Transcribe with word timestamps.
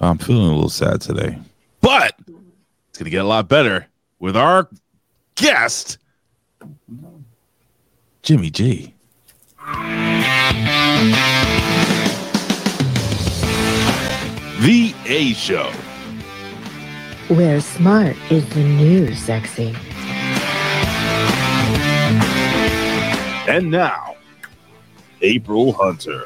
I'm 0.00 0.18
feeling 0.18 0.48
a 0.48 0.54
little 0.54 0.68
sad 0.68 1.00
today, 1.00 1.38
but 1.80 2.14
it's 2.88 2.98
gonna 2.98 3.10
get 3.10 3.24
a 3.24 3.28
lot 3.28 3.48
better 3.48 3.86
with 4.18 4.36
our 4.36 4.68
guest, 5.34 5.98
Jimmy 8.22 8.50
G. 8.50 8.94
The 14.60 14.94
A 15.06 15.32
Show. 15.34 15.70
Where 17.28 17.60
smart 17.60 18.16
is 18.30 18.48
the 18.50 18.64
new 18.64 19.14
sexy. 19.14 19.74
And 23.48 23.70
now, 23.70 24.16
April 25.22 25.72
Hunter. 25.72 26.22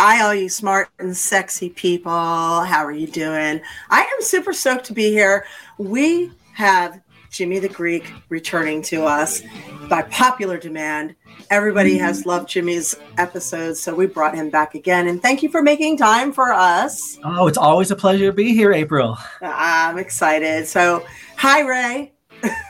Hi, 0.00 0.24
all 0.24 0.32
you 0.32 0.48
smart 0.48 0.90
and 1.00 1.16
sexy 1.16 1.70
people. 1.70 2.12
How 2.12 2.84
are 2.84 2.92
you 2.92 3.08
doing? 3.08 3.60
I 3.90 4.02
am 4.02 4.20
super 4.20 4.52
stoked 4.52 4.84
to 4.84 4.92
be 4.92 5.10
here. 5.10 5.44
We 5.76 6.30
have 6.52 7.00
Jimmy 7.32 7.58
the 7.58 7.68
Greek 7.68 8.08
returning 8.28 8.80
to 8.82 9.02
us 9.02 9.42
by 9.90 10.02
popular 10.02 10.56
demand. 10.56 11.16
Everybody 11.50 11.98
has 11.98 12.20
mm-hmm. 12.20 12.28
loved 12.28 12.48
Jimmy's 12.48 12.94
episodes, 13.16 13.80
so 13.80 13.92
we 13.92 14.06
brought 14.06 14.36
him 14.36 14.50
back 14.50 14.76
again. 14.76 15.08
And 15.08 15.20
thank 15.20 15.42
you 15.42 15.48
for 15.48 15.62
making 15.62 15.96
time 15.96 16.32
for 16.32 16.52
us. 16.52 17.18
Oh, 17.24 17.48
it's 17.48 17.58
always 17.58 17.90
a 17.90 17.96
pleasure 17.96 18.26
to 18.26 18.32
be 18.32 18.54
here, 18.54 18.72
April. 18.72 19.18
I'm 19.42 19.98
excited. 19.98 20.68
So, 20.68 21.04
hi, 21.36 21.62
Ray. 21.62 22.12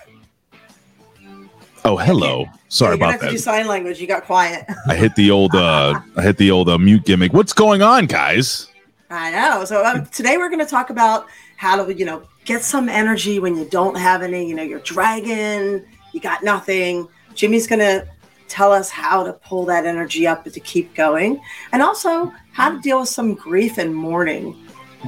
Oh, 1.84 1.96
hello. 1.96 2.46
Sorry 2.68 2.98
gonna 2.98 3.10
about 3.10 3.20
have 3.20 3.30
to 3.30 3.36
do 3.36 3.38
sign 3.38 3.66
language. 3.66 4.00
You 4.00 4.06
got 4.06 4.24
quiet. 4.24 4.66
I 4.88 4.94
hit 4.94 5.14
the 5.14 5.30
old 5.30 5.54
uh 5.54 6.00
I 6.16 6.22
hit 6.22 6.36
the 6.36 6.50
old 6.50 6.68
uh, 6.68 6.78
mute 6.78 7.04
gimmick. 7.04 7.32
What's 7.32 7.52
going 7.52 7.82
on, 7.82 8.06
guys? 8.06 8.68
I 9.10 9.30
know. 9.30 9.64
So 9.64 9.84
um, 9.84 10.06
today 10.06 10.36
we're 10.36 10.50
going 10.50 10.58
to 10.58 10.66
talk 10.66 10.90
about 10.90 11.26
how 11.56 11.82
to, 11.82 11.94
you 11.94 12.04
know, 12.04 12.22
get 12.44 12.62
some 12.62 12.88
energy 12.88 13.38
when 13.38 13.56
you 13.56 13.64
don't 13.64 13.96
have 13.96 14.22
any. 14.22 14.46
You 14.46 14.54
know, 14.54 14.62
you're 14.62 14.80
dragging, 14.80 15.84
you 16.12 16.20
got 16.20 16.42
nothing. 16.42 17.08
Jimmy's 17.34 17.66
going 17.66 17.80
to 17.80 18.06
tell 18.48 18.72
us 18.72 18.90
how 18.90 19.22
to 19.24 19.32
pull 19.32 19.64
that 19.66 19.86
energy 19.86 20.26
up 20.26 20.44
to 20.44 20.60
keep 20.60 20.94
going, 20.94 21.40
and 21.72 21.82
also 21.82 22.32
how 22.52 22.70
to 22.70 22.80
deal 22.80 23.00
with 23.00 23.08
some 23.08 23.34
grief 23.34 23.78
and 23.78 23.94
mourning. 23.94 24.56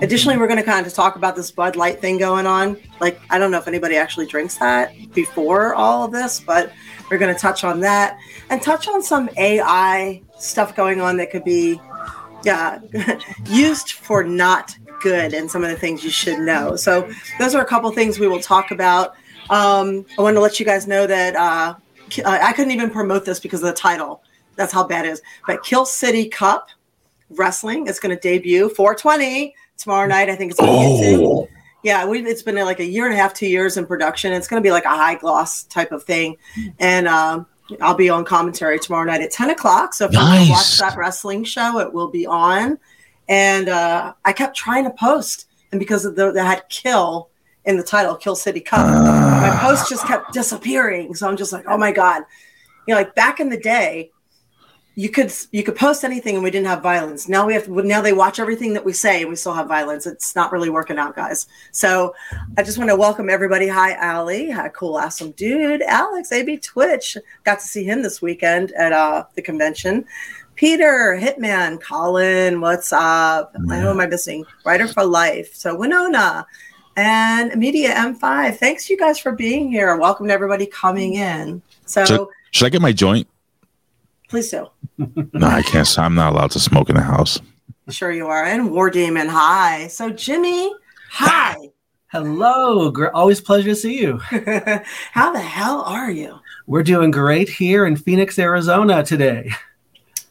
Additionally, 0.03 0.39
we're 0.39 0.47
going 0.47 0.59
to 0.59 0.65
kind 0.65 0.87
of 0.87 0.95
talk 0.95 1.17
about 1.17 1.37
this 1.37 1.51
Bud 1.51 1.77
Light 1.77 2.01
thing 2.01 2.17
going 2.17 2.47
on. 2.47 2.77
Like, 3.01 3.21
I 3.29 3.39
don't 3.39 3.51
know 3.51 3.59
if 3.59 3.69
anybody 3.69 3.97
actually 3.97 4.27
drinks 4.27 4.57
that 4.59 4.93
before 5.13 5.75
all 5.75 6.05
of 6.05 6.13
this, 6.13 6.41
but 6.41 6.73
we're 7.11 7.19
going 7.19 7.35
to 7.35 7.41
touch 7.41 7.65
on 7.65 7.81
that 7.81 8.19
and 8.51 8.63
touch 8.63 8.89
on 8.89 9.03
some 9.03 9.29
AI 9.37 10.23
stuff 10.39 10.77
going 10.77 11.01
on 11.01 11.17
that 11.17 11.31
could 11.31 11.45
be 11.45 11.81
yeah, 12.45 12.79
used 13.47 13.93
for 13.93 14.23
not 14.23 14.77
good 15.01 15.35
and 15.35 15.51
some 15.51 15.65
of 15.65 15.71
the 15.71 15.77
things 15.77 16.05
you 16.05 16.11
should 16.11 16.39
know. 16.39 16.77
So 16.77 17.11
those 17.39 17.55
are 17.55 17.63
a 17.63 17.67
couple 17.67 17.91
things 17.91 18.19
we 18.19 18.29
will 18.29 18.41
talk 18.41 18.71
about. 18.71 19.15
Um, 19.51 20.07
I 20.19 20.23
want 20.23 20.37
to 20.37 20.41
let 20.41 20.61
you 20.61 20.67
guys 20.67 20.87
know 20.87 21.07
that 21.07 21.35
uh, 21.35 21.75
uh, 22.25 22.39
I 22.43 22.53
couldn't 22.53 22.73
even 22.73 22.91
promote 22.91 23.25
this 23.25 23.41
because 23.41 23.63
of 23.63 23.69
the 23.69 23.75
title. 23.75 24.23
That's 24.57 24.73
how 24.73 24.87
bad 24.87 25.07
it 25.07 25.11
is. 25.11 25.23
But 25.47 25.63
Kill 25.65 25.85
City 25.85 26.29
Cup 26.29 26.69
Wrestling 27.31 27.87
is 27.87 27.99
going 27.99 28.15
to 28.15 28.21
debut 28.21 28.69
420 28.69 29.55
tomorrow 29.81 30.07
night. 30.07 30.29
I 30.29 30.37
think 30.37 30.53
it's. 30.53 30.61
Oh, 30.63 31.49
Yeah, 31.83 32.07
we 32.07 32.21
it's 32.27 32.43
been 32.43 32.59
uh, 32.59 32.65
like 32.65 32.81
a 32.81 32.85
year 32.85 33.07
and 33.07 33.15
a 33.15 33.17
half, 33.17 33.33
two 33.33 33.47
years 33.47 33.77
in 33.77 33.87
production. 33.87 34.33
It's 34.33 34.47
going 34.47 34.63
to 34.63 34.67
be 34.67 34.71
like 34.71 34.85
a 34.85 34.91
high 34.91 35.15
gloss 35.15 35.65
type 35.65 35.93
of 35.93 36.05
thing, 36.05 36.37
and 36.79 37.09
um, 37.09 37.47
I'll 37.81 37.95
be 37.95 38.11
on 38.11 38.25
commentary 38.25 38.79
tomorrow 38.79 39.05
night 39.05 39.23
at 39.23 39.31
ten 39.31 39.51
o'clock. 39.51 39.95
So 39.95 40.05
if 40.05 40.13
you 40.13 40.19
want 40.19 40.45
to 40.45 40.51
watch 40.51 40.79
that 40.79 40.97
wrestling 40.97 41.45
show, 41.45 41.79
it 41.79 41.93
will 41.93 42.09
be 42.09 42.27
on. 42.27 42.79
And 43.29 43.69
uh, 43.69 44.13
I 44.25 44.33
kept 44.33 44.57
trying 44.57 44.85
to 44.85 44.91
post, 44.91 45.47
and 45.73 45.79
because 45.79 46.05
of 46.05 46.17
the, 46.17 46.33
they 46.33 46.41
had 46.41 46.69
"kill" 46.69 47.31
in 47.65 47.79
the 47.79 47.83
title, 47.83 48.15
"Kill 48.15 48.37
City 48.37 48.61
Cup," 48.61 48.87
my 48.87 49.57
post 49.63 49.89
just 49.89 50.07
kept 50.07 50.35
disappearing. 50.35 51.15
So 51.15 51.29
I'm 51.29 51.37
just 51.37 51.53
like, 51.53 51.65
oh 51.67 51.79
my 51.79 51.93
god, 51.93 52.25
you 52.87 52.95
know, 52.95 53.01
like 53.01 53.15
back 53.15 53.41
in 53.41 53.49
the 53.49 53.59
day, 53.59 54.11
you 55.01 55.09
could 55.09 55.33
you 55.51 55.63
could 55.63 55.77
post 55.77 56.05
anything 56.05 56.35
and 56.35 56.45
we 56.45 56.51
didn't 56.51 56.67
have 56.67 56.83
violence. 56.83 57.27
Now 57.27 57.47
we 57.47 57.55
have 57.55 57.67
now 57.69 58.03
they 58.03 58.13
watch 58.13 58.39
everything 58.39 58.75
that 58.75 58.85
we 58.85 58.93
say 58.93 59.23
and 59.23 59.31
we 59.31 59.37
still 59.37 59.55
have 59.55 59.67
violence. 59.67 60.07
It's 60.07 60.37
not 60.37 60.53
really 60.53 60.69
working 60.69 60.99
out, 60.99 61.17
guys. 61.17 61.47
So 61.73 62.15
I 62.59 62.63
just 62.63 62.77
want 62.77 62.91
to 62.91 62.97
welcome 62.97 63.31
everybody. 63.31 63.67
Hi, 63.67 63.95
Ali. 64.15 64.51
Hi, 64.51 64.69
cool, 64.69 64.97
awesome 64.97 65.31
dude. 65.31 65.81
Alex, 65.83 66.33
AB 66.33 66.59
Twitch. 66.59 67.17
Got 67.45 67.61
to 67.61 67.67
see 67.67 67.83
him 67.83 68.03
this 68.03 68.21
weekend 68.21 68.73
at 68.73 68.93
uh, 68.93 69.25
the 69.37 69.41
convention. 69.41 70.05
Peter, 70.55 71.19
Hitman, 71.19 71.81
Colin, 71.81 72.61
what's 72.61 72.93
up? 72.93 73.57
I 73.71 73.81
know 73.81 73.93
am 73.93 74.01
I 74.01 74.07
missing? 74.07 74.45
Writer 74.67 74.87
for 74.87 75.07
Life. 75.07 75.55
So 75.55 75.75
Winona 75.75 76.47
and 76.97 77.59
Media 77.59 77.95
M5. 77.95 78.57
Thanks 78.57 78.91
you 78.91 78.99
guys 78.99 79.19
for 79.19 79.33
being 79.33 79.73
here. 79.73 79.97
Welcome 79.97 80.27
to 80.27 80.35
everybody 80.35 80.67
coming 80.67 81.15
in. 81.15 81.63
So 81.87 82.05
Should- 82.05 82.29
should 82.51 82.67
I 82.67 82.69
get 82.69 82.83
my 82.83 82.93
joint? 82.93 83.27
Please 84.31 84.51
do. 84.51 84.69
No, 85.35 85.47
I 85.49 85.63
can't. 85.63 85.99
I'm 85.99 86.15
not 86.15 86.33
allowed 86.33 86.53
to 86.53 86.61
smoke 86.61 86.89
in 86.89 86.95
the 86.97 87.03
house. 87.03 87.39
Sure 87.89 88.13
you 88.13 88.29
are. 88.29 88.45
And 88.45 88.71
War 88.71 88.89
Demon, 88.89 89.29
hi. 89.29 89.89
So 89.89 90.11
Jimmy, 90.11 90.73
hi. 91.11 91.57
Hello, 92.13 92.91
gr- 92.91 93.09
always 93.09 93.41
pleasure 93.41 93.69
to 93.71 93.77
see 93.77 94.01
you. 94.01 94.19
How 95.13 95.33
the 95.33 95.41
hell 95.41 95.83
are 95.83 96.11
you? 96.11 96.39
We're 96.67 96.83
doing 96.83 97.11
great 97.11 97.49
here 97.49 97.87
in 97.87 97.97
Phoenix, 97.97 98.39
Arizona 98.39 99.03
today. 99.05 99.51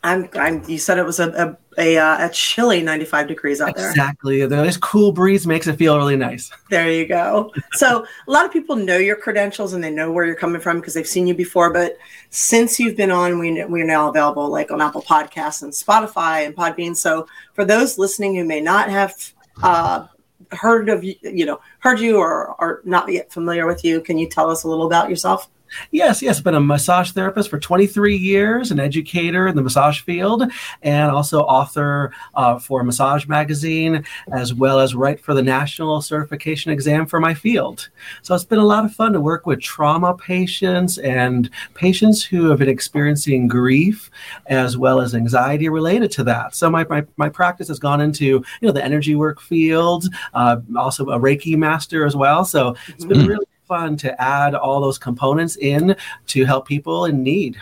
I'm. 0.03 0.29
I'm. 0.33 0.63
You 0.67 0.77
said 0.77 0.97
it 0.97 1.05
was 1.05 1.19
a 1.19 1.29
a, 1.29 1.57
a, 1.77 1.97
uh, 1.97 2.27
a 2.27 2.29
chilly 2.29 2.81
95 2.81 3.27
degrees 3.27 3.61
out 3.61 3.75
there. 3.75 3.89
Exactly. 3.89 4.45
This 4.45 4.77
cool 4.77 5.11
breeze 5.11 5.45
makes 5.45 5.67
it 5.67 5.75
feel 5.75 5.97
really 5.97 6.15
nice. 6.15 6.51
There 6.69 6.89
you 6.89 7.05
go. 7.05 7.51
So 7.73 8.05
a 8.27 8.31
lot 8.31 8.45
of 8.45 8.51
people 8.51 8.75
know 8.75 8.97
your 8.97 9.15
credentials 9.15 9.73
and 9.73 9.83
they 9.83 9.91
know 9.91 10.11
where 10.11 10.25
you're 10.25 10.35
coming 10.35 10.61
from 10.61 10.79
because 10.79 10.93
they've 10.93 11.07
seen 11.07 11.27
you 11.27 11.33
before. 11.33 11.71
But 11.71 11.97
since 12.29 12.79
you've 12.79 12.95
been 12.95 13.11
on, 13.11 13.39
we 13.39 13.63
we're 13.65 13.85
now 13.85 14.09
available 14.09 14.49
like 14.49 14.71
on 14.71 14.81
Apple 14.81 15.01
Podcasts 15.01 15.63
and 15.63 15.73
Spotify 15.73 16.45
and 16.45 16.55
Podbean. 16.55 16.95
So 16.95 17.27
for 17.53 17.65
those 17.65 17.97
listening 17.97 18.35
who 18.35 18.45
may 18.45 18.61
not 18.61 18.89
have 18.89 19.33
uh, 19.61 20.07
heard 20.51 20.89
of 20.89 21.03
you, 21.03 21.15
you 21.21 21.45
know, 21.45 21.59
heard 21.79 21.99
you 21.99 22.17
or 22.17 22.55
are 22.61 22.81
not 22.85 23.11
yet 23.11 23.31
familiar 23.31 23.65
with 23.65 23.83
you, 23.83 24.01
can 24.01 24.17
you 24.17 24.27
tell 24.27 24.49
us 24.49 24.63
a 24.63 24.69
little 24.69 24.87
about 24.87 25.09
yourself? 25.09 25.49
Yes, 25.91 26.21
yes. 26.21 26.41
Been 26.41 26.55
a 26.55 26.59
massage 26.59 27.11
therapist 27.11 27.49
for 27.49 27.59
23 27.59 28.15
years, 28.15 28.71
an 28.71 28.79
educator 28.79 29.47
in 29.47 29.55
the 29.55 29.61
massage 29.61 30.01
field, 30.01 30.43
and 30.81 31.11
also 31.11 31.41
author 31.41 32.11
uh, 32.35 32.57
for 32.59 32.83
Massage 32.83 33.27
Magazine, 33.27 34.03
as 34.31 34.53
well 34.53 34.79
as 34.79 34.95
write 34.95 35.19
for 35.19 35.33
the 35.33 35.41
national 35.41 36.01
certification 36.01 36.71
exam 36.71 37.05
for 37.05 37.19
my 37.19 37.33
field. 37.33 37.89
So 38.21 38.35
it's 38.35 38.43
been 38.43 38.59
a 38.59 38.65
lot 38.65 38.85
of 38.85 38.93
fun 38.93 39.13
to 39.13 39.21
work 39.21 39.45
with 39.45 39.61
trauma 39.61 40.15
patients 40.15 40.97
and 40.99 41.49
patients 41.73 42.23
who 42.23 42.49
have 42.49 42.59
been 42.59 42.69
experiencing 42.69 43.47
grief, 43.47 44.09
as 44.47 44.77
well 44.77 45.01
as 45.01 45.13
anxiety 45.15 45.69
related 45.69 46.11
to 46.11 46.23
that. 46.25 46.55
So 46.55 46.69
my 46.69 46.85
my, 46.89 47.05
my 47.17 47.29
practice 47.29 47.67
has 47.67 47.79
gone 47.79 48.01
into 48.01 48.25
you 48.25 48.43
know 48.61 48.71
the 48.71 48.83
energy 48.83 49.15
work 49.15 49.39
field, 49.41 50.05
uh, 50.33 50.57
also 50.77 51.09
a 51.09 51.19
Reiki 51.19 51.55
master 51.57 52.05
as 52.05 52.15
well. 52.15 52.45
So 52.45 52.75
it's 52.87 53.05
been 53.05 53.19
Mm. 53.19 53.27
really 53.27 53.45
fun 53.69 53.95
to 53.97 54.21
add 54.21 54.53
all 54.55 54.81
those 54.81 54.97
components 54.97 55.55
in 55.55 55.95
to 56.27 56.43
help 56.43 56.67
people 56.67 57.05
in 57.05 57.23
need. 57.23 57.55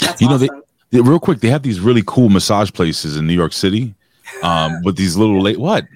That's 0.00 0.20
You 0.20 0.28
know, 0.28 0.38
they- 0.38 0.48
awesome. 0.48 0.62
Yeah, 0.90 1.02
real 1.04 1.20
quick, 1.20 1.40
they 1.40 1.48
have 1.48 1.62
these 1.62 1.80
really 1.80 2.02
cool 2.06 2.28
massage 2.28 2.70
places 2.70 3.16
in 3.16 3.26
New 3.26 3.32
York 3.32 3.52
City, 3.54 3.94
um, 4.42 4.72
with 4.84 4.96
these 4.96 5.16
little 5.16 5.40
late. 5.40 5.58
What? 5.58 5.86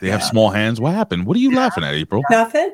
They 0.00 0.08
have 0.10 0.20
Yeah. 0.20 0.26
small 0.30 0.50
hands. 0.50 0.80
What 0.80 0.94
happened? 0.94 1.26
What 1.26 1.36
are 1.36 1.40
you 1.40 1.54
laughing 1.54 1.84
at, 1.84 1.94
April? 1.94 2.22
Nothing. 2.30 2.72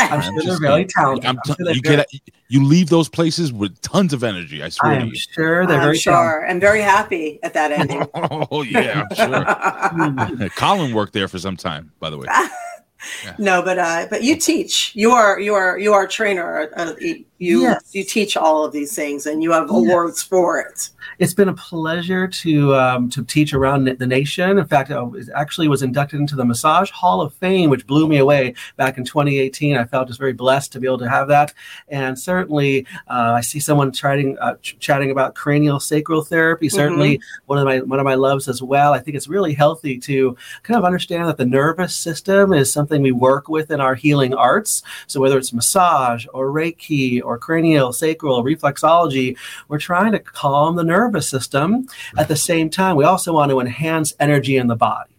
I'm 0.00 0.12
I'm 0.12 0.20
sure 0.22 0.30
they're 0.36 0.42
just 0.44 0.60
very 0.60 0.82
kidding. 0.84 0.88
talented. 0.90 1.26
I'm 1.28 1.38
I'm 1.44 1.56
sure 1.56 1.56
you 1.74 1.80
very- 1.82 1.96
get 1.96 2.06
you 2.48 2.64
leave 2.64 2.88
those 2.88 3.08
places 3.08 3.52
with 3.52 3.80
tons 3.82 4.12
of 4.12 4.22
energy. 4.22 4.62
I 4.62 4.68
swear 4.68 4.92
I 4.92 4.94
to 4.98 5.00
am 5.02 5.08
you. 5.08 5.16
sure 5.16 5.66
they're 5.66 5.76
I'm 5.78 5.82
very 5.82 5.98
talented. 5.98 6.02
sure. 6.02 6.48
I'm 6.48 6.60
very 6.60 6.82
happy 6.82 7.40
at 7.42 7.52
that 7.54 7.72
ending. 7.72 8.06
Oh 8.14 8.62
yeah, 8.62 9.02
I'm 9.10 10.38
sure. 10.38 10.48
Colin 10.56 10.94
worked 10.94 11.14
there 11.14 11.26
for 11.26 11.40
some 11.40 11.56
time, 11.56 11.90
by 11.98 12.10
the 12.10 12.18
way. 12.18 12.26
No, 13.38 13.62
but 13.62 13.78
uh, 13.78 14.06
but 14.10 14.22
you 14.22 14.36
teach. 14.36 14.92
You 14.94 15.12
are 15.12 15.38
you 15.40 15.54
are 15.54 15.78
you 15.78 15.92
are 15.92 16.04
a 16.04 16.08
trainer. 16.08 16.70
Uh, 16.76 16.94
you 17.38 17.62
Yes. 17.62 17.82
you 17.92 18.04
teach 18.04 18.36
all 18.36 18.64
of 18.64 18.72
these 18.72 18.94
things, 18.94 19.26
and 19.26 19.42
you 19.42 19.52
have 19.52 19.68
Yes. 19.68 19.70
awards 19.70 20.22
for 20.22 20.58
it. 20.58 20.90
It's 21.18 21.34
been 21.34 21.48
a 21.48 21.54
pleasure 21.54 22.26
to 22.28 22.74
um, 22.74 23.08
to 23.10 23.24
teach 23.24 23.54
around 23.54 23.84
the 23.84 24.06
nation. 24.06 24.58
In 24.58 24.64
fact, 24.66 24.90
I 24.90 25.00
was, 25.02 25.30
actually 25.34 25.68
was 25.68 25.82
inducted 25.82 26.20
into 26.20 26.36
the 26.36 26.44
Massage 26.44 26.90
Hall 26.90 27.20
of 27.20 27.32
Fame, 27.34 27.70
which 27.70 27.86
blew 27.86 28.08
me 28.08 28.18
away 28.18 28.54
back 28.76 28.98
in 28.98 29.04
2018. 29.04 29.76
I 29.76 29.84
felt 29.84 30.08
just 30.08 30.18
very 30.18 30.32
blessed 30.32 30.72
to 30.72 30.80
be 30.80 30.86
able 30.86 30.98
to 30.98 31.08
have 31.08 31.28
that. 31.28 31.54
And 31.88 32.18
certainly, 32.18 32.86
uh, 33.08 33.32
I 33.36 33.40
see 33.40 33.60
someone 33.60 33.92
chatting 33.92 34.36
uh, 34.38 34.54
ch- 34.62 34.76
chatting 34.78 35.10
about 35.10 35.34
cranial 35.34 35.80
sacral 35.80 36.22
therapy. 36.22 36.68
Certainly, 36.68 37.20
one 37.46 37.58
of 37.58 37.64
my 37.64 37.78
one 37.80 37.98
of 38.00 38.04
my 38.04 38.14
loves 38.14 38.48
as 38.48 38.62
well. 38.62 38.92
I 38.92 38.98
think 38.98 39.16
it's 39.16 39.28
really 39.28 39.54
healthy 39.54 39.98
to 39.98 40.36
kind 40.62 40.76
of 40.78 40.84
understand 40.84 41.28
that 41.28 41.36
the 41.36 41.46
nervous 41.46 41.94
system 41.94 42.52
is 42.52 42.72
something 42.72 43.00
we 43.02 43.12
work 43.12 43.48
with 43.48 43.70
in 43.70 43.80
our 43.80 43.94
healing 43.94 44.34
arts. 44.34 44.82
So 45.06 45.20
whether 45.20 45.38
it's 45.38 45.52
massage 45.52 46.26
or 46.34 46.48
Reiki 46.48 47.20
or 47.28 47.38
cranial, 47.38 47.92
sacral, 47.92 48.42
reflexology. 48.42 49.36
We're 49.68 49.78
trying 49.78 50.12
to 50.12 50.18
calm 50.18 50.76
the 50.76 50.84
nervous 50.84 51.28
system. 51.28 51.86
At 52.16 52.28
the 52.28 52.36
same 52.36 52.70
time, 52.70 52.96
we 52.96 53.04
also 53.04 53.32
want 53.34 53.50
to 53.50 53.60
enhance 53.60 54.14
energy 54.18 54.56
in 54.56 54.66
the 54.66 54.76
body. 54.76 55.14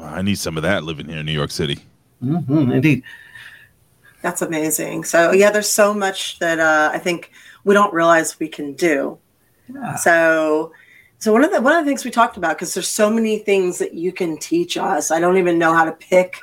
I 0.00 0.22
need 0.22 0.38
some 0.38 0.56
of 0.56 0.64
that 0.64 0.82
living 0.82 1.08
here 1.08 1.18
in 1.18 1.26
New 1.26 1.32
York 1.32 1.52
City. 1.52 1.78
hmm 2.20 2.72
indeed. 2.72 3.04
That's 4.22 4.42
amazing. 4.42 5.04
So 5.04 5.32
yeah, 5.32 5.50
there's 5.50 5.68
so 5.68 5.94
much 5.94 6.38
that 6.40 6.58
uh, 6.58 6.90
I 6.92 6.98
think 6.98 7.30
we 7.64 7.72
don't 7.72 7.94
realize 7.94 8.38
we 8.38 8.48
can 8.48 8.74
do. 8.74 9.18
Yeah. 9.72 9.94
So, 9.94 10.72
so 11.18 11.32
one 11.32 11.44
of 11.44 11.52
the 11.52 11.62
one 11.62 11.74
of 11.76 11.84
the 11.84 11.88
things 11.88 12.04
we 12.04 12.10
talked 12.10 12.36
about 12.36 12.56
because 12.56 12.74
there's 12.74 12.88
so 12.88 13.08
many 13.10 13.38
things 13.38 13.78
that 13.78 13.94
you 13.94 14.12
can 14.12 14.36
teach 14.38 14.76
us. 14.76 15.10
I 15.10 15.20
don't 15.20 15.38
even 15.38 15.58
know 15.58 15.72
how 15.72 15.84
to 15.84 15.92
pick 15.92 16.36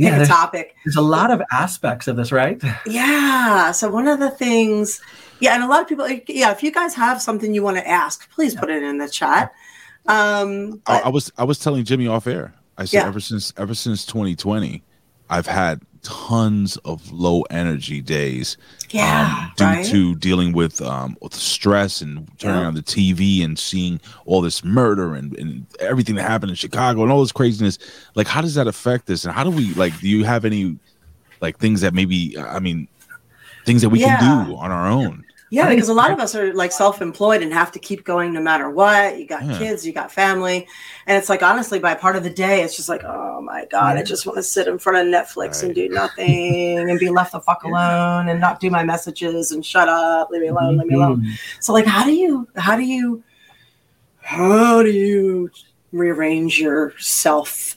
pick 0.00 0.12
Yeah, 0.12 0.22
a 0.22 0.26
topic. 0.26 0.74
there's 0.84 0.96
a 0.96 1.00
lot 1.02 1.30
of 1.30 1.42
aspects 1.52 2.08
of 2.08 2.16
this, 2.16 2.32
right? 2.32 2.60
Yeah. 2.86 3.72
So 3.72 3.90
one 3.90 4.08
of 4.08 4.18
the 4.20 4.30
things, 4.30 5.00
yeah, 5.40 5.54
and 5.54 5.62
a 5.62 5.66
lot 5.68 5.82
of 5.82 5.88
people, 5.88 6.08
yeah, 6.28 6.50
if 6.52 6.62
you 6.62 6.72
guys 6.72 6.94
have 6.94 7.20
something 7.22 7.54
you 7.54 7.62
want 7.62 7.76
to 7.76 7.86
ask, 7.88 8.30
please 8.30 8.54
put 8.54 8.70
it 8.70 8.82
in 8.82 8.98
the 8.98 9.08
chat. 9.08 9.52
Um, 10.06 10.80
I, 10.86 11.00
I 11.00 11.08
was 11.08 11.30
I 11.36 11.44
was 11.44 11.58
telling 11.58 11.84
Jimmy 11.84 12.06
off 12.06 12.26
air. 12.26 12.54
I 12.78 12.84
said 12.86 12.98
Yeah. 12.98 13.06
ever 13.08 13.20
since 13.20 13.52
ever 13.56 13.74
since 13.74 14.04
2020, 14.06 14.82
I've 15.28 15.46
had 15.46 15.82
tons 16.02 16.76
of 16.78 17.10
low 17.12 17.42
energy 17.50 18.00
days. 18.00 18.56
yeah, 18.90 19.36
um, 19.46 19.52
due 19.56 19.64
right. 19.64 19.86
to 19.86 20.14
dealing 20.16 20.52
with 20.52 20.80
um, 20.82 21.16
with 21.20 21.34
stress 21.34 22.00
and 22.00 22.26
turning 22.38 22.60
Yeah. 22.62 22.66
on 22.66 22.74
the 22.74 22.82
TV 22.82 23.44
and 23.44 23.58
seeing 23.58 24.00
all 24.26 24.40
this 24.40 24.64
murder 24.64 25.14
and, 25.14 25.36
and 25.38 25.66
everything 25.78 26.14
that 26.16 26.22
happened 26.22 26.50
in 26.50 26.56
Chicago 26.56 27.02
and 27.02 27.12
all 27.12 27.20
this 27.20 27.32
craziness. 27.32 27.78
Like, 28.14 28.26
how 28.26 28.40
does 28.40 28.54
that 28.54 28.66
affect 28.66 29.08
us? 29.10 29.24
And 29.24 29.32
how 29.34 29.44
do 29.44 29.50
we 29.50 29.72
like? 29.74 29.98
Do 30.00 30.08
you 30.08 30.24
have 30.24 30.44
any 30.44 30.78
like 31.40 31.58
things 31.58 31.80
that 31.82 31.94
maybe? 31.94 32.36
I 32.38 32.58
mean, 32.58 32.88
things 33.64 33.82
that 33.82 33.90
we 33.90 34.00
Yeah. 34.00 34.18
can 34.18 34.46
do 34.48 34.56
on 34.56 34.70
our 34.70 34.86
own? 34.88 35.24
Yeah, 35.52 35.68
because 35.68 35.88
a 35.88 35.94
lot 35.94 36.12
of 36.12 36.20
us 36.20 36.36
are 36.36 36.54
like 36.54 36.70
self-employed 36.70 37.42
and 37.42 37.52
have 37.52 37.72
to 37.72 37.80
keep 37.80 38.04
going 38.04 38.32
no 38.32 38.40
matter 38.40 38.70
what. 38.70 39.18
You 39.18 39.26
got 39.26 39.44
Yeah. 39.44 39.58
kids, 39.58 39.84
you 39.84 39.92
got 39.92 40.12
family, 40.12 40.66
and 41.06 41.18
it's 41.18 41.28
like 41.28 41.42
honestly, 41.42 41.80
by 41.80 41.94
part 41.94 42.14
of 42.14 42.22
the 42.22 42.30
day, 42.30 42.62
it's 42.62 42.76
just 42.76 42.88
like, 42.88 43.02
oh 43.04 43.40
my 43.42 43.64
god, 43.66 43.96
I 43.98 44.04
just 44.04 44.26
want 44.26 44.36
to 44.36 44.44
sit 44.44 44.68
in 44.68 44.78
front 44.78 44.98
of 44.98 45.12
Netflix 45.12 45.64
and 45.64 45.74
do 45.74 45.88
nothing 46.02 46.88
and 46.88 47.00
be 47.00 47.10
left 47.10 47.32
the 47.32 47.40
fuck 47.40 47.64
alone 47.64 48.28
and 48.28 48.40
not 48.40 48.60
do 48.60 48.70
my 48.70 48.84
messages 48.84 49.50
and 49.50 49.66
shut 49.66 49.88
up, 49.88 50.30
leave 50.30 50.42
me 50.42 50.48
alone, 50.48 50.76
leave 50.76 50.86
me 50.86 50.94
alone. 50.94 51.22
Mhm. 51.22 51.32
So 51.58 51.72
like, 51.72 51.84
how 51.86 52.04
do 52.04 52.12
you, 52.12 52.46
how 52.56 52.76
do 52.76 52.84
you, 52.84 53.22
how 54.20 54.82
do 54.84 54.90
you 54.90 55.50
rearrange 55.92 56.58
yourself? 56.58 57.76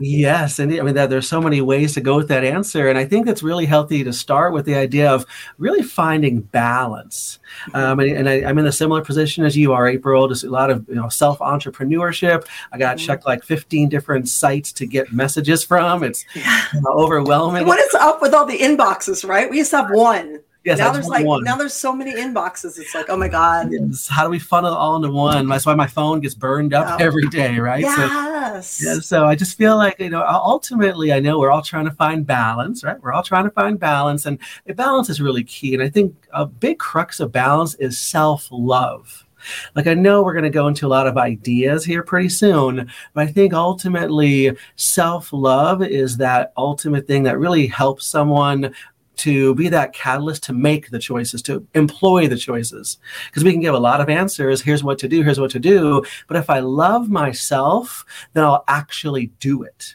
Yes, 0.00 0.58
and 0.58 0.72
I 0.72 0.80
mean 0.82 0.94
that 0.94 1.10
there's 1.10 1.28
so 1.28 1.40
many 1.40 1.60
ways 1.60 1.94
to 1.94 2.00
go 2.00 2.16
with 2.16 2.26
that 2.28 2.42
answer, 2.42 2.88
and 2.88 2.98
I 2.98 3.04
think 3.04 3.28
it's 3.28 3.42
really 3.42 3.66
healthy 3.66 4.02
to 4.02 4.12
start 4.12 4.52
with 4.52 4.64
the 4.64 4.74
idea 4.74 5.08
of 5.12 5.24
really 5.58 5.82
finding 5.82 6.40
balance. 6.40 7.38
Um, 7.74 8.00
and 8.00 8.10
and 8.10 8.28
I, 8.28 8.42
I'm 8.42 8.58
in 8.58 8.66
a 8.66 8.72
similar 8.72 9.02
position 9.02 9.44
as 9.44 9.56
you 9.56 9.72
are, 9.72 9.86
April. 9.86 10.26
Just 10.26 10.42
a 10.44 10.50
lot 10.50 10.70
of 10.70 10.88
you 10.88 10.96
know 10.96 11.08
self 11.08 11.38
entrepreneurship. 11.38 12.46
I 12.72 12.78
got 12.78 12.96
Mhm. 12.96 13.06
checked 13.06 13.26
like 13.26 13.44
15 13.44 13.88
different 13.90 14.28
sites 14.28 14.72
to 14.72 14.86
get 14.86 15.12
messages 15.12 15.62
from. 15.62 16.02
It's 16.02 16.24
Yeah. 16.34 16.64
you 16.74 16.80
know, 16.80 16.90
overwhelming. 16.90 17.66
what 17.66 17.78
is 17.78 17.94
up 17.94 18.20
with 18.22 18.34
all 18.34 18.46
the 18.46 18.58
inboxes? 18.58 19.28
Right? 19.28 19.48
We 19.48 19.58
used 19.58 19.70
to 19.70 19.76
have 19.78 19.90
one. 19.90 20.40
Yes, 20.64 20.78
now 20.78 20.92
there's 20.92 21.08
like 21.08 21.24
one. 21.26 21.44
now 21.44 21.56
there's 21.56 21.74
so 21.74 21.92
many 21.94 22.12
inboxes. 22.14 22.78
It's 22.78 22.94
like, 22.94 23.06
oh 23.08 23.16
my 23.16 23.28
god. 23.28 23.70
Yes, 23.72 24.08
How 24.08 24.24
do 24.24 24.30
we 24.30 24.38
funnel 24.38 24.72
it 24.72 24.76
all 24.76 24.96
into 24.96 25.10
one? 25.10 25.48
That's 25.48 25.66
why 25.66 25.74
my 25.74 25.86
phone 25.86 26.20
gets 26.20 26.34
burned 26.34 26.74
up 26.74 26.98
Yeah. 27.00 27.06
every 27.06 27.26
day, 27.28 27.58
right? 27.58 27.84
So 27.84 28.84
Yeah, 28.84 29.00
so 29.00 29.24
I 29.26 29.34
just 29.34 29.56
feel 29.56 29.76
like 29.76 29.98
you 29.98 30.10
know, 30.10 30.24
ultimately, 30.26 31.12
I 31.12 31.20
know 31.20 31.38
we're 31.38 31.50
all 31.50 31.62
trying 31.62 31.84
to 31.86 31.90
find 31.92 32.26
balance, 32.26 32.84
right? 32.84 33.00
We're 33.02 33.12
all 33.12 33.22
trying 33.22 33.44
to 33.44 33.50
find 33.50 33.78
balance, 33.78 34.26
and 34.26 34.38
balance 34.76 35.08
is 35.08 35.20
really 35.20 35.44
key. 35.44 35.74
And 35.74 35.82
I 35.82 35.88
think 35.88 36.14
a 36.32 36.46
big 36.46 36.78
crux 36.78 37.20
of 37.20 37.32
balance 37.32 37.74
is 37.76 37.98
self-love. 37.98 39.26
Like 39.74 39.88
I 39.88 39.94
know 39.94 40.22
we're 40.22 40.34
going 40.34 40.44
to 40.44 40.50
go 40.50 40.68
into 40.68 40.86
a 40.86 40.88
lot 40.88 41.08
of 41.08 41.16
ideas 41.18 41.84
here 41.84 42.04
pretty 42.04 42.28
soon, 42.28 42.88
but 43.12 43.26
I 43.28 43.32
think 43.32 43.52
ultimately 43.52 44.56
self-love 44.76 45.82
is 45.82 46.16
that 46.18 46.52
ultimate 46.56 47.08
thing 47.08 47.24
that 47.24 47.38
really 47.40 47.66
helps 47.66 48.06
someone 48.06 48.72
to 49.16 49.54
be 49.54 49.68
that 49.68 49.92
catalyst 49.92 50.42
to 50.44 50.52
make 50.52 50.90
the 50.90 50.98
choices, 50.98 51.42
to 51.42 51.66
employ 51.74 52.26
the 52.28 52.36
choices. 52.36 52.98
Because 53.26 53.44
we 53.44 53.52
can 53.52 53.60
give 53.60 53.74
a 53.74 53.78
lot 53.78 54.00
of 54.00 54.08
answers. 54.08 54.62
Here's 54.62 54.82
what 54.82 54.98
to 55.00 55.08
do. 55.08 55.22
Here's 55.22 55.38
what 55.40 55.50
to 55.52 55.58
do. 55.58 56.02
But 56.28 56.36
if 56.36 56.48
I 56.50 56.60
love 56.60 57.08
myself, 57.10 58.04
then 58.32 58.44
I'll 58.44 58.64
actually 58.68 59.26
do 59.38 59.62
it. 59.62 59.94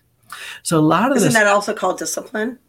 So 0.64 0.78
a 0.78 0.82
lot 0.82 1.12
of 1.12 1.18
Isn't 1.18 1.30
this, 1.30 1.34
that 1.36 1.48
also 1.48 1.74
called 1.74 1.98
discipline? 1.98 2.60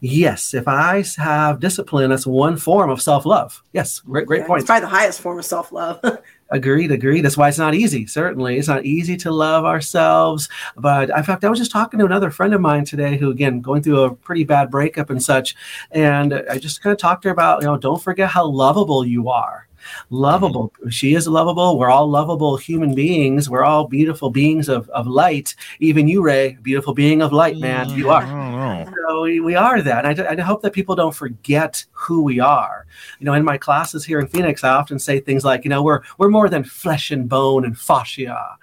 yes, 0.00 0.54
if 0.54 0.68
I 0.68 1.04
have 1.16 1.60
discipline, 1.60 2.10
that's 2.10 2.26
one 2.26 2.56
form 2.56 2.90
of 2.90 3.02
self-love. 3.02 3.62
Yes, 3.72 4.00
great, 4.00 4.26
great 4.26 4.40
Yeah, 4.42 4.46
point. 4.46 4.60
It's 4.60 4.66
probably 4.66 4.82
the 4.82 4.88
highest 4.96 5.20
form 5.20 5.38
of 5.38 5.44
self 5.44 5.72
love. 5.72 6.00
Agreed, 6.50 6.92
agreed. 6.92 7.22
That's 7.22 7.36
why 7.36 7.48
it's 7.48 7.58
not 7.58 7.74
easy. 7.74 8.06
Certainly, 8.06 8.56
it's 8.56 8.68
not 8.68 8.84
easy 8.84 9.16
to 9.18 9.32
love 9.32 9.64
ourselves. 9.64 10.48
But 10.76 11.10
in 11.10 11.24
fact, 11.24 11.44
I 11.44 11.48
was 11.48 11.58
just 11.58 11.72
talking 11.72 11.98
to 11.98 12.06
another 12.06 12.30
friend 12.30 12.54
of 12.54 12.60
mine 12.60 12.84
today 12.84 13.16
who, 13.16 13.30
again, 13.30 13.60
going 13.60 13.82
through 13.82 14.02
a 14.02 14.14
pretty 14.14 14.44
bad 14.44 14.70
breakup 14.70 15.10
and 15.10 15.22
such. 15.22 15.56
And 15.90 16.32
I 16.48 16.58
just 16.58 16.82
kind 16.82 16.92
of 16.92 16.98
talked 16.98 17.22
to 17.22 17.28
her 17.28 17.32
about, 17.32 17.62
you 17.62 17.66
know, 17.66 17.76
don't 17.76 18.02
forget 18.02 18.30
how 18.30 18.46
lovable 18.46 19.04
you 19.04 19.28
are. 19.28 19.65
Lovable. 20.10 20.72
She 20.90 21.14
is 21.14 21.26
lovable. 21.26 21.78
We're 21.78 21.90
all 21.90 22.08
lovable 22.08 22.56
human 22.56 22.94
beings. 22.94 23.48
We're 23.50 23.64
all 23.64 23.86
beautiful 23.86 24.30
beings 24.30 24.68
of, 24.68 24.88
of 24.90 25.06
light. 25.06 25.54
Even 25.80 26.08
you, 26.08 26.22
Ray, 26.22 26.58
beautiful 26.62 26.94
being 26.94 27.22
of 27.22 27.32
light, 27.32 27.58
man. 27.58 27.88
You 27.90 28.10
are. 28.10 28.24
So 29.06 29.22
we, 29.22 29.40
we 29.40 29.54
are 29.54 29.80
that. 29.82 30.04
And 30.04 30.20
I, 30.20 30.32
I 30.32 30.40
hope 30.40 30.62
that 30.62 30.72
people 30.72 30.94
don't 30.94 31.14
forget 31.14 31.84
who 31.92 32.22
we 32.22 32.40
are. 32.40 32.86
You 33.18 33.26
know, 33.26 33.34
in 33.34 33.44
my 33.44 33.58
classes 33.58 34.04
here 34.04 34.20
in 34.20 34.26
Phoenix, 34.26 34.64
I 34.64 34.70
often 34.70 34.98
say 34.98 35.20
things 35.20 35.44
like, 35.44 35.64
you 35.64 35.68
know, 35.70 35.82
we're 35.82 36.02
we're 36.18 36.28
more 36.28 36.48
than 36.48 36.64
flesh 36.64 37.10
and 37.10 37.28
bone 37.28 37.64
and 37.64 37.78
fascia. 37.78 38.56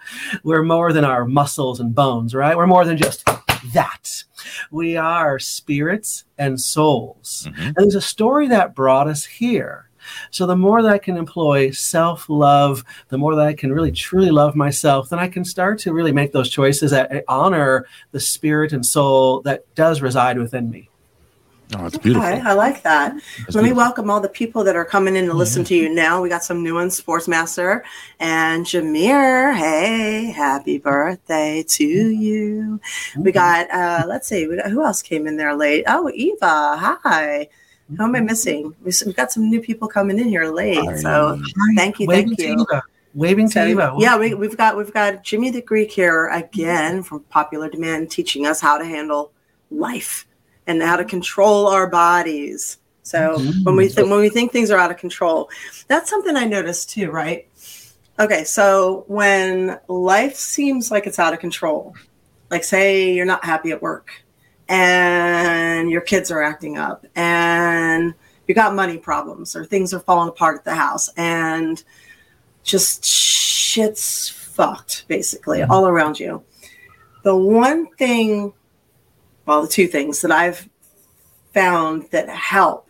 We're 0.44 0.64
more 0.64 0.94
than 0.94 1.06
our 1.06 1.26
muscles 1.26 1.80
and 1.80 1.94
bones, 1.94 2.34
right? 2.34 2.56
We're 2.58 2.68
more 2.68 2.86
than 2.86 2.98
just 2.98 3.28
that. 3.74 4.24
We 4.72 4.98
are 4.98 5.40
spirits 5.40 6.26
and 6.38 6.60
souls. 6.60 7.48
Mhm. 7.50 7.68
And 7.68 7.76
there's 7.78 7.96
a 7.96 8.02
story 8.02 8.48
that 8.50 8.76
brought 8.76 9.08
us 9.08 9.24
here. 9.26 9.90
So 10.32 10.46
the 10.46 10.56
more 10.56 10.82
that 10.82 10.92
I 10.92 10.98
can 10.98 11.18
employ 11.18 11.72
self 11.72 12.30
love, 12.30 12.84
the 13.10 13.18
more 13.18 13.36
that 13.36 13.46
I 13.46 13.54
can 13.54 13.72
really 13.72 13.92
truly 13.92 14.32
love 14.32 14.56
myself, 14.56 15.10
then 15.10 15.20
I 15.20 15.28
can 15.28 15.46
start 15.46 15.80
to 15.80 15.94
really 15.94 16.12
make 16.12 16.32
those 16.32 16.50
choices 16.50 16.92
that 16.92 17.24
honor 17.28 17.86
the 18.12 18.20
spirit 18.20 18.74
and 18.74 18.86
soul 18.86 19.42
that 19.42 19.64
does 19.76 20.02
reside 20.02 20.38
within 20.38 20.70
me. 20.70 20.90
Oh, 21.76 21.86
it's 21.86 21.98
beautiful. 21.98 22.28
Okay, 22.28 22.42
I 22.42 22.54
like 22.54 22.84
that. 22.84 23.16
It's 23.48 23.56
Let 23.56 23.64
me 23.64 23.74
welcome 23.74 24.10
all 24.10 24.20
the 24.20 24.30
people 24.30 24.64
that 24.64 24.76
are 24.76 24.86
coming 24.86 25.16
in 25.16 25.26
to 25.26 25.34
listen 25.34 25.64
to 25.66 25.76
you 25.76 25.90
now. 25.90 26.22
We 26.22 26.30
got 26.30 26.44
some 26.44 26.62
new 26.62 26.76
ones, 26.76 27.00
Sportsmaster 27.00 27.82
and 28.20 28.66
Jameer. 28.66 29.56
Hey, 29.56 30.26
happy 30.26 30.78
birthday 30.78 31.64
to 31.70 31.84
you. 31.84 32.80
We 33.18 33.32
got, 33.32 33.72
uh, 33.72 34.04
let's 34.08 34.28
see, 34.28 34.46
got, 34.46 34.70
who 34.70 34.84
else 34.84 35.02
came 35.02 35.26
in 35.26 35.38
there 35.38 35.56
late? 35.56 35.86
Oh, 35.88 36.12
Eva. 36.14 36.78
Hi. 36.78 37.50
Who 37.90 38.04
am 38.04 38.16
I 38.16 38.22
missing? 38.22 38.74
We- 38.84 38.92
We've 39.06 39.16
got 39.16 39.32
some 39.32 39.50
new 39.50 39.62
people 39.62 39.88
coming 39.88 40.20
in 40.20 40.28
here 40.28 40.46
late. 40.46 41.00
So 41.00 41.40
thank 41.76 42.00
you, 42.00 42.08
thank 42.08 42.38
to 42.38 42.44
you. 42.44 42.54
Eva. 42.62 42.84
Waving 43.14 43.48
to 43.50 43.54
So, 43.54 43.66
Eva. 43.68 43.96
yeah, 44.00 44.18
we, 44.18 44.34
we've 44.34 44.58
got 44.58 44.76
we've 44.76 44.94
got 44.94 45.24
Jimmy 45.24 45.52
the 45.52 45.62
Greek 45.62 45.92
here 45.92 46.30
again 46.30 47.04
from 47.04 47.20
Popular 47.30 47.70
Demand, 47.70 48.10
teaching 48.10 48.48
us 48.48 48.60
how 48.60 48.78
to 48.80 48.86
handle 48.86 49.32
life 49.70 50.26
and 50.66 50.82
how 50.82 50.96
to 50.96 51.06
control 51.06 51.68
our 51.68 51.88
bodies. 51.88 52.78
So 53.04 53.36
Mhm. 53.38 53.66
when 53.66 53.76
we 53.76 53.88
think 53.90 54.10
when 54.10 54.20
we 54.20 54.30
think 54.30 54.52
things 54.52 54.72
are 54.72 54.80
out 54.80 54.90
of 54.90 54.98
control, 54.98 55.50
that's 55.88 56.10
something 56.10 56.36
I 56.36 56.46
noticed 56.46 56.90
too, 56.90 57.12
right? 57.12 57.48
Okay, 58.20 58.44
so 58.46 59.04
when 59.08 59.78
life 59.88 60.36
seems 60.36 60.90
like 60.90 61.06
it's 61.06 61.20
out 61.20 61.34
of 61.34 61.40
control, 61.40 61.94
like 62.50 62.64
say 62.64 63.12
you're 63.14 63.26
not 63.26 63.44
happy 63.46 63.72
at 63.72 63.82
work 63.82 64.23
and 64.70 65.90
your 65.90 66.02
kids 66.02 66.32
are 66.32 66.42
acting 66.42 66.78
up 66.78 67.06
and 67.16 68.14
you 68.48 68.56
got 68.56 68.76
money 68.76 68.98
problems 68.98 69.56
or 69.56 69.66
things 69.66 69.94
are 69.94 70.00
falling 70.00 70.30
apart 70.30 70.58
at 70.58 70.66
the 70.66 70.76
house 70.76 71.10
and 71.18 71.84
just 72.64 73.04
shit's 73.06 74.30
fucked 74.30 75.06
basically 75.08 75.64
all 75.64 75.88
around 75.88 76.20
you. 76.20 76.44
The 77.24 77.36
one 77.36 77.88
thing, 77.96 78.54
well, 79.46 79.62
the 79.62 79.68
two 79.68 79.88
things 79.88 80.22
that 80.22 80.32
I've 80.32 80.70
found 81.54 82.10
that 82.12 82.30
help 82.30 82.90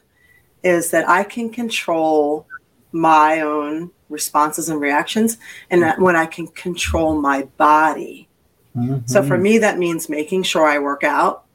is 0.63 0.91
that 0.91 1.07
I 1.09 1.23
can 1.23 1.49
control 1.49 2.47
my 2.91 3.41
own 3.41 3.91
responses 4.09 4.69
and 4.69 4.79
reactions 4.79 5.37
and 5.69 5.81
that 5.81 5.99
when 5.99 6.15
I 6.15 6.25
can 6.25 6.47
control 6.47 7.19
my 7.19 7.43
body. 7.57 8.27
So 8.75 8.81
Mm-hmm. 9.19 9.27
for 9.27 9.37
me, 9.37 9.59
that 9.59 9.77
means 9.77 10.09
making 10.09 10.43
sure 10.43 10.65
I 10.65 10.79
work 10.79 11.03
out 11.03 11.45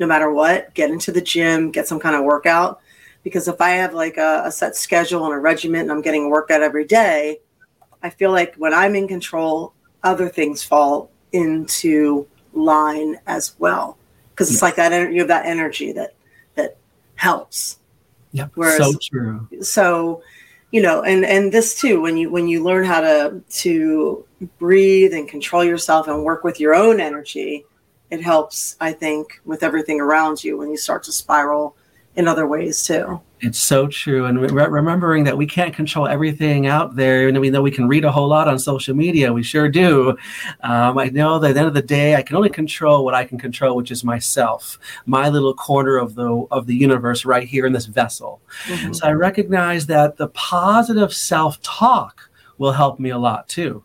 no 0.00 0.06
matter 0.06 0.30
what, 0.30 0.74
get 0.74 0.90
into 0.90 1.12
the 1.12 1.20
gym, 1.20 1.70
get 1.70 1.88
some 1.88 2.00
kind 2.00 2.16
of 2.16 2.24
workout. 2.24 2.80
Because 3.24 3.48
if 3.48 3.60
I 3.60 3.70
have 3.70 3.94
like 3.94 4.16
a, 4.16 4.42
a 4.46 4.52
set 4.52 4.76
schedule 4.76 5.24
and 5.24 5.34
a 5.34 5.38
regimen 5.38 5.82
and 5.82 5.92
I'm 5.92 6.02
getting 6.02 6.26
a 6.26 6.28
workout 6.28 6.62
every 6.62 6.84
day, 6.84 7.40
I 8.02 8.10
feel 8.10 8.30
like 8.30 8.54
when 8.56 8.72
I'm 8.72 8.94
in 8.94 9.08
control, 9.08 9.74
other 10.02 10.28
things 10.28 10.62
fall 10.62 11.10
into 11.32 12.26
line 12.52 13.18
as 13.26 13.54
well. 13.58 13.98
Because 14.30 14.52
it's 14.52 14.62
like 14.62 14.76
that 14.76 15.12
you 15.12 15.18
have 15.18 15.28
that 15.28 15.46
energy 15.46 15.92
that 15.92 16.14
that 16.54 16.76
helps. 17.16 17.78
Yep. 18.32 18.52
Whereas- 18.54 18.78
so 18.78 18.98
true. 19.02 19.48
so 19.62 20.22
you 20.70 20.82
know 20.82 21.02
and 21.02 21.24
and 21.24 21.50
this 21.50 21.80
too 21.80 22.00
when 22.00 22.16
you 22.16 22.30
when 22.30 22.46
you 22.46 22.62
learn 22.62 22.84
how 22.84 23.00
to 23.00 23.42
to 23.50 24.24
breathe 24.58 25.14
and 25.14 25.28
control 25.28 25.64
yourself 25.64 26.08
and 26.08 26.22
work 26.22 26.44
with 26.44 26.60
your 26.60 26.74
own 26.74 27.00
energy 27.00 27.64
it 28.10 28.22
helps 28.22 28.76
i 28.80 28.92
think 28.92 29.40
with 29.44 29.62
everything 29.62 30.00
around 30.00 30.42
you 30.42 30.56
when 30.56 30.70
you 30.70 30.76
start 30.76 31.02
to 31.02 31.12
spiral 31.12 31.76
in 32.16 32.26
other 32.28 32.46
ways 32.46 32.82
too 32.84 33.20
It's 33.40 33.58
so 33.58 33.86
true. 33.86 34.24
And 34.24 34.40
re- 34.40 34.66
remembering 34.66 35.24
that 35.24 35.36
we 35.36 35.46
can't 35.46 35.74
control 35.74 36.08
everything 36.08 36.66
out 36.66 36.96
there. 36.96 37.28
And 37.28 37.40
we 37.40 37.50
know 37.50 37.62
we 37.62 37.70
can 37.70 37.86
read 37.86 38.04
a 38.04 38.10
whole 38.10 38.28
lot 38.28 38.48
on 38.48 38.58
social 38.58 38.96
media, 38.96 39.32
we 39.32 39.42
sure 39.42 39.68
do. 39.68 40.16
Um, 40.62 40.98
I 40.98 41.06
know 41.06 41.38
that 41.38 41.50
at 41.50 41.54
the 41.54 41.60
end 41.60 41.68
of 41.68 41.74
the 41.74 41.82
day, 41.82 42.16
I 42.16 42.22
can 42.22 42.36
only 42.36 42.48
control 42.48 43.04
what 43.04 43.14
I 43.14 43.24
can 43.24 43.38
control, 43.38 43.76
which 43.76 43.90
is 43.90 44.02
myself, 44.02 44.78
my 45.06 45.28
little 45.28 45.54
corner 45.54 45.98
of 45.98 46.14
the 46.14 46.46
of 46.50 46.66
the 46.66 46.74
universe 46.74 47.24
right 47.24 47.46
here 47.46 47.64
in 47.66 47.72
this 47.72 47.86
vessel. 47.86 48.40
So 48.92 49.06
I 49.06 49.12
recognize 49.12 49.86
that 49.86 50.16
the 50.16 50.28
positive 50.28 51.12
self 51.12 51.60
talk 51.62 52.30
will 52.58 52.72
help 52.72 52.98
me 52.98 53.10
a 53.10 53.18
lot 53.18 53.48
too. 53.48 53.84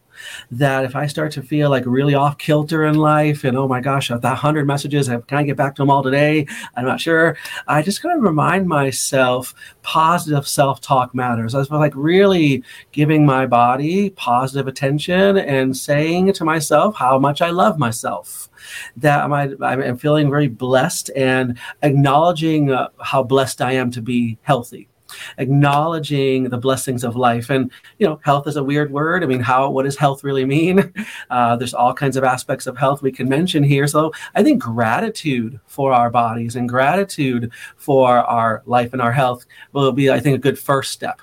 That 0.51 0.85
if 0.85 0.95
I 0.95 1.07
start 1.07 1.31
to 1.33 1.41
feel 1.41 1.69
like 1.69 1.83
really 1.85 2.15
off 2.15 2.37
kilter 2.37 2.85
in 2.85 2.95
life 2.95 3.43
and 3.43 3.57
oh 3.57 3.67
my 3.67 3.81
gosh, 3.81 4.09
I 4.09 4.15
have 4.15 4.21
that 4.21 4.37
hundred 4.37 4.67
messages, 4.67 5.07
can 5.07 5.23
I 5.31 5.43
get 5.43 5.57
back 5.57 5.75
to 5.75 5.81
them 5.81 5.89
all 5.89 6.03
today? 6.03 6.45
I'm 6.75 6.85
not 6.85 7.01
sure. 7.01 7.37
I 7.67 7.81
just 7.81 8.01
kind 8.01 8.17
of 8.17 8.23
remind 8.23 8.67
myself 8.67 9.53
positive 9.81 10.47
self 10.47 10.81
talk 10.81 11.13
matters. 11.13 11.55
I 11.55 11.59
was 11.59 11.69
like 11.69 11.93
really 11.95 12.63
giving 12.91 13.25
my 13.25 13.45
body 13.45 14.09
positive 14.11 14.67
attention 14.67 15.37
and 15.37 15.75
saying 15.75 16.33
to 16.33 16.45
myself 16.45 16.95
how 16.95 17.19
much 17.19 17.41
I 17.41 17.49
love 17.49 17.77
myself 17.77 18.49
that 18.97 19.23
I'm, 19.23 19.63
I'm 19.63 19.97
feeling 19.97 20.29
very 20.29 20.47
blessed 20.47 21.11
and 21.15 21.57
acknowledging 21.81 22.71
uh, 22.71 22.89
how 23.01 23.23
blessed 23.23 23.61
I 23.61 23.73
am 23.73 23.91
to 23.91 24.01
be 24.01 24.37
healthy 24.41 24.89
acknowledging 25.37 26.45
the 26.45 26.57
blessings 26.57 27.03
of 27.03 27.15
life. 27.15 27.49
And 27.49 27.71
you 27.99 28.07
know 28.07 28.19
health 28.23 28.47
is 28.47 28.55
a 28.55 28.63
weird 28.63 28.91
word. 28.91 29.23
I 29.23 29.27
mean 29.27 29.39
how 29.41 29.69
what 29.69 29.83
does 29.83 29.97
health 29.97 30.23
really 30.23 30.45
mean? 30.45 30.93
Uh, 31.29 31.55
there's 31.55 31.73
all 31.73 31.93
kinds 31.93 32.17
of 32.17 32.23
aspects 32.23 32.67
of 32.67 32.77
health 32.77 33.01
we 33.01 33.11
can 33.11 33.27
mention 33.27 33.63
here. 33.63 33.87
So 33.87 34.11
i 34.35 34.43
think 34.43 34.61
gratitude 34.61 35.59
for 35.65 35.93
our 35.93 36.09
bodies 36.09 36.55
and 36.55 36.67
gratitude 36.69 37.51
for 37.75 38.17
our 38.17 38.61
life 38.65 38.93
and 38.93 39.01
our 39.01 39.11
health 39.11 39.45
will 39.71 39.91
be 39.91 40.09
i 40.09 40.19
think 40.19 40.35
a 40.35 40.39
good 40.39 40.59
first 40.59 40.91
step. 40.91 41.21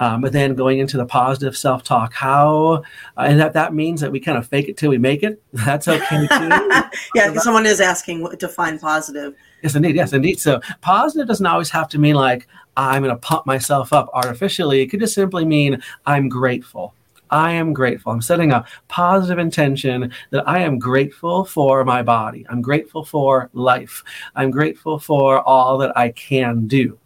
Um, 0.00 0.22
but 0.22 0.32
then 0.32 0.54
going 0.54 0.78
into 0.78 0.96
the 0.96 1.04
positive 1.04 1.56
self-talk 1.56 2.12
how 2.14 2.82
uh, 3.16 3.20
and 3.20 3.38
that 3.38 3.52
that 3.52 3.74
means 3.74 4.00
that 4.00 4.10
we 4.10 4.18
kind 4.18 4.38
of 4.38 4.46
fake 4.46 4.68
it 4.68 4.76
till 4.76 4.90
we 4.90 4.98
make 4.98 5.22
it. 5.22 5.42
That's 5.52 5.88
okay 5.88 6.26
too. 6.26 6.50
Yeah 7.14 7.34
someone 7.34 7.66
is 7.66 7.80
asking 7.80 8.22
what 8.22 8.38
define 8.38 8.78
positive. 8.78 9.34
Yes, 9.62 9.74
indeed. 9.76 9.94
Yes, 9.94 10.12
indeed. 10.12 10.40
So 10.40 10.60
positive 10.80 11.28
doesn't 11.28 11.46
always 11.46 11.70
have 11.70 11.88
to 11.90 11.98
mean 11.98 12.16
like 12.16 12.48
I'm 12.76 13.02
going 13.02 13.14
to 13.14 13.20
pump 13.20 13.46
myself 13.46 13.92
up 13.92 14.08
artificially. 14.12 14.80
It 14.80 14.88
could 14.88 15.00
just 15.00 15.14
simply 15.14 15.44
mean 15.44 15.82
I'm 16.06 16.28
grateful. 16.28 16.94
I 17.30 17.52
am 17.52 17.72
grateful. 17.72 18.12
I'm 18.12 18.20
setting 18.20 18.52
a 18.52 18.66
positive 18.88 19.38
intention 19.38 20.12
that 20.30 20.46
I 20.46 20.58
am 20.60 20.78
grateful 20.78 21.44
for 21.46 21.82
my 21.84 22.02
body. 22.02 22.44
I'm 22.50 22.60
grateful 22.60 23.04
for 23.04 23.48
life. 23.54 24.04
I'm 24.34 24.50
grateful 24.50 24.98
for 24.98 25.40
all 25.40 25.78
that 25.78 25.96
I 25.96 26.10
can 26.10 26.66
do. 26.66 26.98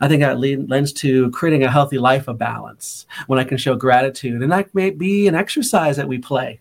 I 0.00 0.08
think 0.08 0.20
that 0.20 0.40
lends 0.40 0.92
to 0.94 1.30
creating 1.32 1.64
a 1.64 1.70
healthy 1.70 1.98
life 1.98 2.28
of 2.28 2.38
balance 2.38 3.06
when 3.26 3.38
I 3.38 3.44
can 3.44 3.58
show 3.58 3.76
gratitude. 3.76 4.42
And 4.42 4.52
that 4.52 4.74
may 4.74 4.90
be 4.90 5.28
an 5.28 5.34
exercise 5.34 5.96
that 5.96 6.08
we 6.08 6.18
play. 6.18 6.60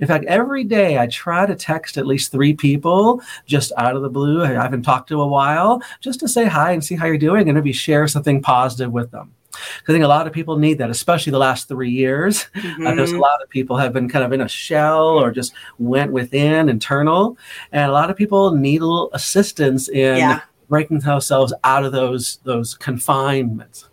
In 0.00 0.06
fact, 0.06 0.24
every 0.26 0.64
day 0.64 0.98
I 0.98 1.06
try 1.06 1.46
to 1.46 1.54
text 1.54 1.96
at 1.98 2.06
least 2.06 2.32
three 2.32 2.54
people 2.54 3.20
just 3.46 3.72
out 3.76 3.96
of 3.96 4.02
the 4.02 4.10
blue. 4.10 4.44
I 4.44 4.48
haven't 4.48 4.82
talked 4.82 5.08
to 5.08 5.20
a 5.20 5.26
while, 5.26 5.82
just 6.00 6.20
to 6.20 6.28
say 6.28 6.44
hi 6.46 6.72
and 6.72 6.84
see 6.84 6.94
how 6.96 7.06
you're 7.06 7.18
doing 7.18 7.48
and 7.48 7.56
maybe 7.56 7.72
share 7.72 8.06
something 8.08 8.42
positive 8.42 8.92
with 8.92 9.10
them. 9.10 9.32
I 9.88 9.92
think 9.92 10.04
a 10.04 10.08
lot 10.08 10.26
of 10.28 10.32
people 10.32 10.56
need 10.56 10.78
that, 10.78 10.90
especially 10.90 11.32
the 11.32 11.38
last 11.38 11.66
three 11.66 11.90
years. 11.90 12.46
Mm-hmm. 12.54 12.86
Uh, 12.86 12.94
there's 12.94 13.10
a 13.10 13.18
lot 13.18 13.42
of 13.42 13.48
people 13.48 13.76
have 13.76 13.92
been 13.92 14.08
kind 14.08 14.24
of 14.24 14.32
in 14.32 14.40
a 14.40 14.48
shell 14.48 15.04
or 15.18 15.32
just 15.32 15.52
went 15.78 16.12
within 16.12 16.68
internal, 16.68 17.36
and 17.72 17.90
a 17.90 17.92
lot 17.92 18.08
of 18.10 18.16
people 18.16 18.52
need 18.54 18.82
a 18.82 18.86
little 18.86 19.10
assistance 19.14 19.88
in 19.88 20.16
Yeah. 20.18 20.40
breaking 20.68 21.00
themselves 21.00 21.52
out 21.64 21.84
of 21.84 21.90
those 21.92 22.38
those 22.44 22.74
confinements. 22.74 23.87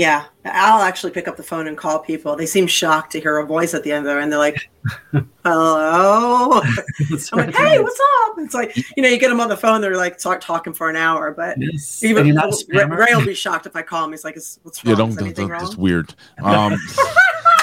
Yeah 0.00 0.24
i'll 0.46 0.80
actually 0.80 1.12
pick 1.12 1.28
up 1.28 1.36
the 1.36 1.42
phone 1.42 1.66
and 1.66 1.76
call 1.76 1.98
people 1.98 2.34
they 2.34 2.46
seem 2.46 2.66
shocked 2.66 3.12
to 3.12 3.20
hear 3.20 3.36
a 3.36 3.44
voice 3.44 3.74
at 3.74 3.82
the 3.84 3.92
end 3.92 3.98
of 4.00 4.04
there 4.06 4.20
and 4.20 4.32
they're 4.32 4.38
like 4.38 4.70
hello 5.44 6.62
i'm 7.32 7.38
like 7.38 7.54
hey 7.54 7.78
what's 7.78 8.00
up 8.26 8.36
it's 8.38 8.54
like 8.54 8.74
you 8.96 9.02
know 9.02 9.08
you 9.10 9.18
get 9.18 9.28
them 9.28 9.40
on 9.40 9.48
the 9.50 9.56
phone 9.56 9.82
they're 9.82 9.96
like 9.96 10.18
start 10.18 10.40
talking 10.40 10.72
for 10.72 10.88
an 10.88 10.96
hour 10.96 11.32
but 11.32 11.56
Yes. 11.58 12.02
even 12.02 12.20
And 12.20 12.28
you're 12.28 12.36
not 12.36 12.52
a 12.52 12.64
Ray. 12.68 12.84
Ray 12.84 13.14
will 13.14 13.26
be 13.26 13.34
shocked 13.34 13.66
if 13.66 13.76
I 13.76 13.82
call 13.82 14.04
him. 14.04 14.12
He's 14.12 14.24
like, 14.24 14.36
"Is 14.36 14.58
what's 14.62 14.82
wrong? 14.82 14.92
Yeah, 14.92 14.96
don't, 14.96 15.10
Is 15.10 15.16
don't, 15.16 15.34
don't 15.34 15.48
wrong?" 15.50 15.64
it's 15.64 15.76
weird. 15.76 16.14
Um, 16.42 16.78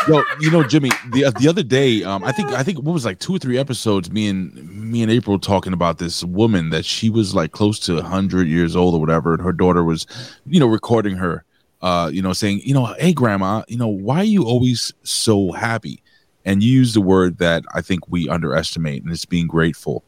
well, 0.08 0.24
you 0.40 0.52
know, 0.52 0.64
Jimmy, 0.64 0.90
the 1.12 1.34
the 1.40 1.48
other 1.48 1.64
day, 1.64 2.04
um, 2.04 2.24
I 2.24 2.32
think 2.32 2.52
I 2.52 2.64
think 2.64 2.78
what 2.80 2.94
was 2.94 3.06
like 3.06 3.20
two 3.20 3.36
or 3.36 3.40
three 3.40 3.58
episodes. 3.58 4.12
Me 4.12 4.28
and 4.30 4.54
me 4.70 5.02
and 5.02 5.12
April 5.12 5.40
talking 5.40 5.74
about 5.74 5.98
this 5.98 6.24
woman 6.24 6.70
that 6.70 6.86
she 6.86 7.10
was 7.10 7.34
like 7.34 7.52
close 7.52 7.80
to 7.82 8.02
hundred 8.02 8.48
years 8.48 8.76
old 8.76 8.94
or 8.94 9.00
whatever, 9.02 9.34
and 9.34 9.42
her 9.42 9.52
daughter 9.54 9.84
was, 9.84 10.06
you 10.46 10.60
know, 10.60 10.68
recording 10.68 11.18
her, 11.18 11.44
uh, 11.82 12.10
you 12.12 12.22
know, 12.22 12.34
saying, 12.34 12.62
you 12.64 12.74
know, 12.74 12.86
hey, 13.00 13.14
grandma, 13.14 13.64
you 13.68 13.78
know, 13.78 13.88
why 13.88 14.18
are 14.18 14.24
you 14.24 14.46
always 14.46 14.94
so 15.04 15.52
happy? 15.52 16.02
And 16.46 16.64
you 16.64 16.72
use 16.72 16.94
the 16.94 17.02
word 17.02 17.40
that 17.40 17.66
I 17.74 17.82
think 17.82 18.08
we 18.08 18.30
underestimate, 18.30 19.04
and 19.04 19.12
it's 19.12 19.26
being 19.26 19.48
grateful. 19.48 20.04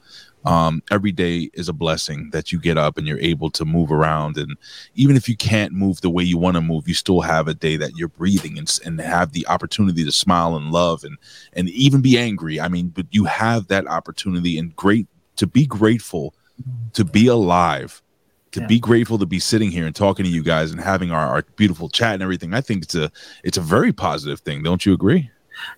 Um, 0.45 0.81
every 0.89 1.11
day 1.11 1.49
is 1.53 1.67
a 1.67 1.73
blessing 1.73 2.29
that 2.31 2.53
you 2.53 2.59
get 2.59 2.77
up 2.77 2.97
and 2.97 3.05
you're 3.05 3.19
able 3.19 3.51
to 3.51 3.65
move 3.65 3.91
around 3.91 4.37
and 4.37 4.55
even 4.95 5.17
if 5.17 5.27
you 5.27 5.35
can't 5.35 5.73
move 5.73 5.99
the 5.99 6.09
way 6.09 6.23
you 6.23 6.37
want 6.37 6.55
to 6.55 6.61
move, 6.61 6.87
you 6.87 6.93
still 6.93 7.19
have 7.19 7.49
a 7.49 7.53
day 7.53 7.75
that 7.75 7.97
you're 7.97 8.07
breathing 8.07 8.57
and, 8.57 8.79
and 8.85 9.01
have 9.01 9.33
the 9.33 9.45
opportunity 9.47 10.05
to 10.05 10.13
smile 10.13 10.55
and 10.55 10.71
love 10.71 11.03
and 11.03 11.17
and 11.51 11.69
even 11.71 11.99
be 11.99 12.17
angry. 12.17 12.57
I 12.57 12.69
mean, 12.69 12.87
but 12.87 13.07
you 13.11 13.25
have 13.25 13.67
that 13.67 13.85
opportunity 13.85 14.57
and 14.57 14.73
great 14.77 15.07
to 15.35 15.45
be 15.45 15.65
grateful 15.65 16.33
to 16.93 17.05
be 17.05 17.27
alive, 17.27 18.01
to 18.51 18.61
Yeah. 18.61 18.67
be 18.67 18.79
grateful 18.79 19.17
to 19.19 19.25
be 19.25 19.39
sitting 19.39 19.71
here 19.71 19.85
and 19.85 19.95
talking 19.95 20.25
to 20.25 20.31
you 20.31 20.43
guys 20.43 20.71
and 20.71 20.79
having 20.79 21.11
our, 21.11 21.27
our 21.27 21.43
beautiful 21.55 21.89
chat 21.89 22.13
and 22.15 22.23
everything. 22.23 22.53
I 22.53 22.61
think 22.61 22.83
it's 22.83 22.95
a 22.95 23.11
it's 23.43 23.57
a 23.57 23.61
very 23.61 23.91
positive 23.93 24.39
thing. 24.41 24.63
Don't 24.63 24.85
you 24.85 24.93
agree? 24.93 25.29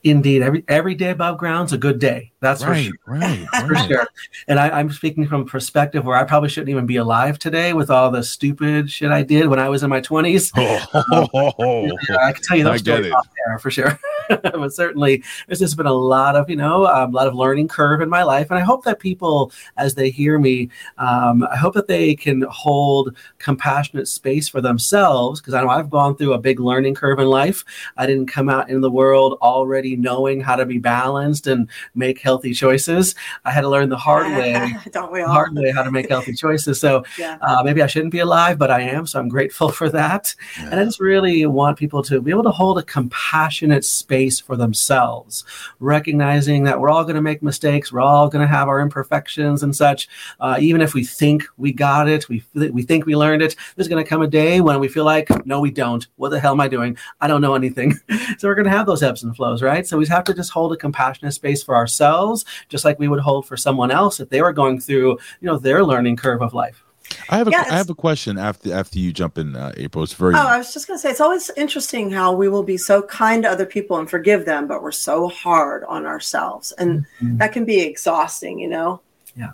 Indeed, 0.03 0.43
every 0.43 0.63
every 0.67 0.93
day 0.93 1.09
above 1.09 1.39
ground's 1.39 1.73
a 1.73 1.77
good 1.77 1.97
day. 1.97 2.31
That's 2.39 2.63
for 2.63 2.75
sure. 2.75 2.93
right, 3.07 3.47
For 3.67 3.75
sure. 3.75 4.07
And 4.47 4.59
I, 4.59 4.69
I'm 4.69 4.91
speaking 4.91 5.27
from 5.27 5.41
a 5.41 5.45
perspective 5.45 6.05
where 6.05 6.15
I 6.15 6.23
probably 6.23 6.49
shouldn't 6.49 6.69
even 6.69 6.85
be 6.85 6.97
alive 6.97 7.39
today 7.39 7.73
with 7.73 7.89
all 7.89 8.11
the 8.11 8.21
stupid 8.23 8.91
shit 8.91 9.09
I 9.11 9.23
did 9.23 9.47
when 9.47 9.57
I 9.57 9.69
was 9.69 9.81
in 9.81 9.89
my 9.89 9.99
20s. 10.01 10.51
Oh, 10.55 11.83
Yeah, 12.09 12.17
I 12.27 12.31
can 12.31 12.43
tell 12.43 12.57
you 12.57 12.63
those 12.63 12.81
stories 12.81 13.11
off 13.11 13.27
there 13.47 13.57
for 13.57 13.71
sure. 13.71 13.99
but 14.43 14.73
certainly, 14.73 15.23
there's 15.47 15.59
just 15.59 15.77
been 15.77 15.85
a 15.85 15.93
lot 15.93 16.35
of, 16.35 16.49
you 16.49 16.55
know, 16.55 16.85
um, 16.87 17.13
a 17.13 17.17
lot 17.17 17.27
of 17.27 17.35
learning 17.35 17.67
curve 17.67 18.01
in 18.01 18.09
my 18.09 18.23
life. 18.23 18.49
And 18.49 18.57
I 18.59 18.61
hope 18.63 18.83
that 18.85 18.99
people, 18.99 19.51
as 19.77 19.95
they 19.95 20.09
hear 20.09 20.39
me, 20.39 20.69
um, 20.97 21.43
I 21.51 21.55
hope 21.55 21.73
that 21.73 21.87
they 21.87 22.15
can 22.15 22.41
hold 22.43 23.15
compassionate 23.39 24.07
space 24.07 24.47
for 24.49 24.61
themselves 24.61 25.39
because 25.41 25.53
I 25.53 25.61
know 25.61 25.69
I've 25.69 25.89
gone 25.89 26.15
through 26.15 26.33
a 26.33 26.39
big 26.39 26.59
learning 26.59 26.95
curve 26.95 27.19
in 27.19 27.27
life. 27.27 27.63
I 27.97 28.05
didn't 28.05 28.27
come 28.27 28.49
out 28.49 28.69
in 28.69 28.81
the 28.81 28.91
world 28.91 29.37
already 29.41 29.95
knowing 29.95 30.41
how 30.41 30.55
to 30.55 30.65
be 30.65 30.77
balanced 30.77 31.47
and 31.47 31.69
make 31.95 32.19
healthy 32.19 32.53
choices. 32.53 33.15
I 33.45 33.51
had 33.51 33.61
to 33.61 33.69
learn 33.69 33.89
the 33.89 33.97
hard 33.97 34.27
way 34.37 34.73
Don't 34.91 35.11
we 35.11 35.19
the 35.19 35.25
all? 35.27 35.33
hard 35.33 35.53
way 35.55 35.71
how 35.71 35.83
to 35.83 35.91
make 35.91 36.09
healthy 36.09 36.33
choices. 36.33 36.79
So 36.79 37.03
Yeah. 37.17 37.37
uh, 37.41 37.63
maybe 37.63 37.81
I 37.81 37.87
shouldn't 37.87 38.11
be 38.11 38.19
alive, 38.19 38.57
but 38.57 38.71
I 38.71 38.81
am. 38.81 39.05
So 39.07 39.19
I'm 39.19 39.29
grateful 39.29 39.69
for 39.69 39.89
that. 39.89 40.33
And 40.59 40.79
I 40.79 40.83
just 40.83 40.99
really 40.99 41.45
want 41.45 41.77
people 41.77 42.01
to 42.03 42.21
be 42.21 42.31
able 42.31 42.43
to 42.43 42.51
hold 42.51 42.77
a 42.77 42.83
compassionate 42.83 43.83
space 43.85 44.20
for 44.29 44.55
themselves, 44.55 45.43
recognizing 45.79 46.63
that 46.63 46.79
we're 46.79 46.89
all 46.89 47.03
going 47.03 47.15
to 47.15 47.21
make 47.21 47.41
mistakes. 47.41 47.91
We're 47.91 48.01
all 48.01 48.29
going 48.29 48.45
to 48.45 48.53
have 48.53 48.67
our 48.67 48.79
imperfections 48.79 49.63
and 49.63 49.75
such. 49.75 50.07
Uh, 50.39 50.57
even 50.59 50.81
if 50.81 50.93
we 50.93 51.03
think 51.03 51.45
we 51.57 51.71
got 51.71 52.07
it, 52.07 52.29
we, 52.29 52.43
we 52.53 52.83
think 52.83 53.05
we 53.05 53.15
learned 53.15 53.41
it, 53.41 53.55
there's 53.75 53.87
going 53.87 54.03
to 54.03 54.09
come 54.09 54.21
a 54.21 54.27
day 54.27 54.61
when 54.61 54.79
we 54.79 54.87
feel 54.87 55.05
like, 55.05 55.45
no, 55.45 55.59
we 55.59 55.71
don't. 55.71 56.07
What 56.17 56.29
the 56.29 56.39
hell 56.39 56.53
am 56.53 56.61
I 56.61 56.67
doing? 56.67 56.97
I 57.19 57.27
don't 57.27 57.41
know 57.41 57.55
anything. 57.55 57.93
so 58.37 58.47
we're 58.47 58.55
going 58.55 58.65
to 58.65 58.71
have 58.71 58.85
those 58.85 59.03
ebbs 59.03 59.23
and 59.23 59.35
flows, 59.35 59.61
right? 59.61 59.87
So 59.87 59.97
we 59.97 60.05
have 60.07 60.23
to 60.25 60.33
just 60.33 60.51
hold 60.51 60.73
a 60.73 60.77
compassionate 60.77 61.33
space 61.33 61.63
for 61.63 61.75
ourselves, 61.75 62.45
just 62.69 62.85
like 62.85 62.99
we 62.99 63.07
would 63.07 63.19
hold 63.19 63.47
for 63.47 63.57
someone 63.57 63.91
else 63.91 64.19
if 64.19 64.29
they 64.29 64.41
were 64.41 64.53
going 64.53 64.79
through, 64.79 65.11
you 65.39 65.47
know, 65.47 65.57
their 65.57 65.83
learning 65.83 66.17
curve 66.17 66.41
of 66.41 66.53
life. 66.53 66.83
I 67.29 67.37
have 67.37 67.47
a 67.47 67.51
Yeah, 67.51 67.65
I 67.69 67.77
have 67.77 67.89
a 67.89 67.95
question 67.95 68.37
after 68.37 68.73
after 68.73 68.99
you 68.99 69.11
jump 69.11 69.37
in, 69.37 69.55
uh, 69.55 69.71
April. 69.77 70.03
It's 70.03 70.13
very 70.13 70.35
Oh, 70.35 70.39
I 70.39 70.57
was 70.57 70.73
just 70.73 70.87
going 70.87 70.97
to 70.97 71.01
say, 71.01 71.09
it's 71.09 71.21
always 71.21 71.49
interesting 71.55 72.11
how 72.11 72.33
we 72.33 72.49
will 72.49 72.63
be 72.63 72.77
so 72.77 73.01
kind 73.03 73.43
to 73.43 73.49
other 73.49 73.65
people 73.65 73.97
and 73.97 74.09
forgive 74.09 74.45
them, 74.45 74.67
but 74.67 74.81
we're 74.83 74.91
so 74.91 75.27
hard 75.27 75.83
on 75.85 76.05
ourselves. 76.05 76.71
And 76.73 77.05
Mhm. 77.21 77.37
that 77.39 77.51
can 77.51 77.65
be 77.65 77.79
exhausting, 77.81 78.59
you 78.59 78.67
know? 78.69 79.01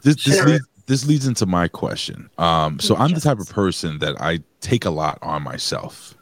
this 0.04 0.24
this, 0.24 0.38
Sure. 0.38 0.46
leads, 0.48 0.66
this 0.88 1.06
leads 1.06 1.28
into 1.28 1.46
my 1.46 1.68
question. 1.68 2.30
Um, 2.38 2.80
so 2.80 2.96
I'm 2.96 3.14
the 3.14 3.22
type 3.22 3.40
of 3.40 3.50
person 3.50 4.00
that 4.00 4.20
I 4.20 4.40
take 4.60 4.86
a 4.86 4.90
lot 4.90 5.20
on 5.22 5.44
myself. 5.44 6.16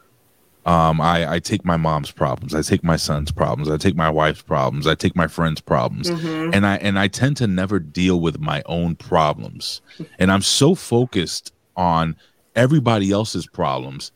Um, 0.65 0.99
I, 0.99 1.33
I 1.35 1.39
take 1.39 1.63
my 1.63 1.77
mom's 1.77 2.09
problems, 2.09 2.55
I 2.55 2.63
take 2.63 2.83
my 2.83 2.95
son's 2.95 3.31
problems, 3.31 3.69
I 3.69 3.77
take 3.77 3.95
my 3.95 4.09
wife's 4.09 4.41
problems, 4.41 4.87
I 4.87 4.95
take 4.95 5.15
my 5.15 5.27
friends' 5.27 5.61
problems, 5.61 6.09
Mhm. 6.09 6.55
and 6.55 6.65
I 6.65 6.77
and 6.77 6.97
I 6.97 7.07
tend 7.07 7.37
to 7.37 7.45
never 7.47 7.77
deal 7.79 8.19
with 8.19 8.39
my 8.39 8.63
own 8.65 8.95
problems. 8.95 9.81
And 10.17 10.31
I'm 10.31 10.41
so 10.41 10.73
focused 10.73 11.53
on 11.77 12.15
everybody 12.55 13.11
else's 13.11 13.45
problems, 13.45 14.11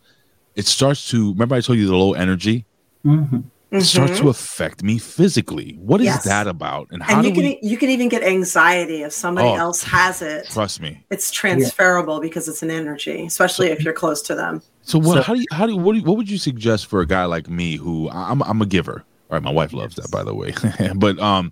it 0.55 0.65
starts 0.65 1.07
to 1.09 1.33
remember 1.33 1.53
I 1.55 1.61
told 1.61 1.77
you 1.77 1.85
the 1.87 1.95
low 1.95 2.13
energy. 2.13 2.65
Mhm. 3.05 3.43
It 3.71 3.81
starts 3.83 4.13
Mhm. 4.13 4.17
to 4.21 4.29
affect 4.29 4.81
me 4.81 4.97
physically. 4.97 5.77
What 5.79 6.01
is 6.01 6.05
Yes. 6.05 6.23
that 6.23 6.47
about? 6.47 6.87
And 6.91 7.03
how 7.03 7.15
and 7.15 7.21
do 7.23 7.27
you 7.29 7.33
can 7.35 7.43
we 7.43 7.59
you 7.61 7.77
can 7.77 7.89
even 7.91 8.09
get 8.09 8.23
anxiety 8.23 9.03
if 9.03 9.13
somebody 9.13 9.47
Oh. 9.49 9.55
else 9.55 9.83
has 9.83 10.23
it. 10.23 10.47
trust 10.49 10.81
me? 10.81 11.03
It's 11.11 11.29
transferable 11.29 12.19
because 12.19 12.47
it's 12.47 12.63
an 12.63 12.71
energy, 12.71 13.25
especially 13.25 13.67
if 13.67 13.83
you're 13.83 13.93
close 13.93 14.23
to 14.23 14.33
them. 14.35 14.63
So 14.81 14.97
what? 14.97 15.17
So- 15.17 15.21
how 15.21 15.33
do 15.35 15.39
you? 15.41 15.45
How 15.51 15.65
do? 15.67 15.73
You, 15.73 15.77
what, 15.77 15.93
do 15.93 15.99
you, 15.99 16.03
what 16.05 16.17
would 16.17 16.29
you 16.29 16.39
suggest 16.39 16.87
for 16.87 17.01
a 17.01 17.05
guy 17.05 17.25
like 17.25 17.47
me 17.47 17.75
who 17.77 18.09
I'm? 18.09 18.41
I'm 18.41 18.59
a 18.61 18.65
giver. 18.65 19.03
All 19.29 19.35
right, 19.35 19.43
my 19.43 19.51
wife 19.51 19.71
loves 19.73 19.95
that, 19.97 20.09
by 20.09 20.23
the 20.23 20.33
way. 20.33 20.53
but 20.95 21.19
um, 21.19 21.51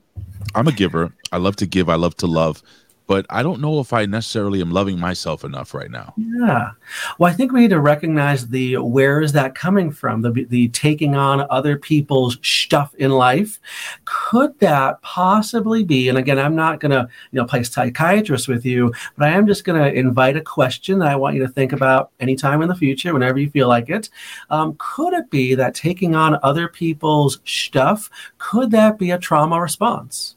I'm 0.56 0.68
a 0.68 0.72
giver. 0.72 1.14
I 1.32 1.38
love 1.38 1.56
to 1.58 1.68
give. 1.68 1.88
I 1.88 1.96
love 1.96 2.16
to 2.18 2.26
love. 2.26 2.64
But 3.08 3.26
I 3.30 3.42
don't 3.42 3.62
know 3.62 3.80
if 3.80 3.94
I 3.94 4.06
necessarily 4.06 4.60
am 4.62 4.72
loving 4.72 5.00
myself 5.00 5.46
enough 5.46 5.74
right 5.74 5.90
now. 5.90 6.14
Yeah. 6.18 6.72
Well, 7.18 7.32
I 7.32 7.34
think 7.34 7.54
we 7.54 7.62
need 7.62 7.70
to 7.70 7.80
recognize 7.80 8.48
the 8.48 8.78
where 8.78 9.22
is 9.22 9.32
that 9.32 9.56
coming 9.56 9.92
from? 9.92 10.22
The 10.22 10.46
the 10.50 10.68
taking 10.70 11.16
on 11.16 11.48
other 11.50 11.78
people's 11.78 12.38
stuff 12.42 12.94
in 12.96 13.12
life. 13.12 13.60
Could 14.04 14.60
that 14.60 15.02
possibly 15.02 15.86
be? 15.86 16.10
And 16.10 16.18
again, 16.18 16.38
I'm 16.38 16.56
not 16.56 16.82
going 16.82 16.92
to 16.92 17.08
you 17.32 17.38
know 17.38 17.46
play 17.46 17.64
psychiatrist 17.64 18.50
with 18.50 18.66
you, 18.66 18.94
but 19.18 19.30
I 19.30 19.32
am 19.32 19.48
just 19.48 19.64
going 19.64 19.82
to 19.82 19.98
invite 19.98 20.36
a 20.36 20.42
question 20.42 21.00
that 21.00 21.08
I 21.08 21.16
want 21.16 21.36
you 21.36 21.42
to 21.46 21.52
think 21.52 21.72
about 21.72 22.12
anytime 22.20 22.62
in 22.62 22.68
the 22.68 22.76
future, 22.76 23.14
whenever 23.14 23.40
you 23.40 23.50
feel 23.50 23.70
like 23.70 23.90
it. 23.90 24.10
Um, 24.50 24.76
could 24.78 25.14
it 25.14 25.30
be 25.30 25.56
that 25.56 25.76
taking 25.76 26.14
on 26.14 26.40
other 26.44 26.68
people's 26.68 27.40
stuff? 27.46 28.10
Could 28.38 28.72
that 28.72 29.00
be 29.00 29.12
a 29.12 29.18
trauma 29.18 29.62
response? 29.62 30.36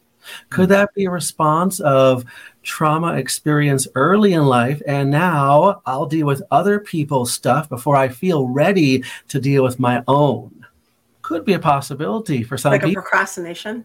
Could 0.50 0.68
that 0.68 0.94
be 0.94 1.06
a 1.06 1.10
response 1.10 1.80
of 1.80 2.24
trauma 2.62 3.14
experience 3.14 3.88
early 3.94 4.34
in 4.34 4.44
life 4.44 4.82
and 4.86 5.10
now 5.10 5.82
I'll 5.86 6.06
deal 6.06 6.26
with 6.26 6.42
other 6.50 6.78
people's 6.78 7.32
stuff 7.32 7.68
before 7.68 7.96
I 7.96 8.08
feel 8.08 8.46
ready 8.46 9.02
to 9.28 9.40
deal 9.40 9.62
with 9.62 9.78
my 9.78 10.02
own? 10.08 10.66
Could 11.22 11.44
be 11.44 11.54
a 11.54 11.58
possibility 11.58 12.42
for 12.42 12.58
some 12.58 12.72
Like 12.72 12.82
a 12.82 12.86
people 12.86 13.02
procrastination. 13.02 13.84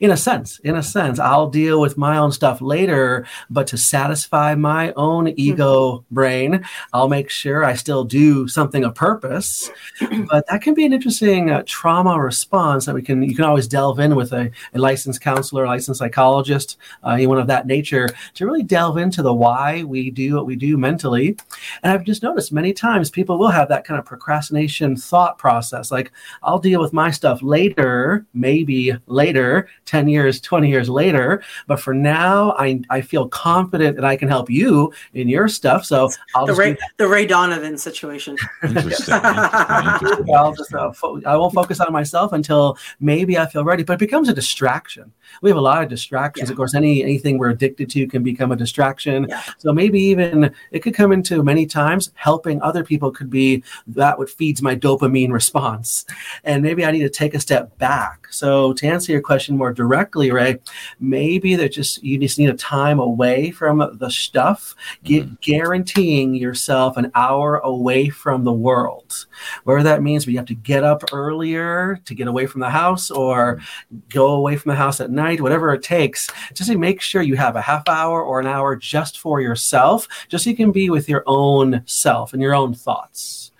In 0.00 0.10
a 0.10 0.16
sense 0.16 0.58
in 0.60 0.76
a 0.76 0.82
sense 0.82 1.18
i'll 1.18 1.48
deal 1.48 1.80
with 1.80 1.96
my 1.96 2.16
own 2.18 2.32
stuff 2.32 2.60
later 2.60 3.26
but 3.48 3.66
to 3.66 3.78
satisfy 3.78 4.54
my 4.54 4.92
own 4.92 5.28
ego 5.36 6.04
brain 6.10 6.64
i'll 6.92 7.08
make 7.08 7.30
sure 7.30 7.64
i 7.64 7.74
still 7.74 8.04
do 8.04 8.48
something 8.48 8.84
of 8.84 8.94
purpose. 8.94 9.70
But 10.28 10.46
that 10.48 10.62
can 10.62 10.74
be 10.74 10.84
an 10.84 10.92
interesting 10.92 11.50
uh, 11.50 11.62
trauma 11.66 12.18
response 12.18 12.86
that 12.86 12.94
we 12.94 13.02
can 13.02 13.22
you 13.22 13.34
can 13.34 13.44
always 13.44 13.68
delve 13.68 14.00
in 14.00 14.16
with 14.16 14.32
a, 14.32 14.50
a 14.74 14.78
licensed 14.78 15.20
counselor 15.20 15.64
a 15.64 15.68
licensed 15.68 15.98
psychologist 15.98 16.78
uh, 17.04 17.10
anyone 17.10 17.38
of 17.38 17.46
that 17.46 17.66
nature 17.66 18.08
to 18.34 18.46
really 18.46 18.62
delve 18.62 18.96
into 18.96 19.22
the 19.22 19.32
why 19.32 19.84
we 19.84 20.10
do 20.10 20.34
what 20.34 20.46
we 20.46 20.56
do 20.56 20.76
mentally. 20.76 21.36
And 21.82 21.92
i've 21.92 22.04
just 22.04 22.22
noticed 22.22 22.52
many 22.52 22.72
times 22.72 23.10
people 23.10 23.38
will 23.38 23.48
have 23.48 23.68
that 23.68 23.84
kind 23.84 23.98
of 23.98 24.06
procrastination 24.06 24.96
thought 24.96 25.38
process 25.38 25.90
like 25.90 26.12
i'll 26.42 26.58
deal 26.58 26.80
with 26.80 26.92
my 26.92 27.10
stuff 27.10 27.42
later 27.42 28.26
maybe 28.34 28.96
later 29.06 29.68
10 29.86 30.08
years 30.08 30.40
20 30.40 30.68
years 30.68 30.88
later 30.88 31.42
but 31.66 31.80
for 31.80 31.94
now 31.94 32.54
i, 32.58 32.80
I 32.90 33.00
feel 33.00 33.28
confident 33.28 33.96
that 33.96 34.04
i 34.04 34.16
can 34.16 34.28
help 34.28 34.50
you 34.50 34.92
in 35.14 35.28
your 35.28 35.48
stuff 35.48 35.84
so 35.84 36.10
i'll 36.34 36.46
The 36.46 36.52
just, 36.52 36.58
do 36.58 36.62
Ray 36.62 36.76
the 36.98 37.08
Ray 37.08 37.26
Donovan 37.26 37.78
situation. 37.78 38.36
Interesting. 38.62 39.14
interesting, 39.14 40.08
interesting. 40.08 40.34
I'll 40.34 40.54
just 40.54 40.74
uh, 40.74 40.92
fo- 40.92 41.20
I 41.24 41.36
won't 41.36 41.54
focus 41.54 41.80
on 41.80 41.92
myself 41.92 42.32
until 42.32 42.78
maybe 43.00 43.38
I 43.38 43.46
feel 43.46 43.64
ready. 43.64 43.84
But 43.84 43.94
it 43.94 43.98
becomes 43.98 44.28
a 44.28 44.34
distraction. 44.34 45.12
We 45.42 45.50
have 45.50 45.56
a 45.56 45.62
lot 45.62 45.82
of 45.82 45.88
distractions. 45.88 46.48
Yeah. 46.48 46.52
Of 46.52 46.56
course, 46.56 46.74
any 46.74 47.02
anything 47.02 47.38
we're 47.38 47.50
addicted 47.50 47.90
to 47.90 48.06
can 48.06 48.22
become 48.22 48.52
a 48.52 48.56
distraction. 48.56 49.26
Yeah. 49.28 49.42
So 49.58 49.72
maybe 49.72 50.00
even 50.00 50.52
it 50.70 50.80
could 50.80 50.94
come 50.94 51.12
into 51.12 51.42
many 51.42 51.66
times 51.66 52.10
helping 52.14 52.60
other 52.62 52.84
people 52.84 53.10
could 53.10 53.30
be 53.30 53.62
that 53.88 54.18
what 54.18 54.30
feeds 54.30 54.62
my 54.62 54.76
dopamine 54.76 55.32
response. 55.32 56.06
And 56.44 56.62
maybe 56.62 56.84
I 56.84 56.90
need 56.90 57.00
to 57.02 57.10
take 57.10 57.34
a 57.34 57.40
step 57.40 57.76
back. 57.78 58.26
So 58.30 58.72
to 58.74 58.86
answer 58.86 59.12
your 59.12 59.20
question 59.20 59.56
more 59.56 59.72
directly, 59.76 60.32
Ray, 60.32 60.58
maybe 60.98 61.54
that 61.56 61.72
just 61.72 62.02
you 62.02 62.18
just 62.18 62.38
need 62.38 62.50
a 62.50 62.54
time 62.54 62.98
away 62.98 63.50
from 63.50 63.96
the 63.98 64.10
stuff, 64.10 64.74
mm-hmm. 64.74 65.06
get, 65.06 65.40
guaranteeing 65.40 66.34
yourself 66.34 66.96
an 66.96 67.12
hour 67.14 67.58
away 67.58 68.08
from 68.08 68.44
the 68.44 68.52
world. 68.52 69.26
Whether 69.64 69.84
that 69.84 70.02
means 70.02 70.26
we 70.26 70.36
have 70.36 70.46
to 70.46 70.54
get 70.54 70.82
up 70.82 71.04
earlier 71.12 72.00
to 72.04 72.14
get 72.14 72.28
away 72.28 72.46
from 72.46 72.60
the 72.60 72.70
house 72.70 73.10
or 73.10 73.60
go 74.08 74.32
away 74.32 74.56
from 74.56 74.70
the 74.70 74.76
house 74.76 75.00
at 75.00 75.10
night, 75.10 75.40
whatever 75.40 75.72
it 75.72 75.82
takes, 75.82 76.28
just 76.54 76.70
to 76.70 76.78
make 76.78 77.00
sure 77.00 77.22
you 77.22 77.36
have 77.36 77.56
a 77.56 77.62
half 77.62 77.88
hour 77.88 78.22
or 78.22 78.40
an 78.40 78.46
hour 78.46 78.74
just 78.74 79.20
for 79.20 79.40
yourself, 79.40 80.08
just 80.28 80.44
so 80.44 80.50
you 80.50 80.56
can 80.56 80.72
be 80.72 80.90
with 80.90 81.08
your 81.08 81.22
own 81.26 81.82
self 81.86 82.32
and 82.32 82.42
your 82.42 82.54
own 82.54 82.74
thoughts 82.74 83.52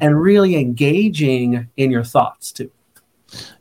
and 0.00 0.20
really 0.20 0.56
engaging 0.56 1.68
in 1.76 1.90
your 1.90 2.04
thoughts 2.04 2.52
too. 2.52 2.70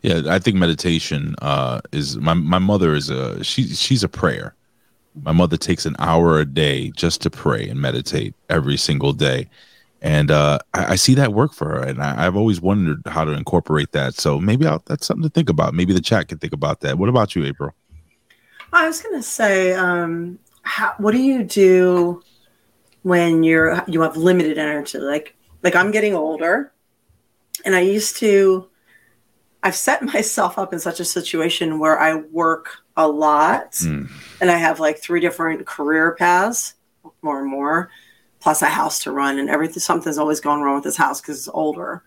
Yeah, 0.01 0.21
I 0.27 0.39
think 0.39 0.55
meditation 0.57 1.35
uh, 1.41 1.81
is 1.91 2.17
my 2.17 2.33
my 2.33 2.59
mother 2.59 2.95
is 2.95 3.09
a 3.09 3.43
she 3.43 3.67
she's 3.67 4.03
a 4.03 4.09
prayer. 4.09 4.55
My 5.23 5.31
mother 5.31 5.57
takes 5.57 5.85
an 5.85 5.95
hour 5.99 6.39
a 6.39 6.45
day 6.45 6.91
just 6.91 7.21
to 7.23 7.29
pray 7.29 7.67
and 7.67 7.81
meditate 7.81 8.35
every 8.49 8.77
single 8.77 9.11
day, 9.11 9.49
and 10.01 10.31
uh, 10.31 10.59
I, 10.73 10.93
I 10.93 10.95
see 10.95 11.13
that 11.15 11.33
work 11.33 11.53
for 11.53 11.67
her. 11.69 11.83
And 11.83 12.01
I, 12.01 12.25
I've 12.25 12.37
always 12.37 12.61
wondered 12.61 13.01
how 13.05 13.25
to 13.25 13.31
incorporate 13.31 13.91
that. 13.91 14.13
So 14.13 14.39
maybe 14.39 14.65
I'll, 14.65 14.81
that's 14.85 15.05
something 15.05 15.23
to 15.23 15.29
think 15.29 15.49
about. 15.49 15.73
Maybe 15.73 15.93
the 15.93 16.01
chat 16.01 16.29
can 16.29 16.37
think 16.37 16.53
about 16.53 16.79
that. 16.81 16.97
What 16.97 17.09
about 17.09 17.35
you, 17.35 17.43
April? 17.43 17.71
I 18.71 18.87
was 18.87 19.01
gonna 19.01 19.23
say, 19.23 19.73
um, 19.73 20.39
how, 20.61 20.93
what 20.99 21.11
do 21.11 21.17
you 21.17 21.43
do 21.43 22.21
when 23.01 23.43
you're 23.43 23.83
you 23.87 24.01
have 24.01 24.15
limited 24.15 24.57
energy? 24.57 24.99
Like, 24.99 25.35
like 25.63 25.75
I'm 25.75 25.91
getting 25.91 26.15
older, 26.15 26.71
and 27.65 27.75
I 27.75 27.81
used 27.81 28.17
to. 28.17 28.68
I've 29.63 29.75
set 29.75 30.01
myself 30.13 30.57
up 30.57 30.73
in 30.73 30.79
such 30.79 30.99
a 30.99 31.05
situation 31.05 31.79
where 31.79 31.99
I 31.99 32.15
work 32.15 32.69
a 32.97 33.07
lot, 33.07 33.71
Mm. 33.73 34.09
and 34.41 34.51
I 34.51 34.57
have 34.57 34.79
like 34.79 34.97
three 34.99 35.19
different 35.19 35.65
career 35.65 36.15
paths, 36.15 36.73
more 37.21 37.39
and 37.41 37.49
more, 37.49 37.89
plus 38.39 38.61
a 38.61 38.67
house 38.67 39.03
to 39.03 39.11
run, 39.11 39.39
and 39.39 39.49
everything. 39.49 39.79
Something's 39.79 40.17
always 40.17 40.39
going 40.39 40.61
wrong 40.61 40.75
with 40.75 40.83
this 40.83 40.97
house 40.97 41.21
because 41.21 41.37
it's 41.39 41.49
older, 41.53 42.03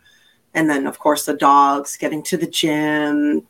and 0.54 0.68
then 0.68 0.86
of 0.86 0.98
course 0.98 1.24
the 1.26 1.34
dogs, 1.34 1.96
getting 1.96 2.22
to 2.24 2.36
the 2.36 2.46
gym, 2.46 3.46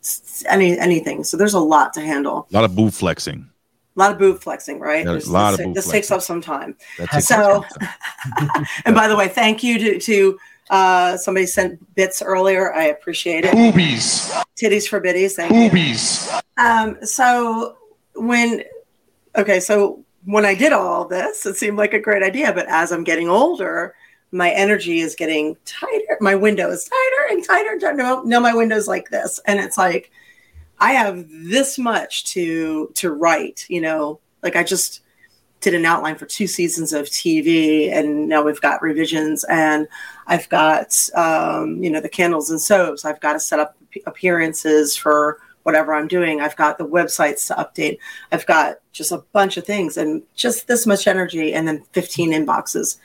any 0.49 0.79
anything. 0.79 1.25
So 1.25 1.37
there's 1.37 1.55
a 1.55 1.61
lot 1.61 1.93
to 1.95 2.01
handle. 2.01 2.47
A 2.51 2.55
lot 2.55 2.65
of 2.65 2.75
boot 2.77 2.95
flexing. 2.95 3.49
A 3.95 3.99
lot 3.99 4.11
of 4.13 4.19
boot 4.19 4.43
flexing, 4.43 4.81
right? 4.81 5.05
Yeah, 5.05 5.11
a 5.13 5.15
This- 5.15 5.27
lot 5.29 5.51
this, 5.51 5.61
of 5.61 5.67
boob 5.67 5.75
this 5.75 5.91
takes 5.91 6.11
up 6.11 6.23
some 6.23 6.41
time. 6.41 6.77
So-. 7.21 7.65
And 8.85 8.95
by 8.95 9.09
the 9.09 9.17
way, 9.17 9.29
thank 9.29 9.63
you 9.63 9.79
to, 9.79 9.99
to 10.01 10.39
uh, 10.73 11.19
somebody 11.19 11.45
sent 11.45 11.95
bits 11.95 12.23
earlier. 12.23 12.73
I 12.73 12.85
appreciate 12.85 13.45
it. 13.45 13.53
Boobies. 13.53 14.33
Titties 14.57 14.89
for 14.89 15.01
biddies. 15.01 15.37
Thank 15.37 15.53
you. 15.53 15.69
Boobies. 15.69 16.33
Um, 16.57 16.97
so 17.05 17.77
when, 18.15 18.63
okay, 19.37 19.61
so 19.61 20.03
when 20.25 20.47
I 20.47 20.55
did 20.55 20.73
all 20.73 21.07
this, 21.07 21.45
it 21.45 21.57
seemed 21.57 21.77
like 21.77 21.93
a 21.93 22.01
great 22.01 22.23
idea. 22.23 22.55
But 22.55 22.69
as 22.69 22.91
I'm 22.91 23.05
getting 23.05 23.29
older, 23.29 23.95
my 24.33 24.51
energy 24.51 25.01
is 25.01 25.15
getting 25.15 25.59
tighter. 25.67 26.17
My 26.23 26.35
window 26.35 26.71
is 26.71 26.85
tighter 26.85 27.35
and 27.35 27.45
tighter. 27.45 27.73
and 27.73 27.81
tighter. 27.81 27.97
No, 27.97 28.23
no, 28.23 28.41
my 28.41 28.55
window's 28.55 28.89
like 28.89 29.11
this, 29.11 29.41
and 29.47 29.61
it's 29.61 29.77
like 29.77 30.11
I 30.79 30.93
have 30.93 31.29
this 31.29 31.79
much 31.79 32.25
to 32.33 32.91
to 32.95 33.11
write. 33.11 33.67
You 33.69 33.83
know, 33.83 34.21
like 34.43 34.57
I 34.57 34.63
just 34.63 35.02
did 35.63 35.75
an 35.75 35.87
outline 35.87 36.17
for 36.17 36.27
two 36.27 36.47
seasons 36.47 36.93
of 36.93 37.07
TV, 37.07 37.91
and 37.91 38.29
now 38.29 38.43
we've 38.43 38.61
got 38.61 38.83
revisions, 38.83 39.45
and 39.45 39.89
I've 40.27 40.49
got 40.49 41.09
um, 41.15 41.83
you 41.83 41.91
know 41.91 42.01
the 42.01 42.09
candles 42.09 42.51
and 42.51 42.61
soaps. 42.61 43.05
I've 43.05 43.21
got 43.21 43.33
to 43.35 43.41
set 43.41 43.61
up 43.61 43.77
appearances 44.07 44.97
for 44.97 45.39
whatever 45.63 45.95
I'm 45.95 46.09
doing. 46.09 46.41
I've 46.41 46.57
got 46.57 46.77
the 46.77 46.87
websites 46.87 47.47
to 47.47 47.55
update. 47.55 47.99
I've 48.33 48.45
got 48.47 48.79
just 48.91 49.13
a 49.13 49.25
bunch 49.33 49.57
of 49.57 49.65
things, 49.65 49.97
and 49.97 50.23
just 50.35 50.67
this 50.67 50.87
much 50.87 51.07
energy, 51.07 51.55
and 51.55 51.67
then 51.67 51.85
15 51.93 52.33
inboxes. 52.33 52.99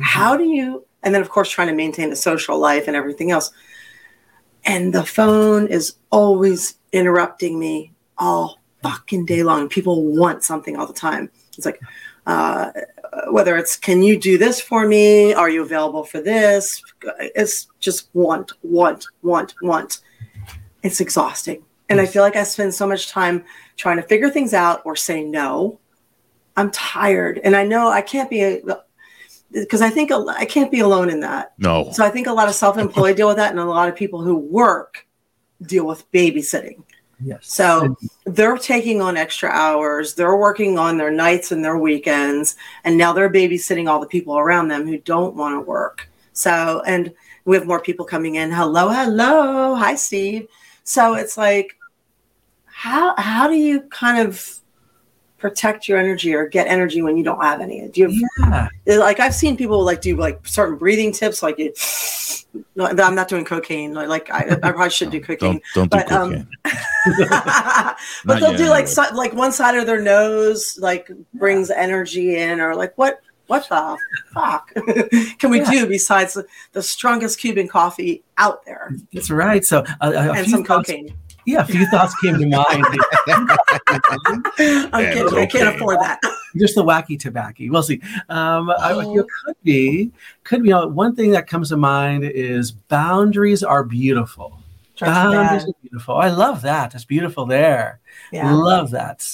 How 0.00 0.36
do 0.36 0.44
you? 0.44 0.86
And 1.02 1.14
then 1.14 1.22
of 1.22 1.30
course 1.30 1.50
trying 1.50 1.68
to 1.68 1.74
maintain 1.74 2.12
a 2.12 2.16
social 2.16 2.58
life 2.58 2.86
and 2.86 2.96
everything 2.96 3.30
else. 3.30 3.50
And 4.64 4.92
the 4.92 5.04
phone 5.04 5.66
is 5.66 5.94
always 6.10 6.76
interrupting 6.92 7.58
me 7.58 7.92
all 8.18 8.60
fucking 8.82 9.26
day 9.26 9.42
long. 9.42 9.68
People 9.68 10.04
want 10.04 10.44
something 10.44 10.76
all 10.76 10.86
the 10.86 10.92
time. 10.92 11.30
It's 11.56 11.66
like, 11.66 11.80
uh, 12.26 12.70
whether 13.30 13.56
it's, 13.56 13.76
can 13.76 14.02
you 14.02 14.18
do 14.18 14.38
this 14.38 14.60
for 14.60 14.86
me? 14.86 15.34
Are 15.34 15.50
you 15.50 15.62
available 15.62 16.04
for 16.04 16.20
this? 16.20 16.82
It's 17.20 17.68
just 17.80 18.08
want, 18.14 18.52
want, 18.62 19.06
want, 19.22 19.54
want. 19.62 20.00
It's 20.82 21.00
exhausting. 21.00 21.64
And 21.88 22.00
I 22.00 22.06
feel 22.06 22.22
like 22.22 22.36
I 22.36 22.42
spend 22.44 22.74
so 22.74 22.86
much 22.86 23.10
time 23.10 23.44
trying 23.76 23.96
to 23.96 24.02
figure 24.02 24.30
things 24.30 24.54
out 24.54 24.80
or 24.84 24.96
say 24.96 25.22
no. 25.22 25.78
I'm 26.56 26.70
tired. 26.70 27.40
And 27.44 27.54
I 27.54 27.64
know 27.64 27.88
I 27.88 28.00
can't 28.00 28.30
be, 28.30 28.62
because 29.52 29.82
I 29.82 29.90
think 29.90 30.10
i 30.10 30.44
can't 30.44 30.70
be 30.70 30.80
alone 30.80 31.10
in 31.10 31.20
that. 31.20 31.52
No. 31.58 31.90
So 31.92 32.04
I 32.04 32.08
think 32.08 32.26
a 32.26 32.32
lot 32.32 32.48
of 32.48 32.54
self-employed 32.54 33.16
deal 33.16 33.28
with 33.28 33.36
that, 33.36 33.50
and 33.50 33.60
a 33.60 33.64
lot 33.64 33.88
of 33.88 33.96
people 33.96 34.22
who 34.22 34.36
work 34.36 35.06
deal 35.62 35.86
with 35.86 36.10
babysitting. 36.12 36.82
Yes. 37.24 37.52
So 37.52 37.96
they're 38.24 38.56
taking 38.56 39.00
on 39.00 39.16
extra 39.16 39.48
hours. 39.48 40.14
They're 40.14 40.36
working 40.36 40.78
on 40.78 40.96
their 40.96 41.10
nights 41.10 41.52
and 41.52 41.64
their 41.64 41.78
weekends, 41.78 42.56
and 42.84 42.96
now 42.96 43.12
they're 43.12 43.30
babysitting 43.30 43.88
all 43.88 44.00
the 44.00 44.06
people 44.06 44.38
around 44.38 44.68
them 44.68 44.86
who 44.86 44.98
don't 44.98 45.36
want 45.36 45.54
to 45.54 45.60
work. 45.60 46.08
So, 46.32 46.82
and 46.86 47.12
we 47.44 47.56
have 47.56 47.66
more 47.66 47.80
people 47.80 48.04
coming 48.04 48.36
in. 48.36 48.50
Hello, 48.50 48.88
hello, 48.88 49.74
hi, 49.74 49.94
Steve. 49.94 50.48
So 50.84 51.14
it's 51.14 51.36
like, 51.36 51.76
how 52.66 53.14
how 53.16 53.48
do 53.48 53.54
you 53.54 53.82
kind 53.82 54.26
of 54.26 54.61
protect 55.42 55.88
your 55.88 55.98
energy 55.98 56.32
or 56.34 56.46
get 56.46 56.68
energy 56.68 57.02
when 57.02 57.16
you 57.18 57.24
don't 57.24 57.42
have 57.42 57.60
any? 57.60 57.86
Do 57.88 58.00
you 58.00 58.28
have, 58.42 58.70
yeah. 58.86 58.96
like 58.96 59.20
I've 59.20 59.34
seen 59.34 59.56
people 59.56 59.84
like 59.84 60.00
do 60.00 60.16
like 60.16 60.46
certain 60.46 60.78
breathing 60.78 61.12
tips, 61.12 61.42
like 61.42 61.58
it. 61.58 61.76
No, 62.74 62.86
I'm 62.86 63.14
not 63.14 63.28
doing 63.28 63.46
cocaine. 63.46 63.94
Like, 63.94 64.30
I, 64.30 64.40
I 64.50 64.54
probably 64.72 64.90
should 64.90 65.10
do 65.10 65.20
cocaine. 65.20 65.60
Don't 65.74 65.90
don't 65.90 66.04
do 66.04 66.08
But, 66.08 66.12
um, 66.12 66.30
cocaine. 66.30 66.48
but 68.24 68.40
they'll 68.40 68.50
yet, 68.52 68.58
do 68.58 68.68
like 68.68 68.86
so, 68.86 69.04
like 69.14 69.32
one 69.32 69.52
side 69.52 69.74
of 69.74 69.86
their 69.86 70.00
nose 70.00 70.78
like 70.78 71.10
brings 71.34 71.70
energy 71.70 72.36
in 72.36 72.60
or 72.60 72.74
like 72.76 72.96
what 72.96 73.20
what 73.48 73.68
the 73.68 73.98
fuck 74.32 74.72
can 75.38 75.50
we 75.50 75.58
Yeah. 75.60 75.70
do 75.70 75.86
besides 75.86 76.38
the, 76.72 76.82
strongest 76.82 77.38
Cuban 77.38 77.68
coffee 77.68 78.22
out 78.38 78.64
there 78.64 78.94
That's 79.12 79.30
right. 79.30 79.64
So 79.64 79.84
uh, 80.00 80.32
and 80.36 80.48
some 80.48 80.64
thoughts, 80.64 80.88
cocaine? 80.88 81.14
Yeah, 81.46 81.60
a 81.60 81.64
few 81.64 81.86
thoughts 81.86 82.14
came 82.22 82.38
to 82.38 82.46
mind. 82.46 82.84
I'm 83.28 85.02
Yeah, 85.02 85.12
kidding. 85.14 85.38
I 85.38 85.46
can't 85.46 85.74
afford 85.76 85.98
that. 86.00 86.20
just 86.56 86.74
the 86.74 86.84
wacky 86.84 87.18
tobacco. 87.18 87.64
We'll 87.68 87.82
see. 87.82 88.00
Um, 88.28 88.70
I, 88.70 88.92
Oh. 88.92 89.18
it 89.18 89.26
could 89.44 89.56
be, 89.62 90.10
could 90.44 90.62
be. 90.62 90.68
You 90.68 90.74
know, 90.74 90.86
one 90.88 91.14
thing 91.16 91.30
that 91.32 91.46
comes 91.46 91.70
to 91.70 91.76
mind 91.76 92.24
is 92.24 92.70
boundaries 92.72 93.62
are 93.62 93.84
beautiful. 93.84 94.58
Boundaries 95.04 95.64
are 95.64 95.74
beautiful. 95.82 96.16
I 96.16 96.28
love 96.28 96.62
that. 96.62 96.94
It's 96.94 97.04
beautiful 97.04 97.46
there. 97.46 98.00
Yeah. 98.32 98.52
Love 98.54 98.90
that. 98.90 99.26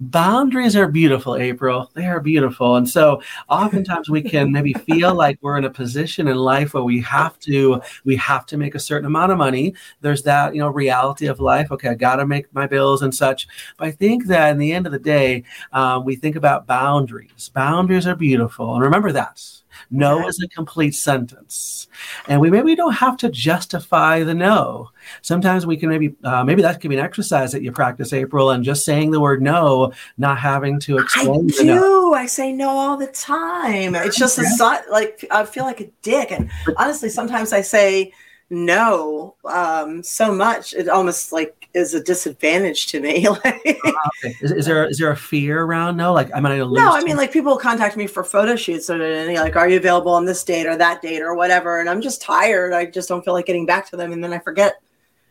Boundaries 0.00 0.76
are 0.76 0.88
beautiful, 0.88 1.36
April. 1.36 1.90
They 1.94 2.06
are 2.06 2.20
beautiful. 2.20 2.76
And 2.76 2.88
so 2.88 3.22
oftentimes 3.48 4.08
we 4.10 4.22
can 4.22 4.52
maybe 4.52 4.72
feel 4.72 5.14
like 5.24 5.38
we're 5.40 5.58
in 5.58 5.64
a 5.64 5.70
position 5.70 6.28
in 6.28 6.36
life 6.36 6.74
where 6.74 6.82
we 6.82 7.00
have 7.02 7.38
to 7.40 7.80
we 8.04 8.16
have 8.16 8.46
to 8.46 8.56
make 8.56 8.74
a 8.74 8.78
certain 8.78 9.06
amount 9.06 9.32
of 9.32 9.38
money. 9.38 9.74
There's 10.00 10.22
that, 10.24 10.54
you 10.54 10.60
know, 10.60 10.68
reality 10.68 11.26
of 11.26 11.40
life. 11.40 11.70
Okay, 11.72 11.88
I 11.88 11.94
gotta 11.94 12.26
make 12.26 12.52
my 12.54 12.66
bills 12.66 13.02
and 13.02 13.14
such. 13.14 13.46
But 13.76 13.88
I 13.88 13.90
think 13.90 14.26
that 14.26 14.50
in 14.50 14.58
the 14.58 14.72
end 14.72 14.86
of 14.86 14.92
the 14.92 14.98
day, 14.98 15.44
um, 15.72 16.04
we 16.04 16.16
think 16.16 16.36
about 16.36 16.66
boundaries. 16.66 17.50
Boundaries 17.54 18.06
are 18.06 18.16
beautiful. 18.16 18.74
And 18.74 18.82
remember 18.82 19.12
that. 19.12 19.61
No 19.92 20.20
Yeah. 20.20 20.26
is 20.26 20.42
a 20.42 20.48
complete 20.48 20.94
sentence. 20.94 21.86
And 22.26 22.40
we 22.40 22.50
maybe 22.50 22.74
don't 22.74 22.94
have 22.94 23.16
to 23.18 23.28
justify 23.28 24.22
the 24.24 24.34
no 24.34 24.90
sometimes 25.20 25.66
we 25.66 25.76
can 25.76 25.88
maybe 25.88 26.14
uh, 26.24 26.42
maybe 26.44 26.62
that 26.62 26.80
could 26.80 26.88
be 26.88 26.96
an 26.96 27.04
exercise 27.04 27.52
that 27.52 27.60
you 27.62 27.72
practice 27.72 28.12
april 28.12 28.50
and 28.50 28.64
just 28.64 28.84
saying 28.84 29.10
the 29.10 29.20
word 29.20 29.42
no 29.42 29.92
not 30.16 30.38
having 30.38 30.78
to 30.80 30.98
I 30.98 31.02
explain 31.02 31.46
the 31.48 31.52
do. 31.52 31.64
no 31.64 32.14
I 32.14 32.26
say 32.26 32.52
no 32.52 32.68
all 32.70 32.96
the 32.96 33.08
time. 33.08 33.94
It's 33.94 34.16
just 34.16 34.38
a 34.38 34.82
like 34.90 35.24
I 35.30 35.44
feel 35.44 35.64
like 35.64 35.80
a 35.80 35.90
dick, 36.02 36.30
and 36.30 36.50
honestly, 36.76 37.08
sometimes 37.08 37.52
I 37.52 37.62
say 37.62 38.12
no 38.50 39.34
um, 39.44 40.02
so 40.02 40.34
much 40.34 40.74
it 40.74 40.88
almost 40.88 41.32
like 41.32 41.68
is 41.74 41.94
a 41.94 42.02
disadvantage 42.02 42.86
to 42.88 43.00
me. 43.00 43.26
like, 43.44 43.44
Okay. 43.44 44.34
is, 44.42 44.52
is 44.52 44.66
there 44.66 44.84
is 44.86 44.98
there 44.98 45.10
a 45.10 45.16
fear 45.16 45.62
around 45.62 45.96
no 45.96 46.12
like 46.12 46.30
am 46.34 46.44
i 46.44 46.56
going 46.56 46.68
to 46.68 46.74
No, 46.74 46.92
I 46.92 47.02
mean 47.02 47.16
like 47.16 47.32
people 47.32 47.56
contact 47.56 47.96
me 47.96 48.06
for 48.06 48.22
photo 48.24 48.56
shoots 48.56 48.90
or 48.90 49.00
and 49.02 49.34
like, 49.34 49.56
"Are 49.56 49.68
you 49.68 49.78
available 49.78 50.12
on 50.12 50.24
this 50.26 50.44
date 50.44 50.66
or 50.66 50.76
that 50.76 51.00
date 51.02 51.22
or 51.22 51.34
whatever?" 51.34 51.80
And 51.80 51.88
I'm 51.88 52.00
just 52.02 52.20
tired. 52.22 52.72
I 52.72 52.86
just 52.86 53.08
don't 53.08 53.24
feel 53.24 53.34
like 53.34 53.46
getting 53.46 53.66
back 53.66 53.88
to 53.90 53.96
them, 53.96 54.12
and 54.12 54.22
then 54.22 54.32
I 54.32 54.38
forget. 54.38 54.74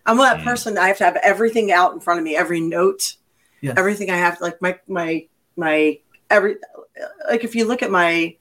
I'm 0.06 0.18
that 0.18 0.44
person. 0.44 0.80
I 0.80 0.88
have 0.88 0.98
to 0.98 1.04
have 1.04 1.16
everything 1.18 1.72
out 1.72 1.94
in 1.94 2.00
front 2.00 2.20
of 2.20 2.24
me, 2.24 2.36
every 2.36 2.60
note, 2.60 3.18
Yes. 3.62 3.76
everything 3.78 4.10
I 4.10 4.18
have. 4.18 4.42
Like 4.42 4.60
my 4.62 4.80
my 4.88 5.28
my 5.56 6.00
every 6.32 6.56
like 7.30 7.44
if 7.44 7.56
you 7.56 7.66
look 7.66 7.84
at 7.84 7.92
my 7.92 8.36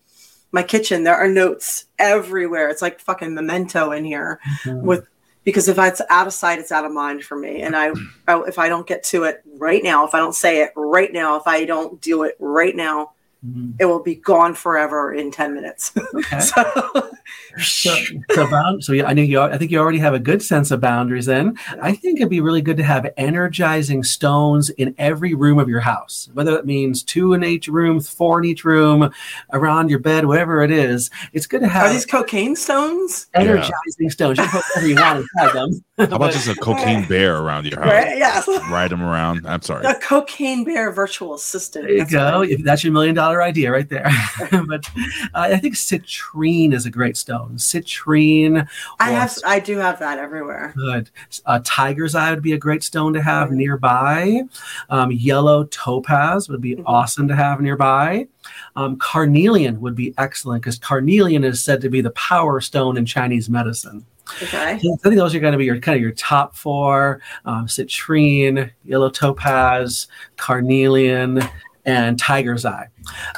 my 0.53 0.63
kitchen, 0.63 1.05
there 1.05 1.17
are 1.17 1.29
notes 1.29 1.85
everywhere. 1.99 2.69
It's 2.69 2.83
like 2.83 3.01
fucking 3.01 3.35
memento 3.35 3.93
in 3.93 4.05
here 4.05 4.41
Mhm. 4.65 4.83
with 4.83 5.07
because 5.45 5.69
if 5.69 5.79
it's 5.79 6.03
out 6.11 6.27
of 6.27 6.33
sight, 6.35 6.59
it's 6.59 6.71
out 6.73 6.85
of 6.85 6.93
mind 6.93 7.25
for 7.25 7.37
me. 7.37 7.63
And 7.63 7.75
I, 7.75 7.93
I 8.29 8.41
if 8.47 8.59
I 8.59 8.69
don't 8.69 8.87
get 8.87 9.03
to 9.05 9.25
it 9.25 9.43
right 9.59 9.83
now, 9.83 10.07
if 10.07 10.15
I 10.15 10.19
don't 10.19 10.35
say 10.35 10.63
it 10.63 10.73
right 10.77 11.13
now, 11.13 11.37
if 11.37 11.47
I 11.47 11.65
don't 11.65 12.01
do 12.01 12.25
it 12.25 12.37
right 12.39 12.77
now, 12.77 13.13
Mhm. 13.47 13.75
it 13.79 13.87
will 13.87 14.03
be 14.03 14.17
gone 14.17 14.55
forever 14.55 15.15
in 15.15 15.31
10 15.31 15.55
minutes. 15.55 15.93
Okay. 16.15 16.41
so, 16.41 17.11
So, 17.59 17.95
so, 18.33 18.51
bound, 18.51 18.85
so 18.85 18.93
yeah, 18.93 19.07
I 19.07 19.13
knew 19.13 19.23
you. 19.23 19.41
I 19.41 19.57
think 19.57 19.71
you 19.71 19.79
already 19.79 19.99
have 19.99 20.15
a 20.15 20.19
good 20.19 20.43
sense 20.43 20.71
of 20.71 20.81
boundaries. 20.81 21.27
Then 21.27 21.57
I 21.83 21.93
think 21.93 22.19
it'd 22.19 22.29
be 22.31 22.41
really 22.41 22.61
good 22.63 22.77
to 22.77 22.83
have 22.83 23.07
energizing 23.17 24.03
stones 24.05 24.69
in 24.71 24.95
every 24.99 25.35
room 25.35 25.59
of 25.59 25.69
your 25.69 25.81
house, 25.81 26.29
whether 26.35 26.51
that 26.53 26.67
means 26.67 27.03
two 27.03 27.33
in 27.33 27.43
each 27.45 27.67
room, 27.69 28.01
four 28.01 28.41
in 28.41 28.45
each 28.45 28.65
room, 28.65 29.11
around 29.53 29.91
your 29.91 29.99
bed, 30.01 30.27
whatever 30.27 30.63
it 30.63 30.71
is. 30.71 31.09
It's 31.33 31.47
good 31.47 31.61
to 31.61 31.69
have 31.69 31.87
are 31.87 31.93
these 31.93 32.07
cocaine 32.07 32.57
stones? 32.57 33.29
energizing 33.35 34.11
stones. 34.11 34.39
You 34.39 34.45
can 34.45 34.53
put 34.53 34.65
whatever 34.75 34.87
you 34.89 34.97
want 34.97 35.19
inside 35.35 35.53
them. 35.55 35.85
How 36.11 36.17
about 36.17 36.33
just 36.33 36.49
a 36.49 36.55
cocaine 36.61 37.07
bear 37.09 37.37
around 37.39 37.67
your 37.67 37.81
house? 37.81 37.91
Right? 37.91 38.17
Yes. 38.19 38.49
Ride 38.71 38.91
them 38.91 39.03
around. 39.03 39.47
I'm 39.47 39.63
sorry. 39.63 39.85
A 39.87 39.95
cocaine 39.95 40.65
bear 40.65 40.91
virtual 40.93 41.35
assistant. 41.35 41.85
There 41.85 41.93
you 41.93 41.99
That's 42.01 42.11
go. 42.13 42.41
right. 42.41 42.51
If 42.51 42.63
That's 42.65 42.83
your 42.85 42.93
million 42.93 43.15
dollar 43.15 43.30
idea 43.43 43.71
right 43.71 43.89
there. 43.89 44.11
but 44.67 44.89
uh, 45.35 45.49
I 45.53 45.57
think 45.59 45.75
citrine 45.75 46.73
is 46.73 46.87
a 46.87 46.91
great 46.91 47.17
stone. 47.17 47.57
Citrine. 47.57 48.69
I 48.99 49.11
have, 49.13 49.39
I 49.47 49.61
do 49.61 49.79
have 49.79 49.99
that 50.01 50.19
everywhere. 50.19 50.73
Good. 50.77 51.11
Uh, 51.47 51.61
tiger's 51.65 52.15
eye 52.15 52.31
would 52.31 52.43
be 52.43 52.53
a 52.53 52.59
great 52.59 52.83
stone 52.83 53.13
to 53.13 53.23
have 53.23 53.51
nearby. 53.51 54.43
Um, 54.89 55.13
yellow 55.13 55.65
topaz 55.65 56.49
would 56.49 56.61
be 56.61 56.77
Mhm. 56.77 56.83
awesome 56.87 57.29
to 57.29 57.37
have 57.37 57.61
nearby. 57.61 58.27
Um, 58.75 58.97
carnelian 58.97 59.81
would 59.81 59.95
be 59.95 60.15
excellent 60.19 60.63
because 60.63 60.79
carnelian 60.79 61.45
is 61.45 61.63
said 61.63 61.81
to 61.83 61.89
be 61.91 62.01
the 62.01 62.11
power 62.11 62.61
stone 62.61 62.97
in 62.97 63.07
Chinese 63.07 63.49
medicine. 63.49 64.05
Okay. 64.43 64.73
I 64.75 64.79
think 64.79 65.17
those 65.17 65.35
are 65.35 65.41
going 65.41 65.53
to 65.53 65.59
be 65.59 65.65
your 65.65 65.79
kind 65.81 65.97
of 65.97 66.03
your 66.03 66.13
top 66.13 66.55
four: 66.55 67.21
um, 67.45 67.67
citrine, 67.67 68.71
yellow 68.85 69.11
topaz, 69.11 70.07
carnelian, 70.37 71.43
and 71.85 72.19
tiger's 72.19 72.65
eye. 72.65 72.89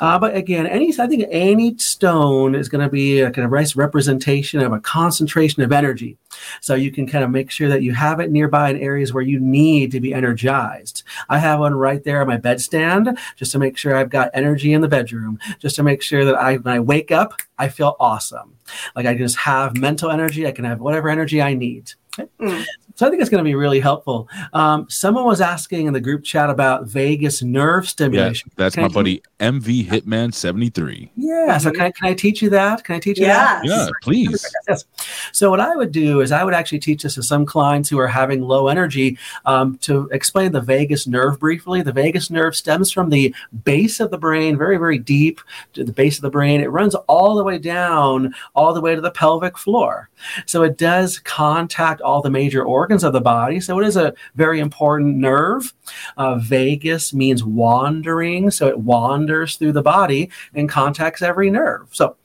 Uh, 0.00 0.18
but 0.18 0.34
again, 0.34 0.66
any 0.66 0.92
I 0.98 1.06
think 1.06 1.24
any 1.30 1.76
stone 1.78 2.54
is 2.54 2.68
going 2.68 2.84
to 2.84 2.90
be 2.90 3.20
a 3.20 3.30
kind 3.30 3.44
of 3.44 3.52
nice 3.52 3.76
representation 3.76 4.60
of 4.60 4.72
a 4.72 4.80
concentration 4.80 5.62
of 5.62 5.72
energy. 5.72 6.18
So 6.60 6.74
you 6.74 6.90
can 6.90 7.06
kind 7.06 7.24
of 7.24 7.30
make 7.30 7.50
sure 7.50 7.68
that 7.68 7.82
you 7.82 7.92
have 7.92 8.20
it 8.20 8.30
nearby 8.30 8.70
in 8.70 8.78
areas 8.78 9.12
where 9.12 9.22
you 9.22 9.38
need 9.38 9.92
to 9.92 10.00
be 10.00 10.14
energized. 10.14 11.02
I 11.28 11.38
have 11.38 11.60
one 11.60 11.74
right 11.74 12.02
there 12.02 12.20
on 12.20 12.26
my 12.26 12.38
bedstand 12.38 13.18
just 13.36 13.52
to 13.52 13.58
make 13.58 13.76
sure 13.76 13.94
I've 13.94 14.10
got 14.10 14.30
energy 14.34 14.72
in 14.72 14.80
the 14.80 14.88
bedroom, 14.88 15.38
just 15.58 15.76
to 15.76 15.82
make 15.82 16.02
sure 16.02 16.24
that 16.24 16.34
I 16.34 16.56
when 16.56 16.74
I 16.74 16.80
wake 16.80 17.10
up, 17.12 17.34
I 17.58 17.68
feel 17.68 17.96
awesome. 18.00 18.56
Like 18.96 19.06
I 19.06 19.14
just 19.14 19.36
have 19.38 19.76
mental 19.76 20.10
energy, 20.10 20.46
I 20.46 20.52
can 20.52 20.64
have 20.64 20.80
whatever 20.80 21.08
energy 21.08 21.40
I 21.40 21.54
need. 21.54 21.92
Mm. 22.40 22.64
So 22.94 23.06
I 23.06 23.10
think 23.10 23.20
it's 23.20 23.30
going 23.30 23.42
to 23.42 23.48
be 23.48 23.54
really 23.54 23.80
helpful. 23.80 24.28
Um, 24.52 24.86
someone 24.88 25.24
was 25.24 25.40
asking 25.40 25.86
in 25.86 25.92
the 25.92 26.00
group 26.00 26.24
chat 26.24 26.50
about 26.50 26.86
vagus 26.86 27.42
nerve 27.42 27.84
Yeah, 27.84 27.88
stimulation. 27.88 28.50
that's 28.56 28.74
Can 28.74 28.82
my 28.82 28.88
I- 28.88 28.92
buddy 28.92 29.22
MV 29.40 29.86
Hitman 29.86 30.32
73. 30.34 31.10
Yeah. 31.16 31.58
So 31.58 31.70
can 31.70 31.80
I, 31.82 31.90
can 31.90 32.08
I 32.08 32.14
teach 32.14 32.42
you 32.42 32.50
that? 32.50 32.84
Can 32.84 32.94
I 32.96 32.98
teach 33.00 33.18
you 33.18 33.26
that? 33.26 33.64
Yeah, 33.64 33.88
please. 34.02 34.46
Yes. 34.68 34.84
So 35.32 35.50
what 35.50 35.60
I 35.60 35.74
would 35.74 35.90
do 35.92 36.20
is 36.20 36.30
I 36.32 36.44
would 36.44 36.54
actually 36.54 36.78
teach 36.80 37.02
this 37.02 37.14
to 37.14 37.22
some 37.22 37.46
clients 37.46 37.88
who 37.88 37.98
are 37.98 38.06
having 38.06 38.42
low 38.42 38.68
energy 38.68 39.18
um, 39.46 39.78
to 39.78 40.08
explain 40.12 40.52
the 40.52 40.60
vagus 40.60 41.06
nerve 41.06 41.40
briefly. 41.40 41.82
The 41.82 41.92
vagus 41.92 42.30
nerve 42.30 42.54
stems 42.54 42.92
from 42.92 43.10
the 43.10 43.34
base 43.64 43.98
of 44.00 44.10
the 44.10 44.18
brain, 44.18 44.56
very 44.56 44.76
very 44.76 44.98
deep 44.98 45.40
to 45.72 45.82
the 45.84 45.92
base 45.92 46.18
of 46.18 46.22
the 46.22 46.30
brain. 46.30 46.60
It 46.60 46.70
runs 46.70 46.94
all 46.94 47.34
the 47.34 47.44
way 47.44 47.58
down, 47.58 48.34
all 48.54 48.72
the 48.74 48.80
way 48.80 48.94
to 48.94 49.00
the 49.00 49.10
pelvic 49.10 49.56
floor. 49.58 50.08
So 50.46 50.62
it 50.62 50.78
does 50.78 51.18
contact 51.20 52.00
all 52.00 52.20
the 52.22 52.30
major 52.30 52.62
organs 52.62 52.82
of 52.92 53.12
the 53.12 53.20
body. 53.20 53.60
So 53.60 53.80
it 53.80 53.86
is 53.86 53.96
a 53.96 54.14
very 54.34 54.60
important 54.60 55.16
nerve. 55.16 55.72
Uh, 56.16 56.36
vagus 56.36 57.12
means 57.14 57.42
wandering, 57.42 58.50
so 58.50 58.66
it 58.68 58.78
wanders 58.78 59.56
through 59.56 59.72
the 59.72 59.82
body 59.82 60.30
and 60.54 60.68
contacts 60.68 61.22
every 61.22 61.50
nerve. 61.50 61.88
So 61.92 62.16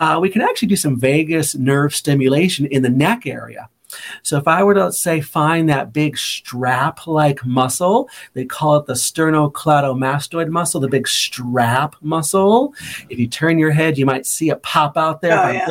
uh, 0.00 0.18
we 0.20 0.30
can 0.30 0.42
actually 0.42 0.68
do 0.68 0.76
some 0.76 0.98
vagus 0.98 1.54
nerve 1.54 1.94
stimulation 1.94 2.66
in 2.66 2.82
the 2.82 2.88
neck 2.88 3.26
area. 3.26 3.68
So 4.22 4.36
if 4.38 4.48
I 4.48 4.64
were 4.64 4.74
to 4.74 4.90
say 4.90 5.20
find 5.20 5.68
that 5.68 5.92
big 5.92 6.18
strap-like 6.18 7.46
muscle, 7.46 8.08
they 8.32 8.44
call 8.44 8.76
it 8.76 8.86
the 8.86 8.94
sternocleidomastoid 8.94 10.48
muscle, 10.48 10.80
the 10.80 10.88
big 10.88 11.06
strap 11.06 11.94
muscle. 12.00 12.74
If 13.08 13.20
you 13.20 13.28
turn 13.28 13.56
your 13.56 13.70
head, 13.70 13.96
you 13.96 14.04
might 14.04 14.26
see 14.26 14.50
it 14.50 14.62
pop 14.62 14.96
out 14.96 15.20
there. 15.20 15.38
Oh, 15.38 15.50
yeah. 15.50 15.68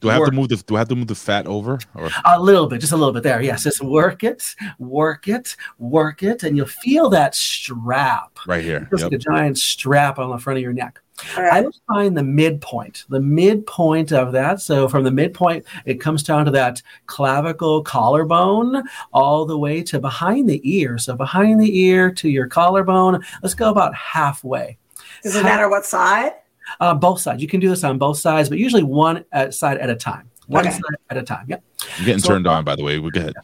Do 0.00 0.10
I 0.10 0.12
have 0.14 0.20
work 0.20 0.30
to 0.30 0.36
move 0.36 0.48
the 0.48 0.56
Do 0.56 0.76
I 0.76 0.78
have 0.80 0.88
to 0.88 0.96
move 0.96 1.08
the 1.08 1.14
fat 1.14 1.46
over? 1.46 1.78
Or 1.94 2.10
a 2.24 2.40
little 2.40 2.66
bit, 2.66 2.80
just 2.80 2.92
a 2.92 2.96
little 2.96 3.12
bit 3.12 3.22
there. 3.22 3.42
Yes, 3.42 3.64
just 3.64 3.82
work 3.82 4.22
it, 4.24 4.54
work 4.78 5.28
it, 5.28 5.56
work 5.78 6.22
it, 6.22 6.42
and 6.42 6.56
you'll 6.56 6.66
feel 6.66 7.08
that 7.10 7.34
strap. 7.34 8.38
right 8.46 8.62
here? 8.64 8.88
Just 8.90 9.02
Yep. 9.04 9.12
like 9.12 9.20
a 9.20 9.22
giant 9.22 9.58
strap 9.58 10.18
on 10.18 10.30
the 10.30 10.38
front 10.38 10.58
of 10.58 10.62
your 10.62 10.72
neck. 10.72 11.00
All 11.36 11.42
I 11.42 11.48
right. 11.48 11.64
would 11.64 11.74
find 11.88 12.16
the 12.16 12.22
midpoint, 12.22 13.04
the 13.08 13.20
midpoint 13.20 14.12
of 14.12 14.30
that. 14.32 14.60
So 14.60 14.88
from 14.88 15.02
the 15.02 15.10
midpoint, 15.10 15.66
it 15.84 16.00
comes 16.00 16.22
down 16.22 16.44
to 16.44 16.52
that 16.52 16.80
clavicle 17.06 17.82
collarbone 17.82 18.84
all 19.12 19.44
the 19.44 19.58
way 19.58 19.82
to 19.82 19.98
behind 19.98 20.48
the 20.48 20.60
ear. 20.62 20.96
So 20.96 21.16
behind 21.16 21.60
the 21.60 21.76
ear 21.80 22.12
to 22.12 22.28
your 22.28 22.46
collarbone, 22.46 23.24
let's 23.42 23.54
go 23.54 23.68
about 23.68 23.94
halfway. 23.96 24.78
Does 25.24 25.34
it 25.34 25.42
matter 25.42 25.68
what 25.68 25.84
side? 25.84 26.34
Uh, 26.80 26.94
both 26.94 27.20
sides. 27.20 27.40
You 27.42 27.48
can 27.48 27.60
do 27.60 27.68
this 27.68 27.84
on 27.84 27.98
both 27.98 28.18
sides, 28.18 28.48
but 28.48 28.58
usually 28.58 28.82
one 28.82 29.24
at, 29.32 29.54
side 29.54 29.78
at 29.78 29.90
a 29.90 29.96
time. 29.96 30.30
One 30.46 30.66
Okay. 30.66 30.74
side 30.74 30.96
at 31.10 31.16
a 31.16 31.22
time. 31.22 31.46
Yep. 31.48 31.62
I'm 31.98 32.04
getting 32.04 32.20
So- 32.22 32.28
turned 32.30 32.46
on. 32.46 32.64
By 32.64 32.76
the 32.76 32.82
way, 32.84 32.98
we 32.98 33.10
go 33.10 33.20
ahead. 33.20 33.34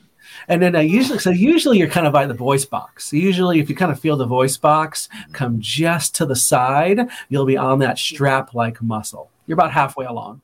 And 0.48 0.60
then 0.60 0.74
uh, 0.76 0.80
usually, 0.80 1.18
so 1.20 1.30
usually 1.30 1.78
you're 1.78 1.88
kind 1.88 2.06
of 2.06 2.12
by 2.12 2.26
the 2.26 2.34
voice 2.34 2.64
box. 2.64 3.12
Usually, 3.12 3.60
if 3.60 3.70
you 3.70 3.76
kind 3.76 3.90
of 3.92 3.98
feel 4.00 4.16
the 4.16 4.26
voice 4.26 4.56
box 4.56 5.08
come 5.32 5.56
just 5.60 6.14
to 6.16 6.26
the 6.26 6.36
side, 6.36 7.08
you'll 7.28 7.46
be 7.46 7.56
on 7.56 7.78
that 7.78 7.98
strap-like 7.98 8.82
muscle. 8.82 9.30
You're 9.46 9.54
about 9.54 9.72
halfway 9.72 10.04
along. 10.06 10.40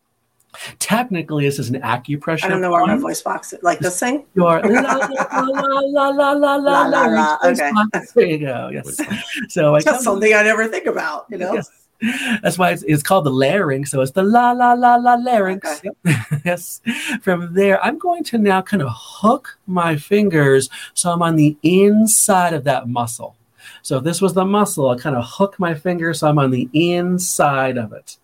Technically, 0.78 1.44
this 1.44 1.58
is 1.58 1.68
an 1.70 1.80
acupressure. 1.82 2.44
I 2.44 2.48
don't 2.48 2.60
know 2.60 2.70
where 2.72 2.84
my 2.86 2.96
voice 2.96 3.22
box 3.22 3.52
is. 3.52 3.62
Like 3.62 3.78
this 3.78 4.00
thing? 4.00 4.26
Your 4.34 4.60
la 4.62 4.80
la 4.80 5.06
la 5.06 5.40
la 5.40 6.08
la 6.08 6.08
la 6.08 6.32
la 6.32 6.56
La, 6.56 6.86
la, 6.86 7.04
la. 7.06 7.38
Okay. 7.44 7.70
box. 7.92 8.12
There 8.12 8.26
you 8.26 8.38
go. 8.38 8.70
Yes. 8.72 9.00
So 9.48 9.74
I 9.74 9.78
It's 9.78 9.86
just 9.86 10.02
something 10.04 10.32
I 10.34 10.42
never 10.42 10.66
think 10.66 10.86
about, 10.86 11.26
you 11.30 11.38
know? 11.38 11.52
Yes. 11.54 11.70
That's 12.42 12.58
why 12.58 12.70
it's, 12.70 12.82
it's 12.84 13.02
called 13.02 13.24
the 13.24 13.30
larynx. 13.30 13.90
So 13.90 14.00
it's 14.00 14.12
the 14.12 14.22
la 14.22 14.52
la 14.52 14.72
la 14.72 14.96
la 14.96 15.14
larynx. 15.16 15.82
Okay. 15.84 15.90
Yes. 16.44 16.80
From 17.20 17.52
there, 17.54 17.82
I'm 17.84 17.98
going 17.98 18.24
to 18.24 18.38
now 18.38 18.62
kind 18.62 18.82
of 18.82 18.88
hook 18.92 19.58
my 19.66 19.96
fingers 19.96 20.70
so 20.94 21.12
I'm 21.12 21.22
on 21.22 21.36
the 21.36 21.56
inside 21.62 22.54
of 22.54 22.64
that 22.64 22.88
muscle. 22.88 23.36
So 23.82 23.98
if 23.98 24.04
this 24.04 24.20
was 24.20 24.34
the 24.34 24.44
muscle, 24.44 24.88
I'll 24.88 24.98
kind 24.98 25.16
of 25.16 25.24
hook 25.26 25.58
my 25.58 25.74
finger 25.74 26.14
so 26.14 26.28
I'm 26.28 26.38
on 26.38 26.50
the 26.50 26.68
inside 26.72 27.76
of 27.76 27.92
it. 27.92 28.16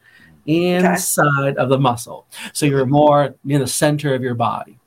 Inside 0.47 1.57
of 1.57 1.69
the 1.69 1.79
muscle. 1.79 2.27
So 2.53 2.67
you're 2.67 2.87
more 2.87 3.35
in 3.47 3.61
the 3.61 3.67
center 3.67 4.15
of 4.15 4.23
your 4.23 4.35
body. 4.35 4.79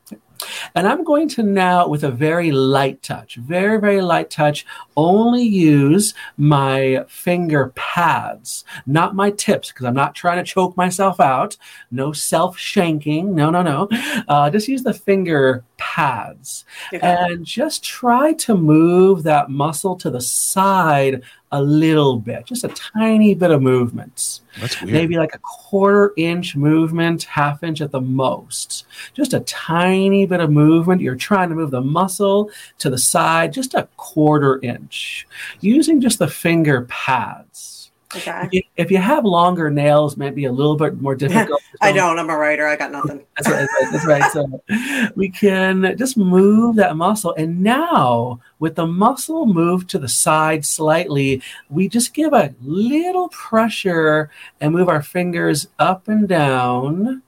And 0.75 0.88
I'm 0.88 1.04
going 1.04 1.28
to 1.30 1.43
now, 1.43 1.88
with 1.88 2.04
a 2.04 2.12
very 2.12 2.52
light 2.52 3.02
touch, 3.02 3.36
very, 3.36 3.80
very 3.80 4.02
light 4.02 4.30
touch, 4.30 4.65
only 4.95 5.43
use 5.43 6.13
my 6.38 7.06
finger 7.08 7.71
pads, 7.75 8.63
not 8.86 9.15
my 9.15 9.32
tips, 9.32 9.69
because 9.69 9.86
I'm 9.86 9.93
not 9.93 10.15
trying 10.15 10.38
to 10.38 10.49
choke 10.49 10.78
myself 10.78 11.19
out. 11.19 11.58
No 11.91 12.12
self 12.12 12.58
shanking. 12.58 13.25
No, 13.34 13.49
no, 13.49 13.62
no. 13.62 13.89
Uh, 14.28 14.49
just 14.49 14.67
use 14.67 14.84
the 14.84 14.93
finger 14.93 15.63
pads 15.78 16.65
Okay. 16.93 16.99
and 17.06 17.45
just 17.45 17.84
try 17.84 18.34
to 18.34 18.56
move 18.56 19.23
that 19.23 19.49
muscle 19.49 19.95
to 19.95 20.10
the 20.10 20.21
side 20.21 21.23
a 21.52 21.62
little 21.62 22.18
bit, 22.18 22.46
just 22.46 22.64
a 22.64 22.68
tiny 22.70 23.34
bit 23.34 23.50
of 23.50 23.62
movements 23.62 24.42
That's 24.60 24.80
weird. 24.82 24.94
maybe 24.94 25.18
like 25.18 25.34
a 25.34 25.40
quarter 25.40 26.14
inch 26.16 26.56
movement, 26.56 27.24
half 27.24 27.64
inch 27.64 27.82
at 27.82 27.92
the 27.92 28.02
most. 28.02 28.86
Just 29.14 29.34
a 29.34 29.40
tiny 29.42 30.26
bit 30.28 30.42
of 30.42 30.52
movement. 30.52 31.02
You're 31.02 31.16
trying 31.16 31.50
to 31.50 31.56
move 31.56 31.72
the 31.72 31.82
muscle 31.82 32.52
to 32.78 32.90
the 32.90 32.98
side, 32.98 33.52
just 33.54 33.74
a 33.74 33.88
quarter 33.98 34.60
inch, 34.62 35.28
using 35.60 36.02
just 36.02 36.20
the 36.20 36.28
finger 36.28 36.86
pads. 36.90 37.79
Okay. 38.15 38.41
If 38.45 38.54
you- 38.54 38.63
If 38.76 38.91
you 38.91 38.98
have 38.98 39.24
longer 39.26 39.69
nails, 39.69 40.17
might 40.17 40.34
be 40.34 40.45
a 40.45 40.52
little 40.52 40.76
bit 40.76 41.00
more 41.02 41.15
difficult. 41.24 41.62
I 41.82 41.91
don't. 41.91 42.17
I'm 42.17 42.30
a 42.30 42.38
writer. 42.38 42.65
I 42.65 42.76
got 42.76 42.91
nothing. 42.91 43.24
That's 43.38 43.50
right, 43.50 43.67
that's 43.91 44.06
right. 44.08 44.32
That's 44.32 44.34
right. 44.36 45.02
So 45.10 45.12
we 45.15 45.30
can 45.30 45.95
just 45.98 46.17
move 46.17 46.76
that 46.78 46.95
muscle. 46.95 47.36
And 47.38 47.62
now, 47.62 48.39
with 48.58 48.76
the 48.76 48.88
muscle 48.88 49.45
moved 49.45 49.89
to 49.91 50.00
the 50.00 50.08
side 50.08 50.65
slightly, 50.65 51.41
we 51.69 51.88
just 51.88 52.13
give 52.15 52.34
a 52.34 52.56
little 52.63 53.28
pressure 53.30 54.32
and 54.60 54.74
move 54.74 54.89
our 54.89 55.04
fingers 55.04 55.67
up 55.78 56.08
and 56.08 56.28
down, 56.28 57.22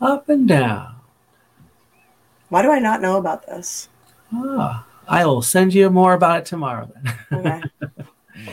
up 0.00 0.28
and 0.28 0.46
down. 0.46 0.96
Why 2.50 2.62
do 2.62 2.70
I 2.70 2.80
not 2.80 3.00
know 3.00 3.16
about 3.16 3.46
this? 3.46 3.88
Ah, 4.34 4.84
I 5.08 5.24
will 5.24 5.42
send 5.42 5.72
you 5.74 5.88
more 5.90 6.12
about 6.12 6.40
it 6.40 6.44
tomorrow 6.46 6.90
then. 6.92 7.14
Okay. 7.32 7.62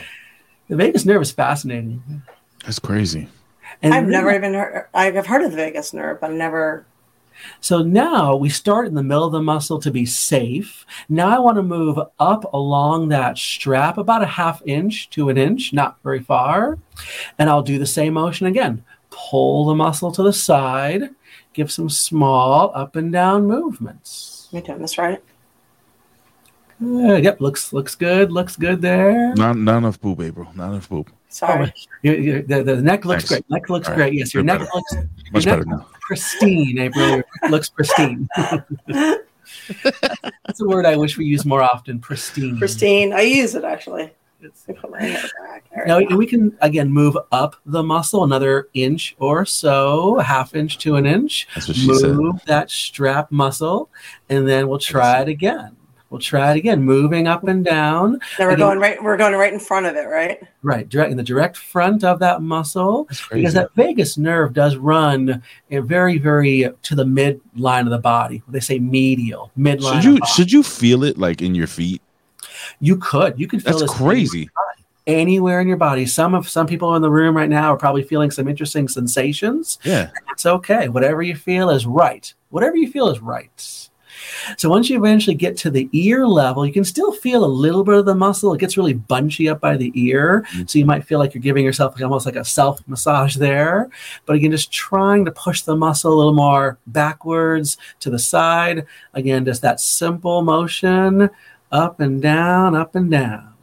the 0.68 0.76
vagus 0.76 1.04
nerve 1.04 1.22
is 1.22 1.32
fascinating. 1.32 2.22
That's 2.64 2.78
crazy. 2.78 3.28
And 3.82 3.92
I've 3.92 4.06
never 4.06 4.34
even 4.34 4.54
heard. 4.54 4.86
I've 4.94 5.26
heard 5.26 5.42
of 5.42 5.50
the 5.50 5.56
vagus 5.56 5.92
nerve, 5.92 6.20
but 6.20 6.32
never. 6.32 6.86
So 7.60 7.82
now 7.82 8.36
we 8.36 8.48
start 8.48 8.86
in 8.86 8.94
the 8.94 9.02
middle 9.02 9.24
of 9.24 9.32
the 9.32 9.42
muscle 9.42 9.80
to 9.80 9.90
be 9.90 10.06
safe. 10.06 10.86
Now 11.08 11.34
I 11.34 11.40
want 11.40 11.56
to 11.56 11.62
move 11.62 11.98
up 12.18 12.52
along 12.54 13.08
that 13.08 13.36
strap 13.36 13.98
about 13.98 14.22
a 14.22 14.26
half 14.26 14.62
inch 14.64 15.10
to 15.10 15.28
an 15.28 15.36
inch, 15.36 15.72
not 15.72 15.98
very 16.02 16.20
far. 16.20 16.78
And 17.38 17.50
I'll 17.50 17.62
do 17.62 17.78
the 17.78 17.86
same 17.86 18.14
motion 18.14 18.46
again. 18.46 18.84
Pull 19.10 19.66
the 19.66 19.74
muscle 19.74 20.12
to 20.12 20.22
the 20.22 20.32
side, 20.32 21.10
give 21.52 21.70
some 21.70 21.90
small 21.90 22.70
up 22.74 22.96
and 22.96 23.12
down 23.12 23.46
movements. 23.46 24.48
Am 24.52 24.58
I 24.58 24.62
doing 24.62 24.80
this 24.80 24.98
right? 24.98 25.22
Good. 26.80 27.24
Yep, 27.24 27.40
looks 27.40 27.72
looks 27.72 27.94
good. 27.94 28.32
Looks 28.32 28.56
good 28.56 28.82
there. 28.82 29.34
Not 29.34 29.56
not 29.56 29.78
enough 29.78 30.00
poop, 30.00 30.20
April. 30.20 30.48
Not 30.54 30.70
enough 30.72 30.88
poop. 30.88 31.10
Sorry. 31.28 31.72
Oh, 31.76 31.80
you- 32.02 32.12
you- 32.12 32.42
the, 32.42 32.62
the 32.62 32.76
neck 32.82 33.04
looks 33.04 33.24
Thanks. 33.28 33.42
great. 33.46 33.50
Neck 33.50 33.68
looks 33.68 33.88
All 33.88 33.94
right. 33.94 33.98
great. 34.10 34.14
Yes, 34.14 34.32
your 34.34 34.42
You're 34.44 34.46
neck 34.46 34.60
better. 34.60 34.70
looks 34.74 34.94
Much 35.32 35.44
your 35.46 35.54
better 35.56 35.64
neck 35.68 35.78
now. 35.78 35.86
pristine, 36.00 36.78
April. 36.78 37.08
Your 37.08 37.24
looks 37.50 37.68
pristine. 37.68 38.28
That's 38.86 40.60
a 40.60 40.64
word 40.66 40.86
I 40.86 40.96
wish 40.96 41.16
we 41.16 41.24
used 41.24 41.46
more 41.46 41.62
often. 41.62 41.98
Pristine. 42.00 42.58
Christine, 42.58 43.12
I 43.12 43.22
use 43.22 43.54
it 43.54 43.64
actually. 43.64 44.12
I 44.68 44.72
put 44.74 44.90
my 44.90 45.00
hair 45.02 45.22
back. 45.46 45.64
There 45.74 45.86
Now 45.86 45.98
we 45.98 46.06
we 46.16 46.26
can 46.26 46.54
again 46.60 46.90
move 46.90 47.16
up 47.32 47.56
the 47.64 47.82
muscle 47.82 48.24
another 48.24 48.68
inch 48.74 49.16
or 49.18 49.46
so, 49.46 50.18
a 50.18 50.22
half 50.22 50.54
inch 50.54 50.76
to 50.78 50.96
an 50.96 51.06
inch. 51.06 51.48
That's 51.54 51.68
what 51.68 51.76
she 51.78 51.94
said. 51.94 52.10
Move 52.14 52.42
that 52.46 52.70
strap 52.70 53.32
muscle, 53.32 53.88
and 54.28 54.46
then 54.46 54.68
we'll 54.68 54.78
try 54.78 55.22
it 55.22 55.28
again. 55.28 55.76
We'll 56.14 56.20
try 56.20 56.52
it 56.52 56.56
again, 56.58 56.80
moving 56.80 57.26
up 57.26 57.42
and 57.42 57.64
down. 57.64 58.20
Now 58.38 58.46
we're 58.46 58.50
again- 58.50 58.58
going 58.60 58.78
right. 58.78 59.02
We're 59.02 59.16
going 59.16 59.34
right 59.34 59.52
in 59.52 59.58
front 59.58 59.86
of 59.86 59.96
it, 59.96 60.06
right? 60.06 60.40
Right, 60.62 60.88
direct 60.88 61.10
in 61.10 61.16
the 61.16 61.24
direct 61.24 61.56
front 61.56 62.04
of 62.04 62.20
that 62.20 62.40
muscle, 62.40 63.06
That's 63.08 63.20
crazy. 63.20 63.40
because 63.40 63.54
that 63.54 63.74
vagus 63.74 64.16
nerve 64.16 64.52
does 64.52 64.76
run 64.76 65.42
a 65.72 65.80
very, 65.80 66.18
very 66.18 66.70
to 66.82 66.94
the 66.94 67.04
midline 67.04 67.80
of 67.80 67.90
the 67.90 67.98
body. 67.98 68.44
They 68.46 68.60
say 68.60 68.78
medial, 68.78 69.50
midline. 69.58 69.94
should 69.94 70.04
you 70.04 70.12
of 70.14 70.20
body. 70.20 70.32
should 70.36 70.52
you 70.52 70.62
feel 70.62 71.02
it 71.02 71.18
like 71.18 71.42
in 71.42 71.56
your 71.56 71.66
feet? 71.66 72.00
you 72.78 72.96
could, 72.96 73.36
you 73.40 73.48
could 73.48 73.64
feel 73.64 73.76
That's 73.80 73.92
crazy. 73.92 74.48
anywhere 75.08 75.60
in 75.60 75.66
your 75.66 75.76
body. 75.78 76.06
Some 76.06 76.32
of 76.32 76.48
some 76.48 76.68
people 76.68 76.94
in 76.94 77.02
the 77.02 77.10
room 77.10 77.36
right 77.36 77.50
now 77.50 77.74
are 77.74 77.76
probably 77.76 78.04
feeling 78.04 78.30
some 78.30 78.46
interesting 78.46 78.86
sensations. 78.86 79.80
Yeah. 79.82 80.10
It's 80.30 80.46
okay. 80.46 80.88
Whatever 80.88 81.22
you 81.22 81.34
feel 81.34 81.70
is 81.70 81.86
right. 81.86 82.32
Whatever 82.50 82.76
you 82.76 82.88
feel 82.88 83.08
is 83.08 83.18
right. 83.20 83.88
So 84.56 84.68
once 84.68 84.90
you 84.90 84.98
eventually 84.98 85.34
get 85.34 85.56
to 85.58 85.70
the 85.70 85.88
ear 85.92 86.26
level, 86.26 86.66
you 86.66 86.72
can 86.72 86.84
still 86.84 87.12
feel 87.12 87.44
a 87.44 87.46
little 87.46 87.84
bit 87.84 87.96
of 87.96 88.06
the 88.06 88.14
muscle. 88.14 88.52
It 88.54 88.60
gets 88.60 88.76
really 88.76 88.94
bunchy 88.94 89.48
up 89.48 89.60
by 89.60 89.76
the 89.76 89.92
ear. 89.94 90.46
Mm. 90.54 90.68
So 90.68 90.78
you 90.78 90.86
might 90.86 91.04
feel 91.04 91.18
like 91.18 91.34
you're 91.34 91.42
giving 91.42 91.64
yourself 91.64 91.94
like 91.94 92.04
almost 92.04 92.26
like 92.26 92.36
a 92.36 92.44
self 92.44 92.86
massage 92.86 93.36
there. 93.36 93.88
But 94.26 94.36
again, 94.36 94.50
just 94.50 94.72
trying 94.72 95.24
to 95.24 95.32
push 95.32 95.62
the 95.62 95.76
muscle 95.76 96.12
a 96.12 96.16
little 96.16 96.34
more 96.34 96.78
backwards 96.86 97.78
to 98.00 98.10
the 98.10 98.18
side. 98.18 98.86
Again, 99.14 99.44
just 99.44 99.62
that 99.62 99.80
simple 99.80 100.42
motion 100.42 101.30
up 101.72 102.00
and 102.00 102.22
down, 102.22 102.74
up 102.74 102.94
and 102.94 103.10
down. 103.10 103.54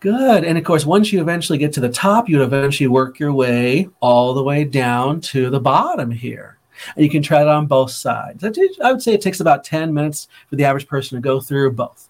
Good. 0.00 0.44
And 0.44 0.56
of 0.56 0.62
course, 0.62 0.86
once 0.86 1.12
you 1.12 1.20
eventually 1.20 1.58
get 1.58 1.72
to 1.72 1.80
the 1.80 1.88
top, 1.88 2.28
you'd 2.28 2.40
eventually 2.40 2.86
work 2.86 3.18
your 3.18 3.32
way 3.32 3.88
all 4.00 4.32
the 4.32 4.44
way 4.44 4.64
down 4.64 5.20
to 5.22 5.50
the 5.50 5.58
bottom 5.58 6.12
here. 6.12 6.57
And 6.96 7.04
you 7.04 7.10
can 7.10 7.22
try 7.22 7.42
it 7.42 7.48
on 7.48 7.66
both 7.66 7.90
sides. 7.90 8.44
I 8.44 8.50
did- 8.50 8.80
I 8.82 8.92
would 8.92 9.02
say 9.02 9.12
it 9.14 9.20
takes 9.20 9.40
about 9.40 9.64
10 9.64 9.92
minutes 9.94 10.28
for 10.48 10.56
the 10.56 10.64
average 10.64 10.86
person 10.86 11.16
to 11.16 11.22
go 11.22 11.40
through 11.40 11.72
both. 11.72 12.08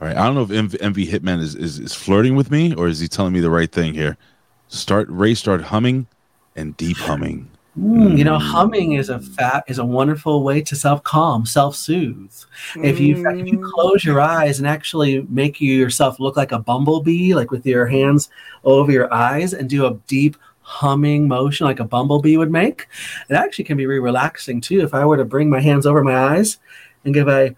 All 0.00 0.06
right. 0.06 0.16
I 0.16 0.26
don't 0.26 0.34
know 0.36 0.42
if 0.42 0.50
MV, 0.50 0.78
MV 0.80 1.08
Hitman 1.10 1.40
is, 1.40 1.54
is 1.56 1.78
is 1.80 1.94
flirting 1.94 2.36
with 2.36 2.50
me 2.50 2.72
or 2.74 2.86
is 2.88 3.00
he 3.00 3.08
telling 3.08 3.32
me 3.32 3.40
the 3.40 3.50
right 3.50 3.70
thing 3.70 3.94
here. 3.94 4.16
Start 4.68 5.08
Ray 5.10 5.34
start 5.34 5.62
humming 5.62 6.06
and 6.54 6.76
deep 6.76 6.96
humming. 6.98 7.50
Mm, 7.78 8.18
you 8.18 8.24
know, 8.24 8.38
humming 8.38 8.92
is 8.92 9.08
a 9.08 9.20
fat 9.20 9.62
is 9.68 9.78
a 9.78 9.84
wonderful 9.84 10.42
way 10.42 10.60
to 10.62 10.74
self 10.76 11.02
calm, 11.04 11.46
self 11.46 11.76
soothe. 11.76 12.32
If 12.82 12.98
you 13.00 13.28
if 13.30 13.46
you 13.46 13.58
Mm. 13.58 13.70
close 13.72 14.04
your 14.04 14.20
eyes 14.20 14.58
and 14.58 14.66
actually 14.68 15.26
make 15.28 15.60
you 15.60 15.74
yourself 15.74 16.18
look 16.18 16.36
like 16.36 16.52
a 16.52 16.58
bumblebee, 16.58 17.34
like 17.34 17.50
with 17.50 17.64
your 17.66 17.86
hands 17.86 18.30
over 18.64 18.90
your 18.90 19.12
eyes, 19.12 19.52
and 19.54 19.68
do 19.68 19.86
a 19.86 19.94
deep 20.06 20.36
humming 20.68 21.26
motion 21.28 21.66
like 21.66 21.80
a 21.80 21.84
bumblebee 21.84 22.36
would 22.36 22.50
make, 22.52 22.86
it 23.30 23.34
actually 23.34 23.64
can 23.64 23.76
be 23.78 23.86
really 23.86 24.00
relaxing 24.00 24.60
too. 24.60 24.80
If 24.82 24.92
I 24.94 25.04
were 25.06 25.16
to 25.16 25.24
bring 25.24 25.48
my 25.48 25.60
hands 25.60 25.86
over 25.86 26.04
my 26.04 26.14
eyes 26.14 26.58
and 27.04 27.14
give 27.14 27.26
a 27.28 27.54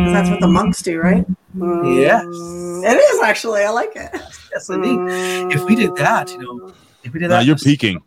hmm, 0.00 0.12
that's 0.12 0.30
what 0.30 0.40
the 0.40 0.46
monks 0.48 0.82
do, 0.82 1.00
right? 1.00 1.24
Yes. 1.84 2.24
Mm, 2.24 2.84
It 2.84 2.96
is 2.96 3.20
actually. 3.22 3.62
I 3.62 3.70
like 3.70 3.94
it. 3.96 4.10
yes, 4.52 4.70
indeed. 4.70 4.98
If 5.54 5.68
we 5.68 5.74
did 5.76 5.94
that, 5.96 6.32
you 6.32 6.38
know, 6.38 6.72
if 7.02 7.12
we 7.12 7.20
did 7.20 7.28
No, 7.28 7.36
that, 7.36 7.44
you're 7.46 7.56
peeking. 7.56 8.00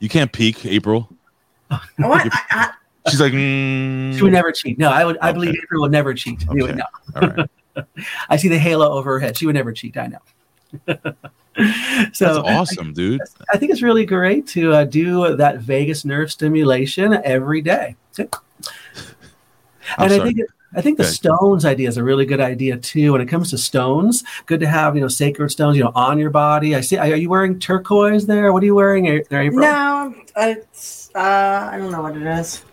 You 0.00 0.08
can't 0.08 0.32
peek, 0.32 0.64
April. 0.66 1.08
Oh, 1.70 1.80
What? 2.08 2.28
I, 2.32 2.40
I, 2.50 2.70
She's 3.10 3.20
like, 3.20 3.32
mm, 3.32 4.16
she 4.16 4.22
would 4.22 4.32
never 4.32 4.52
cheat. 4.52 4.78
No, 4.78 4.90
I 4.90 5.04
would. 5.04 5.18
I 5.18 5.32
believe 5.32 5.54
April 5.64 5.80
would 5.82 5.90
never 5.92 6.14
cheat. 6.14 6.42
You 6.52 6.62
would 6.64 6.70
Okay. 6.70 6.74
know. 6.74 7.20
all 7.20 7.28
right. 7.28 7.50
I 8.28 8.36
see 8.36 8.48
the 8.48 8.58
halo 8.58 8.90
over 8.90 9.12
her 9.12 9.18
head. 9.18 9.36
She 9.36 9.46
would 9.46 9.54
never 9.54 9.72
cheat. 9.72 9.96
I 9.96 10.06
know. 10.06 10.18
so 12.12 12.34
That's 12.34 12.38
awesome, 12.38 12.92
dude. 12.92 13.20
I 13.52 13.56
think 13.56 13.72
it's 13.72 13.82
really 13.82 14.04
great 14.04 14.46
to 14.48 14.72
uh, 14.72 14.84
do 14.84 15.36
that 15.36 15.60
vagus 15.60 16.04
nerve 16.04 16.30
stimulation 16.30 17.14
every 17.24 17.62
day. 17.62 17.96
I'm 18.18 18.28
and 19.98 20.12
I 20.12 20.16
sorry. 20.16 20.34
think 20.34 20.48
I 20.74 20.82
think 20.82 20.98
the 20.98 21.04
Good. 21.04 21.12
stones 21.12 21.64
idea 21.64 21.88
is 21.88 21.96
a 21.96 22.04
really 22.04 22.26
good 22.26 22.40
idea 22.40 22.76
too. 22.76 23.12
When 23.12 23.20
it 23.22 23.26
comes 23.26 23.50
to 23.50 23.58
stones, 23.58 24.24
good 24.44 24.60
to 24.60 24.66
have 24.66 24.94
you 24.94 25.00
know 25.00 25.08
sacred 25.08 25.50
stones 25.50 25.76
you 25.76 25.84
know 25.84 25.92
on 25.94 26.18
your 26.18 26.30
body. 26.30 26.74
I 26.74 26.82
see. 26.82 26.98
Are 26.98 27.06
you 27.16 27.30
wearing 27.30 27.58
turquoise 27.58 28.26
there? 28.26 28.52
What 28.52 28.62
are 28.62 28.66
you 28.66 28.74
wearing 28.74 29.04
there, 29.30 29.42
April? 29.42 29.60
no, 29.60 30.14
it's 30.36 31.10
uh, 31.14 31.70
I 31.72 31.78
don't 31.78 31.90
know 31.90 32.02
what 32.02 32.16
it 32.16 32.22
is. 32.22 32.64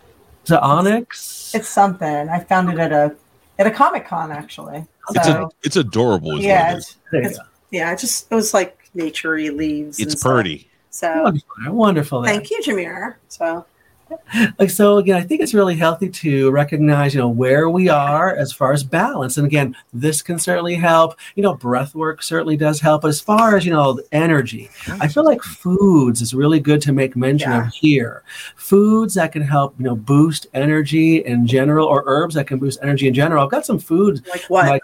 Is 0.44 0.50
it 0.50 0.62
onyx? 0.62 1.54
It's 1.54 1.68
something. 1.68 2.28
I 2.28 2.40
found 2.40 2.68
it 2.70 2.78
at 2.78 2.92
a 2.92 3.16
at 3.58 3.66
a 3.66 3.70
comic 3.70 4.06
con 4.06 4.30
actually. 4.32 4.84
It's 5.10 5.26
So 5.26 5.44
a, 5.44 5.48
it's 5.62 5.76
adorable. 5.76 6.40
Yeah, 6.40 6.72
it 6.74 6.76
it's, 6.78 6.88
is. 6.90 6.96
there 7.12 7.20
you 7.22 7.28
it's- 7.28 7.46
yeah, 7.70 7.92
it 7.92 7.98
just 7.98 8.30
it 8.30 8.34
was 8.34 8.54
like 8.54 8.88
naturey 8.96 9.54
leaves. 9.56 9.98
It's 9.98 10.14
and 10.14 10.22
pretty. 10.22 10.58
go. 10.58 10.64
So 10.90 11.22
Wonderful. 11.24 11.72
Wonderful. 11.74 12.24
thank 12.24 12.50
you, 12.50 12.60
Jameer. 12.62 13.16
So 13.28 13.66
like 14.58 14.70
so 14.70 14.98
again 14.98 15.16
i 15.16 15.20
think 15.20 15.40
it's 15.40 15.54
really 15.54 15.76
healthy 15.76 16.08
to 16.08 16.50
recognize 16.50 17.14
you 17.14 17.20
know 17.20 17.28
where 17.28 17.68
we 17.70 17.88
are 17.88 18.34
as 18.34 18.52
far 18.52 18.72
as 18.72 18.82
balance 18.82 19.36
and 19.36 19.46
again 19.46 19.74
this 19.92 20.22
can 20.22 20.38
certainly 20.38 20.74
help 20.74 21.16
you 21.34 21.42
know 21.42 21.54
breath 21.54 21.94
work 21.94 22.22
certainly 22.22 22.56
does 22.56 22.80
help 22.80 23.02
but 23.02 23.08
as 23.08 23.20
far 23.20 23.56
as 23.56 23.64
you 23.64 23.72
know 23.72 24.00
energy 24.12 24.70
i 25.00 25.08
feel 25.08 25.24
like 25.24 25.42
foods 25.42 26.20
is 26.20 26.34
really 26.34 26.60
good 26.60 26.80
to 26.80 26.92
make 26.92 27.16
mention 27.16 27.50
Yeah. 27.50 27.66
of 27.66 27.72
here 27.74 28.22
foods 28.56 29.14
that 29.14 29.32
can 29.32 29.42
help 29.42 29.74
you 29.78 29.84
know 29.84 29.96
boost 29.96 30.46
energy 30.54 31.18
in 31.24 31.46
general 31.46 31.86
or 31.86 32.02
herbs 32.06 32.34
that 32.34 32.46
can 32.46 32.58
boost 32.58 32.78
energy 32.82 33.08
in 33.08 33.14
general 33.14 33.44
i've 33.44 33.50
got 33.50 33.66
some 33.66 33.78
foods 33.78 34.22
like 34.28 34.42
what? 34.48 34.66
like 34.68 34.82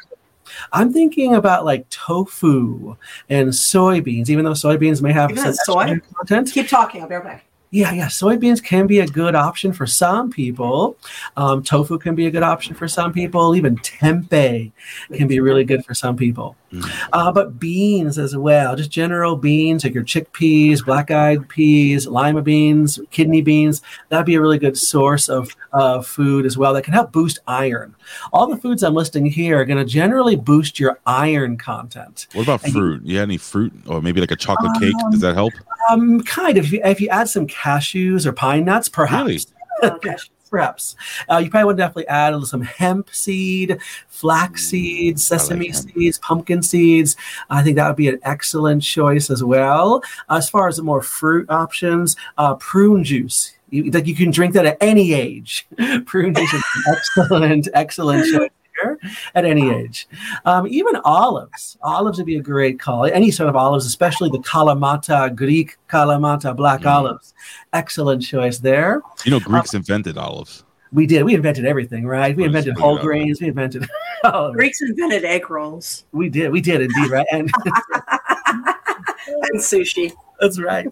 I'm 0.72 0.92
thinking 0.92 1.34
about 1.34 1.64
like 1.64 1.88
tofu 1.90 2.96
and 3.28 3.48
soybeans, 3.50 4.28
even 4.28 4.44
though 4.44 4.52
soybeans 4.52 5.00
may 5.00 5.12
have 5.12 5.36
some 5.38 5.54
soy? 5.54 6.00
content. 6.16 6.52
Keep 6.52 6.68
talking. 6.68 7.02
I'll 7.02 7.08
be 7.08 7.14
right 7.14 7.24
back. 7.24 7.44
Yeah, 7.72 7.92
yeah. 7.92 8.06
Soybeans 8.06 8.62
can 8.62 8.88
be 8.88 8.98
a 8.98 9.06
good 9.06 9.36
option 9.36 9.72
for 9.72 9.86
some 9.86 10.30
people. 10.30 10.96
Um, 11.36 11.62
tofu 11.62 11.98
can 11.98 12.16
be 12.16 12.26
a 12.26 12.30
good 12.30 12.42
option 12.42 12.74
for 12.74 12.88
some 12.88 13.12
people. 13.12 13.54
Even 13.54 13.76
tempeh 13.76 14.72
can 15.12 15.28
be 15.28 15.38
really 15.38 15.62
good 15.64 15.84
for 15.84 15.94
some 15.94 16.16
people. 16.16 16.56
Mm. 16.72 17.08
Uh, 17.12 17.32
but 17.32 17.58
beans 17.58 18.18
as 18.18 18.36
well, 18.36 18.76
just 18.76 18.90
general 18.90 19.36
beans 19.36 19.84
like 19.84 19.94
your 19.94 20.04
chickpeas, 20.04 20.84
black 20.84 21.10
eyed 21.10 21.48
peas, 21.48 22.06
lima 22.06 22.42
beans, 22.42 23.00
kidney 23.10 23.42
beans, 23.42 23.82
that'd 24.08 24.26
be 24.26 24.36
a 24.36 24.40
really 24.40 24.58
good 24.58 24.76
source 24.76 25.28
of 25.28 25.56
uh, 25.72 26.00
food 26.00 26.46
as 26.46 26.56
well 26.56 26.72
that 26.74 26.82
can 26.82 26.94
help 26.94 27.12
boost 27.12 27.40
iron. 27.48 27.94
All 28.32 28.46
the 28.46 28.56
foods 28.56 28.82
I'm 28.82 28.94
listing 28.94 29.26
here 29.26 29.60
are 29.60 29.64
going 29.64 29.78
to 29.78 29.84
generally 29.84 30.36
boost 30.36 30.78
your 30.78 30.98
iron 31.06 31.56
content. 31.56 32.26
What 32.34 32.42
about 32.44 32.62
And 32.64 32.72
fruit? 32.72 33.02
You 33.04 33.18
had 33.18 33.24
any 33.24 33.36
fruit 33.36 33.72
or 33.86 34.00
maybe 34.00 34.20
like 34.20 34.30
a 34.30 34.36
chocolate 34.36 34.78
cake? 34.80 34.94
Does 35.10 35.20
that 35.20 35.34
help? 35.34 35.52
Um, 35.90 36.20
kind 36.20 36.56
of. 36.56 36.66
If 36.66 36.72
you, 36.72 36.80
if 36.84 37.00
you 37.00 37.08
add 37.08 37.28
some 37.28 37.46
cashews 37.46 38.26
or 38.26 38.32
pine 38.32 38.64
nuts, 38.64 38.88
perhaps. 38.88 39.46
Really? 39.82 40.20
Perhaps. 40.50 40.96
Uh, 41.30 41.38
you 41.38 41.48
probably 41.48 41.66
want 41.66 41.78
to 41.78 41.82
definitely 41.82 42.08
add 42.08 42.44
some 42.44 42.62
hemp 42.62 43.10
seed, 43.10 43.78
flax 44.08 44.66
seeds, 44.66 45.24
sesame 45.24 45.68
hemp. 45.68 45.90
seeds, 45.90 46.18
pumpkin 46.18 46.62
seeds. 46.62 47.16
I 47.48 47.62
think 47.62 47.76
that 47.76 47.86
would 47.86 47.96
be 47.96 48.08
an 48.08 48.18
excellent 48.24 48.82
choice 48.82 49.30
as 49.30 49.44
well. 49.44 50.02
As 50.28 50.50
far 50.50 50.66
as 50.66 50.76
the 50.76 50.82
more 50.82 51.02
fruit 51.02 51.48
options, 51.48 52.16
uh, 52.36 52.56
prune 52.56 53.04
juice. 53.04 53.54
You, 53.70 53.92
like 53.92 54.08
you 54.08 54.16
can 54.16 54.32
drink 54.32 54.54
that 54.54 54.66
at 54.66 54.78
any 54.80 55.12
age. 55.12 55.68
prune 56.06 56.34
juice 56.34 56.52
is 56.52 56.62
an 56.86 56.94
excellent, 56.96 57.68
excellent 57.72 58.26
choice 58.26 58.50
here 58.82 58.98
at 59.34 59.44
any 59.44 59.70
age. 59.70 60.08
Um, 60.44 60.66
even 60.66 60.96
olives. 61.04 61.76
Olives 61.82 62.18
would 62.18 62.26
be 62.26 62.36
a 62.36 62.42
great 62.42 62.78
call. 62.80 63.04
Any 63.06 63.30
sort 63.30 63.48
of 63.48 63.56
olives, 63.56 63.86
especially 63.86 64.30
the 64.30 64.38
Kalamata, 64.38 65.34
Greek 65.34 65.76
Kalamata 65.88 66.54
black 66.56 66.80
Mm. 66.82 66.90
olives. 66.90 67.34
Excellent 67.72 68.22
choice 68.22 68.58
there. 68.58 69.02
You 69.24 69.30
know, 69.32 69.40
Greeks 69.40 69.74
invented 69.74 70.16
olives. 70.18 70.64
We 70.92 71.06
did. 71.06 71.22
We 71.22 71.34
invented 71.34 71.66
everything, 71.66 72.04
right? 72.04 72.34
We 72.36 72.42
invented 72.44 72.76
whole 72.76 72.98
grains. 72.98 73.40
We 73.40 73.48
invented. 73.48 73.86
Oh, 74.22 74.52
Greeks 74.52 74.82
invented 74.82 75.24
egg 75.24 75.48
rolls 75.48 76.04
we 76.12 76.28
did. 76.28 76.52
We 76.52 76.60
did 76.60 76.82
indeed, 76.82 77.10
right? 77.10 77.26
And 77.32 77.50
and 79.26 79.58
sushi. 79.58 80.12
that's 80.40 80.60
right. 80.60 80.86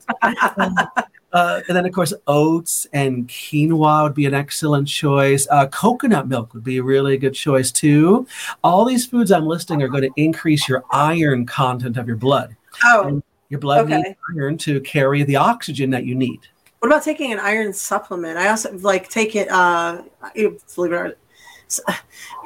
Uh, 1.33 1.61
and 1.69 1.77
then, 1.77 1.85
of 1.85 1.93
course, 1.93 2.15
oats 2.27 2.87
and 2.93 3.29
quinoa 3.29 4.05
would 4.05 4.15
be 4.15 4.25
an 4.27 4.35
excellent 4.35 4.89
choice. 4.89 5.47
Uh, 5.51 5.67
coconut 5.69 6.27
milk 6.27 6.55
would 6.55 6.65
be 6.65 6.79
a 6.79 6.83
really 6.83 7.19
good 7.19 7.35
choice 7.35 7.71
too. 7.71 8.27
All 8.65 8.85
these 8.85 9.05
foods 9.07 9.31
I'm 9.31 9.47
listing 9.47 9.83
are 9.83 9.89
going 9.89 10.05
to 10.05 10.11
increase 10.17 10.69
your 10.69 10.85
iron 10.91 11.45
content 11.45 11.97
of 11.99 12.07
your 12.07 12.17
blood. 12.17 12.57
Oh, 12.85 13.23
Your 13.51 13.61
blood 13.61 13.85
Okay. 13.87 13.97
needs 13.97 14.19
iron 14.37 14.57
to 14.59 14.81
carry 14.81 15.23
the 15.23 15.37
oxygen 15.37 15.91
that 15.91 16.05
you 16.05 16.15
need. 16.15 16.41
what 16.81 16.89
about 16.89 17.03
taking 17.03 17.33
an 17.33 17.41
iron 17.41 17.73
supplement? 17.73 18.39
I 18.39 18.49
also 18.49 18.73
like 18.79 19.09
take 19.11 19.35
it. 19.37 19.51
Uh, 19.51 20.03
believe 20.35 20.93
it 20.93 20.95
or 20.95 21.17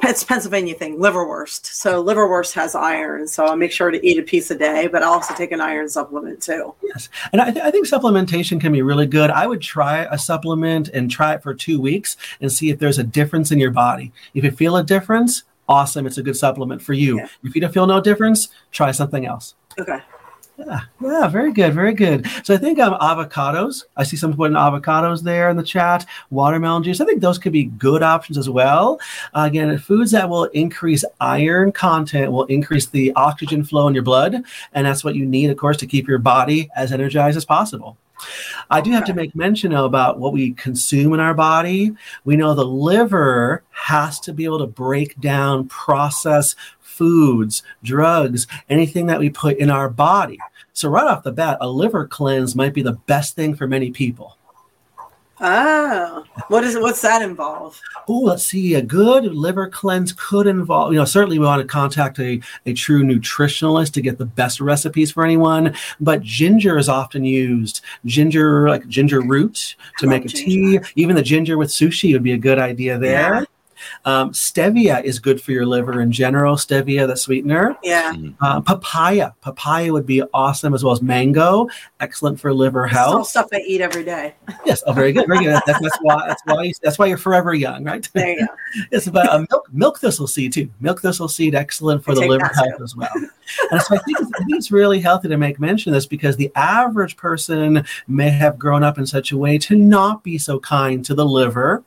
it's 0.03 0.23
a 0.23 0.25
Pennsylvania 0.25 0.75
thing, 0.75 0.97
liverwurst. 0.97 1.65
So 1.65 2.03
liverwurst 2.03 2.53
has 2.53 2.75
iron, 2.75 3.27
so 3.27 3.45
I'll 3.45 3.55
make 3.55 3.71
sure 3.71 3.91
to 3.91 4.05
eat 4.05 4.19
a 4.19 4.23
piece 4.23 4.51
a 4.51 4.55
day. 4.55 4.87
But 4.87 5.03
I 5.03 5.07
also 5.07 5.33
take 5.33 5.51
an 5.51 5.61
iron 5.61 5.87
supplement 5.89 6.41
too. 6.41 6.73
Yes, 6.83 7.09
and 7.31 7.41
I, 7.41 7.51
th- 7.51 7.63
I 7.63 7.71
think 7.71 7.87
supplementation 7.87 8.59
can 8.59 8.71
be 8.71 8.81
really 8.81 9.07
good. 9.07 9.29
I 9.29 9.47
would 9.47 9.61
try 9.61 10.07
a 10.11 10.17
supplement 10.17 10.89
and 10.89 11.09
try 11.09 11.33
it 11.33 11.43
for 11.43 11.53
two 11.53 11.79
weeks 11.79 12.17
and 12.41 12.51
see 12.51 12.69
if 12.69 12.79
there's 12.79 12.99
a 12.99 13.03
difference 13.03 13.51
in 13.51 13.59
your 13.59 13.71
body. 13.71 14.11
If 14.33 14.43
you 14.43 14.51
feel 14.51 14.77
a 14.77 14.83
difference, 14.83 15.43
awesome, 15.67 16.05
it's 16.05 16.17
a 16.17 16.23
good 16.23 16.37
supplement 16.37 16.81
for 16.81 16.93
you. 16.93 17.17
Yeah. 17.17 17.27
If 17.43 17.55
you 17.55 17.61
don't 17.61 17.73
feel 17.73 17.87
no 17.87 18.01
difference, 18.01 18.49
try 18.71 18.91
something 18.91 19.25
else. 19.25 19.55
Okay. 19.79 19.99
Yeah, 20.55 20.81
yeah, 21.01 21.27
very 21.27 21.51
good, 21.51 21.73
very 21.73 21.93
good. 21.93 22.27
So 22.43 22.53
I 22.53 22.57
think 22.57 22.77
um, 22.79 22.93
avocados. 22.99 23.85
I 23.97 24.03
see 24.03 24.15
some 24.15 24.35
putting 24.35 24.55
avocados 24.55 25.23
there 25.23 25.49
in 25.49 25.57
the 25.57 25.63
chat. 25.63 26.05
Watermelon 26.29 26.83
juice. 26.83 27.01
I 27.01 27.05
think 27.05 27.21
those 27.21 27.39
could 27.39 27.51
be 27.51 27.65
good 27.65 28.03
options 28.03 28.37
as 28.37 28.49
well. 28.49 28.99
Uh, 29.33 29.47
again, 29.49 29.75
foods 29.79 30.11
that 30.11 30.29
will 30.29 30.45
increase 30.45 31.03
iron 31.19 31.71
content 31.71 32.31
will 32.31 32.45
increase 32.45 32.85
the 32.85 33.11
oxygen 33.15 33.63
flow 33.63 33.87
in 33.87 33.95
your 33.95 34.03
blood, 34.03 34.43
and 34.73 34.85
that's 34.85 35.03
what 35.03 35.15
you 35.15 35.25
need, 35.25 35.49
of 35.49 35.57
course, 35.57 35.77
to 35.77 35.87
keep 35.87 36.07
your 36.07 36.19
body 36.19 36.69
as 36.75 36.91
energized 36.91 37.35
as 37.35 37.45
possible. 37.45 37.97
I 38.69 38.79
do 38.79 38.91
have 38.91 39.05
to 39.05 39.13
make 39.13 39.35
mention 39.35 39.71
though, 39.71 39.85
about 39.85 40.19
what 40.19 40.33
we 40.33 40.53
consume 40.53 41.13
in 41.13 41.19
our 41.19 41.33
body. 41.33 41.93
We 42.23 42.35
know 42.35 42.53
the 42.53 42.63
liver 42.63 43.63
has 43.71 44.19
to 44.21 44.33
be 44.33 44.45
able 44.45 44.59
to 44.59 44.67
break 44.67 45.19
down, 45.19 45.67
process 45.67 46.55
foods, 46.93 47.63
drugs, 47.83 48.47
anything 48.69 49.07
that 49.07 49.19
we 49.19 49.29
put 49.29 49.57
in 49.57 49.69
our 49.69 49.89
body. 49.89 50.37
So, 50.73 50.89
right 50.89 51.07
off 51.07 51.23
the 51.23 51.31
bat, 51.31 51.57
a 51.61 51.69
liver 51.69 52.07
cleanse 52.07 52.55
might 52.55 52.73
be 52.73 52.81
the 52.81 52.93
best 52.93 53.35
thing 53.35 53.55
for 53.55 53.67
many 53.67 53.91
people. 53.91 54.37
Oh, 55.45 56.23
what 56.47 56.63
is 56.63 56.75
it? 56.75 56.81
What's 56.81 57.01
that 57.01 57.21
involve? 57.21 57.79
Oh, 58.07 58.19
let's 58.19 58.45
see. 58.45 58.75
A 58.75 58.81
good 58.81 59.25
liver 59.25 59.67
cleanse 59.67 60.13
could 60.13 60.47
involve, 60.47 60.93
you 60.93 60.99
know, 60.99 61.05
certainly 61.05 61.37
we 61.37 61.45
want 61.45 61.61
to 61.61 61.67
contact 61.67 62.17
a, 62.19 62.39
a 62.65 62.73
true 62.73 63.03
nutritionalist 63.03 63.91
to 63.93 64.01
get 64.01 64.17
the 64.17 64.25
best 64.25 64.61
recipes 64.61 65.11
for 65.11 65.25
anyone. 65.25 65.75
But 65.99 66.21
ginger 66.21 66.77
is 66.77 66.87
often 66.87 67.25
used. 67.25 67.81
Ginger, 68.05 68.69
like 68.69 68.87
ginger 68.87 69.21
root 69.21 69.75
to 69.97 70.07
make 70.07 70.21
a 70.21 70.27
love 70.27 70.33
tea. 70.33 70.79
Even 70.95 71.15
the 71.15 71.21
ginger 71.21 71.57
with 71.57 71.69
sushi 71.69 72.13
would 72.13 72.23
be 72.23 72.33
a 72.33 72.37
good 72.37 72.59
idea 72.59 72.97
there. 72.97 73.33
Yeah. 73.33 73.45
Um, 74.05 74.31
stevia 74.31 75.03
is 75.03 75.19
good 75.19 75.41
for 75.41 75.51
your 75.51 75.65
liver 75.65 76.01
in 76.01 76.11
general. 76.11 76.55
Stevia, 76.55 77.07
the 77.07 77.15
sweetener. 77.17 77.75
Yeah, 77.83 78.13
Uh, 78.41 78.61
papaya. 78.61 79.31
Papaya 79.41 79.91
would 79.91 80.05
be 80.05 80.21
awesome 80.33 80.73
as 80.73 80.83
well 80.83 80.93
as 80.93 81.01
mango. 81.01 81.67
Excellent 81.99 82.39
for 82.39 82.53
liver 82.53 82.85
it's 82.85 82.95
all 82.97 83.11
health. 83.17 83.27
stuff 83.27 83.47
I 83.53 83.59
eat 83.67 83.81
every 83.81 84.03
day. 84.03 84.35
Yes. 84.65 84.81
Oh, 84.87 84.93
very 84.93 85.11
good. 85.11 85.27
Very 85.27 85.43
good. 85.43 85.61
That's, 85.65 85.81
that's 85.81 85.97
why. 86.01 86.25
That's 86.27 86.41
why. 86.45 86.63
You, 86.63 86.73
That's 86.81 86.97
why 86.97 87.07
you're 87.07 87.17
forever 87.17 87.53
young, 87.53 87.83
right? 87.83 88.07
There 88.13 88.29
you 88.29 88.39
go. 88.47 88.53
It's 88.91 89.07
about 89.07 89.27
uh, 89.29 89.45
milk, 89.51 89.67
milk 89.71 89.99
thistle 89.99 90.25
seed 90.25 90.53
too. 90.53 90.69
Milk 90.79 91.01
thistle 91.01 91.27
seed, 91.27 91.53
excellent 91.53 92.03
for 92.03 92.11
I 92.11 92.15
the 92.15 92.21
liver 92.27 92.49
health 92.53 92.77
too. 92.77 92.83
as 92.83 92.95
well. 92.95 93.09
And 93.71 93.81
so 93.81 93.95
I 93.95 93.99
think, 93.99 94.19
it's, 94.19 94.31
I 94.35 94.43
think 94.45 94.57
it's 94.57 94.71
really 94.71 94.99
healthy 94.99 95.27
to 95.27 95.37
make 95.37 95.59
mention 95.59 95.91
of 95.91 95.95
this 95.95 96.05
because 96.07 96.37
the 96.37 96.51
average 96.55 97.17
person 97.17 97.85
may 98.07 98.29
have 98.29 98.57
grown 98.57 98.83
up 98.83 98.97
in 98.97 99.05
such 99.05 99.31
a 99.31 99.37
way 99.37 99.57
to 99.59 99.75
not 99.75 100.23
be 100.23 100.37
so 100.37 100.59
kind 100.59 101.03
to 101.05 101.13
the 101.13 101.25
liver, 101.25 101.83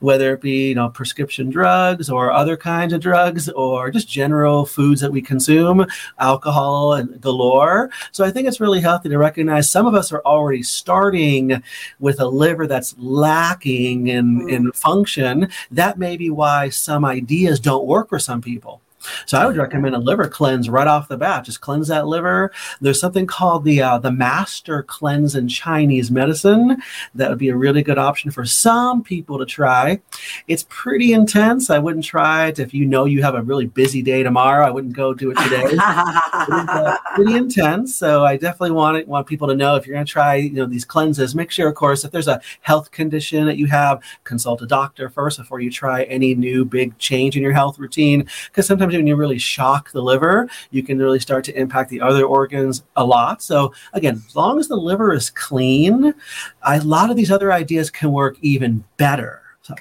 whether 0.00 0.32
it 0.34 0.40
be 0.40 0.68
you 0.68 0.74
know 0.74 0.88
prescription 0.90 1.27
drugs 1.36 2.08
or 2.10 2.32
other 2.32 2.56
kinds 2.56 2.92
of 2.92 3.00
drugs 3.00 3.48
or 3.50 3.90
just 3.90 4.08
general 4.08 4.64
foods 4.66 5.00
that 5.00 5.12
we 5.12 5.20
consume, 5.22 5.86
alcohol 6.18 6.94
and 6.94 7.20
galore. 7.20 7.90
So 8.12 8.24
I 8.24 8.30
think 8.30 8.48
it's 8.48 8.60
really 8.60 8.80
healthy 8.80 9.08
to 9.08 9.18
recognize 9.18 9.70
some 9.70 9.86
of 9.86 9.94
us 9.94 10.12
are 10.12 10.22
already 10.24 10.62
starting 10.62 11.62
with 12.00 12.20
a 12.20 12.26
liver 12.26 12.66
that's 12.66 12.94
lacking 12.98 14.08
in, 14.08 14.42
Mm. 14.42 14.52
in 14.52 14.72
function. 14.72 15.48
That 15.70 15.98
may 15.98 16.16
be 16.16 16.30
why 16.30 16.68
some 16.70 17.04
ideas 17.04 17.60
don't 17.60 17.86
work 17.86 18.08
for 18.08 18.18
some 18.18 18.40
people. 18.40 18.80
So 19.26 19.38
I 19.38 19.46
would 19.46 19.56
recommend 19.56 19.94
a 19.94 19.98
liver 19.98 20.28
cleanse 20.28 20.68
right 20.68 20.86
off 20.86 21.08
the 21.08 21.16
bat. 21.16 21.44
Just 21.44 21.60
cleanse 21.60 21.88
that 21.88 22.06
liver. 22.06 22.52
There's 22.80 23.00
something 23.00 23.26
called 23.26 23.64
the 23.64 23.82
uh, 23.82 23.98
the 23.98 24.12
Master 24.12 24.82
Cleanse 24.82 25.34
in 25.34 25.48
Chinese 25.48 26.10
medicine. 26.10 26.82
That 27.14 27.30
would 27.30 27.38
be 27.38 27.48
a 27.48 27.56
really 27.56 27.82
good 27.82 27.98
option 27.98 28.30
for 28.30 28.44
some 28.44 29.02
people 29.02 29.38
to 29.38 29.46
try. 29.46 30.00
It's 30.46 30.66
pretty 30.68 31.12
intense. 31.12 31.70
I 31.70 31.78
wouldn't 31.78 32.04
try 32.04 32.48
it 32.48 32.58
if 32.58 32.74
you 32.74 32.86
know 32.86 33.04
you 33.04 33.22
have 33.22 33.34
a 33.34 33.42
really 33.42 33.66
busy 33.66 34.02
day 34.02 34.22
tomorrow. 34.22 34.66
I 34.66 34.70
wouldn't 34.70 34.94
go 34.94 35.14
do 35.14 35.30
it 35.30 35.38
today. 35.38 35.64
it 35.64 35.72
is, 35.72 35.78
uh, 35.78 36.96
pretty 37.14 37.34
intense. 37.34 37.94
So 37.94 38.24
I 38.24 38.36
definitely 38.36 38.72
want 38.72 38.96
it, 38.98 39.08
want 39.08 39.26
people 39.26 39.48
to 39.48 39.54
know 39.54 39.76
if 39.76 39.86
you're 39.86 39.94
going 39.94 40.06
to 40.06 40.12
try 40.12 40.36
you 40.36 40.52
know 40.52 40.66
these 40.66 40.84
cleanses, 40.84 41.34
make 41.34 41.50
sure, 41.50 41.68
of 41.68 41.74
course, 41.74 42.04
if 42.04 42.10
there's 42.10 42.28
a 42.28 42.40
health 42.60 42.90
condition 42.90 43.46
that 43.46 43.56
you 43.56 43.66
have, 43.66 44.02
consult 44.24 44.62
a 44.62 44.66
doctor 44.66 45.08
first 45.08 45.38
before 45.38 45.60
you 45.60 45.70
try 45.70 46.04
any 46.04 46.34
new 46.34 46.64
big 46.64 46.96
change 46.98 47.36
in 47.36 47.42
your 47.42 47.52
health 47.52 47.78
routine. 47.78 48.28
Because 48.48 48.66
sometimes 48.66 48.94
you 49.06 49.16
really 49.16 49.38
shock 49.38 49.92
the 49.92 50.02
liver, 50.02 50.48
you 50.70 50.82
can 50.82 50.98
really 50.98 51.20
start 51.20 51.44
to 51.44 51.58
impact 51.58 51.90
the 51.90 52.00
other 52.00 52.24
organs 52.24 52.82
a 52.96 53.04
lot. 53.04 53.42
So 53.42 53.72
again, 53.92 54.22
as 54.26 54.36
long 54.36 54.58
as 54.58 54.68
the 54.68 54.76
liver 54.76 55.12
is 55.12 55.30
clean, 55.30 56.14
a 56.62 56.80
lot 56.80 57.10
of 57.10 57.16
these 57.16 57.30
other 57.30 57.52
ideas 57.52 57.90
can 57.90 58.12
work 58.12 58.36
even 58.40 58.84
better. 58.96 59.42
So, 59.62 59.74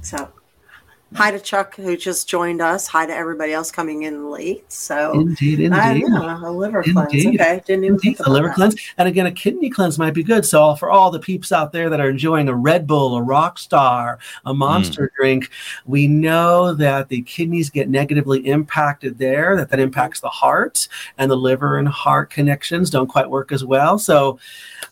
So, 0.00 0.32
hi 1.14 1.30
to 1.30 1.38
Chuck 1.38 1.76
who 1.76 1.96
just 1.96 2.28
joined 2.28 2.60
us. 2.60 2.86
Hi 2.86 3.06
to 3.06 3.14
everybody 3.14 3.52
else 3.52 3.70
coming 3.70 4.02
in 4.02 4.30
late. 4.30 4.70
So, 4.72 5.12
indeed, 5.12 5.72
I 5.72 5.92
indeed. 5.92 6.08
know, 6.08 6.40
a 6.44 6.50
liver 6.50 6.82
cleanse. 6.82 7.26
Okay, 7.26 7.62
didn't 7.66 7.84
even 7.84 7.94
Indeed, 7.94 8.16
think 8.16 8.26
a 8.26 8.30
liver 8.30 8.48
that. 8.48 8.54
cleanse, 8.54 8.76
and 8.98 9.08
again, 9.08 9.26
a 9.26 9.32
kidney 9.32 9.70
cleanse 9.70 9.98
might 9.98 10.14
be 10.14 10.22
good. 10.22 10.44
So, 10.44 10.74
for 10.76 10.90
all 10.90 11.10
the 11.10 11.18
peeps 11.18 11.52
out 11.52 11.72
there 11.72 11.90
that 11.90 12.00
are 12.00 12.10
enjoying 12.10 12.48
a 12.48 12.54
Red 12.54 12.86
Bull, 12.86 13.16
a 13.16 13.22
Rock 13.22 13.58
Star, 13.58 14.18
a 14.44 14.52
hmm. 14.52 14.58
Monster 14.58 15.12
drink, 15.16 15.50
we 15.86 16.06
know 16.06 16.74
that 16.74 17.08
the 17.08 17.22
kidneys 17.22 17.70
get 17.70 17.88
negatively 17.88 18.46
impacted 18.46 19.18
there. 19.18 19.56
That 19.56 19.70
that 19.70 19.80
impacts 19.80 20.20
the 20.20 20.28
heart, 20.28 20.88
and 21.18 21.30
the 21.30 21.36
liver 21.36 21.78
and 21.78 21.88
heart 21.88 22.30
connections 22.30 22.90
don't 22.90 23.08
quite 23.08 23.28
work 23.28 23.52
as 23.52 23.64
well. 23.64 23.98
So, 23.98 24.38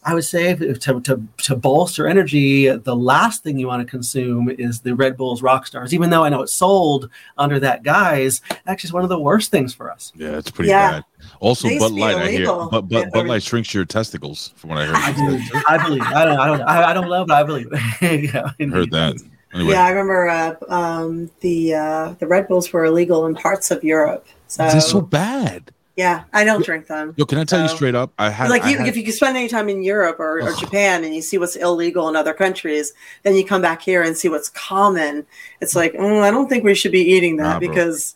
I 0.04 0.14
would 0.14 0.24
say 0.24 0.50
if- 0.50 0.80
to, 0.80 1.00
to, 1.00 1.22
to 1.38 1.56
bolster 1.56 2.06
energy, 2.06 2.68
the 2.68 2.96
last 2.96 3.42
thing 3.42 3.58
you 3.58 3.66
want 3.66 3.86
to 3.86 3.90
consume 3.90 4.48
is 4.50 4.80
the 4.80 4.94
Red 4.94 5.16
Bulls 5.16 5.42
Rockstars. 5.42 5.92
Even 5.92 6.09
though 6.10 6.24
I 6.24 6.28
know 6.28 6.42
it's 6.42 6.52
sold 6.52 7.08
under 7.38 7.58
that 7.60 7.82
guise, 7.82 8.40
actually, 8.66 8.88
it's 8.88 8.92
one 8.92 9.02
of 9.02 9.08
the 9.08 9.18
worst 9.18 9.50
things 9.50 9.72
for 9.74 9.90
us. 9.90 10.12
Yeah, 10.14 10.36
it's 10.38 10.50
pretty 10.50 10.70
Yeah. 10.70 10.90
bad. 10.90 11.04
Also, 11.40 11.68
They 11.68 11.74
used 11.74 11.82
Bud 11.84 11.88
to 11.90 11.94
be 11.94 12.00
Light, 12.02 12.16
I 12.16 12.28
hear, 12.28 12.44
illegal. 12.44 12.68
but 12.70 12.82
but 12.82 13.04
Yeah, 13.04 13.10
Bud 13.12 13.26
Light 13.26 13.42
shrinks 13.42 13.72
your 13.74 13.84
testicles, 13.84 14.52
from 14.56 14.70
what 14.70 14.78
I 14.78 14.82
I 14.82 15.12
heard. 15.12 15.14
believe. 15.16 15.50
I 15.68 15.78
believe. 15.78 16.02
I 16.02 16.24
don't. 16.24 16.38
I 16.38 16.46
don't. 16.46 16.60
I, 16.62 16.90
I 16.90 16.94
don't 16.94 17.08
love, 17.08 17.26
but 17.28 17.36
I 17.36 17.42
believe. 17.44 17.68
yeah, 18.02 18.50
I 18.60 18.64
heard 18.64 18.90
that. 18.90 19.16
Anyway, 19.52 19.72
Yeah, 19.72 19.84
I 19.84 19.90
remember 19.90 20.28
uh, 20.28 20.54
um, 20.68 21.30
the 21.40 21.74
uh, 21.74 22.14
the 22.20 22.26
Red 22.26 22.46
Bulls 22.48 22.72
were 22.72 22.84
illegal 22.84 23.26
in 23.26 23.34
parts 23.34 23.70
of 23.70 23.82
Europe. 23.82 24.26
So, 24.46 24.64
this 24.64 24.74
is 24.84 24.86
so 24.90 25.00
bad. 25.00 25.72
Yeah, 25.96 26.24
I 26.32 26.44
don't 26.44 26.64
drink 26.64 26.86
them. 26.86 27.14
Yo, 27.16 27.24
can 27.26 27.38
I 27.38 27.44
tell 27.44 27.62
you 27.62 27.68
straight 27.68 27.94
up? 27.94 28.12
I 28.18 28.30
had 28.30 28.48
like 28.48 28.64
you, 28.64 28.78
had- 28.78 28.88
if 28.88 28.96
you 28.96 29.10
spend 29.12 29.36
any 29.36 29.48
time 29.48 29.68
in 29.68 29.82
Europe 29.82 30.18
or, 30.18 30.40
or 30.40 30.52
Japan 30.54 31.04
and 31.04 31.14
you 31.14 31.20
see 31.22 31.36
what's 31.38 31.56
illegal 31.56 32.08
in 32.08 32.16
other 32.16 32.32
countries, 32.32 32.92
then 33.22 33.34
you 33.34 33.44
come 33.44 33.60
back 33.60 33.82
here 33.82 34.02
and 34.02 34.16
see 34.16 34.28
what's 34.28 34.48
common. 34.50 35.26
It's 35.60 35.74
like 35.76 35.92
mm, 35.94 36.22
I 36.22 36.30
don't 36.30 36.48
think 36.48 36.64
we 36.64 36.74
should 36.74 36.92
be 36.92 37.02
eating 37.02 37.36
that 37.38 37.54
Nah, 37.54 37.58
bro. 37.58 37.68
because 37.68 38.14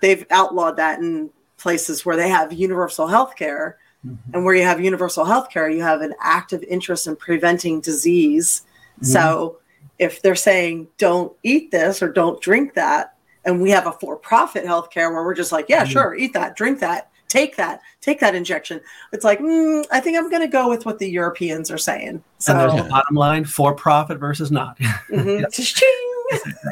they've 0.00 0.24
outlawed 0.30 0.76
that 0.76 1.00
in 1.00 1.30
places 1.58 2.06
where 2.06 2.16
they 2.16 2.28
have 2.28 2.52
universal 2.52 3.06
health 3.06 3.36
care. 3.36 3.76
Mm-hmm. 4.06 4.34
And 4.34 4.44
where 4.44 4.54
you 4.54 4.62
have 4.62 4.80
universal 4.80 5.24
health 5.24 5.50
care, 5.50 5.68
you 5.68 5.82
have 5.82 6.00
an 6.00 6.14
active 6.20 6.62
interest 6.62 7.06
in 7.08 7.16
preventing 7.16 7.80
disease. 7.80 8.62
Mhm. 9.00 9.06
So 9.06 9.58
if 9.98 10.22
they're 10.22 10.36
saying 10.36 10.88
don't 10.98 11.32
eat 11.42 11.70
this 11.72 12.02
or 12.02 12.08
don't 12.12 12.40
drink 12.40 12.74
that, 12.74 13.14
and 13.44 13.60
we 13.60 13.70
have 13.70 13.86
a 13.86 13.92
for-profit 13.92 14.64
healthcare 14.64 15.10
where 15.12 15.24
we're 15.24 15.34
just 15.34 15.50
like, 15.50 15.66
yeah, 15.68 15.84
Mhm. 15.84 15.88
sure, 15.88 16.14
eat 16.14 16.34
that, 16.34 16.54
drink 16.56 16.78
that, 16.80 17.08
take 17.36 17.56
that, 17.56 17.80
take 18.00 18.20
that 18.20 18.34
injection. 18.34 18.80
It's 19.12 19.24
like, 19.24 19.40
mm, 19.40 19.84
I 19.92 20.00
think 20.00 20.16
I'm 20.16 20.28
going 20.30 20.42
to 20.42 20.48
go 20.48 20.68
with 20.68 20.86
what 20.86 20.98
the 20.98 21.08
Europeans 21.08 21.70
are 21.70 21.78
saying. 21.78 22.22
So, 22.38 22.52
and 22.52 22.60
there's 22.60 22.74
Yeah. 22.74 22.82
the 22.82 22.88
bottom 22.88 23.16
line: 23.16 23.44
for 23.44 23.74
profit 23.74 24.18
versus 24.18 24.50
not. 24.50 24.78
mhm. 25.10 25.44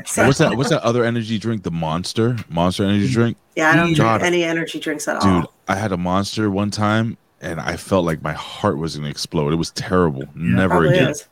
So- 0.07 0.27
what's 0.27 0.39
that? 0.39 0.57
What's 0.57 0.71
that 0.71 0.83
other 0.83 1.05
energy 1.05 1.39
drink? 1.39 1.63
The 1.63 1.71
Monster, 1.71 2.37
Monster 2.49 2.85
energy 2.85 3.13
drink, 3.13 3.37
Yeah, 3.57 3.71
I 3.71 3.77
don't 3.77 3.95
God. 3.95 4.19
drink 4.19 4.27
any 4.35 4.43
energy 4.45 4.81
drinks 4.81 5.07
at 5.07 5.21
dude. 5.21 5.31
all. 5.31 5.41
Dude, 5.43 5.51
I 5.69 5.77
had 5.77 5.93
a 5.93 5.97
Monster 5.97 6.51
one 6.51 6.71
time, 6.71 7.17
and 7.41 7.61
I 7.61 7.77
felt 7.77 8.05
like 8.05 8.23
my 8.23 8.33
heart 8.33 8.79
was 8.79 8.97
gonna 8.97 9.09
explode. 9.11 9.53
It 9.53 9.57
was 9.57 9.71
terrible. 9.71 10.25
Never 10.35 10.87
again. 10.87 11.11
is. 11.11 11.29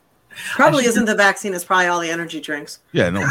Probably 0.55 0.85
isn't 0.85 1.05
the 1.05 1.15
vaccine. 1.15 1.55
It's 1.55 1.65
probably 1.65 1.87
all 1.87 2.01
the 2.01 2.11
energy 2.11 2.41
drinks. 2.41 2.81
Yeah, 2.93 3.11
no. 3.11 3.21
all, 3.23 3.27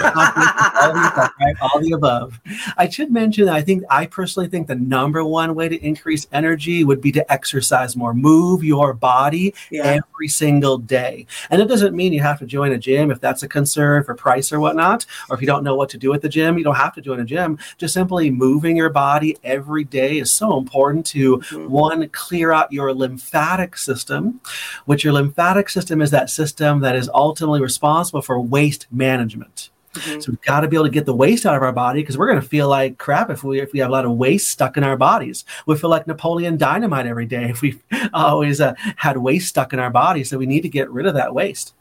the 0.94 1.12
above, 1.14 1.30
right? 1.40 1.56
all 1.62 1.80
the 1.80 1.92
above. 1.94 2.40
I 2.78 2.90
should 2.90 3.12
mention 3.12 3.46
that 3.46 3.56
I 3.56 3.62
think 3.62 3.84
I 3.90 4.06
personally 4.06 4.50
think 4.50 4.68
the 4.68 4.76
number 4.76 5.24
one 5.24 5.56
way 5.56 5.70
to 5.70 5.78
increase 5.86 6.28
energy 6.32 6.84
would 6.84 7.02
be 7.02 7.12
to 7.14 7.32
exercise 7.32 7.96
more, 7.96 8.14
move 8.14 8.64
your 8.64 8.94
body 8.94 9.54
Yeah. 9.70 9.84
every 9.84 10.28
single 10.28 10.78
day. 10.78 11.26
And 11.50 11.62
it 11.62 11.68
doesn't 11.68 11.96
mean 11.96 12.14
you 12.14 12.22
have 12.22 12.40
to 12.40 12.46
join 12.46 12.72
a 12.72 12.78
gym 12.78 13.12
if 13.12 13.20
that's 13.20 13.44
a 13.44 13.48
concern 13.48 14.04
for 14.04 14.16
price 14.16 14.52
or 14.52 14.60
whatnot, 14.60 15.06
or 15.30 15.36
if 15.36 15.42
you 15.42 15.48
don't 15.48 15.64
know 15.64 15.76
what 15.76 15.90
to 15.90 15.98
do 15.98 16.14
at 16.14 16.22
the 16.22 16.30
gym, 16.30 16.58
you 16.58 16.64
don't 16.64 16.76
have 16.76 16.94
to 16.96 17.02
join 17.02 17.20
a 17.20 17.26
gym. 17.26 17.58
Just 17.78 17.94
simply 17.94 18.30
moving 18.32 18.78
your 18.78 18.90
body 18.90 19.38
every 19.44 19.84
day 19.84 20.20
is 20.20 20.32
so 20.32 20.58
important 20.58 21.06
to 21.08 21.38
Mhm. 21.38 21.68
one 21.70 22.08
clear 22.10 22.52
out 22.52 22.72
your 22.72 22.94
lymphatic 22.94 23.78
system, 23.78 24.40
which 24.86 25.04
your 25.04 25.14
lymphatic 25.14 25.70
system 25.70 26.02
is 26.02 26.12
that 26.12 26.30
system 26.30 26.80
that 26.82 26.91
is 26.96 27.10
ultimately 27.14 27.62
responsible 27.62 28.22
for 28.22 28.40
waste 28.40 28.88
management. 28.92 29.70
Mhm. 29.96 30.24
So 30.24 30.32
we've 30.32 30.42
got 30.42 30.62
to 30.62 30.70
be 30.70 30.78
able 30.78 30.86
to 30.86 30.92
get 30.92 31.06
the 31.06 31.16
waste 31.16 31.46
out 31.46 31.56
of 31.56 31.64
our 31.64 31.74
body 31.74 32.02
because 32.02 32.18
we're 32.18 32.28
going 32.28 32.40
to 32.40 32.48
feel 32.48 32.70
like 32.70 32.98
crap 32.98 33.30
if 33.30 33.44
we 33.44 33.60
if 33.60 33.74
we 33.74 33.80
have 33.80 33.90
a 33.90 33.92
lot 33.92 34.06
of 34.06 34.12
waste 34.12 34.50
stuck 34.50 34.78
in 34.78 34.84
our 34.84 34.96
bodies. 34.96 35.44
We 35.66 35.76
feel 35.76 35.90
like 35.90 36.08
Napoleon 36.08 36.58
Dynamite 36.58 37.08
every 37.08 37.26
day 37.26 37.50
if 37.50 37.62
we've 37.62 37.82
always 38.14 38.62
uh, 38.62 38.74
had 38.96 39.18
waste 39.18 39.50
stuck 39.50 39.74
in 39.74 39.80
our 39.80 39.90
bodies. 39.90 40.30
So 40.30 40.38
we 40.38 40.46
need 40.46 40.62
to 40.62 40.70
get 40.70 40.90
rid 40.90 41.06
of 41.06 41.14
that 41.16 41.34
waste. 41.34 41.74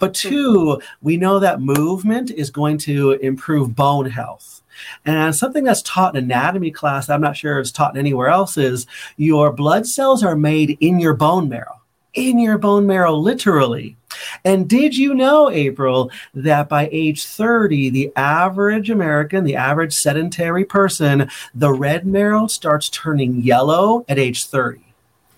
But 0.00 0.12
two, 0.12 0.80
we 1.02 1.16
know 1.16 1.38
that 1.38 1.60
movement 1.60 2.30
is 2.30 2.50
going 2.50 2.78
to 2.78 3.12
improve 3.12 3.76
bone 3.76 4.10
health. 4.10 4.62
And 5.04 5.34
something 5.34 5.64
that's 5.64 5.82
taught 5.82 6.16
in 6.16 6.24
anatomy 6.24 6.70
class, 6.70 7.08
I'm 7.08 7.20
not 7.20 7.36
sure 7.36 7.58
it's 7.60 7.70
taught 7.70 7.96
anywhere 7.96 8.28
else, 8.28 8.56
is 8.56 8.86
your 9.16 9.52
blood 9.52 9.86
cells 9.86 10.24
are 10.24 10.36
made 10.36 10.76
in 10.80 10.98
your 10.98 11.14
bone 11.14 11.48
marrow, 11.48 11.80
in 12.14 12.38
your 12.38 12.58
bone 12.58 12.86
marrow, 12.86 13.14
literally. 13.14 13.96
And 14.44 14.68
did 14.68 14.96
you 14.96 15.14
know, 15.14 15.50
April, 15.50 16.10
that 16.34 16.68
by 16.68 16.88
age 16.92 17.24
30, 17.26 17.90
the 17.90 18.12
average 18.16 18.90
American, 18.90 19.44
the 19.44 19.56
average 19.56 19.92
sedentary 19.94 20.64
person, 20.64 21.30
the 21.54 21.72
red 21.72 22.06
marrow 22.06 22.46
starts 22.46 22.88
turning 22.88 23.42
yellow 23.42 24.04
at 24.08 24.18
age 24.18 24.46
30? 24.46 24.80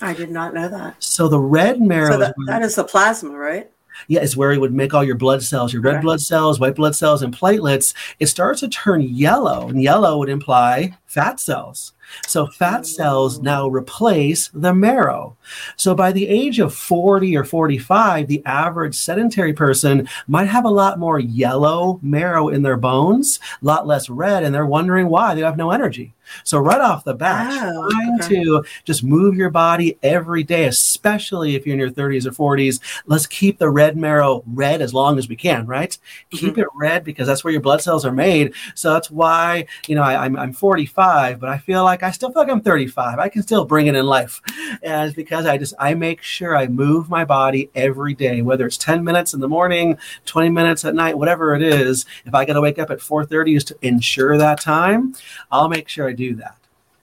I 0.01 0.13
did 0.13 0.31
not 0.31 0.55
know 0.55 0.69
that. 0.69 1.03
So 1.03 1.29
the 1.29 1.39
red 1.39 1.81
marrow 1.81 2.13
So 2.13 2.19
that, 2.19 2.35
is, 2.39 2.47
that 2.47 2.63
is 2.63 2.75
the 2.75 2.85
plasma, 2.85 3.37
right? 3.37 3.71
yeah, 4.09 4.21
is 4.21 4.37
where 4.37 4.53
it 4.53 4.61
would 4.61 4.75
make 4.75 4.93
all 4.93 5.05
your 5.05 5.15
blood 5.15 5.43
cells, 5.43 5.73
your 5.73 5.81
red 5.81 5.95
Okay. 5.97 6.03
blood 6.03 6.21
cells, 6.21 6.59
white 6.61 6.75
blood 6.75 6.97
cells, 6.97 7.23
and 7.23 7.35
platelets. 7.35 7.95
It 8.19 8.27
starts 8.27 8.61
to 8.61 8.69
turn 8.69 9.03
yellow, 9.03 9.69
and 9.69 9.81
yellow 9.83 10.19
would 10.19 10.29
imply 10.29 10.99
fat 11.07 11.41
cells. 11.41 11.93
So 12.27 12.47
fat 12.47 12.87
cells 12.87 13.41
now 13.41 13.69
replace 13.69 14.49
the 14.49 14.75
marrow. 14.75 15.37
So 15.77 15.95
by 15.95 16.13
the 16.13 16.29
age 16.29 16.59
of 16.59 16.75
40 16.75 17.37
or 17.37 17.45
45, 17.45 18.27
the 18.27 18.43
average 18.47 18.95
sedentary 18.95 19.53
person 19.53 20.09
might 20.27 20.49
have 20.49 20.65
a 20.65 20.71
lot 20.71 20.99
more 20.99 21.19
yellow 21.19 21.99
marrow 22.03 22.49
in 22.49 22.63
their 22.63 22.77
bones, 22.77 23.41
a 23.63 23.65
lot 23.65 23.87
less 23.87 24.09
red, 24.09 24.43
and 24.43 24.55
they're 24.55 24.67
wondering 24.67 25.09
why 25.09 25.35
they 25.35 25.43
have 25.43 25.57
no 25.57 25.71
energy. 25.71 26.14
So 26.45 26.59
right 26.59 26.81
off 26.81 27.05
the 27.05 27.15
bat, 27.15 27.53
Oh, 27.55 27.89
trying 27.91 28.19
okay. 28.23 28.43
to 28.45 28.65
just 28.85 29.05
move 29.05 29.37
your 29.37 29.51
body 29.51 29.99
every 30.03 30.43
day, 30.43 30.65
especially 30.67 31.55
if 31.55 31.67
you're 31.67 31.75
in 31.75 31.81
your 31.81 31.91
30s 31.91 32.27
or 32.27 32.57
40s. 32.57 32.81
Let's 33.07 33.27
keep 33.27 33.59
the 33.59 33.71
red 33.71 33.97
marrow 33.97 34.43
red 34.47 34.83
as 34.83 34.95
long 34.95 35.19
as 35.19 35.29
we 35.29 35.37
can, 35.37 35.67
right? 35.67 35.91
Mm-hmm. 35.91 36.37
Keep 36.37 36.59
it 36.59 36.67
red 36.75 37.05
because 37.05 37.27
that's 37.27 37.45
where 37.45 37.53
your 37.53 37.61
blood 37.61 37.83
cells 37.83 38.05
are 38.05 38.13
made. 38.13 38.55
So 38.75 38.93
that's 38.93 39.11
why, 39.11 39.67
you 39.87 39.95
know, 39.95 40.03
I, 40.03 40.25
I'm, 40.25 40.37
I'm 40.37 40.53
45, 40.53 41.41
but 41.41 41.49
I 41.49 41.59
feel 41.59 41.85
like 41.85 42.03
I 42.03 42.11
still 42.11 42.31
feel 42.33 42.43
like 42.43 42.51
I'm 42.51 42.61
35. 42.61 43.19
I 43.19 43.29
can 43.29 43.43
still 43.43 43.65
bring 43.65 43.87
it 43.87 43.95
in 43.95 44.07
life. 44.07 44.41
And 44.83 45.07
it's 45.07 45.17
because 45.17 45.47
I 45.47 45.59
just, 45.59 45.75
I 45.79 45.95
make 45.95 46.23
sure 46.23 46.57
I 46.57 46.67
move 46.67 47.09
my 47.09 47.25
body 47.25 47.71
every 47.75 48.15
day, 48.15 48.43
whether 48.43 48.67
it's 48.67 48.79
10 48.79 49.05
minutes 49.05 49.35
in 49.35 49.41
the 49.41 49.49
morning, 49.49 49.99
20 50.27 50.51
minutes 50.51 50.85
at 50.85 50.95
night, 50.95 51.19
whatever 51.19 51.55
it 51.55 51.63
is. 51.63 52.07
If 52.25 52.35
I 52.35 52.45
got 52.45 52.55
to 52.55 52.61
wake 52.61 52.79
up 52.79 52.91
at 52.91 52.99
4.30 52.99 53.57
is 53.57 53.65
to 53.65 53.77
ensure 53.83 54.37
that 54.39 54.61
time, 54.61 55.15
I'll 55.51 55.69
make 55.69 55.89
sure 55.89 56.09
I 56.09 56.13
do 56.15 56.35
that. 56.37 56.57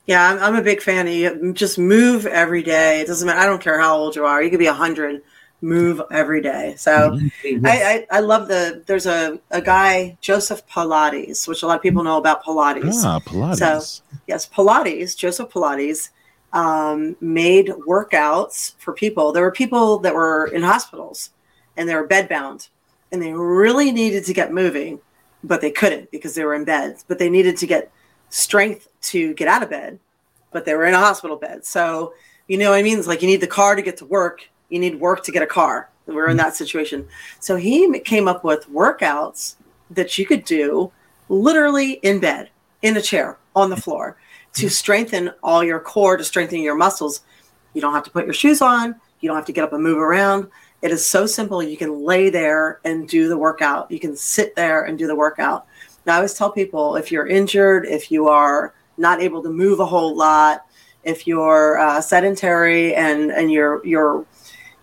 Yeah, 0.07 0.29
I'm, 0.29 0.39
I'm 0.39 0.55
a 0.55 0.61
big 0.63 0.81
fan 0.81 1.07
of 1.07 1.13
you. 1.13 1.53
Just 1.53 1.77
move 1.77 2.25
every 2.25 2.63
day. 2.63 3.01
It 3.01 3.07
doesn't 3.07 3.25
matter. 3.25 3.39
I 3.39 3.45
don't 3.45 3.61
care 3.61 3.79
how 3.79 3.95
old 3.95 4.15
you 4.15 4.25
are. 4.25 4.41
You 4.41 4.49
could 4.49 4.59
be 4.59 4.65
a 4.67 4.73
hundred. 4.73 5.21
Move 5.63 6.01
every 6.11 6.41
day. 6.41 6.73
So 6.75 7.11
Mm-hmm. 7.11 7.65
I, 7.67 8.05
I, 8.11 8.17
I 8.17 8.19
love 8.21 8.47
the. 8.47 8.81
There's 8.87 9.05
a, 9.05 9.39
a 9.51 9.61
guy 9.61 10.17
Joseph 10.19 10.65
Pilates, 10.67 11.47
which 11.47 11.61
a 11.61 11.67
lot 11.67 11.75
of 11.75 11.83
people 11.83 12.03
know 12.03 12.17
about 12.17 12.43
Pilates. 12.43 13.03
Ah, 13.05 13.19
Pilates. 13.19 13.57
So- 13.59 14.03
Yes, 14.27 14.49
Pilates. 14.49 15.15
Joseph 15.15 15.49
Pilates 15.49 16.09
um, 16.51 17.15
made 17.21 17.67
workouts 17.87 18.73
for 18.79 18.91
people. 18.93 19.31
There 19.31 19.43
were 19.43 19.51
people 19.51 19.99
that 19.99 20.15
were 20.15 20.47
in 20.47 20.63
hospitals 20.63 21.29
and 21.77 21.87
they 21.87 21.93
were 21.95 22.07
bedbound, 22.07 22.69
and 23.11 23.21
they 23.21 23.31
really 23.33 23.91
needed 23.91 24.25
to 24.25 24.33
get 24.33 24.51
moving, 24.51 24.99
but 25.43 25.61
they 25.61 25.71
couldn't 25.71 26.09
because 26.11 26.33
they 26.33 26.43
were 26.43 26.55
in 26.55 26.63
beds. 26.65 27.05
But 27.07 27.19
they 27.19 27.29
needed 27.29 27.55
to 27.57 27.67
get 27.67 27.91
strength 28.29 28.87
to 29.01 29.33
get 29.33 29.47
out 29.47 29.63
of 29.63 29.69
bed, 29.69 29.99
but 30.51 30.65
they 30.65 30.73
were 30.73 30.85
in 30.85 30.93
a 30.93 30.99
hospital 30.99 31.37
bed. 31.37 31.65
So, 31.65 32.13
you 32.47 32.57
know 32.57 32.71
what 32.71 32.79
I 32.79 32.83
mean? 32.83 32.97
It's 32.97 33.07
like 33.07 33.21
you 33.21 33.27
need 33.27 33.41
the 33.41 33.47
car 33.47 33.75
to 33.75 33.81
get 33.81 33.97
to 33.97 34.05
work, 34.05 34.47
you 34.69 34.79
need 34.79 34.99
work 34.99 35.23
to 35.23 35.31
get 35.31 35.43
a 35.43 35.47
car. 35.47 35.89
We're 36.05 36.25
in 36.25 36.31
mm-hmm. 36.31 36.37
that 36.37 36.55
situation. 36.55 37.07
So 37.39 37.55
he 37.55 37.99
came 37.99 38.27
up 38.27 38.43
with 38.43 38.69
workouts 38.69 39.55
that 39.91 40.17
you 40.17 40.25
could 40.25 40.43
do 40.43 40.91
literally 41.29 41.93
in 42.03 42.19
bed, 42.19 42.49
in 42.81 42.97
a 42.97 43.01
chair, 43.01 43.37
on 43.55 43.69
the 43.69 43.77
floor 43.77 44.17
to 44.53 44.65
mm-hmm. 44.65 44.69
strengthen 44.69 45.31
all 45.43 45.63
your 45.63 45.79
core, 45.79 46.17
to 46.17 46.23
strengthen 46.23 46.61
your 46.61 46.75
muscles. 46.75 47.21
You 47.73 47.81
don't 47.81 47.93
have 47.93 48.03
to 48.03 48.11
put 48.11 48.25
your 48.25 48.33
shoes 48.33 48.61
on, 48.61 48.95
you 49.21 49.27
don't 49.27 49.37
have 49.37 49.45
to 49.45 49.53
get 49.53 49.63
up 49.63 49.73
and 49.73 49.83
move 49.83 49.97
around. 49.97 50.47
It 50.81 50.91
is 50.91 51.05
so 51.05 51.27
simple. 51.27 51.61
You 51.61 51.77
can 51.77 52.03
lay 52.03 52.31
there 52.31 52.79
and 52.83 53.07
do 53.07 53.29
the 53.29 53.37
workout. 53.37 53.91
You 53.91 53.99
can 53.99 54.15
sit 54.15 54.55
there 54.55 54.83
and 54.83 54.97
do 54.97 55.05
the 55.05 55.15
workout. 55.15 55.67
Now, 56.05 56.13
I 56.13 56.15
always 56.17 56.33
tell 56.33 56.51
people 56.51 56.95
if 56.95 57.11
you're 57.11 57.27
injured, 57.27 57.85
if 57.85 58.11
you 58.11 58.27
are 58.27 58.73
not 59.01 59.21
able 59.21 59.43
to 59.43 59.49
move 59.49 59.79
a 59.79 59.85
whole 59.85 60.15
lot, 60.15 60.65
if 61.03 61.27
you're 61.27 61.79
uh, 61.79 61.99
sedentary 61.99 62.95
and 62.95 63.31
and 63.31 63.51
you're 63.51 63.85
you're 63.85 64.25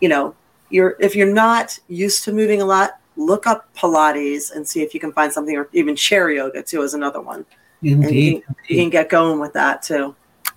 you 0.01 0.09
know 0.09 0.35
you're 0.71 0.97
if 1.01 1.17
you're 1.17 1.33
not 1.33 1.79
used 1.89 2.25
to 2.25 2.33
moving 2.33 2.61
a 2.61 2.65
lot, 2.67 3.01
look 3.17 3.47
up 3.47 3.73
Pilates 3.75 4.55
and 4.55 4.69
see 4.69 4.83
if 4.83 4.93
you 4.93 5.01
can 5.01 5.13
find 5.13 5.33
something, 5.33 5.57
or 5.57 5.69
even 5.73 5.97
chair 5.97 6.31
yoga 6.31 6.63
too 6.63 6.83
is 6.83 6.95
another 6.95 7.21
one. 7.21 7.47
And 7.83 8.05
Indeed. 8.05 8.35
you 8.35 8.41
can, 8.41 8.57
you 8.69 8.77
can 8.77 8.91
get 8.91 9.09
going 9.09 9.39
with 9.41 9.53
that 9.53 9.83
too. 9.83 10.15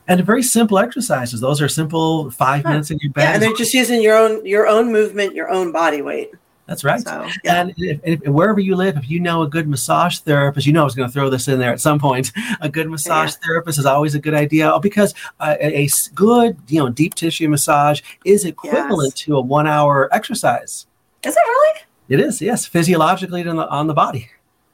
And 0.07 0.25
very 0.25 0.43
simple 0.43 0.79
exercises. 0.79 1.39
Those 1.39 1.61
are 1.61 1.69
simple 1.69 2.31
five 2.31 2.65
minutes 2.65 2.89
in 2.91 2.97
your 3.01 3.11
bed. 3.13 3.21
Yeah, 3.21 3.33
and 3.33 3.41
they're 3.41 3.53
just 3.53 3.73
using 3.73 4.01
your 4.01 4.17
own 4.17 4.45
your 4.45 4.67
own 4.67 4.91
movement, 4.91 5.35
your 5.35 5.49
own 5.49 5.71
body 5.71 6.01
weight. 6.01 6.31
That's 6.67 6.83
right. 6.83 7.01
So 7.01 7.27
yeah, 7.43 7.61
And 7.61 7.73
if, 7.77 7.99
if, 8.03 8.27
wherever 8.27 8.59
you 8.59 8.75
live, 8.75 8.97
if 8.97 9.09
you 9.09 9.19
know 9.19 9.41
a 9.41 9.47
good 9.49 9.67
massage 9.67 10.19
therapist, 10.19 10.65
you 10.65 10.73
know 10.73 10.81
I 10.81 10.85
was 10.85 10.95
going 10.95 11.09
to 11.09 11.13
throw 11.13 11.29
this 11.29 11.47
in 11.47 11.59
there 11.59 11.71
at 11.73 11.81
some 11.81 11.99
point. 11.99 12.31
A 12.61 12.69
good 12.69 12.89
massage 12.89 13.33
therapist 13.35 13.79
is 13.79 13.85
always 13.85 14.15
a 14.15 14.19
good 14.19 14.33
idea 14.33 14.77
because 14.81 15.13
uh, 15.39 15.55
a, 15.59 15.83
a 15.83 15.89
good, 16.15 16.57
you 16.67 16.79
know, 16.79 16.89
deep 16.89 17.15
tissue 17.15 17.49
massage 17.49 18.01
is 18.25 18.45
equivalent 18.45 19.15
to 19.17 19.35
a 19.35 19.41
one-hour 19.41 20.09
exercise. 20.13 20.87
is 21.23 21.35
it 21.35 21.39
really? 21.39 21.79
It 22.09 22.19
is, 22.19 22.41
yes, 22.41 22.65
physiologically 22.65 23.47
on 23.47 23.55
the, 23.55 23.67
on 23.69 23.87
the 23.87 23.93
body. 23.93 24.29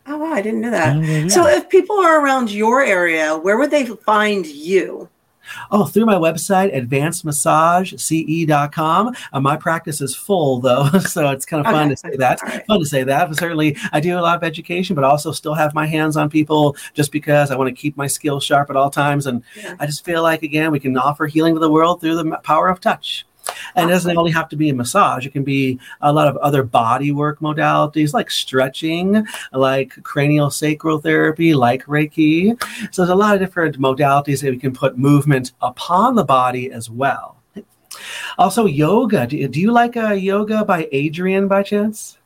Oh 0.10 0.18
wow, 0.18 0.34
I 0.34 0.42
didn't 0.42 0.62
know 0.62 0.72
that. 0.72 1.32
So 1.32 1.48
if 1.48 1.68
people 1.68 1.98
are 2.00 2.24
around 2.24 2.50
your 2.50 2.82
area, 2.82 3.36
where 3.38 3.58
would 3.58 3.72
they 3.72 3.86
find 3.86 4.46
you? 4.46 5.10
Oh, 5.72 5.86
through 5.86 6.06
my 6.06 6.16
website, 6.16 6.76
advancedmassagece.com. 6.76 9.16
Uh, 9.34 9.40
my 9.40 9.56
practice 9.58 10.02
is 10.02 10.16
full 10.16 10.60
though, 10.60 10.88
so 11.00 11.30
it's 11.30 11.46
kind 11.46 11.66
of 11.66 11.72
fun 11.72 11.88
Okay. 11.88 11.96
to 11.96 11.98
say 11.98 12.16
that. 12.18 12.42
Right. 12.42 12.66
Fun 12.66 12.80
to 12.80 12.86
say 12.86 13.04
that. 13.04 13.28
But 13.30 13.38
certainly, 13.38 13.78
I 13.92 14.00
do 14.00 14.18
a 14.18 14.22
lot 14.22 14.36
of 14.38 14.44
education, 14.44 14.96
but 14.96 15.04
also 15.04 15.32
still 15.32 15.54
have 15.54 15.74
my 15.76 15.86
hands 15.86 16.18
on 16.18 16.30
people 16.30 16.76
just 16.94 17.12
because 17.12 17.52
I 17.52 17.56
want 17.56 17.68
to 17.70 17.76
keep 17.76 17.96
my 17.98 18.08
skills 18.08 18.44
sharp 18.44 18.70
at 18.70 18.76
all 18.76 18.90
times. 18.90 19.28
And 19.28 19.44
Yeah. 19.56 19.76
I 19.80 19.86
just 19.86 20.04
feel 20.06 20.24
like, 20.24 20.42
again, 20.44 20.72
we 20.72 20.80
can 20.80 20.98
offer 20.98 21.28
healing 21.28 21.54
to 21.54 21.60
the 21.60 21.70
world 21.70 22.02
through 22.02 22.16
the 22.16 22.38
power 22.44 22.70
of 22.70 22.80
touch. 22.82 23.26
And 23.76 23.90
it 23.90 23.94
doesn't 23.94 24.18
only 24.18 24.32
have 24.32 24.50
to 24.50 24.56
be 24.56 24.70
a 24.70 24.74
massage. 24.74 25.26
It 25.26 25.32
can 25.32 25.44
be 25.44 25.80
a 26.02 26.12
lot 26.12 26.28
of 26.28 26.38
other 26.38 26.64
body 26.64 27.12
work 27.12 27.40
modalities 27.40 28.14
like 28.14 28.30
stretching, 28.32 29.26
like 29.54 29.96
craniosacral 29.98 31.02
therapy, 31.02 31.54
like 31.54 31.86
Reiki. 31.86 32.62
So 32.94 33.02
there's 33.02 33.10
a 33.12 33.16
lot 33.16 33.34
of 33.36 33.40
different 33.40 33.80
modalities 33.80 34.42
that 34.42 34.52
we 34.52 34.58
can 34.58 34.74
put 34.74 34.98
movement 34.98 35.54
upon 35.62 36.16
the 36.16 36.24
body 36.26 36.72
as 36.72 36.90
well. 36.90 37.38
Also, 38.38 38.66
yoga. 38.66 39.26
Do 39.28 39.38
you, 39.38 39.48
do 39.48 39.60
you 39.60 39.72
like 39.72 39.98
uh, 39.98 40.12
yoga 40.12 40.64
by 40.64 40.86
Adriene 40.94 41.48
by 41.48 41.64
chance? 41.64 42.18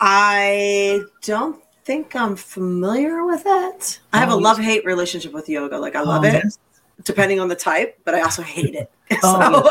I 0.00 1.02
don't 1.22 1.62
think 1.84 2.14
I'm 2.14 2.36
familiar 2.36 3.24
with 3.24 3.42
it. 3.46 4.00
I 4.12 4.18
have 4.18 4.30
a 4.30 4.32
Oh, 4.34 4.38
love 4.38 4.58
hate 4.58 4.84
relationship 4.84 5.32
with 5.32 5.48
yoga. 5.48 5.78
Like 5.78 5.96
I 5.96 6.02
love 6.02 6.22
Oh, 6.24 6.28
it, 6.28 6.34
yes. 6.44 6.58
depending 7.04 7.40
on 7.40 7.48
the 7.48 7.56
type, 7.56 7.98
but 8.04 8.14
I 8.14 8.20
also 8.22 8.42
hate 8.42 8.74
it. 8.74 8.90
Oh, 9.22 9.62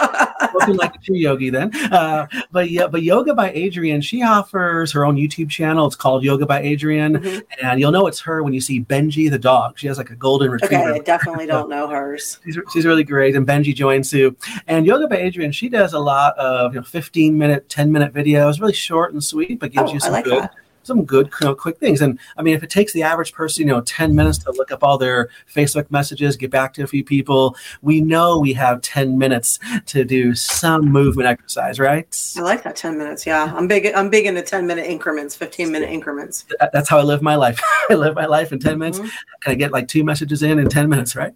so, 0.41 0.47
Looking 0.53 0.75
like 0.77 0.95
a 0.95 0.99
true 0.99 1.15
yogi 1.15 1.49
then. 1.49 1.75
Uh, 1.91 2.25
but 2.51 2.69
yeah, 2.71 2.87
but 2.87 3.03
Yoga 3.03 3.33
by 3.33 3.51
Adriene, 3.51 4.01
she 4.03 4.23
offers 4.23 4.91
her 4.93 5.05
own 5.05 5.15
YouTube 5.15 5.49
channel. 5.49 5.85
It's 5.87 5.95
called 5.95 6.23
Yoga 6.23 6.45
by 6.45 6.61
Adriene. 6.63 7.17
Mhm. 7.17 7.43
And 7.61 7.79
you'll 7.79 7.91
know 7.91 8.07
it's 8.07 8.19
her 8.21 8.41
when 8.43 8.53
you 8.53 8.61
see 8.61 8.83
Benji 8.83 9.29
the 9.29 9.37
dog. 9.39 9.77
She 9.77 9.87
has 9.87 9.97
like 9.97 10.09
a 10.09 10.15
golden 10.15 10.49
retriever. 10.51 10.89
okay. 10.89 10.99
I 10.99 11.03
definitely 11.03 11.45
don't 11.53 11.69
know 11.69 11.87
hers. 11.87 12.39
She's, 12.45 12.57
she's 12.73 12.85
really 12.85 13.03
great. 13.03 13.35
And 13.35 13.45
Benji 13.47 13.75
joins 13.75 14.09
too. 14.09 14.35
And 14.67 14.85
Yoga 14.85 15.07
by 15.07 15.17
Adrian, 15.17 15.51
she 15.51 15.69
does 15.69 15.93
a 15.93 15.99
lot 15.99 16.37
of 16.37 16.73
you 16.73 16.79
know, 16.79 16.85
15 16.85 17.37
minute, 17.37 17.67
10 17.69 17.91
minute 17.91 18.13
videos, 18.13 18.59
really 18.59 18.73
short 18.73 19.13
and 19.13 19.23
sweet, 19.23 19.59
but 19.59 19.71
gives 19.71 19.91
Oh, 19.91 19.93
you 19.93 19.99
some 19.99 20.11
like 20.13 20.25
good. 20.25 20.43
that. 20.43 20.55
Some 20.87 21.03
good, 21.05 21.29
you 21.41 21.47
know, 21.47 21.53
quick 21.55 21.77
things, 21.79 22.01
and 22.01 22.17
I 22.37 22.41
mean, 22.41 22.55
if 22.55 22.63
it 22.63 22.69
takes 22.69 22.93
the 22.93 23.03
average 23.03 23.33
person, 23.33 23.67
you 23.67 23.73
know, 23.73 23.81
ten 23.81 24.15
minutes 24.15 24.37
to 24.39 24.51
look 24.53 24.71
up 24.71 24.83
all 24.83 24.97
their 24.97 25.29
Facebook 25.53 25.91
messages, 25.91 26.37
get 26.37 26.49
back 26.49 26.73
to 26.75 26.83
a 26.83 26.87
few 26.87 27.03
people, 27.03 27.55
we 27.81 27.99
know 27.99 28.39
we 28.39 28.53
have 28.53 28.81
ten 28.81 29.17
minutes 29.17 29.59
to 29.87 30.05
do 30.05 30.33
some 30.33 30.85
movement 30.85 31.27
exercise, 31.27 31.79
right? 31.79 32.07
I 32.37 32.41
like 32.41 32.63
that 32.63 32.75
ten 32.77 32.97
minutes. 32.97 33.25
Yeah, 33.25 33.53
I'm 33.55 33.67
big. 33.67 33.87
I'm 33.93 34.09
big 34.09 34.25
into 34.25 34.41
ten 34.41 34.65
minute 34.65 34.85
increments, 34.85 35.35
fifteen 35.35 35.71
minute 35.71 35.89
increments. 35.89 36.45
That's 36.71 36.87
how 36.89 36.97
I 36.99 37.03
live 37.03 37.21
my 37.21 37.35
life. 37.35 37.59
I 37.89 37.95
live 37.95 38.15
my 38.15 38.25
life 38.25 38.51
in 38.53 38.59
ten 38.59 38.79
minutes. 38.79 38.99
Mhm. 38.99 39.09
Can 39.41 39.51
I 39.51 39.55
get 39.55 39.71
like 39.71 39.87
two 39.87 40.03
messages 40.03 40.41
in 40.41 40.57
in 40.59 40.69
ten 40.69 40.87
minutes, 40.89 41.15
right? 41.15 41.33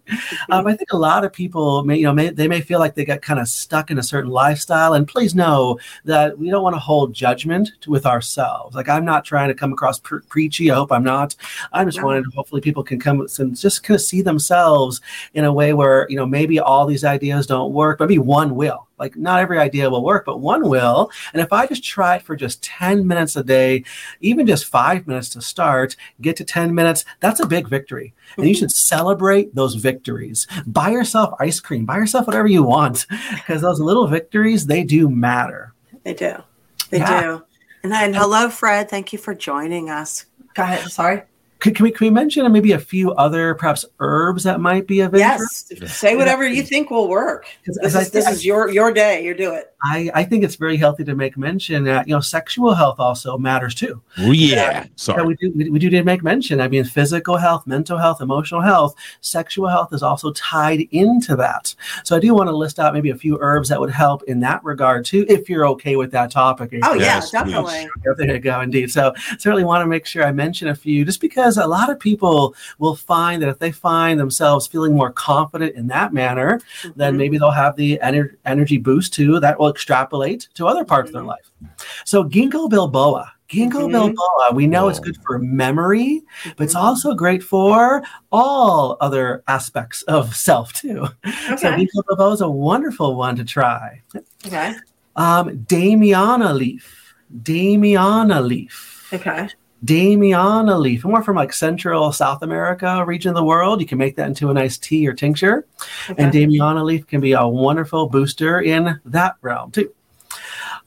Um, 0.50 0.66
I 0.66 0.74
think 0.74 0.92
a 0.92 0.96
lot 0.96 1.24
of 1.24 1.32
people 1.32 1.84
may, 1.84 1.96
you 1.96 2.04
know, 2.04 2.12
may, 2.14 2.30
they 2.30 2.48
may 2.48 2.60
feel 2.62 2.78
like 2.78 2.94
they 2.94 3.04
got 3.04 3.20
kind 3.22 3.38
of 3.38 3.48
stuck 3.48 3.90
in 3.90 3.98
a 3.98 4.02
certain 4.02 4.30
lifestyle. 4.30 4.94
And 4.94 5.06
please 5.06 5.34
know 5.34 5.78
that 6.04 6.38
we 6.38 6.50
don't 6.50 6.62
want 6.62 6.74
to 6.74 6.80
hold 6.80 7.12
judgment 7.14 7.70
with 7.86 8.06
ourselves. 8.06 8.74
Like 8.74 8.88
I'm 8.88 9.04
not 9.04 9.24
trying 9.24 9.41
to 9.48 9.54
come 9.54 9.72
across 9.72 9.98
pre- 9.98 10.20
preachy. 10.28 10.70
I 10.70 10.74
hope 10.74 10.92
I'm 10.92 11.04
not. 11.04 11.34
I'm 11.72 11.88
just 11.88 12.02
wanting, 12.02 12.24
hopefully, 12.34 12.60
people 12.60 12.82
can 12.82 12.98
come 12.98 13.26
and 13.38 13.56
just 13.56 13.82
kind 13.82 13.96
of 13.96 14.00
see 14.00 14.22
themselves 14.22 15.00
in 15.34 15.44
a 15.44 15.52
way 15.52 15.72
where 15.72 16.06
you 16.08 16.16
know 16.16 16.26
maybe 16.26 16.58
all 16.60 16.86
these 16.86 17.04
ideas 17.04 17.46
don't 17.46 17.72
work, 17.72 17.98
but 17.98 18.08
maybe 18.08 18.18
one 18.18 18.54
will. 18.54 18.88
Like 18.98 19.16
not 19.16 19.40
every 19.40 19.58
idea 19.58 19.90
will 19.90 20.04
work, 20.04 20.24
but 20.24 20.38
one 20.38 20.68
will. 20.68 21.10
And 21.32 21.42
if 21.42 21.52
I 21.52 21.66
just 21.66 21.82
try 21.82 22.16
it 22.16 22.22
for 22.22 22.36
just 22.36 22.62
ten 22.62 23.04
minutes 23.06 23.34
a 23.34 23.42
day, 23.42 23.84
even 24.20 24.46
just 24.46 24.66
five 24.66 25.08
minutes 25.08 25.28
to 25.30 25.42
start, 25.42 25.96
get 26.20 26.36
to 26.36 26.44
ten 26.44 26.72
minutes, 26.72 27.04
that's 27.18 27.40
a 27.40 27.46
big 27.46 27.68
victory. 27.68 28.14
And 28.36 28.46
you 28.46 28.54
mm-hmm. 28.54 28.60
should 28.60 28.70
celebrate 28.70 29.54
those 29.54 29.74
victories. 29.74 30.46
Buy 30.66 30.90
yourself 30.90 31.34
ice 31.40 31.58
cream, 31.58 31.84
buy 31.84 31.96
yourself 31.96 32.28
whatever 32.28 32.46
you 32.46 32.62
want, 32.62 33.06
because 33.34 33.60
those 33.60 33.80
little 33.80 34.06
victories, 34.06 34.66
they 34.66 34.84
do 34.84 35.08
matter. 35.08 35.74
They 36.04 36.14
do. 36.14 36.36
They 36.90 36.98
Yeah. 36.98 37.20
do. 37.22 37.44
And 37.82 37.90
then, 37.90 38.14
hello, 38.14 38.48
Fred. 38.48 38.88
Thank 38.88 39.12
you 39.12 39.18
for 39.18 39.34
joining 39.34 39.90
us. 39.90 40.26
Go 40.54 40.62
ahead. 40.62 40.88
Sorry. 40.90 41.22
Could, 41.62 41.76
can, 41.76 41.84
we, 41.84 41.92
can 41.92 42.06
we 42.06 42.10
mention 42.10 42.50
maybe 42.50 42.72
a 42.72 42.78
few 42.78 43.12
other 43.12 43.54
perhaps 43.54 43.84
herbs 44.00 44.42
that 44.42 44.60
might 44.60 44.88
be 44.88 44.98
of 45.00 45.14
interest? 45.14 45.72
Yes. 45.80 45.96
Say 45.96 46.16
whatever 46.16 46.44
you 46.46 46.62
think 46.64 46.90
will 46.90 47.08
work. 47.08 47.46
This 47.64 47.78
as 47.78 47.94
I 47.96 48.00
is 48.00 48.10
this 48.10 48.24
think- 48.24 48.34
is 48.36 48.44
your 48.44 48.68
your 48.70 48.92
day. 48.92 49.24
You 49.24 49.32
do 49.34 49.52
it. 49.54 49.68
I, 49.84 50.10
I 50.14 50.22
think 50.22 50.44
it's 50.44 50.54
very 50.54 50.76
healthy 50.76 51.02
to 51.02 51.16
make 51.16 51.36
mention 51.36 51.82
that 51.84 52.06
you 52.06 52.14
know 52.14 52.20
sexual 52.20 52.72
health 52.74 53.00
also 53.00 53.36
matters 53.36 53.74
too. 53.74 54.00
Oh, 54.18 54.30
yeah. 54.30 54.54
Yeah, 54.54 54.86
Sorry. 54.94 55.24
we 55.24 55.34
do 55.36 55.52
we, 55.56 55.70
we 55.70 55.78
do 55.80 55.90
need 55.90 55.98
to 55.98 56.04
make 56.04 56.22
mention. 56.22 56.60
I 56.60 56.68
mean, 56.68 56.84
physical 56.84 57.36
health, 57.36 57.66
mental 57.66 57.98
health, 57.98 58.20
emotional 58.20 58.60
health, 58.60 58.94
sexual 59.22 59.68
health 59.68 59.92
is 59.92 60.02
also 60.02 60.32
tied 60.32 60.82
into 60.92 61.34
that. 61.36 61.74
So 62.04 62.16
I 62.16 62.20
do 62.20 62.32
want 62.34 62.48
to 62.48 62.56
list 62.56 62.78
out 62.78 62.92
maybe 62.94 63.10
a 63.10 63.16
few 63.16 63.38
herbs 63.40 63.68
that 63.70 63.80
would 63.80 63.90
help 63.90 64.22
in 64.24 64.38
that 64.40 64.62
regard 64.64 65.04
too, 65.04 65.26
if 65.28 65.48
you're 65.48 65.66
okay 65.68 65.96
with 65.96 66.10
that 66.12 66.30
topic. 66.30 66.72
Oh 66.84 66.94
Yes, 66.94 67.30
yeah, 67.32 67.42
please. 67.42 67.52
definitely. 67.52 67.88
There 68.26 68.34
you 68.34 68.38
go, 68.40 68.60
indeed. 68.60 68.90
So 68.92 69.12
certainly 69.38 69.64
want 69.64 69.82
to 69.82 69.86
make 69.86 70.06
sure 70.06 70.24
I 70.24 70.30
mention 70.32 70.68
a 70.68 70.74
few, 70.76 71.04
just 71.04 71.20
because 71.20 71.51
a 71.56 71.66
lot 71.66 71.90
of 71.90 71.98
people 71.98 72.54
will 72.78 72.96
find 72.96 73.42
that 73.42 73.48
if 73.48 73.58
they 73.58 73.72
find 73.72 74.18
themselves 74.18 74.66
feeling 74.66 74.94
more 74.94 75.10
confident 75.12 75.74
in 75.74 75.86
that 75.88 76.12
manner, 76.12 76.60
then 76.96 77.14
Mhm. 77.14 77.18
maybe 77.18 77.38
they'll 77.38 77.50
have 77.50 77.76
the 77.76 77.98
ener- 78.02 78.36
energy 78.44 78.78
boost 78.78 79.12
too 79.14 79.40
that 79.40 79.58
will 79.58 79.68
extrapolate 79.70 80.48
to 80.54 80.66
other 80.66 80.84
parts 80.84 81.10
of 81.10 81.14
their 81.14 81.22
Mhm. 81.22 81.28
life. 81.28 81.50
So 82.04 82.24
ginkgo 82.24 82.68
bilboa. 82.68 83.28
Ginkgo 83.48 83.86
Mhm. 83.86 84.14
bilboa, 84.14 84.54
we 84.54 84.66
know 84.66 84.88
it's 84.88 84.98
good 84.98 85.18
for 85.26 85.38
memory, 85.38 86.22
but 86.56 86.64
it's 86.64 86.74
Mhm. 86.74 86.80
also 86.80 87.14
great 87.14 87.42
for 87.42 88.02
all 88.30 88.96
other 89.00 89.42
aspects 89.46 90.02
of 90.02 90.34
self 90.34 90.72
too. 90.72 91.06
So 91.58 91.70
ginkgo 91.70 92.02
bilboa 92.08 92.32
is 92.32 92.40
a 92.40 92.48
wonderful 92.48 93.14
one 93.14 93.36
to 93.36 93.44
try. 93.44 94.00
Okay. 94.46 94.74
Um, 95.16 95.50
Damiana 95.68 96.54
leaf. 96.54 97.14
Damiana 97.42 98.42
leaf. 98.46 99.08
Okay. 99.12 99.48
Damiana 99.84 100.78
leaf. 100.78 101.04
And 101.04 101.12
we're 101.12 101.22
from 101.22 101.36
like 101.36 101.52
Central 101.52 102.12
South 102.12 102.42
America 102.42 103.04
region 103.04 103.30
of 103.30 103.34
the 103.36 103.44
world. 103.44 103.80
You 103.80 103.86
can 103.86 103.98
make 103.98 104.16
that 104.16 104.28
into 104.28 104.50
a 104.50 104.54
nice 104.54 104.78
tea 104.78 105.06
or 105.08 105.12
tincture. 105.12 105.66
Okay. 106.08 106.22
And 106.22 106.32
Damiana 106.32 106.84
leaf 106.84 107.06
can 107.06 107.20
be 107.20 107.32
a 107.32 107.46
wonderful 107.46 108.08
booster 108.08 108.60
in 108.60 109.00
that 109.06 109.34
realm 109.42 109.70
too. 109.72 109.92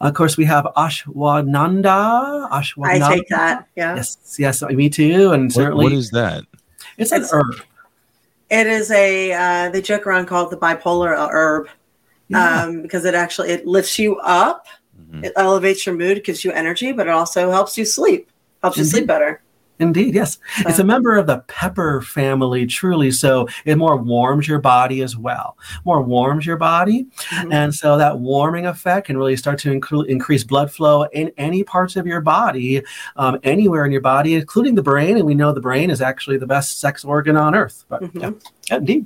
Of 0.02 0.14
course, 0.14 0.38
we 0.38 0.46
have 0.46 0.66
ashwananda. 0.76 2.48
I 2.52 2.62
Ashwananda. 2.62 3.08
take 3.10 3.28
that. 3.30 3.68
Yeah. 3.76 3.96
Yes, 3.96 4.36
yes, 4.40 4.62
me 4.62 4.90
too. 4.90 5.32
And 5.32 5.46
What- 5.46 5.54
certainly, 5.54 5.84
what 5.86 5.94
is 5.94 6.10
that? 6.12 6.44
it's 6.98 7.12
an 7.12 7.22
It's- 7.24 7.34
herb. 7.34 7.62
It 8.50 8.68
is 8.68 8.92
a 8.92 9.34
uh, 9.34 9.70
they 9.72 9.82
joke 9.82 10.06
around 10.06 10.28
called 10.28 10.52
the 10.52 10.58
bipolar 10.58 11.16
herb 11.32 11.68
Yeah. 12.28 12.64
um, 12.64 12.82
because 12.84 13.04
it 13.04 13.16
actually 13.16 13.50
it 13.50 13.66
lifts 13.66 13.98
you 13.98 14.18
up, 14.18 14.68
Mhm. 15.12 15.26
it 15.26 15.34
elevates 15.36 15.86
your 15.86 15.96
mood, 15.96 16.24
gives 16.24 16.46
you 16.46 16.52
energy, 16.52 16.92
but 16.92 17.08
it 17.08 17.12
also 17.12 17.50
helps 17.50 17.76
you 17.78 17.86
sleep, 17.86 18.30
helps 18.66 18.78
you 18.78 18.84
sleep 18.84 19.02
Indeed. 19.04 19.08
better. 19.08 19.42
Indeed, 19.78 20.16
yes. 20.16 20.38
It's 20.60 20.80
a 20.80 20.86
member 20.86 21.18
of 21.18 21.28
the 21.28 21.40
pepper 21.50 22.02
family, 22.02 22.66
truly. 22.66 23.12
So 23.12 23.50
it 23.66 23.78
more 23.78 23.98
warms 23.98 24.48
your 24.48 24.60
body 24.60 25.02
as 25.02 25.18
well. 25.18 25.58
More 25.84 26.02
warms 26.02 26.46
your 26.46 26.56
body. 26.56 27.08
Mhm. 27.32 27.54
And 27.54 27.76
so 27.76 27.98
that 27.98 28.20
warming 28.20 28.66
effect 28.66 29.08
can 29.08 29.18
really 29.18 29.36
start 29.36 29.60
to 29.60 29.78
incre- 29.78 30.08
increase 30.08 30.46
blood 30.46 30.72
flow 30.72 31.04
in 31.12 31.30
any 31.38 31.66
parts 31.66 31.98
of 31.98 32.08
your 32.08 32.22
body, 32.22 32.84
um, 33.18 33.38
anywhere 33.44 33.84
in 33.86 33.92
your 33.92 34.00
body, 34.00 34.36
including 34.36 34.76
the 34.76 34.82
brain. 34.82 35.18
And 35.18 35.26
we 35.26 35.36
know 35.36 35.52
the 35.52 35.60
brain 35.60 35.90
is 35.90 36.02
actually 36.02 36.38
the 36.38 36.48
best 36.48 36.80
sex 36.80 37.04
organ 37.04 37.36
on 37.36 37.54
earth. 37.54 37.84
But 37.90 38.02
Mhm. 38.02 38.22
yeah, 38.22 38.32
yeah, 38.70 38.78
indeed. 38.78 39.06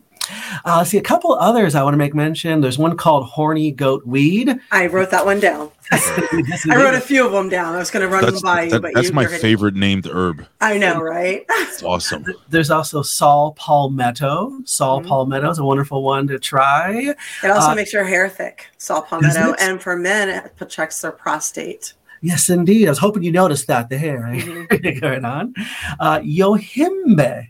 Uh, 0.65 0.77
let's 0.77 0.89
see 0.89 0.97
a 0.97 1.01
couple 1.01 1.34
others 1.34 1.75
I 1.75 1.84
want 1.84 1.93
to 1.93 1.97
make 1.97 2.13
mention. 2.15 2.61
There's 2.61 2.77
one 2.77 2.95
called 2.97 3.25
horny 3.25 3.71
goat 3.71 4.05
weed. 4.05 4.55
I 4.71 4.88
wrote 4.88 5.11
that 5.11 5.25
one 5.25 5.39
down. 5.39 5.71
I 5.91 6.75
wrote 6.75 6.93
a 6.93 7.01
few 7.01 7.25
of 7.25 7.32
them 7.32 7.49
down. 7.49 7.73
I 7.75 7.80
was 7.80 7.89
going 7.91 8.07
to 8.07 8.13
run 8.13 8.21
That's, 8.23 8.41
them 8.41 8.43
by 8.43 8.63
you, 8.63 8.80
but 8.80 8.91
that's 8.93 9.07
you, 9.09 9.13
my 9.13 9.21
you're 9.23 9.30
gonna- 9.32 9.41
favorite 9.41 9.75
named 9.75 10.05
herb. 10.07 10.45
I 10.61 10.77
know, 10.77 11.01
right? 11.01 11.45
It's 11.71 11.84
awesome. 11.84 12.25
There's 12.49 12.69
also 12.71 13.01
Saw 13.01 13.51
Palmetto. 13.51 14.59
Saw 14.65 14.99
Mhm. 14.99 15.07
Palmetto 15.07 15.49
is 15.49 15.59
a 15.59 15.63
wonderful 15.63 16.03
one 16.03 16.27
to 16.27 16.38
try. 16.39 17.15
It 17.43 17.49
also 17.49 17.69
Uh, 17.71 17.75
makes 17.75 17.93
your 17.93 18.03
hair 18.03 18.27
thick. 18.27 18.65
Saw 18.77 18.99
palmetto, 19.01 19.53
and 19.59 19.82
for 19.82 19.95
men, 19.95 20.27
it 20.30 20.55
protects 20.57 20.99
their 21.01 21.11
prostate. 21.13 21.93
Yes, 22.21 22.49
indeed. 22.49 22.88
I 22.88 22.91
was 22.91 22.97
hoping 22.99 23.23
you 23.23 23.32
noticed 23.32 23.67
that, 23.67 23.88
the 23.89 23.97
hair 23.97 24.23
Mhm. 24.34 24.99
going 25.01 25.23
on. 25.23 25.53
Uh, 26.01 26.19
Yohimbe. 26.19 27.47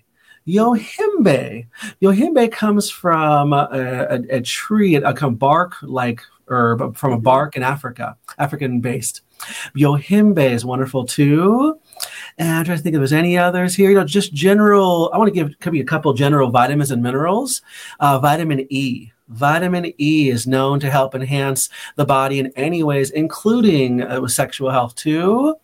Yohimbe. 0.49 1.67
Yohimbe 2.01 2.51
comes 2.51 2.89
from 2.89 3.53
a, 3.53 3.67
a, 3.71 4.37
a 4.37 4.41
tree, 4.41 4.95
a 4.95 5.13
kind 5.13 5.33
of 5.33 5.39
bark 5.39 5.75
like 5.81 6.21
herb 6.47 6.95
from 6.97 7.13
a 7.13 7.17
Mhm. 7.17 7.23
bark 7.23 7.55
in 7.55 7.63
Africa, 7.63 8.17
African 8.37 8.79
based. 8.81 9.21
Yohimbe 9.77 10.51
is 10.51 10.65
wonderful 10.65 11.05
too. 11.05 11.79
And 12.37 12.49
I'm 12.49 12.65
trying 12.65 12.77
to 12.77 12.83
think 12.83 12.95
if 12.95 12.99
there's 12.99 13.13
any 13.13 13.37
others 13.37 13.75
here. 13.75 13.89
You 13.89 13.97
know, 13.97 14.03
just 14.03 14.33
general, 14.33 15.11
I 15.13 15.17
want 15.17 15.27
to 15.27 15.33
give 15.33 15.59
could 15.59 15.73
be 15.73 15.81
a 15.81 15.85
couple 15.85 16.11
general 16.13 16.49
vitamins 16.49 16.91
and 16.91 17.01
minerals. 17.03 17.61
Uh, 17.99 18.19
vitamin 18.19 18.65
E. 18.69 19.11
Vitamin 19.29 19.93
E 20.01 20.29
is 20.29 20.47
known 20.47 20.79
to 20.79 20.89
help 20.89 21.13
enhance 21.13 21.69
the 21.97 22.05
body 22.05 22.39
in 22.39 22.51
any 22.55 22.81
ways, 22.81 23.11
including 23.11 24.01
uh, 24.01 24.19
with 24.19 24.31
sexual 24.31 24.71
health 24.71 24.95
too, 24.95 25.55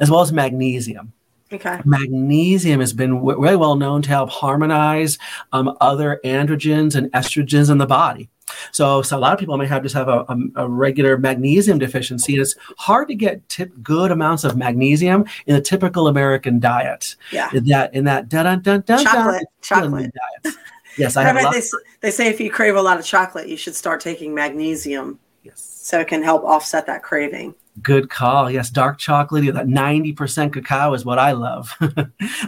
as 0.00 0.10
well 0.10 0.20
as 0.22 0.32
magnesium. 0.32 1.12
Okay. 1.52 1.80
Magnesium 1.84 2.80
has 2.80 2.92
been 2.92 3.16
w- 3.16 3.40
very 3.40 3.56
well 3.56 3.76
known 3.76 4.02
to 4.02 4.08
help 4.08 4.30
harmonize 4.30 5.18
um, 5.52 5.76
other 5.80 6.20
androgens 6.24 6.94
and 6.94 7.10
estrogens 7.12 7.70
in 7.70 7.78
the 7.78 7.86
body. 7.86 8.28
So, 8.70 9.00
so 9.02 9.16
a 9.16 9.20
lot 9.20 9.32
of 9.32 9.38
people 9.38 9.56
may 9.56 9.66
have 9.66 9.82
just 9.82 9.94
have 9.94 10.08
a, 10.08 10.24
a, 10.28 10.36
a 10.64 10.68
regular 10.68 11.16
magnesium 11.16 11.78
deficiency. 11.78 12.34
And 12.34 12.42
it's 12.42 12.54
hard 12.78 13.08
to 13.08 13.14
get 13.14 13.48
tip, 13.48 13.72
good 13.82 14.10
amounts 14.10 14.44
of 14.44 14.56
magnesium 14.56 15.24
in 15.46 15.54
the 15.54 15.60
typical 15.60 16.06
American 16.08 16.60
diet. 16.60 17.16
Yeah. 17.30 17.50
In 17.52 17.64
that 17.66 17.94
in 17.94 18.04
that 18.04 18.28
dun 18.28 18.44
dun 18.44 18.60
dun 18.62 18.80
dun 18.82 19.04
Chocolate. 19.04 19.34
dun 19.68 19.82
Chocolate. 19.82 20.12
diet. 20.44 20.56
Yes, 20.98 21.16
I 21.16 21.22
have 21.22 21.36
a 21.36 21.42
lot. 21.42 21.54
they, 21.54 21.62
they 22.00 22.10
say 22.10 22.28
if 22.28 22.38
you 22.40 22.50
crave 22.50 22.76
a 22.76 22.82
lot 22.82 22.98
of 22.98 23.04
chocolate, 23.06 23.48
you 23.48 23.56
should 23.56 23.74
start 23.74 24.00
taking 24.00 24.34
magnesium 24.34 25.18
Yes. 25.42 25.60
so 25.60 26.00
it 26.00 26.08
can 26.08 26.22
help 26.22 26.44
offset 26.44 26.84
that 26.86 27.02
craving. 27.02 27.54
Good 27.80 28.10
call. 28.10 28.50
Yes, 28.50 28.68
dark 28.68 28.98
chocolate, 28.98 29.54
that 29.54 29.66
90% 29.66 30.52
cacao 30.52 30.92
is 30.92 31.06
what 31.06 31.18
I 31.18 31.32
love. 31.32 31.74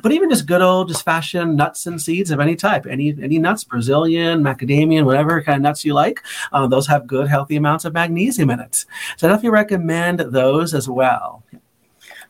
but 0.02 0.12
even 0.12 0.28
just 0.28 0.46
good 0.46 0.60
old, 0.60 0.88
just 0.88 1.02
fashion 1.02 1.56
nuts 1.56 1.86
and 1.86 2.00
seeds 2.00 2.30
of 2.30 2.40
any 2.40 2.54
type, 2.56 2.84
any 2.84 3.16
any 3.22 3.38
nuts, 3.38 3.64
Brazilian, 3.64 4.42
macadamian, 4.42 5.06
whatever 5.06 5.42
kind 5.42 5.56
of 5.56 5.62
nuts 5.62 5.82
you 5.82 5.94
like, 5.94 6.22
uh, 6.52 6.66
those 6.66 6.86
have 6.88 7.06
good, 7.06 7.26
healthy 7.28 7.56
amounts 7.56 7.86
of 7.86 7.94
magnesium 7.94 8.50
in 8.50 8.60
it. 8.60 8.84
So 9.16 9.26
I 9.26 9.30
definitely 9.30 9.50
recommend 9.50 10.20
those 10.20 10.74
as 10.74 10.90
well. 10.90 11.42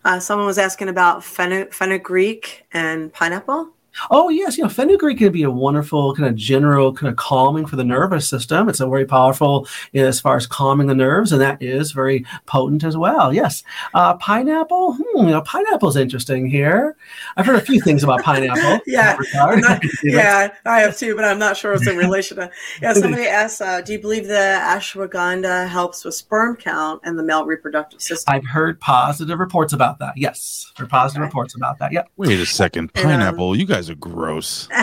Uh, 0.04 0.20
someone 0.20 0.46
was 0.46 0.58
asking 0.58 0.88
about 0.88 1.24
fenugreek 1.24 2.64
and 2.72 3.12
pineapple. 3.12 3.73
Oh 4.10 4.28
yes, 4.28 4.56
you 4.56 4.64
know 4.64 4.68
fenugreek 4.70 5.18
can 5.18 5.32
be 5.32 5.42
a 5.42 5.50
wonderful 5.50 6.14
kind 6.14 6.28
of 6.28 6.34
general 6.34 6.92
kind 6.92 7.10
of 7.10 7.16
calming 7.16 7.66
for 7.66 7.76
the 7.76 7.84
nervous 7.84 8.28
system. 8.28 8.68
It's 8.68 8.80
a 8.80 8.86
very 8.88 9.06
powerful 9.06 9.66
you 9.92 10.02
know, 10.02 10.08
as 10.08 10.20
far 10.20 10.36
as 10.36 10.46
calming 10.46 10.86
the 10.86 10.94
nerves, 10.94 11.32
and 11.32 11.40
that 11.40 11.62
is 11.62 11.92
very 11.92 12.24
potent 12.46 12.84
as 12.84 12.96
well. 12.96 13.32
Yes, 13.32 13.62
uh, 13.94 14.14
pineapple. 14.14 14.94
Hmm, 14.94 15.26
you 15.26 15.30
know, 15.32 15.42
pineapple's 15.42 15.96
interesting 15.96 16.46
here. 16.48 16.96
I've 17.36 17.46
heard 17.46 17.56
a 17.56 17.60
few 17.60 17.80
things 17.80 18.02
about 18.02 18.22
pineapple. 18.22 18.80
Yeah, 18.86 19.16
in 19.16 19.16
that 19.16 19.18
regard. 19.18 19.60
Not- 19.62 19.82
yeah, 20.04 20.54
I 20.66 20.80
have 20.80 20.96
too, 20.96 21.14
but 21.16 21.24
I'm 21.24 21.38
not 21.38 21.56
sure 21.56 21.72
it's 21.74 21.86
in 21.86 21.96
relation 21.96 22.36
to. 22.38 22.50
Yeah, 22.82 22.92
somebody 22.92 23.26
asked, 23.26 23.60
uh, 23.62 23.80
"Do 23.80 23.92
you 23.92 23.98
believe 24.00 24.26
the 24.26 24.58
ashwagandha 24.60 25.68
helps 25.68 26.04
with 26.04 26.14
sperm 26.14 26.56
count 26.56 27.00
and 27.04 27.18
the 27.18 27.22
male 27.22 27.44
reproductive 27.44 28.00
system?" 28.02 28.34
I've 28.34 28.44
heard 28.46 28.80
positive 28.80 29.38
reports 29.38 29.72
about 29.72 29.98
that. 30.00 30.16
Yes, 30.16 30.72
heard 30.76 30.88
positive 30.88 31.22
Okay. 31.22 31.28
reports 31.28 31.54
about 31.54 31.78
that. 31.78 31.92
Yep. 31.92 32.08
Wait 32.16 32.38
a 32.40 32.46
second. 32.46 32.90
And, 32.94 33.04
um, 33.06 33.10
Pineapple, 33.12 33.56
you 33.56 33.66
guys 33.66 33.83
are 33.90 33.94
gross. 33.96 34.68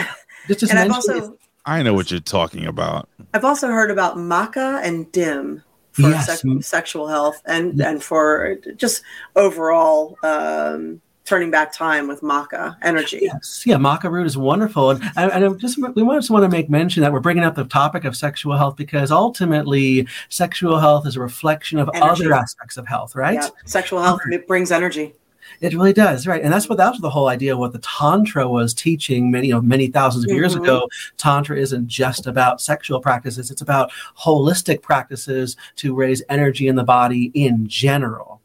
Just, 0.47 0.61
just 0.61 0.71
and 0.71 0.79
I've 0.79 0.91
also 0.91 1.37
I 1.67 1.83
know 1.83 1.93
what 1.93 2.09
you're 2.09 2.19
talking 2.19 2.65
about. 2.65 3.07
I've 3.35 3.45
also 3.45 3.67
heard 3.67 3.91
about 3.91 4.17
maca 4.17 4.81
and 4.83 5.11
DIM 5.11 5.61
for 5.91 6.01
Yes. 6.09 6.25
sex- 6.41 6.67
sexual 6.67 7.07
health 7.07 7.39
and 7.45 7.77
Yeah. 7.77 7.89
and 7.91 8.03
for 8.03 8.55
just 8.75 9.03
overall 9.35 10.17
um, 10.23 10.99
turning 11.25 11.51
back 11.51 11.71
time 11.71 12.07
with 12.07 12.21
maca 12.21 12.75
energy. 12.81 13.19
Yes, 13.21 13.63
yeah, 13.67 13.75
maca 13.75 14.09
root 14.11 14.25
is 14.25 14.35
wonderful, 14.35 14.89
and, 14.89 15.03
and, 15.15 15.31
and 15.31 15.45
I'm 15.45 15.59
just 15.59 15.77
we 15.77 16.03
just 16.15 16.31
want 16.31 16.43
to 16.43 16.49
make 16.49 16.69
mention 16.71 17.01
that 17.03 17.13
we're 17.13 17.19
bringing 17.19 17.43
up 17.43 17.53
the 17.53 17.65
topic 17.65 18.03
of 18.03 18.15
sexual 18.17 18.57
health 18.57 18.75
because 18.75 19.11
ultimately, 19.11 20.07
sexual 20.29 20.79
health 20.79 21.05
is 21.05 21.15
a 21.17 21.19
reflection 21.21 21.77
of 21.77 21.87
Energy. 21.93 22.25
other 22.25 22.33
aspects 22.33 22.77
of 22.77 22.87
health, 22.87 23.15
right? 23.15 23.35
Yeah, 23.35 23.49
sexual 23.65 24.01
health 24.01 24.21
it 24.31 24.47
brings 24.47 24.71
energy. 24.71 25.13
It 25.61 25.73
really 25.75 25.93
does, 25.93 26.25
right? 26.25 26.41
And 26.41 26.51
that's 26.51 26.67
what 26.67 26.79
that 26.79 26.91
was 26.91 27.01
the 27.01 27.09
whole 27.09 27.27
idea 27.29 27.53
of 27.53 27.59
what 27.59 27.71
the 27.71 27.79
tantra 27.79 28.47
was 28.47 28.73
teaching 28.73 29.29
many, 29.29 29.47
you 29.47 29.53
know, 29.53 29.61
many 29.61 29.87
thousands 29.87 30.25
of 30.25 30.31
years 30.31 30.55
Mhm. 30.55 30.63
ago. 30.63 30.87
Tantra 31.17 31.55
isn't 31.57 31.87
just 31.87 32.25
about 32.25 32.59
sexual 32.61 32.99
practices; 32.99 33.51
it's 33.51 33.61
about 33.61 33.91
holistic 34.17 34.81
practices 34.81 35.55
to 35.77 35.93
raise 35.95 36.23
energy 36.29 36.67
in 36.67 36.75
the 36.75 36.83
body 36.83 37.31
in 37.35 37.67
general. 37.67 38.41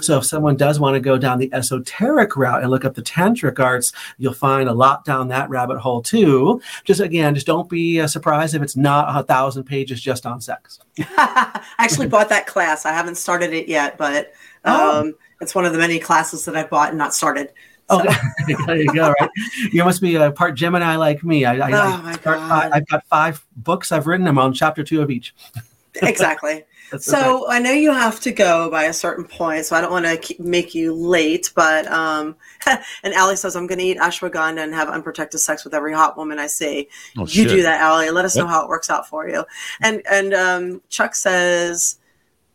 So, 0.00 0.18
if 0.18 0.24
someone 0.24 0.56
does 0.56 0.80
want 0.80 0.94
to 0.94 1.00
go 1.00 1.16
down 1.16 1.38
the 1.38 1.52
esoteric 1.54 2.36
route 2.36 2.62
and 2.62 2.70
look 2.70 2.84
up 2.84 2.94
the 2.94 3.02
tantric 3.02 3.60
arts, 3.60 3.92
you'll 4.18 4.32
find 4.32 4.68
a 4.68 4.72
lot 4.74 5.04
down 5.04 5.28
that 5.28 5.48
rabbit 5.48 5.78
hole 5.78 6.02
too. 6.02 6.60
Just 6.84 7.00
again, 7.00 7.34
just 7.34 7.46
don't 7.46 7.68
be 7.68 8.00
uh, 8.00 8.08
surprised 8.08 8.54
if 8.56 8.62
it's 8.62 8.76
not 8.76 9.06
a 9.16 9.22
thousand 9.24 9.64
pages 9.64 10.00
just 10.00 10.26
on 10.26 10.40
sex. 10.40 10.80
I 11.16 11.62
actually 11.78 12.08
bought 12.08 12.28
that 12.30 12.46
class. 12.48 12.84
I 12.84 12.92
haven't 12.92 13.16
started 13.16 13.52
it 13.52 13.68
yet, 13.68 13.96
but 13.98 14.32
Oh. 14.64 15.12
It's 15.40 15.54
one 15.54 15.64
of 15.64 15.72
the 15.72 15.78
many 15.78 15.98
classes 15.98 16.44
that 16.44 16.56
I 16.56 16.64
bought 16.64 16.90
and 16.90 16.98
not 16.98 17.14
started. 17.14 17.48
So, 17.90 18.02
Oh, 18.06 18.16
there 18.66 18.76
you 18.76 18.92
go. 18.94 19.12
Right, 19.20 19.30
you 19.72 19.84
must 19.84 20.00
be 20.00 20.14
a 20.14 20.30
part 20.30 20.54
Gemini 20.54 20.96
like 20.96 21.24
me. 21.24 21.44
I, 21.44 21.54
I, 21.54 21.72
Oh, 21.72 21.92
I 21.98 22.02
my 22.02 22.12
start 22.12 22.38
God. 22.38 22.48
five, 22.48 22.72
I've 22.72 22.86
got 22.86 23.06
five 23.06 23.46
books 23.56 23.90
I've 23.90 24.06
written. 24.06 24.28
I'm 24.28 24.38
on 24.38 24.52
chapter 24.52 24.84
two 24.84 25.02
of 25.02 25.10
each. 25.10 25.34
exactly. 26.02 26.64
That's 26.90 27.08
okay. 27.08 27.20
So 27.20 27.48
I 27.48 27.60
know 27.60 27.70
you 27.70 27.92
have 27.92 28.18
to 28.20 28.32
go 28.32 28.68
by 28.70 28.84
a 28.84 28.92
certain 28.92 29.24
point, 29.24 29.64
so 29.64 29.76
I 29.76 29.80
don't 29.80 29.92
want 29.92 30.06
to 30.06 30.42
make 30.42 30.74
you 30.74 30.92
late. 30.92 31.52
But 31.54 31.86
um, 31.86 32.36
and 32.66 33.14
Allie 33.14 33.36
says 33.36 33.54
I'm 33.54 33.66
going 33.68 33.78
to 33.78 33.84
eat 33.84 33.98
ashwagandha 33.98 34.62
and 34.62 34.74
have 34.74 34.88
unprotected 34.88 35.40
sex 35.40 35.64
with 35.64 35.72
every 35.72 35.92
hot 35.92 36.16
woman 36.16 36.38
I 36.40 36.48
see. 36.48 36.88
Oh, 37.16 37.22
you 37.22 37.26
shit. 37.26 37.48
do 37.48 37.62
that, 37.62 37.80
Allie. 37.80 38.10
Let 38.10 38.24
us 38.24 38.34
know 38.36 38.46
how 38.46 38.62
it 38.64 38.68
works 38.68 38.90
out 38.90 39.08
for 39.08 39.28
you. 39.28 39.44
And 39.80 40.02
and 40.10 40.34
um, 40.34 40.82
Chuck 40.88 41.14
says, 41.14 41.99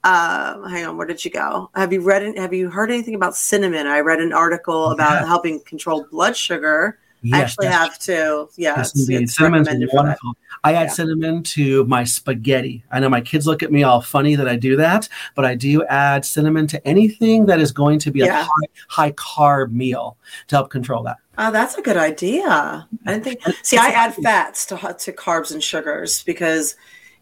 uh, 0.05 0.67
hang 0.69 0.85
on, 0.85 0.97
where 0.97 1.07
did 1.07 1.25
you 1.25 1.31
go? 1.31 1.69
Have 1.75 1.91
you 1.91 1.99
read? 2.01 2.37
Have 2.37 2.53
you 2.53 2.69
heard 2.69 2.91
anything 2.91 3.15
about 3.15 3.35
cinnamon? 3.35 3.87
I 3.87 3.99
read 3.99 4.19
an 4.21 4.31
article 4.31 4.91
about 4.91 5.21
Yeah. 5.21 5.27
helping 5.27 5.59
control 5.61 6.05
blood 6.11 6.37
sugar. 6.37 6.99
I 7.33 7.41
actually 7.41 7.65
have 7.67 7.97
to. 8.01 8.47
Yeah, 8.55 8.75
yes, 8.77 8.91
it's, 8.91 8.99
indeed. 9.09 9.23
it's 9.23 9.35
Cinnamon's 9.35 9.65
recommended 9.65 9.89
for 9.89 9.95
that. 9.95 10.03
wonderful. 10.03 10.37
I 10.63 10.73
add 10.73 10.83
Yeah. 10.89 10.93
cinnamon 10.93 11.41
to 11.43 11.83
my 11.85 12.03
spaghetti. 12.03 12.83
I 12.91 12.99
know 12.99 13.09
my 13.09 13.21
kids 13.21 13.47
look 13.47 13.63
at 13.63 13.71
me 13.71 13.81
all 13.81 13.99
funny 13.99 14.35
that 14.35 14.47
I 14.47 14.55
do 14.55 14.75
that, 14.75 15.09
but 15.33 15.43
I 15.43 15.55
do 15.55 15.83
add 15.85 16.23
cinnamon 16.23 16.67
to 16.67 16.87
anything 16.87 17.47
that 17.47 17.59
is 17.59 17.71
going 17.71 17.97
to 17.99 18.11
be 18.11 18.21
a 18.21 18.31
high, 18.31 18.67
high 18.89 19.11
carb 19.13 19.71
meal 19.71 20.17
to 20.49 20.55
help 20.57 20.69
control 20.69 21.01
that. 21.03 21.17
Oh, 21.39 21.49
that's 21.49 21.75
a 21.79 21.81
good 21.81 21.97
idea. 21.97 22.87
I 23.07 23.11
didn't 23.11 23.23
think. 23.23 23.39
See, 23.63 23.77
I 23.77 23.87
add 23.87 24.13
fats 24.13 24.67
to 24.67 24.75
to 24.77 25.11
carbs 25.11 25.51
and 25.51 25.63
sugars 25.63 26.21
because 26.23 26.75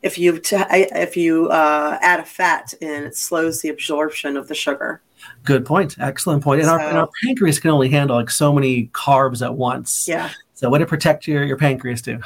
if 0.04 0.18
you 0.18 0.38
t- 0.40 0.58
if 0.70 1.18
you 1.18 1.50
uh, 1.50 1.98
add 2.02 2.20
a 2.20 2.26
fat 2.26 2.74
in, 2.82 3.04
it 3.04 3.16
slows 3.16 3.62
the 3.62 3.70
absorption 3.70 4.38
of 4.38 4.48
the 4.48 4.54
sugar. 4.56 5.02
Good 5.46 5.66
point. 5.66 5.96
Excellent 6.00 6.44
point. 6.44 6.62
And, 6.62 6.70
our, 6.70 6.80
and 6.80 6.98
our 6.98 7.10
pancreas 7.24 7.58
can 7.60 7.72
only 7.72 7.90
handle 7.90 8.16
like 8.18 8.30
so 8.30 8.54
many 8.54 8.88
carbs 8.88 9.42
at 9.44 9.56
once. 9.56 10.06
Yeah, 10.08 10.30
So, 10.54 10.70
what 10.70 10.80
to 10.80 10.86
protect 10.86 11.28
your, 11.28 11.44
your 11.46 11.58
pancreas 11.58 12.02
too. 12.02 12.20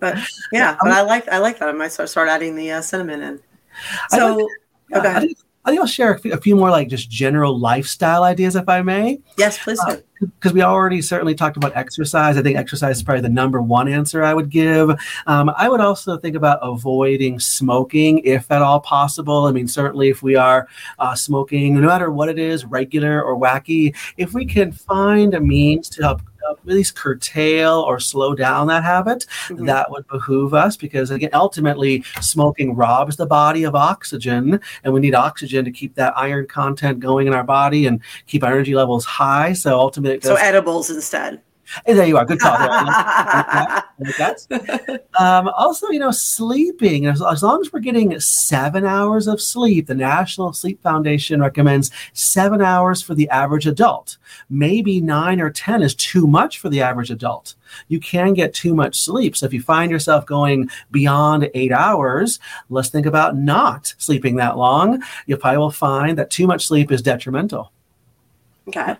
but 0.00 0.16
yeah, 0.50 0.76
but 0.82 0.90
I 0.90 1.02
like 1.02 1.28
I 1.28 1.38
like 1.38 1.58
that. 1.58 1.68
I 1.68 1.72
might 1.72 1.92
start 1.92 2.08
start 2.08 2.28
adding 2.28 2.56
the 2.56 2.72
uh, 2.72 2.80
cinnamon 2.80 3.22
in. 3.22 3.40
So, 4.08 4.36
like- 4.36 4.46
go 4.92 5.00
I 5.00 5.04
ahead. 5.04 5.28
I 5.68 5.70
think 5.72 5.82
I'll 5.82 5.86
share 5.86 6.14
a 6.14 6.18
few, 6.18 6.32
a 6.32 6.38
few 6.38 6.56
more 6.56 6.70
like 6.70 6.88
just 6.88 7.10
general 7.10 7.58
lifestyle 7.58 8.24
ideas, 8.24 8.56
if 8.56 8.70
I 8.70 8.80
may 8.80 9.20
Yes, 9.36 9.58
please 9.62 9.78
because 10.20 10.52
we 10.52 10.62
already 10.62 11.00
certainly 11.02 11.34
talked 11.34 11.56
about 11.56 11.76
exercise. 11.76 12.36
I 12.36 12.42
think 12.42 12.56
exercise 12.56 12.96
is 12.96 13.02
probably 13.02 13.22
the 13.22 13.28
number 13.28 13.60
one 13.60 13.88
answer 13.88 14.22
I 14.24 14.34
would 14.34 14.50
give. 14.50 14.90
Um, 15.26 15.50
I 15.56 15.68
would 15.68 15.80
also 15.80 16.16
think 16.18 16.36
about 16.36 16.58
avoiding 16.62 17.38
smoking 17.38 18.18
if 18.20 18.50
at 18.50 18.62
all 18.62 18.80
possible. 18.80 19.44
I 19.44 19.52
mean, 19.52 19.68
certainly 19.68 20.08
if 20.08 20.22
we 20.22 20.36
are 20.36 20.68
uh, 20.98 21.14
smoking, 21.14 21.80
no 21.80 21.86
matter 21.86 22.10
what 22.10 22.28
it 22.28 22.38
is, 22.38 22.64
regular 22.64 23.22
or 23.22 23.38
wacky, 23.38 23.94
if 24.16 24.34
we 24.34 24.44
can 24.44 24.72
find 24.72 25.34
a 25.34 25.40
means 25.40 25.88
to 25.90 26.02
help. 26.02 26.22
At 26.50 26.74
least 26.74 26.94
curtail 26.96 27.80
or 27.80 28.00
slow 28.00 28.34
down 28.34 28.66
that 28.68 28.84
habit, 28.84 29.26
Mhm. 29.48 29.66
that 29.66 29.90
would 29.90 30.06
behoove 30.08 30.54
us 30.54 30.76
because, 30.76 31.10
again, 31.10 31.30
ultimately, 31.32 32.04
smoking 32.20 32.74
robs 32.74 33.16
the 33.16 33.26
body 33.26 33.64
of 33.64 33.74
oxygen, 33.74 34.60
and 34.84 34.92
we 34.92 35.00
need 35.00 35.14
oxygen 35.14 35.64
to 35.64 35.70
keep 35.70 35.94
that 35.96 36.12
iron 36.16 36.46
content 36.46 37.00
going 37.00 37.26
in 37.26 37.34
our 37.34 37.44
body 37.44 37.86
and 37.86 38.00
keep 38.26 38.44
our 38.44 38.52
energy 38.52 38.74
levels 38.74 39.04
high. 39.04 39.52
So 39.52 39.78
ultimately, 39.78 40.16
it 40.16 40.24
so 40.24 40.34
edibles 40.36 40.90
instead. 40.90 41.40
Hey, 41.84 41.92
there 41.94 42.06
you 42.06 42.16
are. 42.16 42.24
Good 42.24 42.40
call. 42.40 42.52
Yeah, 42.58 42.66
like- 42.66 42.88
I 42.88 43.82
like 44.00 44.16
that. 44.16 45.04
Um, 45.18 45.48
also, 45.48 45.88
you 45.88 45.98
know, 45.98 46.10
sleeping. 46.10 47.06
As, 47.06 47.20
as 47.20 47.42
long 47.42 47.60
as 47.60 47.72
we're 47.72 47.80
getting 47.80 48.18
seven 48.20 48.86
hours 48.86 49.26
of 49.26 49.40
sleep, 49.40 49.86
the 49.86 49.94
National 49.94 50.52
Sleep 50.52 50.80
Foundation 50.82 51.40
recommends 51.40 51.90
seven 52.12 52.62
hours 52.62 53.02
for 53.02 53.14
the 53.14 53.28
average 53.30 53.66
adult. 53.66 54.16
Maybe 54.48 55.00
nine 55.00 55.40
or 55.40 55.50
10 55.50 55.82
is 55.82 55.94
too 55.94 56.26
much 56.26 56.58
for 56.58 56.68
the 56.68 56.80
average 56.80 57.10
adult. 57.10 57.54
You 57.88 58.00
can 58.00 58.34
get 58.34 58.54
too 58.54 58.74
much 58.74 58.96
sleep. 58.96 59.36
So 59.36 59.46
if 59.46 59.52
you 59.52 59.60
find 59.60 59.90
yourself 59.90 60.24
going 60.26 60.70
beyond 60.90 61.50
eight 61.54 61.72
hours, 61.72 62.38
let's 62.70 62.88
think 62.88 63.06
about 63.06 63.36
not 63.36 63.94
sleeping 63.98 64.36
that 64.36 64.56
long. 64.56 65.02
You 65.26 65.36
probably 65.36 65.58
will 65.58 65.70
find 65.70 66.16
that 66.18 66.30
too 66.30 66.46
much 66.46 66.66
sleep 66.66 66.90
is 66.92 67.02
detrimental. 67.02 67.72
Okay. 68.68 68.96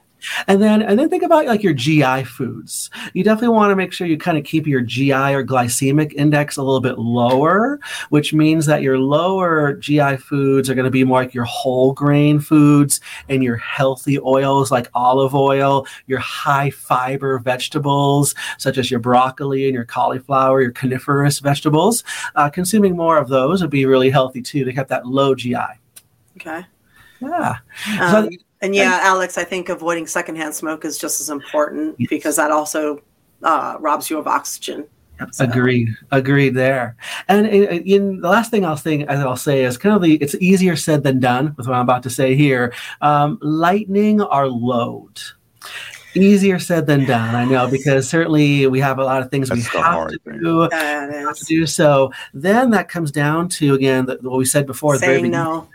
And 0.47 0.63
then 0.63 0.83
and 0.83 0.99
then 0.99 1.09
think 1.09 1.23
about 1.23 1.47
like 1.47 1.63
your 1.63 1.73
GI 1.73 2.25
foods. 2.25 2.91
You 3.15 3.25
definitely 3.25 3.57
want 3.57 3.71
to 3.71 3.77
make 3.77 3.93
sure 3.93 4.07
you 4.07 4.19
kind 4.19 4.39
of 4.39 4.45
keep 4.45 4.67
your 4.67 4.81
GI 4.81 5.13
or 5.13 5.45
glycemic 5.45 6.13
index 6.15 6.57
a 6.57 6.63
little 6.63 6.81
bit 6.81 6.99
lower, 6.99 7.79
which 8.11 8.33
means 8.33 8.67
that 8.67 8.83
your 8.83 8.99
lower 8.99 9.75
GI 9.75 10.17
foods 10.17 10.69
are 10.69 10.75
going 10.75 10.85
to 10.85 10.91
be 10.91 11.05
more 11.05 11.23
like 11.23 11.35
your 11.35 11.45
whole 11.45 11.93
grain 11.93 12.41
foods 12.41 13.01
and 13.29 13.45
your 13.45 13.57
healthy 13.57 14.19
oils 14.21 14.71
like 14.71 14.89
olive 14.95 15.35
oil, 15.35 15.87
your 16.07 16.19
high 16.19 16.71
fiber 16.71 17.39
vegetables 17.39 18.35
such 18.59 18.79
as 18.79 18.91
your 18.91 19.01
broccoli 19.01 19.67
and 19.67 19.75
your 19.75 19.85
cauliflower, 19.85 20.63
your 20.63 20.73
coniferous 20.73 21.39
vegetables. 21.39 22.05
Uh, 22.35 22.51
consuming 22.51 22.97
more 22.97 23.19
of 23.19 23.29
those 23.29 23.63
would 23.63 23.71
be 23.71 23.87
really 23.87 24.11
healthy 24.11 24.43
too 24.43 24.65
to 24.65 24.73
get 24.73 24.89
that 24.89 25.07
low 25.07 25.35
GI. 25.35 25.57
Okay. 26.37 26.65
Yeah. 27.21 27.57
Um, 28.01 28.31
and 28.63 28.75
yeah, 28.75 28.99
Alex, 29.03 29.39
I 29.39 29.45
think 29.45 29.69
avoiding 29.69 30.07
secondhand 30.07 30.55
smoke 30.55 30.85
is 30.85 30.99
just 30.99 31.21
as 31.21 31.31
important 31.31 31.97
Yes. 31.99 32.09
because 32.11 32.37
that 32.37 32.51
also 32.51 33.01
uh, 33.43 33.77
robs 33.81 34.11
you 34.11 34.19
of 34.19 34.27
oxygen. 34.27 34.87
So- 35.33 35.45
Agreed. 35.45 35.89
Agreed 36.13 36.51
there. 36.55 36.97
And 37.27 37.47
in, 37.49 37.83
in 37.85 38.21
the 38.21 38.29
last 38.29 38.51
thing 38.53 38.65
I'll 38.65 38.77
say, 38.77 39.05
I'll 39.07 39.37
say 39.37 39.65
is 39.65 39.77
kind 39.77 39.97
of 39.97 40.03
the 40.03 40.15
it's 40.17 40.37
easier 40.37 40.77
said 40.77 41.03
than 41.03 41.19
done 41.19 41.55
with 41.57 41.67
what 41.67 41.75
I'm 41.75 41.83
about 41.83 42.05
to 42.05 42.11
say 42.11 42.37
here. 42.37 42.73
Um, 43.01 43.39
lightening 43.43 44.21
our 44.21 44.47
load. 44.47 45.19
Easier 46.15 46.59
said 46.59 46.87
than 46.87 47.05
done, 47.05 47.35
I 47.35 47.45
know, 47.45 47.69
because 47.71 48.09
certainly 48.09 48.67
we 48.67 48.81
have 48.81 48.99
a 48.99 49.05
lot 49.05 49.23
of 49.23 49.31
things 49.31 49.51
we 49.51 49.59
That's 49.61 49.73
the 49.73 49.83
have 49.83 50.09
to 50.09 50.19
do. 50.41 50.69
Yeah, 50.73 51.13
have 51.27 51.37
to 51.37 51.45
do 51.45 51.67
so. 51.67 52.11
Then 52.33 52.71
that 52.71 52.89
comes 52.89 53.13
down 53.13 53.49
to 53.51 53.75
again 53.75 54.07
the, 54.07 54.19
what 54.23 54.39
we 54.39 54.45
said 54.45 54.67
before. 54.67 54.95
at 54.95 55.01
the 55.01 55.07
very 55.07 55.21
Saying 55.21 55.33
no. 55.33 55.69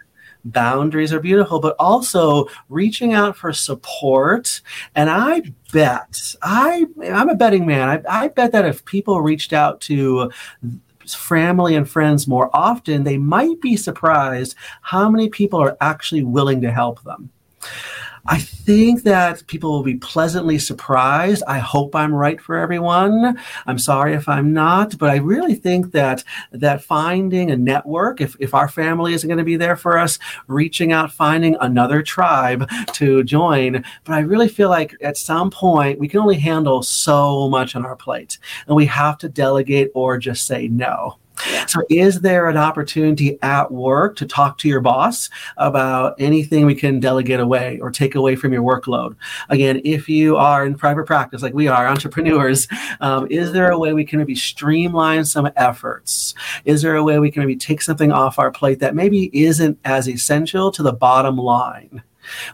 Boundaries 0.45 1.13
are 1.13 1.19
beautiful, 1.19 1.59
but 1.59 1.75
also 1.79 2.47
reaching 2.69 3.13
out 3.13 3.35
for 3.35 3.53
support. 3.53 4.61
And 4.95 5.09
I 5.09 5.43
bet, 5.71 6.35
I 6.41 6.85
I'm 7.03 7.29
a 7.29 7.35
betting 7.35 7.65
man. 7.65 7.89
I, 7.89 8.23
I 8.23 8.27
bet 8.29 8.51
that 8.51 8.65
if 8.65 8.85
people 8.85 9.21
reached 9.21 9.53
out 9.53 9.81
to 9.81 10.31
family 11.07 11.75
and 11.75 11.89
friends 11.89 12.27
more 12.27 12.49
often, 12.53 13.03
they 13.03 13.17
might 13.17 13.59
be 13.61 13.75
surprised 13.75 14.55
how 14.81 15.09
many 15.09 15.29
people 15.29 15.59
are 15.59 15.77
actually 15.81 16.23
willing 16.23 16.61
to 16.61 16.71
help 16.71 17.03
them. 17.03 17.29
I 18.26 18.39
think 18.39 19.03
that 19.03 19.45
people 19.47 19.71
will 19.71 19.84
be 19.84 19.95
pleasantly 19.95 20.57
surprised. 20.57 21.43
I 21.45 21.59
hope 21.59 21.93
I'm 21.93 22.13
right 22.13 22.39
for 22.39 22.55
everyone. 22.55 23.38
I'm 23.65 23.78
sorry 23.78 24.13
if 24.13 24.30
I'm 24.30 24.53
not, 24.53 24.97
but 24.97 25.09
I 25.09 25.17
really 25.17 25.55
think 25.55 25.91
that 25.91 26.24
that 26.51 26.82
finding 26.82 27.51
a 27.51 27.57
network, 27.57 28.21
if, 28.21 28.38
if 28.39 28.53
our 28.53 28.69
family 28.69 29.13
isn't 29.13 29.28
going 29.28 29.39
to 29.39 29.43
be 29.43 29.57
there 29.57 29.76
for 29.76 29.97
us, 29.97 30.19
reaching 30.47 30.93
out, 30.93 31.11
finding 31.11 31.57
another 31.59 32.01
tribe 32.01 32.69
to 32.93 33.26
join. 33.26 33.84
But 34.05 34.13
I 34.13 34.19
really 34.19 34.47
feel 34.47 34.69
like 34.69 34.95
at 35.01 35.17
some 35.17 35.51
point 35.51 35.99
we 35.99 36.07
can 36.07 36.21
only 36.21 36.39
handle 36.39 36.82
so 36.82 37.49
much 37.49 37.76
on 37.76 37.86
our 37.86 37.97
plate 37.97 38.38
and 38.67 38.76
we 38.78 38.86
have 38.86 39.17
to 39.17 39.28
delegate 39.28 39.91
or 39.93 40.17
just 40.17 40.47
say 40.47 40.69
no. 40.69 41.17
So, 41.67 41.81
is 41.89 42.21
there 42.21 42.47
an 42.47 42.57
opportunity 42.57 43.38
at 43.41 43.71
work 43.71 44.15
to 44.17 44.25
talk 44.25 44.57
to 44.59 44.67
your 44.67 44.81
boss 44.81 45.29
about 45.57 46.15
anything 46.19 46.65
we 46.65 46.75
can 46.75 46.99
delegate 46.99 47.39
away 47.39 47.79
or 47.81 47.91
take 47.91 48.15
away 48.15 48.36
from 48.36 48.53
your 48.53 48.63
workload? 48.63 49.15
Again, 49.49 49.81
if 49.84 50.07
you 50.07 50.38
are 50.38 50.65
in 50.65 50.75
private 50.75 51.05
practice, 51.05 51.41
like 51.41 51.53
we 51.53 51.67
are 51.67 51.88
entrepreneurs, 51.93 52.67
um, 53.01 53.27
is 53.29 53.51
there 53.51 53.71
a 53.71 53.77
way 53.77 53.93
we 53.93 54.05
can 54.05 54.19
maybe 54.19 54.36
streamline 54.36 55.25
some 55.25 55.49
efforts? 55.55 56.34
Is 56.65 56.81
there 56.81 56.95
a 56.95 57.03
way 57.03 57.19
we 57.19 57.31
can 57.31 57.41
maybe 57.41 57.55
take 57.55 57.81
something 57.81 58.11
off 58.11 58.39
our 58.39 58.51
plate 58.51 58.79
that 58.79 58.95
maybe 58.95 59.29
isn't 59.34 59.79
as 59.86 60.07
essential 60.07 60.71
to 60.71 60.84
the 60.84 60.93
bottom 60.93 61.38
line? 61.38 62.03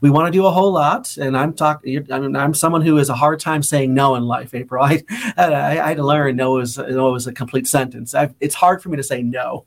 We 0.02 0.10
want 0.10 0.28
to 0.28 0.32
do 0.32 0.46
a 0.46 0.52
whole 0.52 0.72
lot, 0.72 1.18
and 1.18 1.38
I'm 1.38 1.54
talking. 1.54 2.12
I'm, 2.12 2.36
I'm 2.36 2.54
someone 2.54 2.82
who 2.82 2.96
has 2.98 3.10
a 3.10 3.16
hard 3.16 3.40
time 3.40 3.64
saying 3.64 3.94
no 3.94 4.16
in 4.16 4.24
life. 4.24 4.54
April, 4.54 4.84
I, 4.84 5.04
I, 5.38 5.72
I 5.72 5.88
had 5.90 5.98
to 5.98 6.06
learn 6.06 6.36
no 6.36 6.58
is 6.60 6.78
no 6.78 7.16
is 7.16 7.28
a 7.28 7.34
complete 7.34 7.68
sentence. 7.68 8.16
i 8.16 8.34
it's 8.40 8.56
hard 8.56 8.82
for 8.82 8.90
me 8.90 8.98
to 8.98 9.04
say 9.04 9.22
no, 9.22 9.66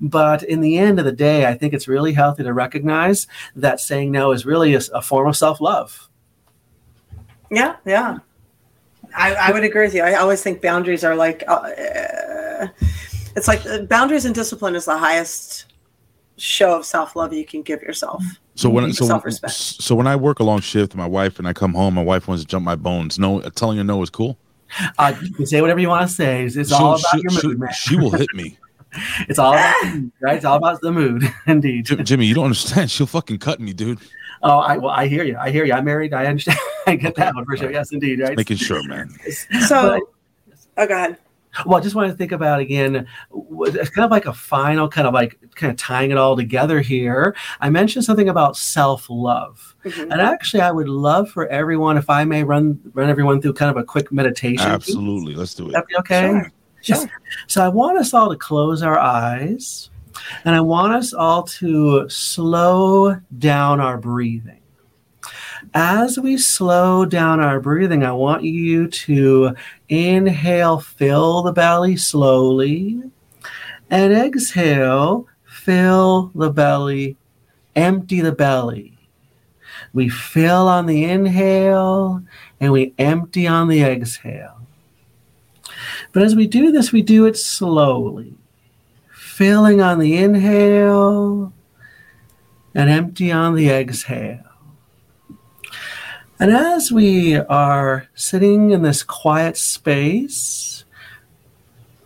but 0.00 0.42
in 0.42 0.60
the 0.60 0.78
end 0.78 0.98
of 0.98 1.04
the 1.04 1.12
day, 1.12 1.46
I 1.46 1.54
think 1.54 1.74
it's 1.74 1.88
really 1.88 2.12
healthy 2.12 2.42
to 2.42 2.52
recognize 2.52 3.26
that 3.56 3.80
saying 3.80 4.12
no 4.12 4.32
is 4.32 4.46
really 4.46 4.74
a, 4.74 4.80
a 4.94 5.02
form 5.02 5.28
of 5.28 5.36
self 5.36 5.60
love. 5.60 6.08
Yeah, 7.50 7.76
yeah. 7.84 8.18
I, 9.16 9.34
I 9.34 9.52
would 9.52 9.64
agree 9.64 9.84
with 9.84 9.94
you. 9.94 10.02
I 10.02 10.14
always 10.14 10.42
think 10.42 10.60
boundaries 10.60 11.02
are 11.02 11.16
like, 11.16 11.42
uh, 11.48 12.68
it's 13.36 13.48
like 13.48 13.64
uh, 13.66 13.82
boundaries 13.82 14.24
and 14.24 14.34
discipline 14.34 14.74
is 14.74 14.84
the 14.84 14.98
highest 14.98 15.66
show 16.38 16.76
of 16.76 16.84
self 16.84 17.14
love 17.16 17.32
you 17.32 17.44
can 17.44 17.62
give 17.62 17.82
yourself. 17.82 18.22
So 18.54 18.68
when 18.70 18.92
so 18.92 19.06
when, 19.20 19.32
so 19.50 19.94
when 19.94 20.06
I 20.06 20.16
work 20.16 20.40
a 20.40 20.44
long 20.44 20.60
shift, 20.60 20.94
my 20.96 21.06
wife 21.06 21.38
and 21.38 21.46
I 21.46 21.52
come 21.52 21.74
home, 21.74 21.94
my 21.94 22.02
wife 22.02 22.26
wants 22.26 22.42
to 22.42 22.48
jump 22.48 22.64
my 22.64 22.74
bones. 22.76 23.18
No, 23.18 23.40
telling 23.50 23.78
her 23.78 23.84
no 23.84 24.02
is 24.02 24.10
cool. 24.10 24.38
Uh, 24.98 25.14
you 25.22 25.32
can 25.32 25.46
say 25.46 25.60
whatever 25.60 25.80
you 25.80 25.88
want 25.88 26.08
to 26.08 26.14
say. 26.14 26.44
It's, 26.44 26.56
it's 26.56 26.68
She'll- 26.70 26.78
all 26.78 26.92
about 26.96 27.04
she- 27.14 27.20
your 27.22 27.30
she- 27.30 27.46
mood, 27.46 27.58
man. 27.60 27.72
She 27.72 27.96
will 27.96 28.10
hit 28.10 28.28
me, 28.34 28.58
It's 29.28 29.38
all 29.38 29.52
about 29.52 29.74
the 29.82 29.88
mood, 29.90 30.12
right? 30.20 30.36
It's 30.36 30.44
all 30.44 30.56
about 30.56 30.80
the 30.80 30.92
mood, 30.92 31.22
indeed. 31.46 31.86
Jim, 31.86 32.04
Jimmy. 32.04 32.26
You 32.26 32.34
don't 32.34 32.44
understand. 32.44 32.90
She'll 32.90 33.06
fucking 33.06 33.38
cut 33.38 33.60
me, 33.60 33.72
dude. 33.72 33.98
Oh, 34.42 34.58
I 34.58 34.76
well, 34.76 34.90
I 34.90 35.06
hear 35.08 35.24
you. 35.24 35.36
I 35.38 35.50
hear 35.50 35.64
you. 35.64 35.72
I'm 35.72 35.84
married. 35.84 36.12
I 36.14 36.26
understand. 36.26 36.58
I 36.86 36.96
get 36.96 37.14
that 37.16 37.34
one 37.34 37.44
for 37.44 37.56
sure. 37.56 37.70
Yes, 37.72 37.92
indeed. 37.92 38.20
Right. 38.20 38.36
Making 38.36 38.56
sure, 38.56 38.82
man. 38.86 39.10
So, 39.66 40.00
oh, 40.76 40.86
go 40.86 40.94
ahead. 40.94 41.16
Well, 41.66 41.78
I 41.78 41.80
just 41.82 41.94
want 41.94 42.10
to 42.10 42.16
think 42.16 42.32
about 42.32 42.60
again, 42.60 43.06
it's 43.60 43.90
kind 43.90 44.04
of 44.04 44.10
like 44.10 44.26
a 44.26 44.32
final, 44.32 44.88
kind 44.88 45.06
of 45.06 45.14
like 45.14 45.38
kind 45.54 45.70
of 45.70 45.76
tying 45.76 46.10
it 46.10 46.16
all 46.18 46.36
together 46.36 46.80
here. 46.80 47.34
I 47.60 47.70
mentioned 47.70 48.04
something 48.04 48.28
about 48.28 48.56
self 48.56 49.06
love, 49.10 49.74
Mhm. 49.84 50.02
and 50.10 50.20
actually, 50.20 50.60
I 50.60 50.70
would 50.70 50.88
love 50.88 51.30
for 51.30 51.46
everyone, 51.48 51.96
if 51.96 52.08
I 52.10 52.24
may 52.24 52.44
run 52.44 52.78
run 52.94 53.08
everyone 53.08 53.40
through 53.40 53.54
kind 53.54 53.70
of 53.70 53.76
a 53.76 53.84
quick 53.84 54.12
meditation. 54.12 54.70
Absolutely, 54.70 55.34
let's 55.34 55.54
do 55.54 55.68
it. 55.68 55.72
That'd 55.72 55.88
be 55.88 55.96
okay. 55.96 56.28
Sure. 56.30 56.52
Just- 56.82 57.08
so 57.48 57.64
I 57.64 57.68
want 57.68 57.98
us 57.98 58.14
all 58.14 58.28
to 58.30 58.36
close 58.36 58.82
our 58.82 58.98
eyes, 58.98 59.90
and 60.44 60.54
I 60.54 60.60
want 60.60 60.92
us 60.92 61.12
all 61.12 61.42
to 61.42 62.08
slow 62.08 63.16
down 63.38 63.80
our 63.80 63.98
breathing. 63.98 64.57
As 65.74 66.18
we 66.18 66.38
slow 66.38 67.04
down 67.04 67.40
our 67.40 67.60
breathing, 67.60 68.02
I 68.02 68.12
want 68.12 68.42
you 68.42 68.88
to 68.88 69.54
inhale, 69.88 70.80
fill 70.80 71.42
the 71.42 71.52
belly 71.52 71.96
slowly, 71.96 73.02
and 73.90 74.12
exhale, 74.12 75.26
fill 75.44 76.30
the 76.34 76.50
belly, 76.50 77.16
empty 77.76 78.20
the 78.20 78.32
belly. 78.32 78.98
We 79.92 80.08
fill 80.08 80.68
on 80.68 80.86
the 80.86 81.04
inhale 81.04 82.22
and 82.60 82.72
we 82.72 82.94
empty 82.98 83.46
on 83.46 83.68
the 83.68 83.82
exhale. 83.82 84.60
But 86.12 86.22
as 86.22 86.34
we 86.34 86.46
do 86.46 86.72
this, 86.72 86.92
we 86.92 87.02
do 87.02 87.26
it 87.26 87.36
slowly, 87.36 88.34
filling 89.12 89.80
on 89.80 89.98
the 89.98 90.16
inhale 90.16 91.52
and 92.74 92.90
empty 92.90 93.30
on 93.30 93.54
the 93.54 93.68
exhale. 93.68 94.47
And 96.40 96.52
as 96.52 96.92
we 96.92 97.36
are 97.36 98.06
sitting 98.14 98.70
in 98.70 98.82
this 98.82 99.02
quiet 99.02 99.56
space, 99.56 100.84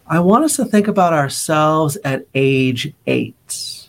I 0.07 0.21
want 0.21 0.45
us 0.45 0.57
to 0.57 0.65
think 0.65 0.89
about 0.89 1.13
ourselves 1.13 1.99
at 2.03 2.27
age 2.35 2.95
eight. 3.07 3.89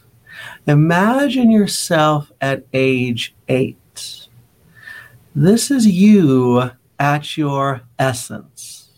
Imagine 0.68 1.50
yourself 1.50 2.30
at 2.42 2.66
age 2.74 3.34
eight. 3.48 4.28
This 5.34 5.72
is 5.72 5.88
you 5.88 6.72
at 7.00 7.38
your 7.38 7.82
essence. 7.98 8.90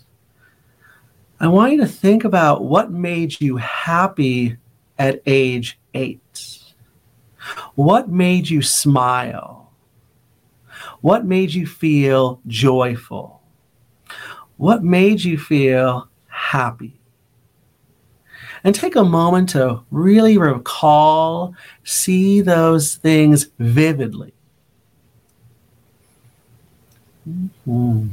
I 1.39 1.47
want 1.47 1.73
you 1.73 1.79
to 1.81 1.87
think 1.87 2.23
about 2.23 2.63
what 2.63 2.91
made 2.91 3.39
you 3.39 3.57
happy 3.57 4.57
at 4.97 5.21
age 5.27 5.77
eight. 5.93 6.59
What 7.75 8.09
made 8.09 8.49
you 8.49 8.63
smile? 8.63 9.64
What 11.05 11.23
made 11.23 11.53
you 11.53 11.67
feel 11.67 12.41
joyful? 12.47 13.43
What 14.57 14.83
made 14.83 15.23
you 15.23 15.37
feel 15.37 16.09
happy? 16.29 16.99
And 18.63 18.73
take 18.73 18.95
a 18.95 19.03
moment 19.03 19.49
to 19.49 19.83
really 19.91 20.39
recall, 20.39 21.53
see 21.83 22.41
those 22.41 22.95
things 22.95 23.51
vividly. 23.59 24.33
Mm. 27.29 28.09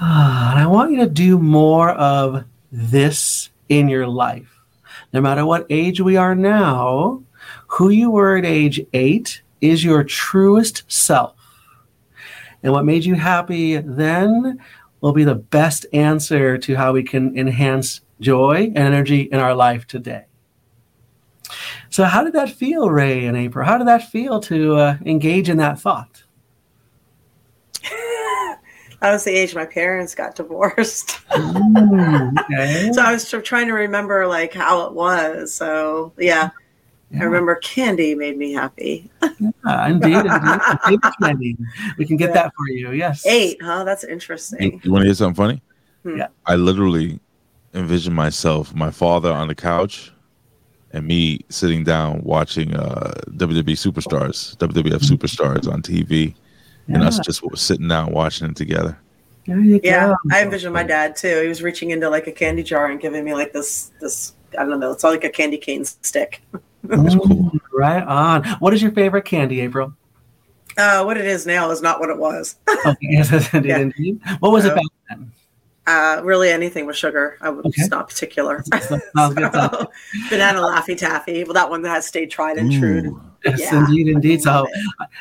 And 0.00 0.58
I 0.58 0.66
want 0.66 0.90
you 0.90 0.96
to 0.96 1.08
do 1.08 1.38
more 1.38 1.90
of 1.90 2.42
this 2.72 3.50
in 3.68 3.88
your 3.88 4.08
life. 4.08 4.52
No 5.12 5.20
matter 5.20 5.46
what 5.46 5.64
age 5.70 6.00
we 6.00 6.16
are 6.16 6.34
now, 6.34 7.22
who 7.68 7.90
you 7.90 8.10
were 8.10 8.36
at 8.36 8.44
age 8.44 8.84
eight 8.92 9.42
is 9.64 9.82
your 9.82 10.04
truest 10.04 10.82
self. 10.86 11.36
And 12.62 12.72
what 12.72 12.84
made 12.84 13.04
you 13.04 13.14
happy 13.14 13.76
then 13.78 14.58
will 15.00 15.12
be 15.12 15.24
the 15.24 15.34
best 15.34 15.86
answer 15.92 16.56
to 16.58 16.74
how 16.76 16.92
we 16.92 17.02
can 17.02 17.36
enhance 17.38 18.00
joy 18.20 18.72
and 18.74 18.78
energy 18.78 19.22
in 19.22 19.38
our 19.38 19.54
life 19.54 19.86
today. 19.86 20.26
So, 21.90 22.04
how 22.04 22.24
did 22.24 22.32
that 22.32 22.50
feel, 22.50 22.90
Ray 22.90 23.26
and 23.26 23.36
April? 23.36 23.64
How 23.64 23.78
did 23.78 23.86
that 23.86 24.10
feel 24.10 24.40
to 24.40 24.76
uh, 24.76 24.96
engage 25.04 25.48
in 25.48 25.58
that 25.58 25.78
thought? 25.78 26.24
That 29.00 29.12
was 29.12 29.24
the 29.24 29.32
age 29.32 29.54
my 29.54 29.66
parents 29.66 30.14
got 30.14 30.34
divorced. 30.34 31.20
Ooh, 31.36 32.30
okay. 32.50 32.90
so 32.90 33.02
I 33.02 33.12
was 33.12 33.28
trying 33.28 33.66
to 33.66 33.74
remember 33.74 34.26
like 34.26 34.54
how 34.54 34.86
it 34.86 34.94
was. 34.94 35.52
So 35.52 36.14
yeah, 36.16 36.48
Yeah. 37.10 37.20
I 37.20 37.24
remember 37.24 37.54
candy 37.56 38.14
made 38.14 38.36
me 38.36 38.52
happy. 38.52 39.10
Yeah, 39.22 39.86
indeed, 39.88 40.16
indeed. 40.16 41.00
Candy. 41.22 41.56
We 41.98 42.06
can 42.06 42.16
get 42.16 42.30
Yeah. 42.30 42.34
that 42.34 42.52
for 42.56 42.68
you. 42.68 42.90
Yes. 42.92 43.24
Eight, 43.26 43.60
huh? 43.62 43.84
That's 43.84 44.04
interesting. 44.04 44.58
You, 44.60 44.66
interesting. 44.66 44.92
want 44.92 45.02
to 45.02 45.06
hear 45.06 45.14
something 45.14 45.34
funny? 45.34 45.62
Hmm. 46.02 46.16
Yeah. 46.18 46.26
I 46.46 46.56
literally 46.56 47.20
envision 47.74 48.12
myself, 48.14 48.74
my 48.74 48.90
father 48.90 49.30
on 49.32 49.48
the 49.48 49.54
couch, 49.54 50.12
and 50.92 51.06
me 51.06 51.40
sitting 51.50 51.84
down 51.84 52.20
watching 52.22 52.74
uh, 52.74 53.12
WWE 53.30 53.74
superstars, 53.76 54.56
WWF 54.56 55.02
superstars 55.02 55.70
on 55.72 55.82
TV, 55.82 56.34
and 56.88 57.02
us 57.02 57.18
just 57.20 57.42
sitting 57.56 57.88
down 57.88 58.12
watching 58.12 58.48
it 58.50 58.56
together. 58.56 58.96
there 59.46 59.58
you 59.60 59.80
Yeah, 59.82 60.08
go. 60.08 60.16
I 60.32 60.42
envisioned 60.42 60.72
my 60.74 60.82
dad 60.84 61.16
too. 61.16 61.42
He 61.42 61.48
was 61.48 61.62
reaching 61.62 61.90
into 61.90 62.08
like 62.10 62.26
a 62.26 62.32
candy 62.32 62.62
jar 62.62 62.90
and 62.90 63.00
giving 63.00 63.24
me 63.24 63.34
like 63.34 63.52
this 63.52 63.90
this 64.00 64.34
I 64.58 64.64
don't 64.64 64.78
know. 64.78 64.92
It's 64.92 65.02
all 65.02 65.10
like 65.10 65.24
a 65.24 65.30
candy 65.30 65.58
cane 65.58 65.84
stick. 65.84 66.42
That's 66.84 67.14
cool. 67.14 67.26
Mm, 67.26 67.58
Right 67.72 68.02
on. 68.02 68.44
What 68.60 68.72
is 68.74 68.82
your 68.82 68.92
favorite 68.92 69.24
candy, 69.24 69.60
April? 69.60 69.92
Uh, 70.76 71.02
what 71.04 71.16
it 71.16 71.24
is 71.24 71.46
now 71.46 71.70
is 71.70 71.80
not 71.82 72.00
what 72.00 72.10
it 72.10 72.18
was. 72.18 72.56
Okay, 72.86 72.96
yes, 73.00 73.52
indeed, 73.54 73.68
Yeah. 73.68 73.78
indeed. 73.78 74.20
What 74.40 74.52
was 74.52 74.64
it 74.64 74.74
back 74.74 74.84
then? 75.08 75.32
Uh, 75.86 76.20
really, 76.24 76.50
anything 76.50 76.86
with 76.86 76.96
sugar. 76.96 77.36
I 77.40 77.50
was 77.50 77.64
Okay. 77.66 77.82
not 77.90 78.08
particular. 78.08 78.62
So, 78.82 78.98
banana 80.30 80.60
laffy 80.60 80.96
taffy. 80.96 81.44
Well, 81.44 81.52
that 81.54 81.68
one 81.70 81.82
that 81.82 81.90
has 81.90 82.06
stayed 82.06 82.30
tried 82.30 82.56
and 82.58 82.72
true. 82.72 83.20
Yes, 83.44 83.60
Yeah. 83.60 83.84
indeed, 83.86 84.08
indeed. 84.08 84.42
So, 84.42 84.66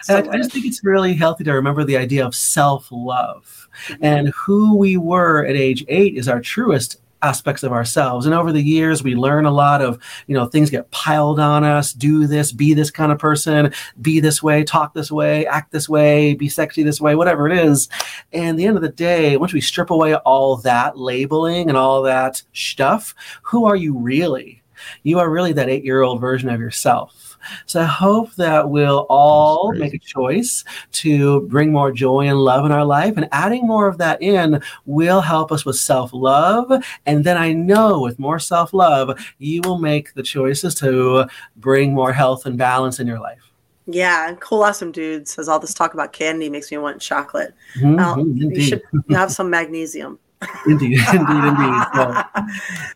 So 0.03 0.16
I, 0.18 0.30
I 0.30 0.38
just 0.38 0.51
think 0.51 0.66
it's 0.66 0.84
really 0.84 1.14
healthy 1.14 1.43
to 1.45 1.53
remember 1.53 1.84
the 1.84 1.97
idea 1.97 2.26
of 2.26 2.34
self 2.36 2.88
love 2.91 3.59
Mm-hmm. 3.88 4.05
and 4.05 4.28
who 4.30 4.78
we 4.78 4.97
were 4.97 5.45
at 5.45 5.55
age 5.55 5.84
eight 5.88 6.16
is 6.16 6.28
our 6.30 6.39
truest 6.39 6.97
aspects 7.24 7.63
of 7.63 7.71
ourselves. 7.71 8.26
And 8.26 8.36
over 8.36 8.51
the 8.51 8.61
years 8.61 9.03
we 9.03 9.15
learn 9.15 9.45
a 9.45 9.51
lot 9.51 9.82
of 9.82 9.99
you 10.28 10.36
know 10.36 10.45
things 10.45 10.69
get 10.69 10.91
piled 10.91 11.39
on 11.39 11.63
us. 11.63 11.93
Do 11.93 12.28
this 12.28 12.51
be 12.51 12.74
this 12.74 12.91
kind 12.91 13.11
of 13.11 13.19
person 13.19 13.74
be 14.01 14.19
this 14.19 14.43
way 14.43 14.63
talk 14.63 14.93
this 14.93 15.11
way 15.11 15.45
act 15.47 15.71
this 15.71 15.89
way 15.89 16.36
be 16.36 16.49
sexy 16.49 16.84
this 16.84 17.01
way 17.01 17.15
whatever 17.15 17.47
it 17.47 17.57
is. 17.57 17.89
And 18.32 18.49
at 18.49 18.57
the 18.57 18.65
end 18.65 18.76
of 18.76 18.84
the 18.84 18.89
day 18.89 19.38
once 19.38 19.53
we 19.53 19.61
strip 19.61 19.89
away 19.89 20.15
all 20.15 20.57
that 20.57 20.97
labeling 20.97 21.69
and 21.69 21.78
all 21.78 22.03
that 22.03 22.43
stuff 22.53 23.15
who 23.41 23.65
are 23.65 23.76
you 23.76 23.97
really? 23.97 24.61
You 25.03 25.19
are 25.19 25.30
really 25.30 25.53
that 25.53 25.69
eight 25.69 25.86
year 25.86 26.01
old 26.01 26.19
version 26.19 26.49
of 26.49 26.59
yourself 26.59 27.22
so 27.66 27.82
I 27.82 27.86
hope 27.86 28.34
that 28.36 28.70
we'll 28.70 29.06
all 29.10 29.72
make 29.74 29.94
a 29.94 30.00
choice 30.00 30.64
to 30.94 31.41
bring 31.41 31.72
more 31.72 31.91
joy 31.91 32.28
and 32.28 32.39
love 32.39 32.66
in 32.66 32.72
our 32.72 32.86
life. 32.86 33.16
And 33.18 33.28
adding 33.32 33.68
more 33.68 33.88
of 33.88 33.98
that 34.00 34.22
in 34.22 34.62
will 34.86 35.22
help 35.22 35.52
us 35.52 35.66
with 35.66 35.78
self 35.78 36.12
love. 36.14 36.72
And 37.06 37.24
then 37.24 37.38
I 37.38 37.54
know 37.54 38.02
with 38.02 38.20
more 38.20 38.39
self 38.39 38.74
love, 38.74 39.20
you 39.39 39.62
will 39.64 39.78
make 39.80 40.14
the 40.14 40.24
choices 40.24 40.76
to 40.76 41.26
bring 41.58 41.94
more 41.94 42.14
health 42.14 42.46
and 42.46 42.58
balance 42.58 43.00
in 43.00 43.08
your 43.08 43.20
life. 43.20 43.39
Yeah, 43.86 44.30
and 44.30 44.39
cool 44.39 44.64
awesome 44.64 44.91
dude 44.94 45.28
says 45.28 45.50
all 45.50 45.60
this 45.60 45.74
talk 45.74 45.94
about 45.94 46.14
candy 46.14 46.50
makes 46.50 46.72
me 46.72 46.78
want 46.78 47.02
chocolate. 47.02 47.54
Mhm, 47.76 47.98
Well, 47.98 48.26
You 48.26 48.62
should 48.62 48.82
have 49.10 49.32
some 49.32 49.50
magnesium. 49.50 50.20
indeed, 50.66 51.00
indeed, 51.14 51.44
indeed. 51.44 51.84
So, 51.94 52.24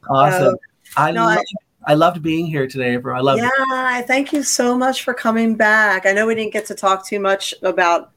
awesome. 0.10 0.56
I, 0.96 1.12
no, 1.12 1.26
love, 1.26 1.40
I 1.40 1.44
loved 1.94 2.22
being 2.22 2.46
here 2.46 2.68
today, 2.68 2.94
April. 2.96 3.16
I 3.16 3.20
love 3.22 3.40
it. 3.40 3.44
yeah, 3.44 3.50
I 3.70 4.04
thank 4.08 4.34
you 4.34 4.44
so 4.44 4.78
much 4.78 5.04
for 5.04 5.14
coming 5.14 5.56
back. 5.56 6.06
I 6.06 6.12
know 6.14 6.28
we 6.28 6.36
didn't 6.36 6.54
get 6.54 6.66
to 6.68 6.76
talk 6.76 7.06
too 7.08 7.20
much 7.20 7.54
about 7.64 8.12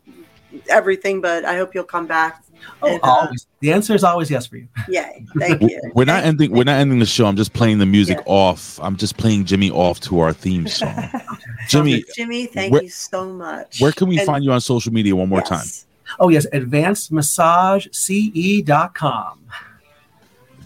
everything, 0.68 1.20
but 1.20 1.44
I 1.44 1.56
hope 1.56 1.74
you'll 1.74 1.84
come 1.84 2.06
back. 2.06 2.42
Oh, 2.82 2.88
And, 2.88 3.00
uh, 3.02 3.06
always. 3.06 3.46
The 3.60 3.72
answer 3.72 3.94
is 3.94 4.04
always 4.04 4.30
yes 4.30 4.46
for 4.46 4.56
you. 4.58 4.68
Yay! 4.88 5.24
Thank 5.38 5.62
you. 5.62 5.80
We're 5.94 6.04
not 6.04 6.24
ending. 6.24 6.50
We're 6.50 6.64
not 6.64 6.78
ending 6.78 6.98
the 6.98 7.06
show. 7.06 7.24
I'm 7.26 7.36
just 7.36 7.52
playing 7.54 7.78
the 7.78 7.86
music 7.86 8.18
Yeah. 8.18 8.24
off. 8.32 8.78
I'm 8.82 8.96
just 8.96 9.16
playing 9.16 9.46
Jimmy 9.46 9.70
off 9.70 9.98
to 10.00 10.20
our 10.20 10.32
theme 10.34 10.66
song. 10.78 11.08
Jimmy, 11.68 12.04
Jimmy, 12.14 12.46
thank 12.46 12.72
where- 12.72 12.82
you 12.82 12.88
so 12.90 13.32
much. 13.32 13.80
where 13.80 13.92
can 13.92 14.08
we 14.08 14.18
And- 14.18 14.26
find 14.26 14.44
you 14.44 14.52
on 14.52 14.60
social 14.60 14.92
media 14.92 15.16
one 15.16 15.28
more 15.28 15.40
time? 15.42 15.60
yes. 15.64 15.86
Oh, 16.18 16.28
yes, 16.28 16.44
advancedmassagece.com. 16.52 19.38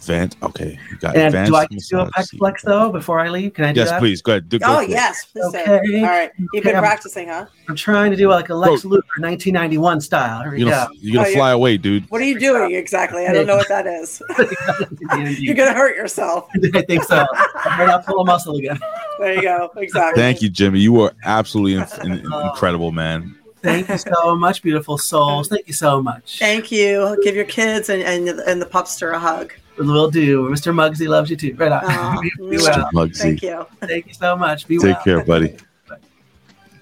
Vent. 0.07 0.37
Okay, 0.43 0.79
you 0.91 0.97
got 0.99 1.17
And 1.17 1.27
advanced 1.27 1.51
do 1.53 1.57
I 1.57 1.67
do 1.67 1.75
a 1.75 1.75
massage 1.75 2.11
peck 2.13 2.25
seat. 2.27 2.39
flex 2.39 2.63
though 2.63 2.91
before 2.93 3.21
I 3.21 3.29
leave? 3.29 3.55
Can 3.55 3.65
I 3.65 3.73
do 3.73 3.81
Yes, 3.81 3.91
that? 3.91 3.99
please. 4.01 4.23
Go 4.23 4.33
ahead. 4.33 4.49
Do, 4.49 4.59
go 4.59 4.67
Oh 4.69 4.85
for 4.85 4.91
yes, 4.91 5.25
please 5.27 5.43
do. 5.53 5.59
Okay. 5.59 6.01
All 6.01 6.07
right, 6.07 6.31
you've 6.39 6.49
Okay, 6.57 6.73
been 6.73 6.81
practicing, 6.81 7.29
huh? 7.29 7.47
I'm 7.69 7.77
trying 7.77 8.11
to 8.11 8.17
do 8.17 8.29
like 8.29 8.49
a 8.51 8.55
Lex 8.55 8.85
Luger 8.85 9.03
1991 9.19 10.01
style. 10.01 10.43
Here 10.43 10.53
we 10.53 10.61
You're 10.61 10.71
go. 10.71 10.77
gonna, 10.87 10.91
you're 11.01 11.15
gonna 11.15 11.29
Oh, 11.29 11.33
fly 11.35 11.51
away, 11.53 11.77
dude. 11.77 12.11
What 12.11 12.21
are 12.21 12.25
you 12.25 12.39
doing 12.39 12.73
exactly? 12.75 13.27
I 13.27 13.33
don't 13.33 13.47
know 13.47 13.57
what 13.57 13.69
that 13.69 13.87
is. 13.87 14.23
You're 15.41 15.55
gonna 15.55 15.75
hurt 15.75 15.97
yourself. 15.97 16.49
I 16.75 16.83
think 16.83 17.05
so. 17.05 17.27
I'm 17.65 17.81
ready 17.81 17.93
to 17.93 18.03
pull 18.07 18.21
a 18.21 18.25
muscle 18.25 18.57
again. 18.57 18.79
There 19.19 19.35
you 19.35 19.43
go. 19.43 19.71
Exactly. 19.77 20.21
Thank 20.21 20.43
you, 20.43 20.49
Jimmy. 20.51 20.81
You 20.81 20.93
were 20.93 21.13
absolutely 21.25 21.75
inf- 21.75 21.99
in- 22.05 22.27
oh. 22.33 22.51
incredible, 22.51 22.93
man. 22.93 23.37
Thank 23.63 23.89
you 23.89 23.97
so 23.97 24.37
much, 24.37 24.61
beautiful 24.63 24.99
souls. 24.99 25.49
Thank 25.49 25.67
you 25.67 25.73
so 25.73 26.03
much. 26.03 26.39
Thank 26.39 26.71
you. 26.71 27.19
Give 27.23 27.35
your 27.35 27.47
kids 27.47 27.89
and, 27.89 28.03
and, 28.03 28.29
and 28.29 28.61
the 28.61 28.67
pupster 28.67 29.13
a 29.15 29.19
hug. 29.19 29.55
Will 29.79 30.11
do. 30.11 30.49
Mr. 30.49 30.73
Muggsy 30.73 31.09
loves 31.09 31.31
you 31.31 31.37
too. 31.37 31.55
Right 31.57 31.73
on. 31.73 31.85
Aw. 31.85 32.21
Be, 32.23 32.31
be 32.39 32.57
Mr. 32.57 32.77
well. 32.77 32.91
Mugsy. 32.93 33.17
Thank 33.17 33.43
you. 33.43 33.67
Thank 33.81 34.07
you 34.07 34.15
so 34.15 34.37
much. 34.37 34.67
Be 34.69 34.79
Take 34.79 34.95
well. 34.95 35.05
care, 35.05 35.25
buddy. 35.25 35.57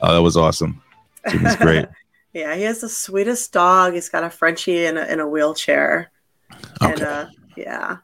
Oh, 0.00 0.14
that 0.14 0.22
was 0.22 0.36
awesome. 0.36 0.82
Jimmy's 1.30 1.56
great. 1.56 1.86
Yeah, 2.34 2.54
he 2.54 2.62
has 2.62 2.80
the 2.80 2.88
sweetest 2.88 3.52
dog. 3.52 3.92
He's 3.92 4.08
got 4.08 4.24
a 4.24 4.30
Frenchie 4.30 4.86
in 4.86 4.96
a, 4.96 5.04
in 5.04 5.20
a 5.20 5.28
wheelchair. 5.28 6.10
And 6.80 6.94
Okay. 6.94 7.04
uh, 7.04 7.26
yeah. 7.58 7.98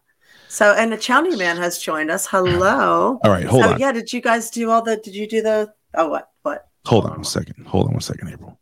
So, 0.48 0.74
and 0.74 0.92
the 0.92 0.98
Chowney 0.98 1.38
man 1.38 1.56
has 1.56 1.78
joined 1.78 2.10
us. 2.10 2.26
Hello. 2.26 3.18
All 3.24 3.30
right, 3.30 3.46
hold 3.46 3.64
so, 3.64 3.70
on. 3.72 3.80
yeah, 3.80 3.90
did 3.90 4.12
you 4.12 4.20
guys 4.20 4.50
do 4.50 4.70
all 4.70 4.82
the, 4.82 4.98
did 4.98 5.14
you 5.14 5.26
do 5.26 5.40
the, 5.40 5.72
oh, 5.94 6.08
what? 6.10 6.28
What? 6.42 6.68
Hold 6.84 7.06
on 7.06 7.12
one 7.12 7.24
second. 7.24 7.66
Hold 7.66 7.86
on 7.86 7.92
one 7.92 8.02
second, 8.02 8.28
April. 8.28 8.58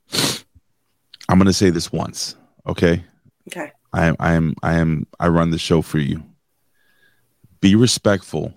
I'm 1.29 1.39
gonna 1.39 1.53
say 1.53 1.70
this 1.70 1.91
once, 1.91 2.37
okay? 2.68 3.05
Okay. 3.49 3.72
I 3.97 4.05
am 4.07 4.16
I 4.20 4.32
am 4.34 4.55
I 4.62 4.74
am 4.74 5.07
I 5.18 5.28
run 5.28 5.51
the 5.51 5.59
show 5.59 5.80
for 5.80 5.99
you. 5.99 6.22
Be 7.61 7.74
respectful 7.74 8.53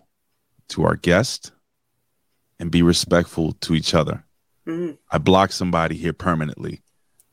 to 0.69 0.83
our 0.83 0.95
guest 0.97 1.51
and 2.59 2.69
be 2.69 2.81
respectful 2.81 3.53
to 3.61 3.73
each 3.73 3.95
other. 3.95 4.23
Mhm. 4.67 4.97
I 5.11 5.17
blocked 5.17 5.53
somebody 5.53 5.95
here 5.95 6.11
permanently. 6.13 6.81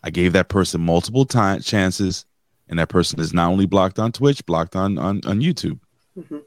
I 0.04 0.10
gave 0.10 0.32
that 0.34 0.48
person 0.48 0.80
multiple 0.80 1.26
time 1.26 1.60
chances, 1.60 2.24
and 2.68 2.78
that 2.78 2.88
person 2.88 3.18
is 3.18 3.34
not 3.34 3.50
only 3.50 3.66
blocked 3.66 3.98
on 3.98 4.12
Twitch, 4.12 4.46
blocked 4.46 4.76
on 4.76 4.98
on, 4.98 5.20
on 5.26 5.40
YouTube. 5.40 5.80
Mhm. 6.16 6.42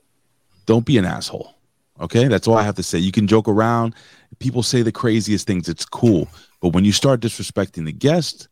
Don't 0.66 0.86
be 0.86 0.97
an 0.97 1.05
asshole. 1.05 1.55
Okay, 1.99 2.30
that's 2.30 2.47
all 2.47 2.55
I 2.55 2.64
have 2.64 2.76
to 2.76 2.84
say. 2.84 2.99
You 2.99 3.12
can 3.12 3.28
joke 3.28 3.49
around. 3.49 3.93
People 4.39 4.64
say 4.64 4.82
the 4.82 4.91
craziest 4.93 5.45
things. 5.45 5.68
It's 5.68 5.84
cool, 5.84 6.30
but 6.62 6.70
when 6.70 6.86
you 6.86 6.93
start 6.93 7.20
disrespecting 7.20 7.84
the 7.84 7.91
guest, 7.91 8.47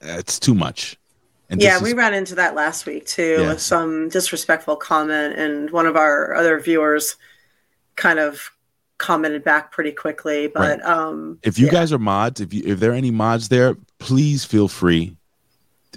it's 0.00 0.38
too 0.38 0.54
much. 0.54 0.96
And 1.50 1.62
yeah, 1.62 1.80
we 1.82 1.90
is- 1.90 1.94
ran 1.94 2.14
into 2.14 2.34
that 2.36 2.54
last 2.54 2.84
week 2.86 3.06
too 3.06 3.38
Yeah. 3.40 3.48
with 3.48 3.60
some 3.60 4.08
disrespectful 4.08 4.76
comment, 4.76 5.38
and 5.38 5.70
one 5.70 5.86
of 5.86 5.96
our 5.96 6.34
other 6.34 6.58
viewers 6.60 7.16
kind 7.96 8.18
of 8.18 8.50
commented 8.98 9.44
back 9.44 9.70
pretty 9.72 9.92
quickly. 9.92 10.46
But 10.48 10.84
um, 10.84 11.38
if 11.42 11.58
you 11.58 11.66
yeah. 11.66 11.72
guys 11.72 11.92
are 11.92 11.98
mods, 11.98 12.40
if 12.40 12.52
you 12.52 12.62
if 12.66 12.80
there 12.80 12.90
are 12.90 12.94
any 12.94 13.10
mods 13.10 13.48
there, 13.48 13.76
please 13.98 14.44
feel 14.44 14.68
free. 14.68 15.16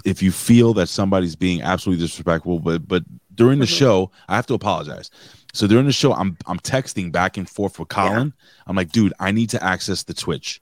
If 0.04 0.22
you 0.22 0.32
feel 0.32 0.72
that 0.74 0.88
somebody's 0.88 1.36
being 1.36 1.60
absolutely 1.62 2.04
disrespectful, 2.04 2.58
but 2.60 2.88
but 2.88 3.02
during 3.34 3.58
the 3.58 3.66
Mhm. 3.66 3.78
show, 3.78 4.10
I 4.28 4.36
have 4.36 4.46
to 4.46 4.54
apologize. 4.54 5.10
So 5.52 5.66
during 5.66 5.84
the 5.84 5.92
show, 5.92 6.14
I'm 6.14 6.38
I'm 6.46 6.60
texting 6.60 7.12
back 7.12 7.36
and 7.36 7.48
forth 7.48 7.78
with 7.78 7.88
Colin. 7.88 8.32
I'm 8.66 8.76
like, 8.76 8.90
dude, 8.90 9.12
I 9.20 9.32
need 9.32 9.50
to 9.50 9.62
access 9.62 10.04
the 10.04 10.14
Twitch 10.14 10.61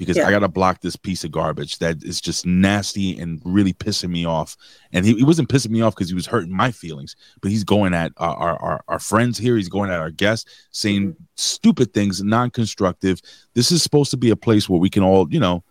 because 0.00 0.16
Yeah. 0.16 0.26
I 0.26 0.30
gotta 0.30 0.48
block 0.48 0.80
this 0.80 0.96
piece 0.96 1.24
of 1.24 1.30
garbage 1.30 1.78
that 1.80 2.02
is 2.02 2.22
just 2.22 2.46
nasty 2.46 3.18
and 3.18 3.38
really 3.44 3.74
pissing 3.74 4.08
me 4.08 4.24
off. 4.24 4.56
And 4.94 5.04
he, 5.04 5.14
he 5.14 5.24
wasn't 5.24 5.50
pissing 5.50 5.68
me 5.68 5.82
off 5.82 5.94
because 5.94 6.08
he 6.08 6.14
was 6.14 6.24
hurting 6.24 6.50
my 6.50 6.70
feelings, 6.72 7.16
but 7.42 7.50
he's 7.50 7.64
going 7.64 7.92
at 7.92 8.10
our, 8.16 8.34
our 8.34 8.62
our 8.62 8.84
our 8.88 8.98
friends 8.98 9.36
here. 9.36 9.56
He's 9.58 9.68
going 9.68 9.90
at 9.90 10.00
our 10.00 10.10
guests, 10.10 10.50
saying 10.70 11.12
mm-hmm. 11.12 11.22
stupid 11.34 11.92
things, 11.92 12.22
non-constructive. 12.22 13.20
This 13.52 13.70
is 13.70 13.82
supposed 13.82 14.10
to 14.12 14.16
be 14.16 14.30
a 14.30 14.36
place 14.36 14.70
where 14.70 14.80
we 14.80 14.88
can 14.88 15.02
all, 15.02 15.28
you 15.30 15.38
know, 15.38 15.62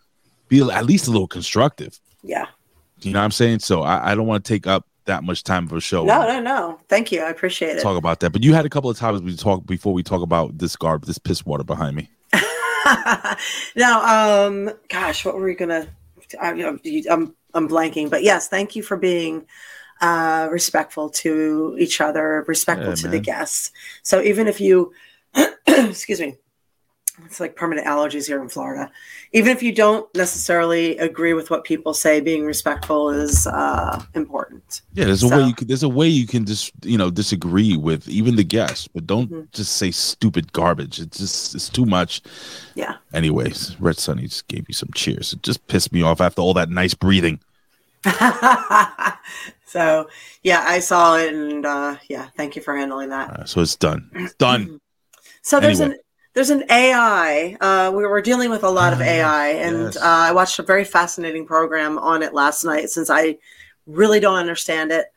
be 0.48 0.62
at 0.62 0.86
least 0.86 1.08
a 1.08 1.12
little 1.12 1.28
constructive. 1.28 2.00
yeah. 2.22 2.46
You 3.02 3.14
know 3.14 3.20
what 3.20 3.26
I'm 3.26 3.32
saying? 3.32 3.60
So 3.60 3.82
I, 3.82 4.12
I 4.12 4.16
don't 4.16 4.28
want 4.28 4.44
to 4.46 4.54
take 4.54 4.68
up 4.68 4.86
that 5.06 5.24
much 5.24 5.44
time 5.44 5.68
for 5.68 5.78
a 5.78 5.82
show. 5.82 6.04
No, 6.04 6.28
no, 6.28 6.40
no. 6.40 6.80
Thank 6.88 7.12
you. 7.12 7.22
I 7.22 7.30
appreciate 7.30 7.78
it. 7.78 7.82
Talk 7.82 7.98
about 7.98 8.20
that, 8.20 8.32
but 8.32 8.44
you 8.44 8.54
had 8.54 8.66
a 8.66 8.70
couple 8.70 8.90
of 8.90 8.98
times 8.98 9.22
we 9.22 9.36
talk 9.36 9.66
before 9.66 9.94
we 9.94 10.04
talk 10.04 10.22
about 10.22 10.58
this 10.58 10.76
garb, 10.76 11.06
this 11.06 11.18
piss 11.18 11.46
water 11.46 11.64
behind 11.64 11.96
me. 11.96 12.10
now, 13.76 14.46
um, 14.48 14.72
gosh, 14.88 15.26
what 15.26 15.36
were 15.36 15.44
we 15.44 15.56
gonna? 15.56 15.88
I, 16.40 16.52
am 16.52 16.80
I'm, 17.10 17.36
I'm 17.54 17.68
blanking, 17.68 18.10
but 18.10 18.24
yes, 18.24 18.48
thank 18.48 18.76
you 18.76 18.84
for 18.84 18.98
being 18.98 19.46
uh, 20.02 20.48
respectful 20.52 21.10
to 21.10 21.76
each 21.80 22.02
other, 22.02 22.46
respectful 22.48 22.92
Yeah, 22.92 23.02
to 23.02 23.08
the 23.08 23.20
guests. 23.20 23.72
So 24.04 24.22
even 24.22 24.48
if 24.48 24.62
you, 24.62 24.94
excuse 25.68 26.20
me, 26.20 26.38
it's 27.26 27.40
like 27.40 27.56
permanent 27.56 27.86
allergies 27.88 28.28
here 28.28 28.42
in 28.42 28.50
Florida. 28.50 28.92
Even 29.34 29.52
if 29.52 29.62
you 29.62 29.72
don't 29.74 30.08
necessarily 30.16 30.98
agree 30.98 31.34
with 31.34 31.50
what 31.50 31.64
people 31.64 31.94
say, 31.94 32.20
being 32.22 32.46
respectful 32.46 33.10
is 33.10 33.46
uh, 33.48 34.02
important. 34.16 34.82
Yeah, 34.94 35.06
there's 35.06 35.24
a 35.24 35.28
So- 35.30 35.38
way 35.38 35.44
you 35.48 35.54
can. 35.54 35.68
There's 35.68 35.84
a 35.84 35.90
way 35.90 36.08
you 36.08 36.26
can 36.28 36.46
just 36.46 36.72
you 36.84 36.98
know 36.98 37.10
disagree 37.12 37.78
with 37.78 38.08
even 38.08 38.36
the 38.36 38.44
guests, 38.44 38.88
but 38.88 39.06
don't 39.08 39.32
Mhm. 39.32 39.52
just 39.52 39.78
say 39.78 39.92
stupid 39.92 40.52
garbage. 40.54 41.00
It's 41.00 41.18
just 41.18 41.56
it's 41.56 41.70
too 41.70 41.86
much. 41.86 42.22
Yeah. 42.76 42.96
Anyways, 43.14 43.76
Red 43.80 43.98
Sunny 43.98 44.24
just 44.24 44.48
gave 44.48 44.66
you 44.68 44.74
some 44.74 44.90
cheers. 44.96 45.34
It 45.34 45.44
just 45.44 45.66
pissed 45.68 45.92
me 45.94 46.02
off 46.02 46.22
after 46.22 46.42
all 46.42 46.54
that 46.56 46.70
nice 46.70 46.94
breathing. 46.94 47.40
so 49.66 50.08
yeah, 50.44 50.64
I 50.68 50.80
saw 50.80 51.18
it, 51.18 51.34
and 51.34 51.66
uh, 51.66 51.98
yeah, 52.10 52.28
thank 52.38 52.56
you 52.56 52.62
for 52.62 52.76
handling 52.76 53.10
that. 53.10 53.30
Right, 53.38 53.50
so 53.50 53.62
it's 53.62 53.76
done. 53.76 54.10
It's 54.16 54.34
done. 54.36 54.80
So 55.42 55.60
there's 55.60 55.82
Anyway. 55.82 55.96
an 55.98 56.02
there's 56.40 56.50
an 56.52 56.64
AI. 56.72 57.58
Uh, 57.60 57.92
we 57.94 58.06
were 58.06 58.22
dealing 58.22 58.50
with 58.50 58.64
a 58.64 58.70
lot 58.70 58.94
of 58.94 59.02
Ah, 59.02 59.04
AI, 59.04 59.48
and 59.50 59.84
yes. 59.84 59.98
uh, 59.98 60.04
I 60.04 60.32
watched 60.32 60.58
a 60.58 60.64
very 60.64 60.86
fascinating 60.86 61.46
program 61.46 61.98
on 61.98 62.24
it 62.24 62.34
last 62.34 62.64
night. 62.64 62.90
Since 62.90 63.10
I 63.10 63.40
really 63.86 64.22
don't 64.22 64.38
understand 64.38 64.94
it, 64.94 65.08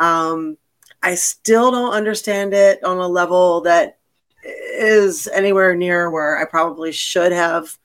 um, 0.00 0.58
I 1.00 1.14
still 1.14 1.70
don't 1.70 1.92
understand 1.92 2.52
it 2.52 2.82
on 2.82 2.98
a 2.98 3.06
level 3.06 3.60
that 3.60 3.98
is 4.42 5.28
anywhere 5.28 5.76
near 5.76 6.10
where 6.10 6.36
I 6.36 6.46
probably 6.46 6.90
should 6.90 7.30
have 7.30 7.78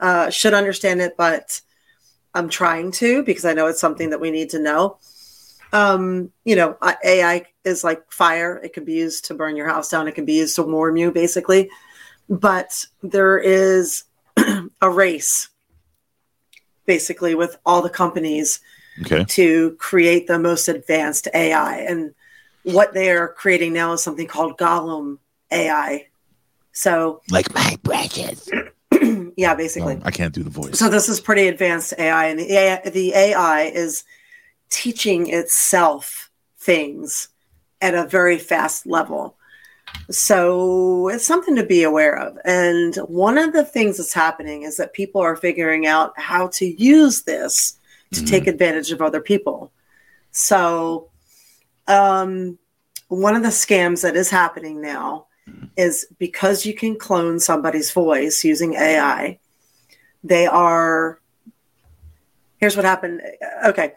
uh, 0.00 0.28
should 0.30 0.52
understand 0.52 1.00
it, 1.00 1.16
but 1.16 1.60
I'm 2.34 2.48
trying 2.48 2.90
to 2.92 3.22
because 3.22 3.44
I 3.44 3.52
know 3.52 3.68
it's 3.68 3.80
something 3.80 4.10
that 4.10 4.20
we 4.20 4.32
need 4.32 4.50
to 4.50 4.58
know. 4.58 4.98
Um, 5.72 6.32
you 6.44 6.56
know, 6.56 6.76
AI 7.04 7.46
is 7.64 7.84
like 7.84 8.10
fire. 8.10 8.60
It 8.64 8.72
can 8.72 8.84
be 8.84 8.94
used 8.94 9.26
to 9.26 9.34
burn 9.34 9.54
your 9.54 9.68
house 9.68 9.90
down. 9.90 10.08
It 10.08 10.16
can 10.16 10.24
be 10.24 10.38
used 10.38 10.56
to 10.56 10.64
warm 10.64 10.96
you, 10.96 11.12
basically. 11.12 11.70
But 12.28 12.84
there 13.02 13.38
is 13.38 14.04
a 14.80 14.90
race, 14.90 15.48
basically, 16.86 17.34
with 17.34 17.58
all 17.64 17.82
the 17.82 17.90
companies 17.90 18.60
Okay. 19.00 19.24
to 19.24 19.74
create 19.78 20.26
the 20.26 20.38
most 20.38 20.68
advanced 20.68 21.26
AI. 21.34 21.78
And 21.78 22.14
what 22.62 22.92
they 22.92 23.10
are 23.10 23.28
creating 23.28 23.72
now 23.72 23.94
is 23.94 24.02
something 24.02 24.26
called 24.26 24.58
Gollum 24.58 25.18
AI. 25.50 26.08
So, 26.72 27.22
Like 27.30 27.52
my 27.54 27.76
precious. 27.82 28.48
yeah, 29.36 29.54
basically. 29.54 29.96
No, 29.96 30.02
I 30.04 30.10
can't 30.10 30.34
do 30.34 30.42
the 30.42 30.50
voice. 30.50 30.78
So 30.78 30.88
this 30.88 31.08
is 31.08 31.20
pretty 31.20 31.48
advanced 31.48 31.94
AI, 31.98 32.26
and 32.26 32.38
the 32.38 32.52
AI, 32.52 32.90
the 32.90 33.14
AI 33.14 33.62
is 33.64 34.04
teaching 34.70 35.28
itself 35.28 36.30
things 36.58 37.28
at 37.80 37.94
a 37.94 38.06
very 38.06 38.38
fast 38.38 38.86
level. 38.86 39.36
So 40.10 41.08
it's 41.08 41.26
something 41.26 41.56
to 41.56 41.64
be 41.64 41.82
aware 41.84 42.18
of. 42.18 42.36
And 42.44 42.96
one 42.96 43.38
of 43.38 43.52
the 43.52 43.64
things 43.64 43.96
that's 43.96 44.12
happening 44.12 44.62
is 44.62 44.76
that 44.76 44.92
people 44.92 45.20
are 45.20 45.36
figuring 45.36 45.86
out 45.86 46.12
how 46.18 46.48
to 46.54 46.66
use 46.66 47.22
this 47.22 47.78
to 48.12 48.20
Mhm. 48.20 48.26
take 48.26 48.46
advantage 48.46 48.92
of 48.92 49.00
other 49.00 49.20
people. 49.20 49.72
So 50.32 51.08
um, 51.88 52.58
one 53.08 53.36
of 53.36 53.42
the 53.42 53.48
scams 53.48 54.02
that 54.02 54.16
is 54.16 54.30
happening 54.30 54.80
now 54.80 55.26
is 55.76 56.06
because 56.18 56.64
you 56.66 56.74
can 56.74 56.96
clone 56.96 57.40
somebody's 57.40 57.90
voice 57.90 58.44
using 58.44 58.74
AI, 58.74 59.38
they 60.24 60.46
are 60.46 61.18
here's 62.58 62.76
what 62.76 62.84
happened 62.84 63.20
okay 63.64 63.94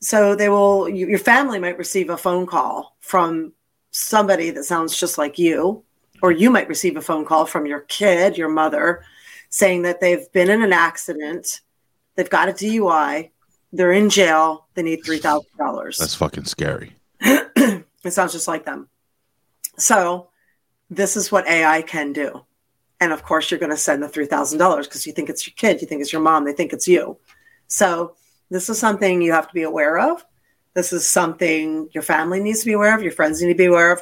so 0.00 0.34
they 0.34 0.48
will 0.48 0.88
you, 0.88 1.06
your 1.08 1.18
family 1.18 1.58
might 1.58 1.76
receive 1.76 2.08
a 2.08 2.16
phone 2.16 2.46
call 2.46 2.96
from 3.00 3.52
somebody 3.98 4.50
that 4.50 4.64
sounds 4.64 4.98
just 4.98 5.18
like 5.18 5.38
you 5.38 5.82
or 6.22 6.32
you 6.32 6.50
might 6.50 6.68
receive 6.68 6.96
a 6.96 7.00
phone 7.00 7.24
call 7.24 7.46
from 7.46 7.66
your 7.66 7.80
kid 7.80 8.36
your 8.38 8.48
mother 8.48 9.02
saying 9.50 9.82
that 9.82 10.00
they've 10.00 10.30
been 10.32 10.50
in 10.50 10.62
an 10.62 10.72
accident 10.72 11.60
they've 12.14 12.30
got 12.30 12.48
a 12.48 12.52
dui 12.52 13.30
they're 13.72 13.92
in 13.92 14.08
jail 14.08 14.66
they 14.74 14.82
need 14.82 15.02
$3000 15.04 15.98
That's 15.98 16.14
fucking 16.14 16.44
scary. 16.44 16.94
it 17.20 17.84
sounds 18.10 18.32
just 18.32 18.48
like 18.48 18.64
them. 18.64 18.88
So, 19.76 20.30
this 20.90 21.16
is 21.16 21.30
what 21.30 21.46
AI 21.46 21.82
can 21.82 22.12
do. 22.12 22.44
And 23.00 23.12
of 23.12 23.22
course, 23.22 23.50
you're 23.50 23.60
going 23.60 23.70
to 23.70 23.76
send 23.76 24.02
the 24.02 24.08
$3,000 24.08 24.84
because 24.84 25.06
you 25.06 25.12
think 25.12 25.28
it's 25.28 25.46
your 25.46 25.54
kid, 25.56 25.80
you 25.80 25.86
think 25.86 26.00
it's 26.00 26.12
your 26.12 26.22
mom, 26.22 26.44
they 26.44 26.52
think 26.52 26.72
it's 26.72 26.88
you. 26.88 27.18
So, 27.66 28.14
this 28.50 28.68
is 28.68 28.78
something 28.78 29.20
you 29.20 29.32
have 29.32 29.48
to 29.48 29.54
be 29.54 29.62
aware 29.62 29.98
of. 29.98 30.24
This 30.78 30.92
is 30.92 31.08
something 31.08 31.88
your 31.90 32.04
family 32.04 32.38
needs 32.38 32.60
to 32.60 32.66
be 32.66 32.72
aware 32.74 32.94
of, 32.94 33.02
your 33.02 33.10
friends 33.10 33.42
need 33.42 33.48
to 33.48 33.58
be 33.58 33.64
aware 33.64 33.90
of. 33.90 34.00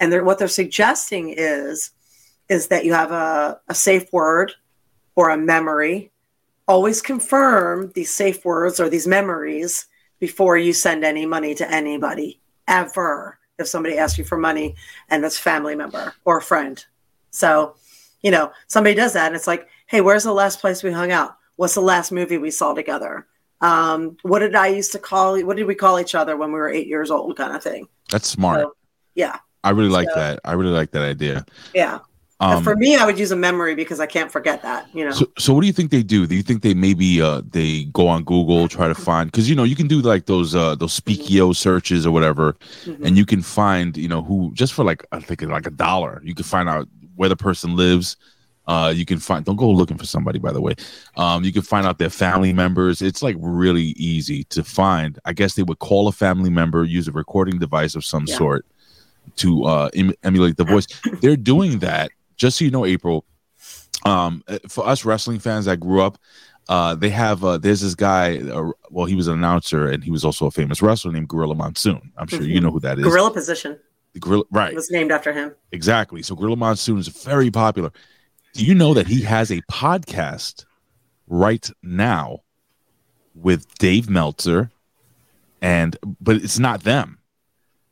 And 0.00 0.10
they're, 0.10 0.24
what 0.24 0.38
they're 0.38 0.48
suggesting 0.48 1.34
is 1.36 1.90
is 2.48 2.68
that 2.68 2.86
you 2.86 2.94
have 2.94 3.12
a, 3.12 3.60
a 3.68 3.74
safe 3.74 4.10
word 4.10 4.54
or 5.16 5.28
a 5.28 5.36
memory. 5.36 6.12
Always 6.66 7.02
confirm 7.02 7.92
these 7.94 8.10
safe 8.10 8.42
words 8.42 8.80
or 8.80 8.88
these 8.88 9.06
memories 9.06 9.84
before 10.18 10.56
you 10.56 10.72
send 10.72 11.04
any 11.04 11.26
money 11.26 11.54
to 11.56 11.70
anybody 11.70 12.40
ever 12.66 13.38
if 13.58 13.68
somebody 13.68 13.98
asks 13.98 14.16
you 14.16 14.24
for 14.24 14.38
money 14.38 14.76
and 15.10 15.22
it's 15.26 15.38
family 15.38 15.76
member 15.76 16.14
or 16.24 16.40
friend. 16.40 16.82
So, 17.32 17.76
you 18.22 18.30
know, 18.30 18.50
somebody 18.66 18.94
does 18.94 19.12
that 19.12 19.26
and 19.26 19.36
it's 19.36 19.46
like, 19.46 19.68
hey, 19.88 20.00
where's 20.00 20.24
the 20.24 20.32
last 20.32 20.62
place 20.62 20.82
we 20.82 20.90
hung 20.90 21.12
out? 21.12 21.36
What's 21.56 21.74
the 21.74 21.82
last 21.82 22.12
movie 22.12 22.38
we 22.38 22.50
saw 22.50 22.72
together? 22.72 23.26
Um, 23.60 24.16
what 24.22 24.40
did 24.40 24.54
I 24.54 24.66
used 24.68 24.92
to 24.92 24.98
call 24.98 25.40
what 25.42 25.56
did 25.56 25.66
we 25.66 25.74
call 25.74 25.98
each 26.00 26.14
other 26.14 26.36
when 26.36 26.50
we 26.52 26.58
were 26.58 26.68
eight 26.68 26.86
years 26.86 27.10
old 27.10 27.36
kind 27.36 27.54
of 27.56 27.62
thing? 27.62 27.86
That's 28.10 28.28
smart. 28.28 28.60
So, 28.60 28.76
yeah. 29.14 29.38
I 29.62 29.70
really 29.70 29.88
like 29.88 30.08
so- 30.10 30.16
that. 30.20 30.40
I 30.44 30.52
really 30.52 30.72
like 30.72 30.90
that 30.92 31.02
idea. 31.02 31.44
Yeah. 31.74 32.00
Um, 32.40 32.62
for 32.64 32.74
me, 32.76 32.96
I 32.96 33.06
would 33.06 33.18
use 33.18 33.30
a 33.30 33.36
memory 33.36 33.74
because 33.76 34.00
I 34.00 34.06
can't 34.06 34.30
forget 34.30 34.60
that, 34.62 34.88
you 34.92 35.04
know. 35.04 35.12
So, 35.12 35.26
so 35.38 35.54
what 35.54 35.60
do 35.62 35.66
you 35.68 35.72
think 35.72 35.90
they 35.92 36.02
do? 36.02 36.26
Do 36.26 36.34
you 36.34 36.42
think 36.42 36.62
they 36.62 36.74
maybe 36.74 37.22
uh 37.22 37.42
they 37.48 37.84
go 37.84 38.08
on 38.08 38.24
Google 38.24 38.66
try 38.68 38.88
to 38.88 38.94
find 38.94 39.30
because 39.30 39.48
you 39.48 39.54
know 39.54 39.62
you 39.62 39.76
can 39.76 39.86
do 39.86 40.02
like 40.02 40.26
those 40.26 40.54
uh 40.54 40.74
those 40.74 40.98
Spokeo 41.00 41.54
searches 41.56 42.04
or 42.04 42.10
whatever, 42.10 42.54
Mhm. 42.84 43.06
and 43.06 43.16
you 43.16 43.24
can 43.24 43.40
find 43.40 43.96
you 43.96 44.08
know 44.08 44.20
who 44.20 44.50
just 44.52 44.74
for 44.74 44.84
like 44.84 45.06
I 45.12 45.20
think 45.20 45.42
like 45.42 45.66
a 45.66 45.70
dollar 45.70 46.20
you 46.24 46.34
can 46.34 46.44
find 46.44 46.68
out 46.68 46.88
where 47.14 47.28
the 47.30 47.36
person 47.36 47.76
lives. 47.76 48.16
Uh, 48.66 48.92
you 48.96 49.04
can 49.04 49.18
find 49.18 49.44
don't 49.44 49.56
go 49.56 49.70
looking 49.70 49.98
for 49.98 50.06
somebody 50.06 50.38
by 50.38 50.52
the 50.52 50.60
way. 50.60 50.74
Um, 51.16 51.44
you 51.44 51.52
can 51.52 51.62
find 51.62 51.86
out 51.86 51.98
their 51.98 52.10
family 52.10 52.52
members. 52.52 53.02
It's 53.02 53.22
like 53.22 53.36
really 53.38 53.94
easy 53.96 54.44
to 54.44 54.64
find. 54.64 55.18
I 55.24 55.32
guess 55.34 55.54
they 55.54 55.62
would 55.62 55.78
call 55.80 56.08
a 56.08 56.12
family 56.12 56.50
member, 56.50 56.84
use 56.84 57.06
a 57.08 57.12
recording 57.12 57.58
device 57.58 57.94
of 57.94 58.04
some 58.04 58.24
Yeah. 58.26 58.36
sort 58.36 58.66
to 59.36 59.64
uh 59.64 59.90
em- 59.94 60.14
emulate 60.22 60.56
the 60.56 60.64
voice. 60.64 60.86
They're 61.20 61.36
doing 61.36 61.78
that 61.80 62.10
just 62.36 62.58
so 62.58 62.64
you 62.64 62.70
know, 62.70 62.84
April 62.86 63.24
um 64.06 64.42
uh, 64.48 64.58
for 64.68 64.86
us 64.86 65.04
wrestling 65.04 65.38
fans 65.38 65.64
that 65.64 65.78
grew 65.78 66.02
up 66.02 66.18
uh 66.68 66.94
they 66.94 67.08
have 67.10 67.42
uh 67.44 67.56
there's 67.58 67.80
this 67.80 67.94
guy 67.94 68.38
uh, 68.38 68.70
well 68.90 69.06
he 69.06 69.14
was 69.14 69.28
an 69.28 69.34
announcer 69.34 69.86
and 69.88 70.02
he 70.04 70.10
was 70.10 70.24
also 70.24 70.46
a 70.46 70.50
famous 70.50 70.82
wrestler 70.82 71.10
named 71.12 71.28
gorilla 71.28 71.54
monsoon 71.54 72.12
i'm 72.18 72.26
sure 72.26 72.42
you 72.42 72.58
Mhm. 72.60 72.64
know 72.64 72.70
who 72.70 72.80
that 72.80 72.98
is 72.98 73.04
Gorilla 73.04 73.30
position 73.30 73.78
The 74.12 74.20
gorilla 74.20 74.44
right 74.50 74.74
was 74.74 74.90
named 74.90 75.10
after 75.10 75.32
him. 75.32 75.52
exactly 75.72 76.22
so 76.22 76.34
gorilla 76.34 76.56
monsoon 76.56 76.98
is 76.98 77.08
very 77.08 77.50
popular 77.50 77.92
do 78.54 78.64
you 78.64 78.74
know 78.74 78.94
that 78.94 79.06
he 79.06 79.22
has 79.22 79.50
a 79.50 79.60
podcast 79.62 80.64
right 81.28 81.70
now 81.82 82.40
with 83.34 83.72
dave 83.78 84.08
meltzer 84.08 84.70
and 85.60 85.96
but 86.20 86.36
it's 86.36 86.58
not 86.58 86.82
them 86.82 87.18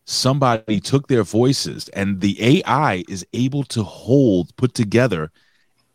somebody 0.05 0.81
took 0.81 1.09
their 1.09 1.23
voices 1.23 1.89
and 1.91 2.21
the 2.21 2.37
AI 2.43 3.05
is 3.09 3.27
able 3.33 3.65
to 3.65 3.83
hold, 3.83 4.55
put 4.57 4.75
together 4.75 5.31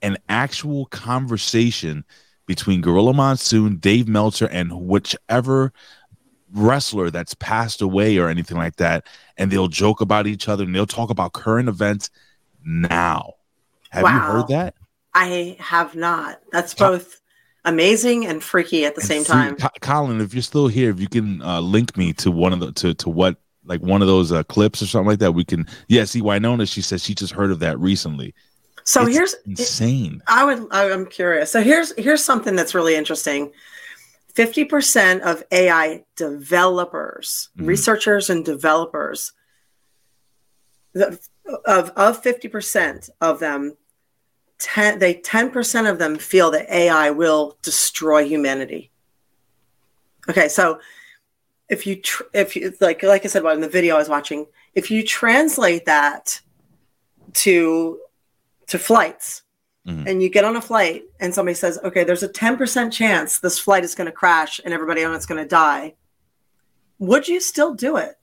an 0.01 0.18
actual 0.30 0.86
conversation 0.88 2.05
between 2.45 2.82
Gorilla 2.82 3.13
Monsoon, 3.13 3.78
Dave 3.78 4.07
Meltzer, 4.07 4.47
and 4.47 4.72
whichever 4.88 5.74
wrestler 6.53 7.09
that's 7.09 7.34
passed 7.36 7.82
away 7.82 8.18
or 8.18 8.30
anything 8.30 8.57
like 8.57 8.78
that. 8.78 9.05
And 9.38 9.51
they'll 9.51 9.68
joke 9.68 9.99
about 9.99 10.28
each 10.28 10.47
other 10.47 10.63
and 10.63 10.74
they'll 10.74 10.86
talk 10.86 11.09
about 11.09 11.34
current 11.34 11.68
events 11.68 12.09
now. 12.63 13.34
Have 13.89 14.03
you 14.03 14.19
heard 14.19 14.47
that? 14.49 14.75
I 15.13 15.55
have 15.59 15.95
not. 15.95 16.39
That's 16.51 16.73
both 16.73 17.21
amazing 17.65 18.25
and 18.27 18.43
freaky 18.43 18.85
at 18.85 18.95
the 18.95 19.01
And 19.01 19.07
same 19.07 19.23
free- 19.23 19.33
time. 19.33 19.55
Co- 19.55 19.67
Colin, 19.81 20.21
if 20.21 20.33
you're 20.33 20.43
still 20.43 20.67
here, 20.67 20.89
if 20.91 20.99
you 20.99 21.07
can 21.07 21.41
uh, 21.41 21.59
link 21.61 21.97
me 21.97 22.13
to 22.13 22.31
one 22.31 22.53
of 22.53 22.59
the 22.59 22.71
to 22.73 22.93
to 22.95 23.09
what 23.09 23.38
like 23.65 23.81
one 23.81 24.01
of 24.01 24.07
those 24.07 24.31
uh, 24.31 24.43
clips 24.43 24.81
or 24.81 24.85
something 24.88 25.07
like 25.07 25.19
that, 25.19 25.33
we 25.33 25.43
can. 25.43 25.65
Yeah, 25.88 26.05
see, 26.05 26.21
Winona, 26.21 26.65
she 26.65 26.81
says 26.81 27.03
she 27.03 27.13
just 27.15 27.33
heard 27.33 27.51
of 27.51 27.59
that 27.59 27.77
recently. 27.79 28.33
So 28.83 29.01
It's 29.05 29.15
here's 29.15 29.35
insane. 29.45 30.21
I 30.27 30.45
would 30.45 30.67
I'm 30.71 31.05
curious. 31.07 31.51
So 31.51 31.61
here's 31.61 31.93
here's 31.97 32.23
something 32.23 32.55
that's 32.55 32.73
really 32.75 32.95
interesting. 32.95 33.51
50% 34.35 35.21
of 35.21 35.43
AI 35.51 36.03
developers, 36.15 37.49
Mhm. 37.57 37.65
researchers 37.67 38.29
and 38.29 38.45
developers 38.45 39.33
the, 40.93 41.19
of 41.65 41.89
of 41.91 42.21
50% 42.21 43.09
of 43.21 43.39
them 43.39 43.77
10 44.59 44.99
they 44.99 45.15
10% 45.15 45.89
of 45.89 45.99
them 45.99 46.17
feel 46.17 46.51
that 46.51 46.69
AI 46.73 47.11
will 47.11 47.57
destroy 47.61 48.25
humanity. 48.25 48.91
Okay, 50.29 50.49
so 50.49 50.79
if 51.69 51.85
you 51.85 52.01
tr- 52.01 52.23
if 52.33 52.55
you 52.55 52.73
like 52.81 53.03
like 53.03 53.23
I 53.25 53.27
said 53.27 53.45
in 53.45 53.61
the 53.61 53.69
video 53.69 53.95
I 53.95 53.99
was 53.99 54.09
watching, 54.09 54.45
if 54.73 54.89
you 54.91 55.03
translate 55.03 55.85
that 55.85 56.41
to 57.33 57.99
to 58.67 58.79
flights 58.79 59.43
Mhm. 59.87 60.05
and 60.05 60.21
you 60.21 60.27
get 60.29 60.43
on 60.43 60.57
a 60.57 60.61
flight 60.61 61.03
and 61.21 61.33
somebody 61.33 61.55
says, 61.55 61.79
okay, 61.81 62.03
there's 62.03 62.21
a 62.23 62.27
10% 62.27 62.91
chance 62.91 63.39
this 63.39 63.57
flight 63.57 63.85
is 63.85 63.95
going 63.95 64.07
to 64.07 64.11
crash 64.11 64.59
and 64.65 64.73
everybody 64.73 65.01
on 65.05 65.15
it's 65.15 65.25
going 65.25 65.41
to 65.41 65.47
die, 65.47 65.95
would 66.99 67.25
you 67.29 67.39
still 67.39 67.73
do 67.73 67.95
it? 67.95 68.15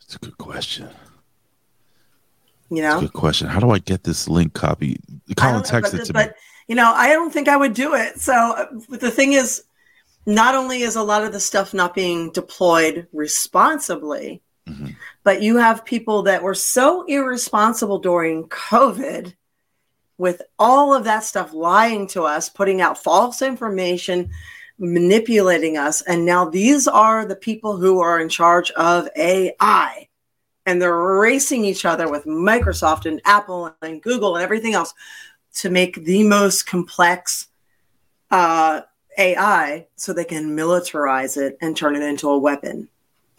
It's 0.00 0.14
a 0.14 0.18
good 0.18 0.38
question. 0.38 0.88
You 2.70 2.82
know? 2.82 3.00
good 3.00 3.12
question. 3.12 3.48
How 3.48 3.60
do 3.60 3.70
I 3.70 3.78
get 3.78 4.02
this 4.04 4.28
link 4.28 4.54
copy? 4.54 4.98
Colin 5.36 5.62
texted 5.62 5.98
but, 5.98 6.06
to 6.06 6.12
but, 6.12 6.28
me. 6.28 6.34
you 6.68 6.74
know, 6.74 6.92
I 6.92 7.12
don't 7.12 7.32
think 7.32 7.48
I 7.48 7.56
would 7.56 7.74
do 7.74 7.94
it. 7.94 8.20
So 8.20 8.32
uh, 8.34 8.66
the 8.88 9.10
thing 9.10 9.32
is, 9.34 9.62
not 10.26 10.56
only 10.56 10.82
is 10.82 10.96
a 10.96 11.02
lot 11.02 11.22
of 11.22 11.32
the 11.32 11.38
stuff 11.40 11.72
not 11.72 11.94
being 11.94 12.32
deployed 12.32 13.06
responsibly, 13.12 14.42
Mhm. 14.68 14.96
but 15.22 15.42
you 15.42 15.58
have 15.58 15.84
people 15.84 16.22
that 16.22 16.42
were 16.42 16.54
so 16.54 17.04
irresponsible 17.04 18.00
during 18.00 18.48
COVID 18.48 19.34
with 20.18 20.42
all 20.58 20.92
of 20.92 21.04
that 21.04 21.22
stuff 21.22 21.52
lying 21.52 22.08
to 22.08 22.24
us, 22.24 22.48
putting 22.48 22.80
out 22.80 23.00
false 23.02 23.42
information, 23.42 24.30
manipulating 24.78 25.76
us. 25.76 26.02
And 26.02 26.24
now 26.24 26.46
these 26.48 26.88
are 26.88 27.24
the 27.24 27.36
people 27.36 27.76
who 27.76 28.00
are 28.00 28.18
in 28.18 28.28
charge 28.28 28.70
of 28.72 29.08
AI. 29.16 30.08
And 30.66 30.82
they're 30.82 30.96
racing 30.96 31.64
each 31.64 31.84
other 31.84 32.10
with 32.10 32.24
Microsoft 32.24 33.06
and 33.06 33.20
Apple 33.24 33.74
and 33.82 34.02
Google 34.02 34.36
and 34.36 34.42
everything 34.42 34.74
else 34.74 34.92
to 35.54 35.70
make 35.70 36.04
the 36.04 36.22
most 36.24 36.66
complex 36.66 37.48
uh, 38.30 38.82
AI 39.16 39.86
so 39.96 40.12
they 40.12 40.24
can 40.24 40.56
militarize 40.56 41.36
it 41.36 41.56
and 41.60 41.76
turn 41.76 41.96
it 41.96 42.02
into 42.02 42.28
a 42.28 42.38
weapon. 42.38 42.88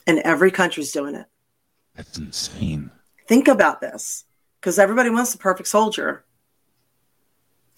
And 0.07 0.19
every 0.19 0.51
country's 0.51 0.91
doing 0.91 1.15
it. 1.15 1.25
That's 1.95 2.17
insane. 2.17 2.91
Think 3.27 3.47
about 3.47 3.81
this 3.81 4.23
because 4.59 4.79
everybody 4.79 5.09
wants 5.09 5.33
the 5.33 5.37
perfect 5.37 5.67
soldier. 5.67 6.23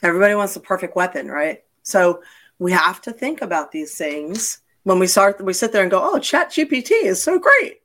Everybody 0.03 0.35
wants 0.35 0.53
the 0.53 0.59
perfect 0.59 0.95
weapon, 0.95 1.27
right? 1.27 1.63
So 1.83 2.21
we 2.59 2.71
have 2.71 3.01
to 3.01 3.11
think 3.11 3.41
about 3.41 3.71
these 3.71 3.97
things 3.97 4.59
when 4.83 4.99
we 4.99 5.07
start. 5.07 5.43
We 5.43 5.53
sit 5.53 5.71
there 5.71 5.81
and 5.81 5.91
go, 5.91 5.99
"Oh, 6.01 6.19
Chat 6.19 6.51
GPT 6.51 6.91
is 7.03 7.21
so 7.21 7.39
great." 7.39 7.81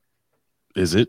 Is 0.77 0.95
it? 0.95 1.09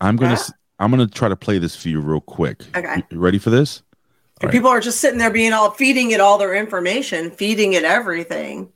I'm 0.00 0.16
gonna. 0.16 0.32
Yeah. 0.32 0.48
I'm 0.80 0.90
gonna 0.90 1.08
try 1.08 1.28
to 1.28 1.36
play 1.36 1.58
this 1.58 1.74
for 1.74 1.88
you 1.88 2.00
real 2.00 2.20
quick. 2.20 2.62
Okay. 2.76 3.02
You- 3.10 3.18
ready 3.18 3.38
for 3.38 3.50
this? 3.50 3.82
Right. 4.42 4.52
people 4.52 4.70
are 4.70 4.80
just 4.80 5.00
sitting 5.00 5.18
there 5.18 5.32
being 5.32 5.52
all 5.52 5.72
feeding 5.72 6.12
it 6.12 6.20
all 6.20 6.38
their 6.38 6.54
information, 6.54 7.32
feeding 7.32 7.72
it 7.72 7.82
everything. 7.82 8.70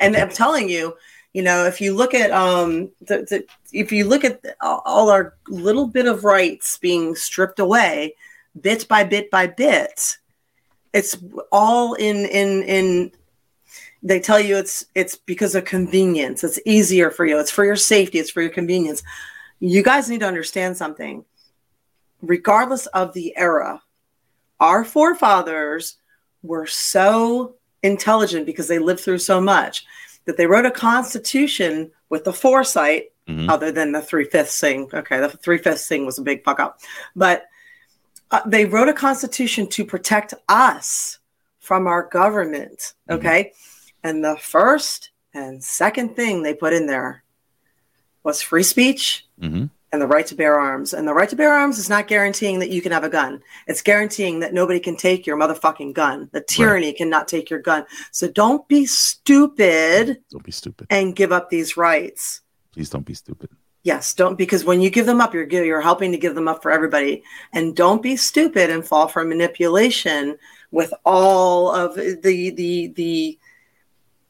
And 0.00 0.16
I'm 0.16 0.30
telling 0.30 0.68
you, 0.68 0.96
you 1.32 1.42
know, 1.42 1.64
if 1.64 1.80
you 1.80 1.94
look 1.94 2.12
at 2.12 2.30
um, 2.32 2.90
the, 3.02 3.18
the, 3.18 3.44
if 3.72 3.92
you 3.92 4.06
look 4.06 4.24
at 4.24 4.44
all 4.60 4.82
all 4.84 5.10
our 5.10 5.34
little 5.48 5.86
bit 5.86 6.06
of 6.06 6.24
rights 6.24 6.78
being 6.78 7.14
stripped 7.14 7.60
away, 7.60 8.14
bit 8.60 8.88
by 8.88 9.04
bit 9.04 9.30
by 9.30 9.46
bit, 9.46 10.16
it's 10.92 11.16
all 11.52 11.94
in 11.94 12.24
in 12.26 12.62
in. 12.62 13.12
They 14.02 14.18
tell 14.18 14.40
you 14.40 14.56
it's 14.56 14.86
it's 14.94 15.16
because 15.16 15.54
of 15.54 15.64
convenience. 15.64 16.42
It's 16.42 16.58
easier 16.66 17.10
for 17.10 17.24
you. 17.26 17.38
It's 17.38 17.50
for 17.50 17.64
your 17.64 17.76
safety. 17.76 18.18
It's 18.18 18.30
for 18.30 18.40
your 18.40 18.50
convenience. 18.50 19.02
You 19.60 19.82
guys 19.82 20.08
need 20.08 20.20
to 20.20 20.26
understand 20.26 20.76
something. 20.76 21.24
Regardless 22.22 22.86
of 22.86 23.12
the 23.12 23.36
era, 23.36 23.82
our 24.60 24.84
forefathers 24.84 25.96
were 26.42 26.66
so 26.66 27.54
intelligent 27.82 28.46
because 28.46 28.68
they 28.68 28.78
lived 28.78 29.00
through 29.00 29.18
so 29.18 29.40
much 29.40 29.86
that 30.24 30.36
they 30.36 30.46
wrote 30.46 30.66
a 30.66 30.70
constitution 30.70 31.90
with 32.08 32.24
the 32.24 32.32
foresight, 32.32 33.12
Mhm. 33.28 33.50
other 33.50 33.72
than 33.72 33.92
the 33.92 34.00
three 34.00 34.24
fifths 34.24 34.60
thing. 34.60 34.88
Okay, 34.92 35.18
the 35.20 35.28
three 35.28 35.58
fifths 35.58 35.88
thing 35.88 36.06
was 36.06 36.18
a 36.18 36.22
big 36.22 36.44
fuck 36.44 36.60
up, 36.60 36.80
but 37.14 37.46
uh, 38.30 38.40
they 38.46 38.64
wrote 38.64 38.88
a 38.88 38.92
constitution 38.92 39.68
to 39.68 39.84
protect 39.84 40.34
us 40.48 41.18
from 41.60 41.86
our 41.86 42.02
government. 42.02 42.94
Mhm. 43.08 43.16
Okay, 43.16 43.52
and 44.02 44.24
the 44.24 44.36
first 44.36 45.10
and 45.34 45.62
second 45.62 46.16
thing 46.16 46.42
they 46.42 46.54
put 46.54 46.72
in 46.72 46.86
there 46.86 47.22
was 48.24 48.40
free 48.42 48.62
speech 48.62 49.25
Mhm. 49.40 49.70
and 49.92 50.02
the 50.02 50.06
right 50.06 50.26
to 50.26 50.34
bear 50.34 50.58
arms. 50.58 50.92
And 50.92 51.06
the 51.06 51.14
right 51.14 51.28
to 51.28 51.36
bear 51.36 51.52
arms 51.52 51.78
is 51.78 51.88
not 51.88 52.08
guaranteeing 52.08 52.58
that 52.58 52.70
you 52.70 52.82
can 52.82 52.92
have 52.92 53.04
a 53.04 53.08
gun. 53.08 53.40
It's 53.66 53.82
guaranteeing 53.82 54.40
that 54.40 54.52
nobody 54.52 54.80
can 54.80 54.96
take 54.96 55.26
your 55.26 55.36
motherfucking 55.36 55.94
gun. 55.94 56.28
The 56.32 56.40
tyranny 56.40 56.92
cannot 56.92 57.28
take 57.28 57.48
your 57.50 57.60
gun. 57.60 57.84
So 58.10 58.28
don't 58.28 58.66
be 58.68 58.84
stupid 58.86 60.18
Don't 60.30 60.44
be 60.44 60.52
stupid. 60.52 60.86
and 60.90 61.14
give 61.16 61.32
up 61.32 61.50
these 61.50 61.76
rights. 61.76 62.40
Please 62.72 62.90
don't 62.90 63.04
be 63.06 63.14
stupid. 63.14 63.50
Yes, 63.84 64.12
don't 64.14 64.36
because 64.36 64.64
when 64.64 64.80
you 64.80 64.90
give 64.90 65.06
them 65.06 65.20
up, 65.20 65.32
you're 65.32 65.46
you're 65.48 65.80
helping 65.80 66.10
to 66.12 66.18
give 66.18 66.34
them 66.34 66.48
up 66.48 66.60
for 66.62 66.72
everybody. 66.72 67.22
And 67.52 67.74
don't 67.76 68.02
be 68.02 68.16
stupid 68.16 68.68
and 68.70 68.84
fall 68.84 69.06
for 69.06 69.24
manipulation 69.24 70.36
with 70.72 70.92
all 71.04 71.70
of 71.70 71.94
the 71.94 72.50
the 72.50 72.88
the 72.88 73.38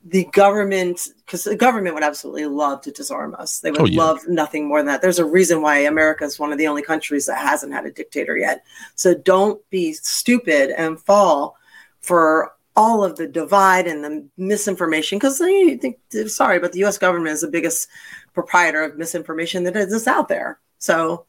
the 0.09 0.25
government 0.27 1.09
because 1.25 1.45
the 1.45 1.57
government 1.57 1.95
would 1.95 2.05
absolutely 2.05 2.47
love 2.47 2.81
to 2.83 2.93
disarm 2.93 3.35
us. 3.39 3.59
They 3.61 3.71
would 3.73 3.81
Oh, 3.81 3.85
yeah. 3.87 3.99
love 4.03 4.29
nothing 4.29 4.69
more 4.69 4.79
than 4.79 4.87
that. 4.87 5.03
There's 5.03 5.19
a 5.19 5.25
reason 5.25 5.63
why 5.63 5.79
America 5.79 6.25
is 6.25 6.39
one 6.39 6.53
of 6.53 6.59
the 6.59 6.69
only 6.69 6.83
countries 6.83 7.27
that 7.27 7.39
hasn't 7.39 7.73
had 7.73 7.87
a 7.87 7.91
dictator 7.91 8.37
yet. 8.37 8.65
So 8.95 9.15
don't 9.15 9.61
be 9.71 9.95
stupid 9.95 10.71
and 10.71 11.01
fall 11.01 11.57
for 12.01 12.53
all 12.77 13.03
of 13.03 13.17
the 13.17 13.27
divide 13.27 13.87
and 13.87 14.05
the 14.05 14.25
misinformation 14.37 15.19
because 15.19 15.39
think 15.39 15.99
sorry, 16.27 16.59
but 16.59 16.73
the 16.73 16.81
U.S. 16.81 16.99
government 16.99 17.33
is 17.33 17.41
the 17.41 17.49
biggest 17.49 17.89
proprietor 18.33 18.83
of 18.85 18.99
misinformation 18.99 19.65
that 19.65 19.75
is 19.77 20.07
out 20.07 20.29
there. 20.29 20.61
So 20.79 21.25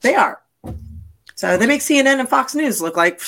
they 0.00 0.14
are. 0.14 0.40
So 1.34 1.56
they 1.58 1.66
make 1.66 1.80
CNN 1.80 2.20
and 2.20 2.28
Fox 2.28 2.54
News 2.54 2.80
look 2.80 2.96
like. 2.96 3.20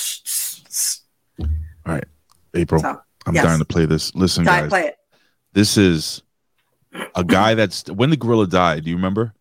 All 1.39 1.47
right, 1.85 2.05
April. 2.53 2.81
So 2.81 3.01
I'm 3.27 3.35
yes. 3.35 3.43
dying 3.45 3.59
to 3.59 3.65
play 3.65 3.85
this. 3.85 4.15
Listen, 4.15 4.45
Guy, 4.45 4.61
guys. 4.61 4.69
play 4.69 4.87
it. 4.87 4.97
This 5.53 5.77
is 5.77 6.21
a 7.15 7.23
guy 7.23 7.55
that's 7.55 7.89
when 7.91 8.09
the 8.09 8.17
gorilla 8.17 8.47
died. 8.47 8.85
Do 8.85 8.89
you 8.89 8.95
remember? 8.95 9.33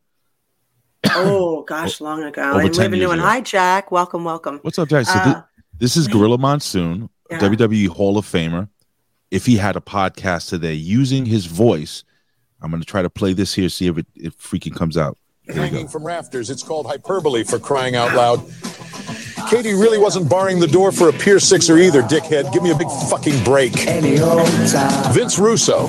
Oh 1.11 1.62
gosh, 1.68 2.01
long 2.01 2.22
ago. 2.24 2.43
Over 2.51 2.61
And 2.61 2.68
we 2.70 2.74
10 2.74 2.82
have 2.82 2.93
a 2.93 2.97
new 2.97 3.01
years 3.03 3.09
one. 3.11 3.18
ago. 3.20 3.28
Hi, 3.28 3.41
Jack. 3.41 3.91
Welcome, 3.93 4.24
welcome. 4.24 4.59
What's 4.62 4.78
up, 4.78 4.89
Jack? 4.89 5.07
So 5.07 5.12
Uh, 5.14 5.34
thi- 5.34 5.41
this 5.78 5.97
is 5.97 6.09
Gorilla 6.09 6.39
Monsoon, 6.39 7.09
Yeah. 7.30 7.39
WWE 7.41 7.89
Hall 7.89 8.18
of 8.18 8.24
Famer. 8.26 8.68
If 9.30 9.47
he 9.47 9.57
had 9.57 9.76
a 9.76 9.80
podcast 9.80 10.49
today 10.49 10.74
using 10.74 11.26
his 11.26 11.47
voice, 11.47 12.05
I'm 12.62 12.70
going 12.70 12.80
to 12.80 12.87
try 12.87 13.03
to 13.03 13.11
play 13.11 13.33
this 13.33 13.54
here, 13.54 13.68
see 13.68 13.87
if 13.88 13.99
it, 13.99 14.07
it 14.14 14.38
freaking 14.38 14.75
comes 14.75 14.96
out. 14.96 15.18
Here 15.42 15.54
we 15.54 15.61
go. 15.61 15.67
hanging 15.67 15.88
from 15.88 16.04
rafters. 16.04 16.49
It's 16.50 16.63
called 16.63 16.87
hyperbole 16.87 17.45
for 17.45 17.58
crying 17.58 17.95
out 17.96 18.14
loud. 18.14 18.38
Katie 19.48 19.74
really 19.74 19.98
wasn't 19.98 20.28
barring 20.28 20.58
the 20.58 20.66
door 20.66 20.90
for 20.90 21.08
a 21.08 21.12
Pier 21.12 21.38
Sixer 21.38 21.78
either, 21.78 22.02
dickhead. 22.02 22.52
Give 22.52 22.62
me 22.62 22.70
a 22.70 22.74
big 22.74 22.88
fucking 23.08 23.44
break. 23.44 23.72
Vince 25.12 25.38
Russo, 25.38 25.86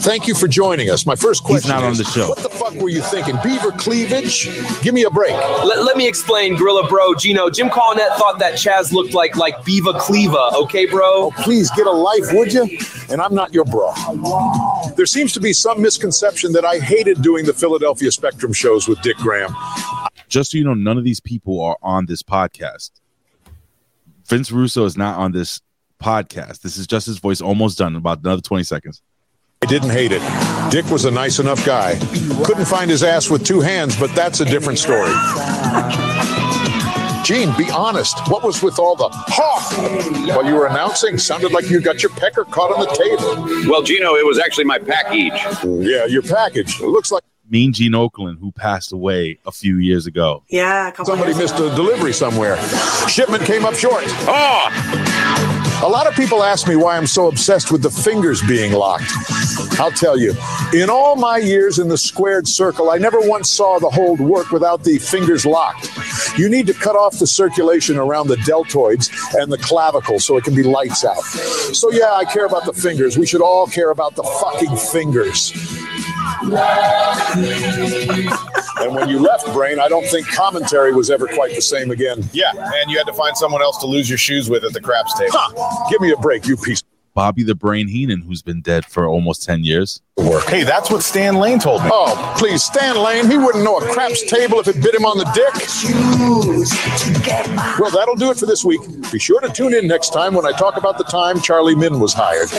thank 0.00 0.26
you 0.26 0.34
for 0.34 0.48
joining 0.48 0.88
us. 0.88 1.04
My 1.04 1.14
first 1.14 1.44
question 1.44 1.62
He's 1.62 1.68
not 1.68 1.84
on 1.84 1.96
the 1.96 2.04
show. 2.04 2.30
What 2.30 2.38
the 2.38 2.48
fuck 2.48 2.74
were 2.74 2.88
you 2.88 3.02
thinking? 3.02 3.36
Beaver 3.42 3.72
cleavage? 3.72 4.48
Give 4.82 4.94
me 4.94 5.04
a 5.04 5.10
break. 5.10 5.32
Let, 5.32 5.84
let 5.84 5.96
me 5.96 6.08
explain, 6.08 6.56
Gorilla 6.56 6.88
Bro. 6.88 7.16
Gino, 7.16 7.50
Jim 7.50 7.68
Cornette 7.68 8.16
thought 8.16 8.38
that 8.38 8.54
Chaz 8.54 8.92
looked 8.92 9.14
like 9.14 9.36
like 9.36 9.64
Viva 9.64 9.92
Cleva. 9.94 10.54
Okay, 10.54 10.86
bro. 10.86 11.02
Oh, 11.04 11.30
please 11.42 11.70
get 11.72 11.86
a 11.86 11.90
life, 11.90 12.32
would 12.32 12.52
you? 12.52 12.78
And 13.10 13.20
I'm 13.20 13.34
not 13.34 13.52
your 13.52 13.64
bro. 13.64 13.92
There 14.96 15.06
seems 15.06 15.32
to 15.34 15.40
be 15.40 15.52
some 15.52 15.82
misconception 15.82 16.52
that 16.52 16.64
I 16.64 16.78
hated 16.78 17.22
doing 17.22 17.44
the 17.44 17.52
Philadelphia 17.52 18.10
Spectrum 18.10 18.52
shows 18.52 18.88
with 18.88 19.00
Dick 19.02 19.16
Graham. 19.18 19.54
Just 20.32 20.50
so 20.52 20.58
you 20.58 20.64
know, 20.64 20.74
none 20.74 20.96
of 20.96 21.04
these 21.04 21.20
people 21.20 21.60
are 21.60 21.76
on 21.82 22.06
this 22.06 22.22
podcast. 22.22 22.90
Vince 24.26 24.50
Russo 24.50 24.86
is 24.86 24.96
not 24.96 25.18
on 25.18 25.32
this 25.32 25.60
podcast. 26.02 26.62
This 26.62 26.78
is 26.78 26.86
just 26.86 27.06
his 27.06 27.18
voice 27.18 27.42
almost 27.42 27.76
done 27.76 27.92
in 27.92 27.96
about 27.98 28.20
another 28.20 28.40
20 28.40 28.64
seconds. 28.64 29.02
I 29.62 29.66
didn't 29.66 29.90
hate 29.90 30.10
it. 30.10 30.22
Dick 30.72 30.86
was 30.90 31.04
a 31.04 31.10
nice 31.10 31.38
enough 31.38 31.64
guy. 31.66 31.98
Couldn't 32.44 32.64
find 32.64 32.90
his 32.90 33.04
ass 33.04 33.28
with 33.28 33.44
two 33.44 33.60
hands, 33.60 33.94
but 33.94 34.12
that's 34.14 34.40
a 34.40 34.44
different 34.46 34.78
story. 34.78 35.12
Gene, 37.22 37.54
be 37.56 37.70
honest. 37.70 38.26
What 38.28 38.42
was 38.42 38.62
with 38.62 38.78
all 38.78 38.96
the 38.96 39.10
ha 39.10 40.34
while 40.34 40.46
you 40.46 40.54
were 40.54 40.66
announcing? 40.66 41.18
Sounded 41.18 41.52
like 41.52 41.68
you 41.68 41.80
got 41.80 42.02
your 42.02 42.10
pecker 42.12 42.44
caught 42.44 42.72
on 42.72 42.80
the 42.80 42.92
table. 42.94 43.70
Well, 43.70 43.82
Gino, 43.82 44.14
it 44.14 44.26
was 44.26 44.40
actually 44.40 44.64
my 44.64 44.78
package. 44.78 45.32
Yeah, 45.62 46.06
your 46.06 46.22
package. 46.22 46.80
It 46.80 46.88
looks 46.88 47.12
like 47.12 47.22
Mean 47.52 47.74
Gene 47.74 47.92
Okerlund, 47.92 48.38
who 48.40 48.50
passed 48.50 48.92
away 48.92 49.38
a 49.44 49.52
few 49.52 49.76
years 49.76 50.06
ago. 50.06 50.42
Yeah, 50.48 50.88
a 50.88 50.90
couple 50.90 51.04
somebody 51.04 51.32
years 51.32 51.42
missed 51.42 51.56
ago. 51.56 51.70
a 51.70 51.76
delivery 51.76 52.14
somewhere. 52.14 52.56
Shipment 53.08 53.44
came 53.44 53.66
up 53.66 53.74
short. 53.74 54.04
Oh, 54.26 55.82
A 55.84 55.88
lot 55.88 56.06
of 56.06 56.14
people 56.14 56.42
ask 56.42 56.66
me 56.66 56.76
why 56.76 56.96
I'm 56.96 57.06
so 57.06 57.28
obsessed 57.28 57.70
with 57.70 57.82
the 57.82 57.90
fingers 57.90 58.40
being 58.40 58.72
locked. 58.72 59.10
I'll 59.78 59.90
tell 59.90 60.16
you, 60.18 60.32
in 60.72 60.88
all 60.88 61.16
my 61.16 61.38
years 61.38 61.78
in 61.78 61.88
the 61.88 61.98
squared 61.98 62.46
circle, 62.48 62.88
I 62.88 62.96
never 62.98 63.20
once 63.20 63.50
saw 63.50 63.78
the 63.78 63.90
hold 63.90 64.20
work 64.20 64.50
without 64.50 64.84
the 64.84 64.96
fingers 64.98 65.44
locked. 65.44 65.90
You 66.38 66.48
need 66.48 66.66
to 66.68 66.72
cut 66.74 66.94
off 66.96 67.18
the 67.18 67.26
circulation 67.26 67.98
around 67.98 68.28
the 68.28 68.36
deltoids 68.36 69.10
and 69.34 69.52
the 69.52 69.58
clavicle 69.58 70.20
so 70.20 70.36
it 70.38 70.44
can 70.44 70.54
be 70.54 70.62
lights 70.62 71.04
out. 71.04 71.20
So, 71.74 71.90
yeah, 71.90 72.12
I 72.12 72.24
care 72.24 72.46
about 72.46 72.64
the 72.64 72.72
fingers. 72.72 73.18
We 73.18 73.26
should 73.26 73.42
all 73.42 73.66
care 73.66 73.90
about 73.90 74.14
the 74.14 74.22
fucking 74.22 74.76
fingers. 74.76 75.52
And 78.82 78.94
when 78.94 79.08
you 79.08 79.18
left, 79.20 79.46
Brain, 79.52 79.78
I 79.78 79.88
don't 79.88 80.06
think 80.06 80.26
commentary 80.28 80.92
was 80.92 81.10
ever 81.10 81.26
quite 81.28 81.54
the 81.54 81.62
same 81.62 81.90
again. 81.90 82.28
Yeah, 82.32 82.50
and 82.54 82.90
you 82.90 82.98
had 82.98 83.06
to 83.06 83.12
find 83.12 83.36
someone 83.36 83.62
else 83.62 83.78
to 83.78 83.86
lose 83.86 84.08
your 84.08 84.18
shoes 84.18 84.50
with 84.50 84.64
at 84.64 84.72
the 84.72 84.80
craps 84.80 85.16
table. 85.18 85.32
Huh, 85.34 85.90
give 85.90 86.00
me 86.00 86.10
a 86.10 86.16
break, 86.16 86.46
you 86.46 86.56
piece 86.56 86.82
Bobby 87.14 87.42
the 87.42 87.54
Brain 87.54 87.88
Heenan, 87.88 88.22
who's 88.22 88.40
been 88.40 88.62
dead 88.62 88.86
for 88.86 89.06
almost 89.06 89.44
10 89.44 89.64
years. 89.64 90.00
of. 90.16 90.40
Hey, 90.48 90.64
that's 90.64 90.90
what 90.90 91.02
Stan 91.02 91.36
Lane 91.36 91.58
told 91.58 91.82
me. 91.82 91.90
Oh, 91.92 92.34
please, 92.38 92.64
Stan 92.64 92.96
Lane, 92.96 93.30
he 93.30 93.36
wouldn't 93.36 93.62
know 93.64 93.76
a 93.78 93.92
craps 93.92 94.22
table 94.22 94.60
if 94.60 94.68
it 94.68 94.82
bit 94.82 94.94
him 94.94 95.04
on 95.04 95.18
the 95.18 95.24
dick. 95.34 95.52
Well, 97.78 97.90
that'll 97.90 98.16
do 98.16 98.30
it 98.30 98.38
for 98.38 98.46
this 98.46 98.64
week. 98.64 98.80
Be 99.10 99.18
sure 99.18 99.40
to 99.40 99.48
tune 99.50 99.74
in 99.74 99.86
next 99.86 100.12
time 100.14 100.34
when 100.34 100.46
I 100.46 100.52
talk 100.52 100.76
about 100.78 100.96
the 100.96 101.04
time 101.04 101.40
Charlie 101.40 101.74
Min 101.74 102.00
was 102.00 102.14
hired. 102.14 102.50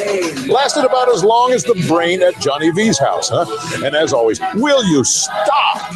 Lasted 0.48 0.86
about 0.86 1.10
as 1.10 1.24
long 1.24 1.52
as 1.52 1.64
the 1.64 1.74
brain 1.88 2.22
at 2.22 2.40
Johnny 2.40 2.70
V's 2.70 3.00
house, 3.00 3.30
huh? 3.30 3.46
And 3.84 3.96
as 3.96 4.14
always, 4.14 4.40
will 4.56 4.84
you 4.86 5.04
stop? 5.04 5.94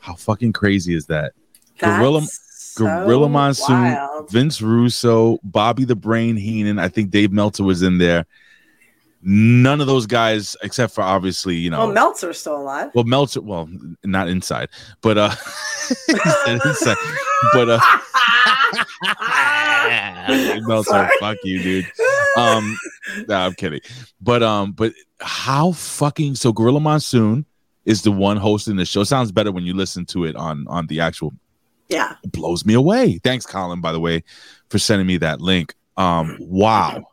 How 0.00 0.14
fucking 0.14 0.52
crazy 0.52 0.94
is 0.94 1.06
that? 1.06 1.32
That's 1.78 1.96
Gorilla, 1.98 2.26
so 2.70 2.84
Gorilla 2.84 3.28
Monsoon, 3.28 3.82
wild. 3.94 4.30
Vince 4.30 4.62
Russo, 4.62 5.38
Bobby 5.42 5.84
the 5.84 5.96
Brain 5.96 6.36
Heenan. 6.36 6.78
I 6.78 6.88
think 6.88 7.10
Dave 7.10 7.32
Meltzer 7.32 7.64
was 7.64 7.82
in 7.82 7.98
there. 7.98 8.26
None 9.22 9.82
of 9.82 9.86
those 9.86 10.06
guys, 10.06 10.56
except 10.62 10.94
for 10.94 11.02
obviously, 11.02 11.54
you 11.56 11.68
know, 11.68 11.80
Well, 11.80 11.92
Meltzer's 11.92 12.38
still 12.40 12.56
alive. 12.56 12.90
Well, 12.94 13.04
Meltzer, 13.04 13.42
well, 13.42 13.68
not 14.02 14.28
inside, 14.28 14.70
but 15.02 15.18
uh, 15.18 15.34
inside, 16.46 16.96
but 17.52 17.68
uh, 17.68 17.80
Meltzer, 20.62 21.10
fuck 21.20 21.36
you, 21.44 21.62
dude. 21.62 21.86
Um, 22.38 22.78
nah, 23.28 23.44
I'm 23.44 23.54
kidding, 23.54 23.80
but 24.22 24.42
um, 24.42 24.72
but 24.72 24.94
how 25.20 25.72
fucking 25.72 26.34
so? 26.36 26.50
Gorilla 26.52 26.80
Monsoon 26.80 27.44
is 27.84 28.00
the 28.00 28.12
one 28.12 28.38
hosting 28.38 28.76
the 28.76 28.86
show. 28.86 29.04
Sounds 29.04 29.32
better 29.32 29.52
when 29.52 29.64
you 29.64 29.74
listen 29.74 30.06
to 30.06 30.24
it 30.24 30.34
on 30.36 30.64
on 30.68 30.86
the 30.86 31.00
actual. 31.00 31.34
Yeah. 31.90 32.14
It 32.24 32.32
blows 32.32 32.64
me 32.64 32.74
away. 32.74 33.18
Thanks, 33.24 33.44
Colin, 33.44 33.80
by 33.80 33.92
the 33.92 34.00
way, 34.00 34.22
for 34.68 34.78
sending 34.78 35.06
me 35.06 35.16
that 35.18 35.40
link. 35.40 35.74
Um, 35.96 36.36
wow. 36.40 37.04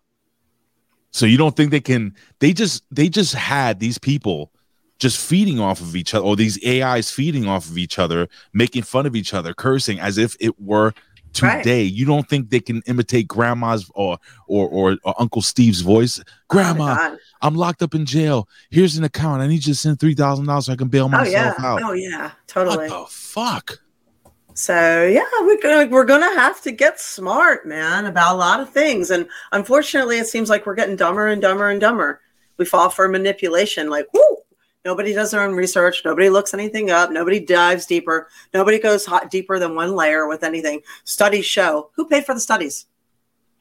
So 1.11 1.25
you 1.25 1.37
don't 1.37 1.55
think 1.55 1.71
they 1.71 1.79
can? 1.81 2.15
They 2.39 2.53
just 2.53 2.83
they 2.91 3.09
just 3.09 3.33
had 3.33 3.79
these 3.79 3.97
people 3.97 4.51
just 4.99 5.19
feeding 5.19 5.59
off 5.59 5.79
of 5.81 5.95
each 5.95 6.13
other, 6.13 6.25
or 6.25 6.35
these 6.35 6.63
AIs 6.65 7.11
feeding 7.11 7.47
off 7.47 7.69
of 7.69 7.77
each 7.77 7.97
other, 7.99 8.27
making 8.53 8.83
fun 8.83 9.05
of 9.05 9.15
each 9.15 9.33
other, 9.33 9.53
cursing 9.53 9.99
as 9.99 10.17
if 10.17 10.35
it 10.39 10.59
were 10.59 10.93
Right. 11.41 11.61
today. 11.63 11.83
You 11.83 12.05
don't 12.05 12.27
think 12.27 12.49
they 12.49 12.59
can 12.61 12.81
imitate 12.87 13.27
grandma's 13.27 13.91
or 13.93 14.17
or 14.47 14.67
or, 14.69 14.97
or 15.03 15.15
Uncle 15.21 15.41
Steve's 15.43 15.81
voice? 15.81 16.19
Grandma, 16.47 16.95
Oh, 16.99 17.17
I'm 17.43 17.53
locked 17.53 17.83
up 17.83 17.93
in 17.93 18.05
jail. 18.05 18.47
Here's 18.71 18.97
an 18.97 19.03
account. 19.03 19.41
I 19.43 19.47
need 19.47 19.65
you 19.65 19.73
to 19.73 19.75
send 19.75 19.99
three 19.99 20.15
thousand 20.15 20.45
dollars 20.47 20.65
so 20.65 20.73
I 20.73 20.77
can 20.77 20.87
bail 20.87 21.05
Oh 21.05 21.09
myself 21.09 21.55
yeah. 21.59 21.65
out. 21.65 21.81
Oh 21.83 21.91
yeah. 21.93 22.21
what 22.23 22.31
Totally. 22.47 22.87
the 22.89 23.05
fuck? 23.09 23.79
So 24.57 25.05
yeah, 25.05 25.21
we're 25.41 25.61
gonna 25.61 25.87
we're 25.87 26.03
gonna 26.03 26.33
have 26.33 26.63
to 26.63 26.71
get 26.71 26.99
smart, 26.99 27.67
man, 27.67 28.07
about 28.07 28.33
a 28.33 28.39
lot 28.39 28.59
of 28.59 28.71
things. 28.71 29.11
And 29.11 29.29
unfortunately, 29.51 30.17
it 30.17 30.25
seems 30.25 30.49
like 30.49 30.65
we're 30.65 30.73
getting 30.73 30.95
dumber 30.95 31.27
and 31.27 31.39
dumber 31.39 31.69
and 31.69 31.79
dumber. 31.79 32.21
We 32.57 32.65
fall 32.65 32.89
for 32.89 33.07
manipulation. 33.07 33.87
Like, 33.87 34.07
whoo, 34.15 34.37
nobody 34.83 35.13
does 35.13 35.29
their 35.29 35.43
own 35.43 35.53
research. 35.53 36.01
Nobody 36.03 36.31
looks 36.31 36.55
anything 36.55 36.89
up. 36.89 37.11
Nobody 37.11 37.39
dives 37.39 37.85
deeper. 37.85 38.29
Nobody 38.51 38.79
goes 38.79 39.05
hot 39.05 39.29
deeper 39.29 39.59
than 39.59 39.75
one 39.75 39.95
layer 39.95 40.27
with 40.27 40.43
anything. 40.43 40.81
Studies 41.03 41.45
show 41.45 41.91
who 41.93 42.07
paid 42.07 42.25
for 42.25 42.33
the 42.33 42.39
studies. 42.39 42.87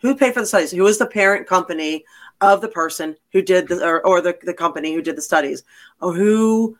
Who 0.00 0.16
paid 0.16 0.32
for 0.32 0.40
the 0.40 0.46
studies? 0.46 0.70
Who 0.70 0.86
is 0.86 0.96
the 0.96 1.04
parent 1.04 1.46
company 1.46 2.06
of 2.40 2.62
the 2.62 2.68
person 2.68 3.16
who 3.32 3.42
did 3.42 3.68
the 3.68 3.84
or, 3.84 4.06
or 4.06 4.22
the, 4.22 4.38
the 4.44 4.54
company 4.54 4.94
who 4.94 5.02
did 5.02 5.16
the 5.16 5.22
studies? 5.22 5.62
Or 6.00 6.14
who 6.14 6.78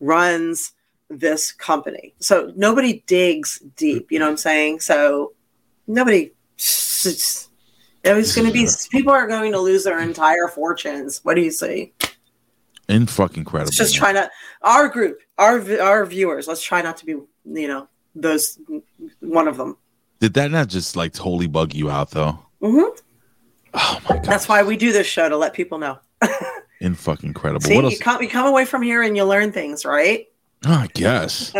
runs 0.00 0.72
this 1.08 1.52
company. 1.52 2.14
So 2.18 2.52
nobody 2.56 3.02
digs 3.06 3.62
deep, 3.76 4.10
you 4.10 4.18
know 4.18 4.26
what 4.26 4.32
I'm 4.32 4.36
saying? 4.36 4.80
So 4.80 5.32
nobody 5.86 6.30
it's 7.06 7.48
going 8.34 8.46
to 8.46 8.52
be 8.52 8.68
people 8.90 9.12
are 9.12 9.26
going 9.26 9.52
to 9.52 9.58
lose 9.58 9.84
their 9.84 10.00
entire 10.00 10.48
fortunes. 10.48 11.20
What 11.22 11.34
do 11.34 11.42
you 11.42 11.50
see? 11.50 11.92
In 12.88 13.06
fucking 13.06 13.38
incredible. 13.38 13.66
Let's 13.66 13.76
just 13.76 13.94
try 13.94 14.12
not 14.12 14.30
our 14.62 14.88
group, 14.88 15.20
our 15.38 15.58
our 15.80 16.04
viewers, 16.04 16.46
let's 16.46 16.62
try 16.62 16.82
not 16.82 16.98
to 16.98 17.06
be, 17.06 17.12
you 17.12 17.68
know, 17.68 17.88
those 18.14 18.58
one 19.20 19.48
of 19.48 19.56
them. 19.56 19.76
Did 20.20 20.34
that 20.34 20.50
not 20.50 20.68
just 20.68 20.96
like 20.96 21.12
totally 21.12 21.46
bug 21.46 21.74
you 21.74 21.90
out 21.90 22.10
though? 22.10 22.38
Mm 22.62 22.72
hmm 22.72 23.00
Oh 23.76 24.00
my 24.08 24.16
god, 24.16 24.24
That's 24.24 24.48
why 24.48 24.62
we 24.62 24.76
do 24.76 24.92
this 24.92 25.06
show 25.06 25.28
to 25.28 25.36
let 25.36 25.52
people 25.52 25.78
know. 25.78 25.98
in 26.80 26.94
fucking 26.94 27.30
incredible. 27.30 27.62
See, 27.62 27.74
you 27.76 27.98
come 27.98 28.22
you 28.22 28.28
come 28.28 28.46
away 28.46 28.64
from 28.66 28.82
here 28.82 29.02
and 29.02 29.16
you 29.16 29.24
learn 29.24 29.50
things, 29.50 29.84
right? 29.84 30.26
Oh, 30.66 30.72
I 30.72 30.88
guess. 30.94 31.52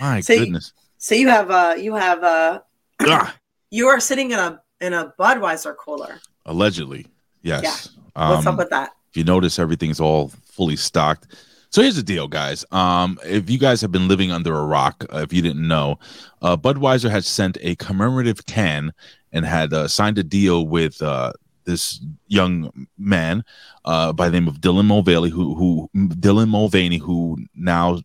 My 0.00 0.20
See- 0.20 0.38
goodness. 0.38 0.72
so 0.98 1.14
you 1.14 1.28
have 1.28 1.50
uh 1.50 1.74
you 1.78 1.94
have 1.94 2.22
uh 2.22 2.60
Ah, 3.00 3.34
you 3.70 3.88
are 3.88 4.00
sitting 4.00 4.30
in 4.30 4.38
a 4.38 4.60
in 4.80 4.92
a 4.92 5.12
Budweiser 5.18 5.74
cooler. 5.76 6.20
allegedly, 6.44 7.06
yes. 7.42 7.90
What's 8.14 8.46
Um, 8.46 8.54
up 8.54 8.58
with 8.58 8.70
that? 8.70 8.90
if 9.10 9.16
you 9.16 9.24
notice, 9.24 9.58
everything's 9.58 10.00
all 10.00 10.32
fully 10.44 10.76
stocked. 10.76 11.26
So 11.70 11.82
here's 11.82 11.96
the 11.96 12.02
deal, 12.02 12.28
guys. 12.28 12.64
Um, 12.70 13.18
if 13.24 13.50
you 13.50 13.58
guys 13.58 13.80
have 13.82 13.90
been 13.92 14.08
living 14.08 14.30
under 14.32 14.54
a 14.54 14.64
rock, 14.64 15.04
uh, 15.12 15.18
if 15.18 15.32
you 15.32 15.42
didn't 15.42 15.66
know, 15.66 15.98
uh, 16.40 16.56
Budweiser 16.56 17.10
has 17.10 17.26
sent 17.26 17.58
a 17.60 17.74
commemorative 17.76 18.46
can 18.46 18.92
and 19.32 19.44
had 19.44 19.72
uh, 19.74 19.88
signed 19.88 20.16
a 20.18 20.22
deal 20.24 20.66
with 20.66 21.02
uh, 21.02 21.32
this 21.64 22.00
young 22.28 22.86
man 22.96 23.44
uh, 23.84 24.12
by 24.12 24.28
the 24.28 24.32
name 24.32 24.48
of 24.48 24.60
Dylan 24.60 24.86
Mulvaney, 24.86 25.28
who 25.30 25.54
who 25.54 25.90
Dylan 25.94 26.48
Mulvaney, 26.48 26.98
who 26.98 27.38
now 27.54 28.00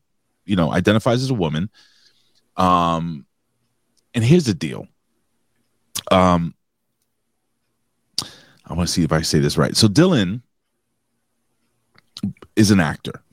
you 0.52 0.58
know 0.58 0.74
identifies 0.74 1.24
as 1.24 1.30
a 1.30 1.34
woman. 1.46 1.70
Um, 2.58 3.26
and 4.14 4.22
here's 4.22 4.44
the 4.44 4.54
deal. 4.54 4.86
Um, 6.12 6.54
I 8.66 8.74
want 8.74 8.90
to 8.90 8.94
see 8.94 9.04
if 9.04 9.14
I 9.14 9.22
say 9.22 9.40
this 9.40 9.58
right. 9.58 9.76
So 9.78 9.88
Dylan 9.88 10.42
is 12.58 12.70
an 12.70 12.82
actor. 12.82 13.24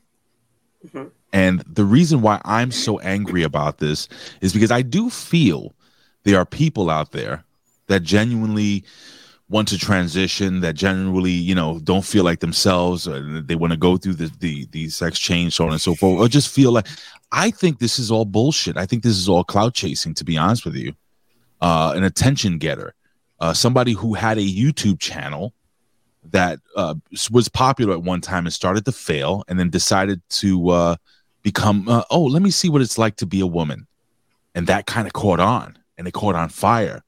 Mhm. 0.86 1.11
And 1.32 1.61
the 1.66 1.85
reason 1.85 2.23
why 2.23 2.40
I'm 2.45 2.70
so 2.70 3.01
angry 3.01 3.43
about 3.43 3.78
this 3.78 4.09
is 4.40 4.53
because 4.53 4.70
I 4.70 4.82
do 4.82 5.11
feel 5.11 5.74
there 6.23 6.39
are 6.39 6.47
people 6.47 6.89
out 6.89 7.11
there 7.11 7.45
that 7.89 8.05
genuinely 8.05 8.85
want 9.51 9.69
to 9.69 9.79
transition, 9.79 10.61
that 10.61 10.75
generally 10.75 11.31
you 11.31 11.55
know, 11.55 11.79
don't 11.81 12.05
feel 12.05 12.25
like 12.25 12.41
themselves, 12.41 13.09
or 13.09 13.41
they 13.41 13.55
want 13.55 13.73
to 13.73 13.79
go 13.79 13.97
through 13.97 14.15
the, 14.15 14.31
the 14.41 14.66
the 14.73 14.89
sex 14.89 15.19
change, 15.19 15.55
so 15.55 15.65
on 15.65 15.73
and 15.73 15.81
so 15.81 15.95
forth, 15.95 16.20
or 16.20 16.29
just 16.29 16.55
feel 16.55 16.73
like 16.73 16.87
I 17.33 17.51
think 17.51 17.79
this 17.79 17.99
is 17.99 18.11
all 18.11 18.25
bullshit. 18.25 18.77
I 18.77 18.87
think 18.87 19.03
this 19.03 19.16
is 19.16 19.29
all 19.29 19.45
clout 19.45 19.75
chasing, 19.75 20.15
to 20.15 20.25
be 20.25 20.37
honest 20.37 20.65
with 20.65 20.77
you. 20.77 20.93
Uh, 21.61 21.93
an 21.97 22.05
attention 22.05 22.59
getter, 22.59 22.95
uh, 23.41 23.53
somebody 23.53 23.93
who 23.93 24.15
had 24.15 24.39
a 24.39 24.43
YouTube 24.43 25.01
channel 25.01 25.53
that 26.31 26.61
uh, 26.77 26.95
was 27.31 27.49
popular 27.49 27.95
at 27.95 28.03
one 28.03 28.20
time 28.20 28.45
and 28.45 28.53
started 28.53 28.85
to 28.85 28.93
fail, 28.93 29.45
and 29.49 29.59
then 29.59 29.70
decided 29.70 30.20
to 30.29 30.69
uh, 30.69 30.97
become, 31.43 31.89
uh, 31.89 32.03
oh, 32.11 32.25
let 32.25 32.43
me 32.43 32.51
see 32.51 32.69
what 32.69 32.83
it's 32.83 32.99
like 32.99 33.16
to 33.16 33.27
be 33.27 33.41
a 33.41 33.47
woman, 33.47 33.87
and 34.55 34.66
that 34.66 34.87
kind 34.87 35.07
of 35.07 35.15
caught 35.15 35.41
on, 35.41 35.79
and 35.97 36.07
it 36.07 36.12
caught 36.12 36.35
on 36.35 36.49
fire, 36.49 37.03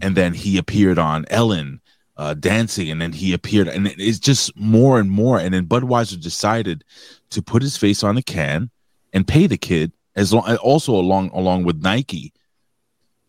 and 0.00 0.16
then 0.16 0.34
he 0.34 0.58
appeared 0.58 0.98
on 0.98 1.24
Ellen. 1.30 1.80
Uh, 2.16 2.32
dancing, 2.32 2.92
and 2.92 3.02
then 3.02 3.12
he 3.12 3.32
appeared, 3.32 3.66
and 3.66 3.88
it's 3.88 4.20
just 4.20 4.56
more 4.56 5.00
and 5.00 5.10
more. 5.10 5.40
And 5.40 5.52
then 5.52 5.66
Budweiser 5.66 6.22
decided 6.22 6.84
to 7.30 7.42
put 7.42 7.60
his 7.60 7.76
face 7.76 8.04
on 8.04 8.14
the 8.14 8.22
can 8.22 8.70
and 9.12 9.26
pay 9.26 9.48
the 9.48 9.56
kid 9.56 9.90
as 10.14 10.32
long 10.32 10.56
also 10.58 10.94
along 10.94 11.30
along 11.30 11.64
with 11.64 11.82
Nike, 11.82 12.32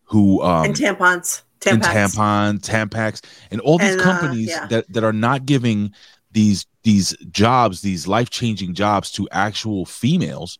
who 0.04 0.40
um 0.42 0.66
and 0.66 0.74
tampons, 0.76 1.42
and 1.66 1.82
tampons. 1.82 2.14
tampon, 2.14 2.60
Tampax, 2.60 3.24
and 3.50 3.60
all 3.62 3.78
these 3.78 3.92
And, 3.92 4.00
uh, 4.00 4.04
companies 4.04 4.48
yeah. 4.50 4.66
that 4.66 4.92
that 4.92 5.02
are 5.02 5.12
not 5.12 5.46
giving 5.46 5.92
these 6.30 6.66
these 6.82 7.16
jobs, 7.30 7.80
these 7.80 8.06
life 8.06 8.30
changing 8.30 8.74
jobs 8.74 9.10
to 9.12 9.28
actual 9.32 9.84
females. 9.84 10.58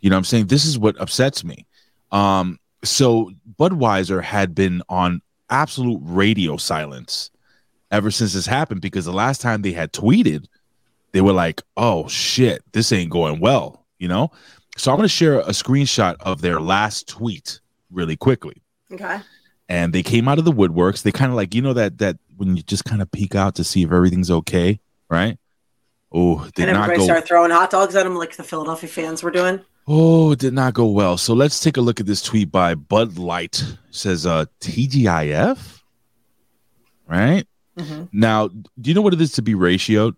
You 0.00 0.10
know, 0.10 0.16
what 0.16 0.20
I'm 0.20 0.24
saying 0.24 0.46
this 0.46 0.64
is 0.64 0.78
what 0.78 0.98
upsets 1.00 1.44
me. 1.44 1.66
Um, 2.10 2.58
so 2.84 3.30
Budweiser 3.58 4.22
had 4.22 4.54
been 4.54 4.82
on 4.88 5.20
absolute 5.50 6.00
radio 6.02 6.56
silence 6.56 7.30
ever 7.90 8.10
since 8.10 8.32
this 8.32 8.46
happened 8.46 8.80
because 8.80 9.04
the 9.04 9.12
last 9.12 9.40
time 9.40 9.62
they 9.62 9.72
had 9.72 9.92
tweeted, 9.92 10.46
they 11.12 11.20
were 11.20 11.32
like, 11.32 11.62
"Oh 11.76 12.06
shit, 12.08 12.62
this 12.72 12.92
ain't 12.92 13.10
going 13.10 13.40
well," 13.40 13.84
you 13.98 14.08
know. 14.08 14.30
So 14.76 14.90
I'm 14.90 14.96
going 14.96 15.04
to 15.04 15.08
share 15.08 15.40
a 15.40 15.50
screenshot 15.50 16.16
of 16.20 16.40
their 16.40 16.60
last 16.60 17.06
tweet 17.08 17.60
really 17.92 18.16
quickly 18.16 18.60
Okay. 18.92 19.20
and 19.68 19.92
they 19.92 20.02
came 20.02 20.26
out 20.26 20.38
of 20.40 20.44
the 20.44 20.50
woodworks. 20.52 21.02
They 21.02 21.12
kind 21.12 21.30
of 21.30 21.36
like 21.36 21.54
you 21.54 21.62
know 21.62 21.72
that 21.74 21.98
that 21.98 22.16
when 22.36 22.56
you 22.56 22.62
just 22.64 22.84
kind 22.84 23.00
of 23.00 23.10
peek 23.12 23.34
out 23.36 23.54
to 23.56 23.64
see 23.64 23.82
if 23.84 23.92
everything's 23.92 24.30
okay, 24.30 24.80
right? 25.08 25.38
Oh, 26.12 26.44
they 26.44 26.50
did 26.64 26.68
and 26.68 26.72
not 26.74 26.82
everybody 26.84 26.98
go. 26.98 27.04
started 27.04 27.26
throwing 27.26 27.50
hot 27.52 27.70
dogs 27.70 27.94
at 27.94 28.02
them 28.04 28.16
like 28.16 28.36
the 28.36 28.42
Philadelphia 28.42 28.88
fans 28.88 29.22
were 29.22 29.30
doing. 29.30 29.60
Oh, 29.86 30.32
it 30.32 30.38
did 30.38 30.54
not 30.54 30.72
go 30.74 30.86
well. 30.86 31.18
So 31.18 31.34
let's 31.34 31.60
take 31.60 31.76
a 31.76 31.80
look 31.80 32.00
at 32.00 32.06
this 32.06 32.22
tweet 32.22 32.50
by 32.50 32.74
Bud 32.74 33.18
Light. 33.18 33.60
It 33.62 33.76
says 33.90 34.24
uh 34.26 34.46
TGIF, 34.60 35.80
right? 37.06 37.46
Mhm. 37.78 38.08
Now, 38.12 38.48
do 38.48 38.64
you 38.90 38.94
know 38.94 39.02
what 39.02 39.12
it 39.14 39.20
is 39.20 39.32
to 39.32 39.42
be 39.42 39.54
ratioed? 39.54 40.14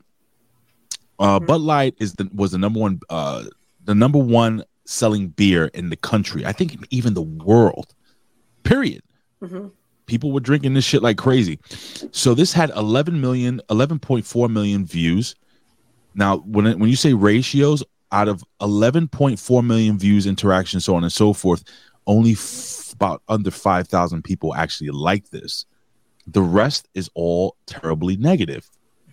Uh, 1.19 1.41
Bud 1.41 1.63
Light 1.63 1.95
is 1.99 2.13
the 2.15 2.29
was 2.35 2.53
the 2.53 2.59
number 2.59 2.79
one 2.79 3.01
uh 3.11 3.45
the 3.85 3.95
number 3.95 4.19
one 4.19 4.63
selling 4.85 5.29
beer 5.29 5.67
in 5.75 5.91
the 5.91 5.97
country. 5.97 6.47
I 6.47 6.53
think 6.53 6.77
even 6.91 7.15
the 7.15 7.23
world. 7.23 7.93
Period. 8.63 9.03
Mhm. 9.43 9.73
People 10.07 10.31
were 10.31 10.41
drinking 10.41 10.75
this 10.75 10.85
shit 10.85 11.03
like 11.03 11.19
crazy. 11.19 11.59
So 12.13 12.35
this 12.35 12.53
had 12.53 12.71
11 12.71 13.21
million, 13.21 13.61
11.4 13.69 14.49
million 14.49 14.87
views. 14.87 15.35
Now, 16.15 16.39
when 16.39 16.67
it, 16.69 16.79
when 16.79 16.89
you 16.89 16.95
say 16.95 17.13
ratios, 17.13 17.83
out 18.17 18.29
of 18.29 18.43
11.4 18.61 19.65
million 19.67 19.99
views, 19.99 20.27
interactions, 20.27 20.85
so 20.85 20.95
on 20.97 21.03
and 21.05 21.13
so 21.13 21.33
forth, 21.33 21.63
only 22.07 22.33
f- 22.33 22.93
about 22.95 23.23
under 23.29 23.51
5,000 23.51 24.23
people 24.23 24.55
actually 24.55 24.89
like 24.91 25.29
this. 25.31 25.67
The 26.27 26.41
rest 26.43 26.89
is 26.95 27.11
all 27.15 27.57
terribly 27.67 28.17
negative. 28.17 28.69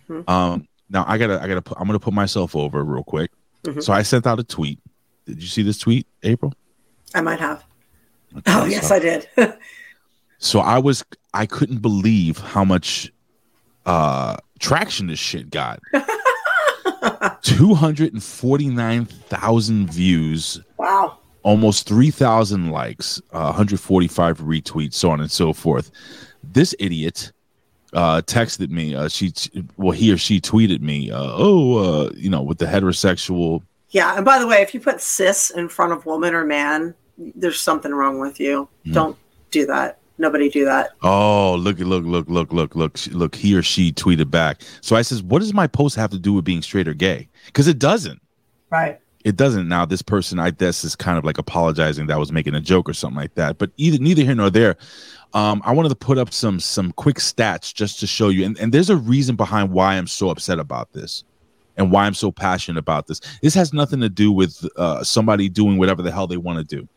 Mhm. 0.08 0.28
Um, 0.28 0.68
now 0.88 1.04
I 1.06 1.18
gotta, 1.18 1.42
I 1.42 1.46
gotta, 1.48 1.62
put, 1.62 1.76
I'm 1.78 1.86
gonna 1.86 1.98
put 1.98 2.14
myself 2.14 2.56
over 2.56 2.82
real 2.82 3.04
quick. 3.04 3.30
Mhm. 3.64 3.82
So 3.82 3.92
I 3.92 4.02
sent 4.02 4.26
out 4.26 4.40
a 4.40 4.44
tweet. 4.44 4.78
Did 5.26 5.42
you 5.42 5.48
see 5.48 5.62
this 5.62 5.78
tweet, 5.78 6.06
April? 6.22 6.52
I 7.14 7.20
might 7.20 7.40
have. 7.40 7.62
Oh 8.46 8.64
yes, 8.64 8.90
I 8.90 8.98
did. 8.98 9.28
So 10.38 10.60
I 10.60 10.78
was 10.78 11.02
I 11.32 11.46
couldn't 11.46 11.78
believe 11.80 12.36
how 12.38 12.64
much 12.64 13.10
uh 13.86 14.36
traction 14.58 15.06
this 15.06 15.18
shit 15.18 15.48
got. 15.50 15.78
249,000 17.42 19.92
views, 19.92 20.60
wow. 20.76 21.18
almost 21.42 21.88
3,000 21.88 22.70
likes, 22.70 23.20
uh, 23.32 23.52
145 23.52 24.38
retweets, 24.38 24.94
so 24.94 25.10
on 25.10 25.20
and 25.20 25.30
so 25.30 25.52
forth. 25.52 25.90
This 26.42 26.74
idiot 26.78 27.32
uh 27.92 28.22
texted 28.22 28.70
me 28.70 28.94
uh 28.96 29.06
she 29.06 29.32
well 29.76 29.92
he 29.92 30.10
or 30.12 30.16
she 30.16 30.40
tweeted 30.40 30.80
me 30.80 31.12
uh 31.12 31.30
oh 31.32 31.76
uh 31.76 32.10
you 32.16 32.28
know 32.28 32.42
with 32.42 32.58
the 32.58 32.66
heterosexual 32.66 33.62
Yeah, 33.94 34.16
and 34.16 34.24
by 34.24 34.40
the 34.40 34.46
way, 34.48 34.60
if 34.60 34.74
you 34.74 34.80
put 34.80 35.00
cis 35.00 35.50
in 35.50 35.68
front 35.68 35.92
of 35.92 36.04
woman 36.04 36.34
or 36.34 36.44
man, 36.44 36.96
there's 37.16 37.60
something 37.60 37.94
wrong 37.94 38.18
with 38.18 38.40
you. 38.40 38.68
Hmm. 38.84 38.92
Don't 38.92 39.16
do 39.52 39.66
that. 39.66 39.98
Nobody 40.16 40.48
do 40.48 40.64
that. 40.64 40.90
Oh, 41.02 41.56
look, 41.56 41.78
look, 41.78 42.04
look, 42.04 42.28
look, 42.28 42.52
look, 42.52 42.74
look, 42.76 42.98
look. 43.08 43.34
He 43.34 43.54
or 43.56 43.62
she 43.62 43.92
tweeted 43.92 44.30
back. 44.30 44.62
So 44.80 44.94
I 44.94 45.02
says, 45.02 45.22
"What 45.22 45.40
does 45.40 45.52
my 45.52 45.66
post 45.66 45.96
have 45.96 46.10
to 46.10 46.18
do 46.18 46.32
with 46.32 46.44
being 46.44 46.62
straight 46.62 46.86
or 46.86 46.94
gay?" 46.94 47.28
Because 47.46 47.66
it 47.66 47.78
doesn't. 47.78 48.20
Right. 48.70 49.00
It 49.24 49.36
doesn't. 49.36 49.68
Now, 49.68 49.86
this 49.86 50.02
person, 50.02 50.38
I 50.38 50.50
guess, 50.50 50.84
is 50.84 50.94
kind 50.94 51.18
of 51.18 51.24
like 51.24 51.38
apologizing 51.38 52.06
that 52.06 52.14
I 52.14 52.18
was 52.18 52.30
making 52.30 52.54
a 52.54 52.60
joke 52.60 52.88
or 52.88 52.92
something 52.92 53.16
like 53.16 53.34
that. 53.34 53.58
But 53.58 53.70
either 53.76 53.98
neither 53.98 54.22
here 54.22 54.34
nor 54.34 54.50
there. 54.50 54.76
Um, 55.32 55.62
I 55.64 55.72
wanted 55.72 55.88
to 55.88 55.96
put 55.96 56.16
up 56.16 56.32
some 56.32 56.60
some 56.60 56.92
quick 56.92 57.16
stats 57.16 57.74
just 57.74 57.98
to 58.00 58.06
show 58.06 58.28
you, 58.28 58.44
and, 58.44 58.56
and 58.60 58.72
there's 58.72 58.90
a 58.90 58.96
reason 58.96 59.34
behind 59.34 59.72
why 59.72 59.94
I'm 59.94 60.06
so 60.06 60.30
upset 60.30 60.60
about 60.60 60.92
this, 60.92 61.24
and 61.76 61.90
why 61.90 62.06
I'm 62.06 62.14
so 62.14 62.30
passionate 62.30 62.78
about 62.78 63.08
this. 63.08 63.20
This 63.42 63.54
has 63.54 63.72
nothing 63.72 63.98
to 64.00 64.08
do 64.08 64.30
with 64.30 64.64
uh, 64.76 65.02
somebody 65.02 65.48
doing 65.48 65.76
whatever 65.76 66.02
the 66.02 66.12
hell 66.12 66.28
they 66.28 66.36
want 66.36 66.58
to 66.58 66.76
do. 66.76 66.88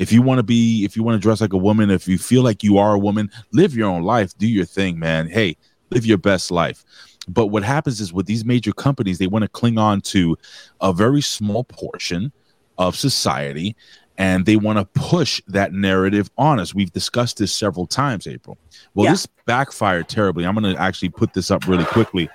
If 0.00 0.10
you 0.12 0.22
want 0.22 0.38
to 0.38 0.42
be, 0.42 0.84
if 0.86 0.96
you 0.96 1.02
want 1.02 1.14
to 1.16 1.20
dress 1.20 1.42
like 1.42 1.52
a 1.52 1.58
woman, 1.58 1.90
if 1.90 2.08
you 2.08 2.16
feel 2.16 2.42
like 2.42 2.64
you 2.64 2.78
are 2.78 2.94
a 2.94 2.98
woman, 2.98 3.30
live 3.52 3.74
your 3.76 3.86
own 3.86 4.02
life, 4.02 4.36
do 4.38 4.48
your 4.48 4.64
thing, 4.64 4.98
man. 4.98 5.28
Hey, 5.28 5.58
live 5.90 6.06
your 6.06 6.16
best 6.16 6.50
life. 6.50 6.84
But 7.28 7.48
what 7.48 7.62
happens 7.62 8.00
is 8.00 8.10
with 8.10 8.24
these 8.24 8.42
major 8.42 8.72
companies, 8.72 9.18
they 9.18 9.26
want 9.26 9.42
to 9.42 9.48
cling 9.48 9.76
on 9.76 10.00
to 10.12 10.38
a 10.80 10.94
very 10.94 11.20
small 11.20 11.64
portion 11.64 12.32
of 12.78 12.96
society 12.96 13.76
and 14.16 14.46
they 14.46 14.56
want 14.56 14.78
to 14.78 14.86
push 14.98 15.42
that 15.48 15.74
narrative 15.74 16.30
on 16.38 16.58
us. 16.58 16.74
We've 16.74 16.92
discussed 16.92 17.36
this 17.36 17.52
several 17.52 17.86
times, 17.86 18.26
April. 18.26 18.56
Well, 18.94 19.04
Yeah. 19.04 19.12
this 19.12 19.26
backfired 19.44 20.08
terribly. 20.08 20.44
I'm 20.46 20.54
going 20.54 20.74
to 20.74 20.80
actually 20.80 21.10
put 21.10 21.34
this 21.34 21.50
up 21.50 21.68
really 21.68 21.84
quickly. 21.84 22.30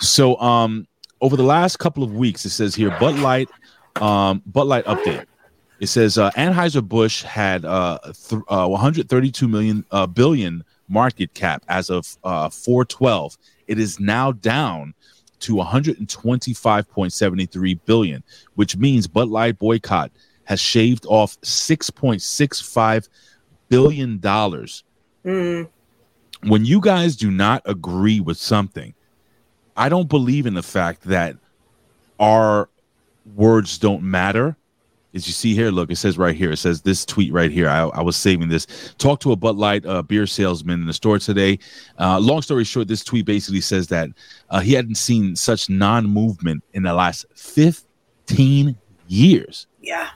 So, 0.00 0.40
um, 0.40 0.86
over 1.20 1.36
the 1.36 1.42
last 1.42 1.78
couple 1.78 2.02
of 2.02 2.14
weeks, 2.14 2.46
it 2.46 2.50
says 2.50 2.74
here 2.74 2.90
Bud 2.98 3.18
Light, 3.18 3.48
um, 4.00 4.42
Bud 4.46 4.66
Light 4.68 4.84
update. 4.86 5.26
It 5.80 5.86
says 5.86 6.18
uh, 6.18 6.30
Anheuser 6.32 6.86
Busch 6.86 7.22
had 7.22 7.64
uh, 7.64 7.98
th- 8.04 8.42
uh, 8.48 8.66
132 8.66 9.48
million 9.48 9.84
uh, 9.90 10.06
billion 10.06 10.62
market 10.88 11.34
cap 11.34 11.64
as 11.68 11.90
of 11.90 12.16
uh, 12.24 12.48
412. 12.48 13.36
It 13.68 13.78
is 13.78 14.00
now 14.00 14.32
down 14.32 14.94
to 15.40 15.54
125.73 15.54 17.78
billion, 17.84 18.24
which 18.56 18.76
means 18.76 19.06
Bud 19.06 19.28
Light 19.28 19.56
boycott 19.58 20.10
has 20.44 20.60
shaved 20.60 21.06
off 21.06 21.40
6.65 21.42 23.08
billion 23.68 24.18
dollars. 24.18 24.82
Mm, 25.24 25.68
When 26.42 26.64
you 26.64 26.80
guys 26.80 27.14
do 27.16 27.30
not 27.30 27.62
agree 27.66 28.20
with 28.20 28.38
something, 28.38 28.94
I 29.76 29.88
don't 29.88 30.08
believe 30.08 30.46
in 30.46 30.54
the 30.54 30.62
fact 30.62 31.02
that 31.02 31.36
our 32.18 32.68
words 33.36 33.78
don't 33.78 34.02
matter. 34.02 34.56
As 35.18 35.26
you 35.26 35.32
see 35.32 35.52
here, 35.52 35.72
look, 35.72 35.90
it 35.90 35.96
says 35.96 36.16
right 36.16 36.36
here, 36.36 36.52
it 36.52 36.58
says 36.58 36.80
this 36.80 37.04
tweet 37.04 37.32
right 37.32 37.50
here. 37.50 37.68
I, 37.68 37.88
I 37.88 38.02
was 38.02 38.14
saving 38.14 38.48
this. 38.48 38.94
Talk 38.98 39.18
to 39.20 39.32
a 39.32 39.36
Bud 39.36 39.56
Light 39.56 39.84
uh, 39.84 40.00
beer 40.00 40.28
salesman 40.28 40.80
in 40.80 40.86
the 40.86 40.92
store 40.92 41.18
today. 41.18 41.58
Uh, 41.98 42.20
long 42.20 42.40
story 42.40 42.62
short, 42.62 42.86
this 42.86 43.02
tweet 43.02 43.26
basically 43.26 43.60
says 43.60 43.88
that 43.88 44.10
uh, 44.48 44.60
he 44.60 44.74
hadn't 44.74 44.94
seen 44.94 45.34
such 45.34 45.68
non 45.68 46.06
movement 46.06 46.62
in 46.72 46.84
the 46.84 46.94
last 46.94 47.26
15 47.34 48.76
years. 49.08 49.66
yeah. 49.82 50.10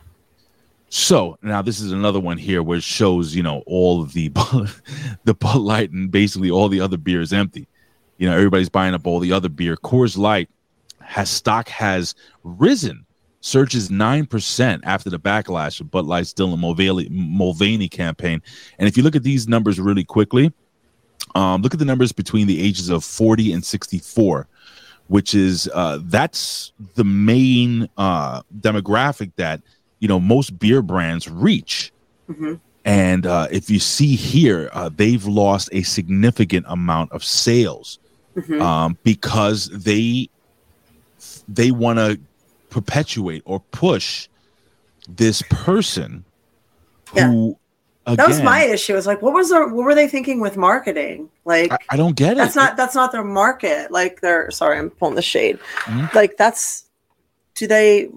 So 0.88 1.36
now 1.42 1.62
this 1.62 1.80
is 1.80 1.90
another 1.90 2.20
one 2.20 2.38
here 2.38 2.62
where 2.62 2.78
it 2.78 2.84
shows, 2.84 3.34
you 3.34 3.42
know, 3.42 3.64
all 3.66 4.02
of 4.02 4.12
the 4.12 4.28
the 5.24 5.34
Bud 5.34 5.56
Light 5.56 5.90
and 5.90 6.12
basically 6.12 6.50
all 6.50 6.68
the 6.68 6.80
other 6.80 6.96
beer 6.96 7.20
is 7.20 7.32
empty. 7.32 7.66
You 8.18 8.28
know, 8.28 8.36
everybody's 8.36 8.68
buying 8.68 8.94
up 8.94 9.04
all 9.04 9.18
the 9.18 9.32
other 9.32 9.48
beer. 9.48 9.74
Coors 9.76 10.16
Light 10.16 10.48
has 11.00 11.28
stock 11.28 11.68
has 11.68 12.14
risen, 12.44 13.04
surges 13.42 13.90
nine 13.90 14.24
percent 14.24 14.82
after 14.86 15.10
the 15.10 15.18
backlash 15.18 15.80
of 15.80 15.90
Bud 15.90 16.06
Light's 16.06 16.32
Dylan 16.32 16.58
Mulvaney, 16.58 17.08
Mulvaney 17.10 17.88
campaign. 17.88 18.40
And 18.78 18.88
if 18.88 18.96
you 18.96 19.02
look 19.02 19.14
at 19.14 19.22
these 19.22 19.46
numbers 19.46 19.78
really 19.78 20.04
quickly, 20.04 20.52
um, 21.34 21.60
look 21.60 21.74
at 21.74 21.78
the 21.78 21.84
numbers 21.84 22.12
between 22.12 22.46
the 22.46 22.62
ages 22.62 22.88
of 22.88 23.04
40 23.04 23.52
and 23.52 23.64
64 23.64 24.48
which 25.08 25.34
is 25.34 25.68
uh, 25.74 25.98
that's 26.04 26.72
the 26.94 27.04
main 27.04 27.86
uh, 27.98 28.40
demographic 28.60 29.32
that 29.36 29.60
you 29.98 30.08
know 30.08 30.18
most 30.18 30.58
beer 30.58 30.80
brands 30.80 31.28
reach. 31.28 31.92
Hmm 32.26 32.54
and 32.84 33.26
uh, 33.26 33.46
if 33.50 33.70
you 33.70 33.78
see 33.78 34.16
here 34.16 34.70
uh, 34.72 34.90
they've 34.94 35.24
lost 35.24 35.68
a 35.72 35.82
significant 35.82 36.66
amount 36.68 37.12
of 37.12 37.22
sales 37.22 37.98
hmm 38.34 38.62
um, 38.62 38.98
because 39.02 39.68
they 39.68 40.28
they 41.48 41.70
want 41.70 41.98
to 41.98 42.18
perpetuate 42.72 43.42
or 43.44 43.60
push 43.60 44.28
this 45.08 45.42
person 45.50 46.24
Yeah. 47.14 47.28
who 47.28 47.58
again, 48.06 48.16
That 48.16 48.28
was 48.28 48.42
my 48.42 48.62
issue. 48.64 48.96
It's 48.96 49.06
like, 49.06 49.20
what 49.22 49.34
was 49.34 49.50
their, 49.50 49.68
what 49.68 49.84
were 49.84 49.94
they 49.94 50.08
thinking 50.08 50.40
with 50.40 50.56
marketing? 50.56 51.28
Like, 51.44 51.70
I, 51.70 51.78
I 51.90 51.96
don't 51.96 52.16
get 52.16 52.32
it. 52.32 52.36
that's 52.38 52.56
not 52.56 52.76
that's 52.76 52.94
not 52.94 53.12
their 53.12 53.22
market. 53.24 53.90
Like, 53.92 54.20
they're 54.22 54.50
sorry, 54.50 54.78
I'm 54.78 54.90
pulling 54.90 55.14
the 55.14 55.22
shade. 55.22 55.58
Mhm. 55.84 56.12
Like, 56.14 56.36
that's 56.36 56.86
do 57.54 57.66
they? 57.66 58.08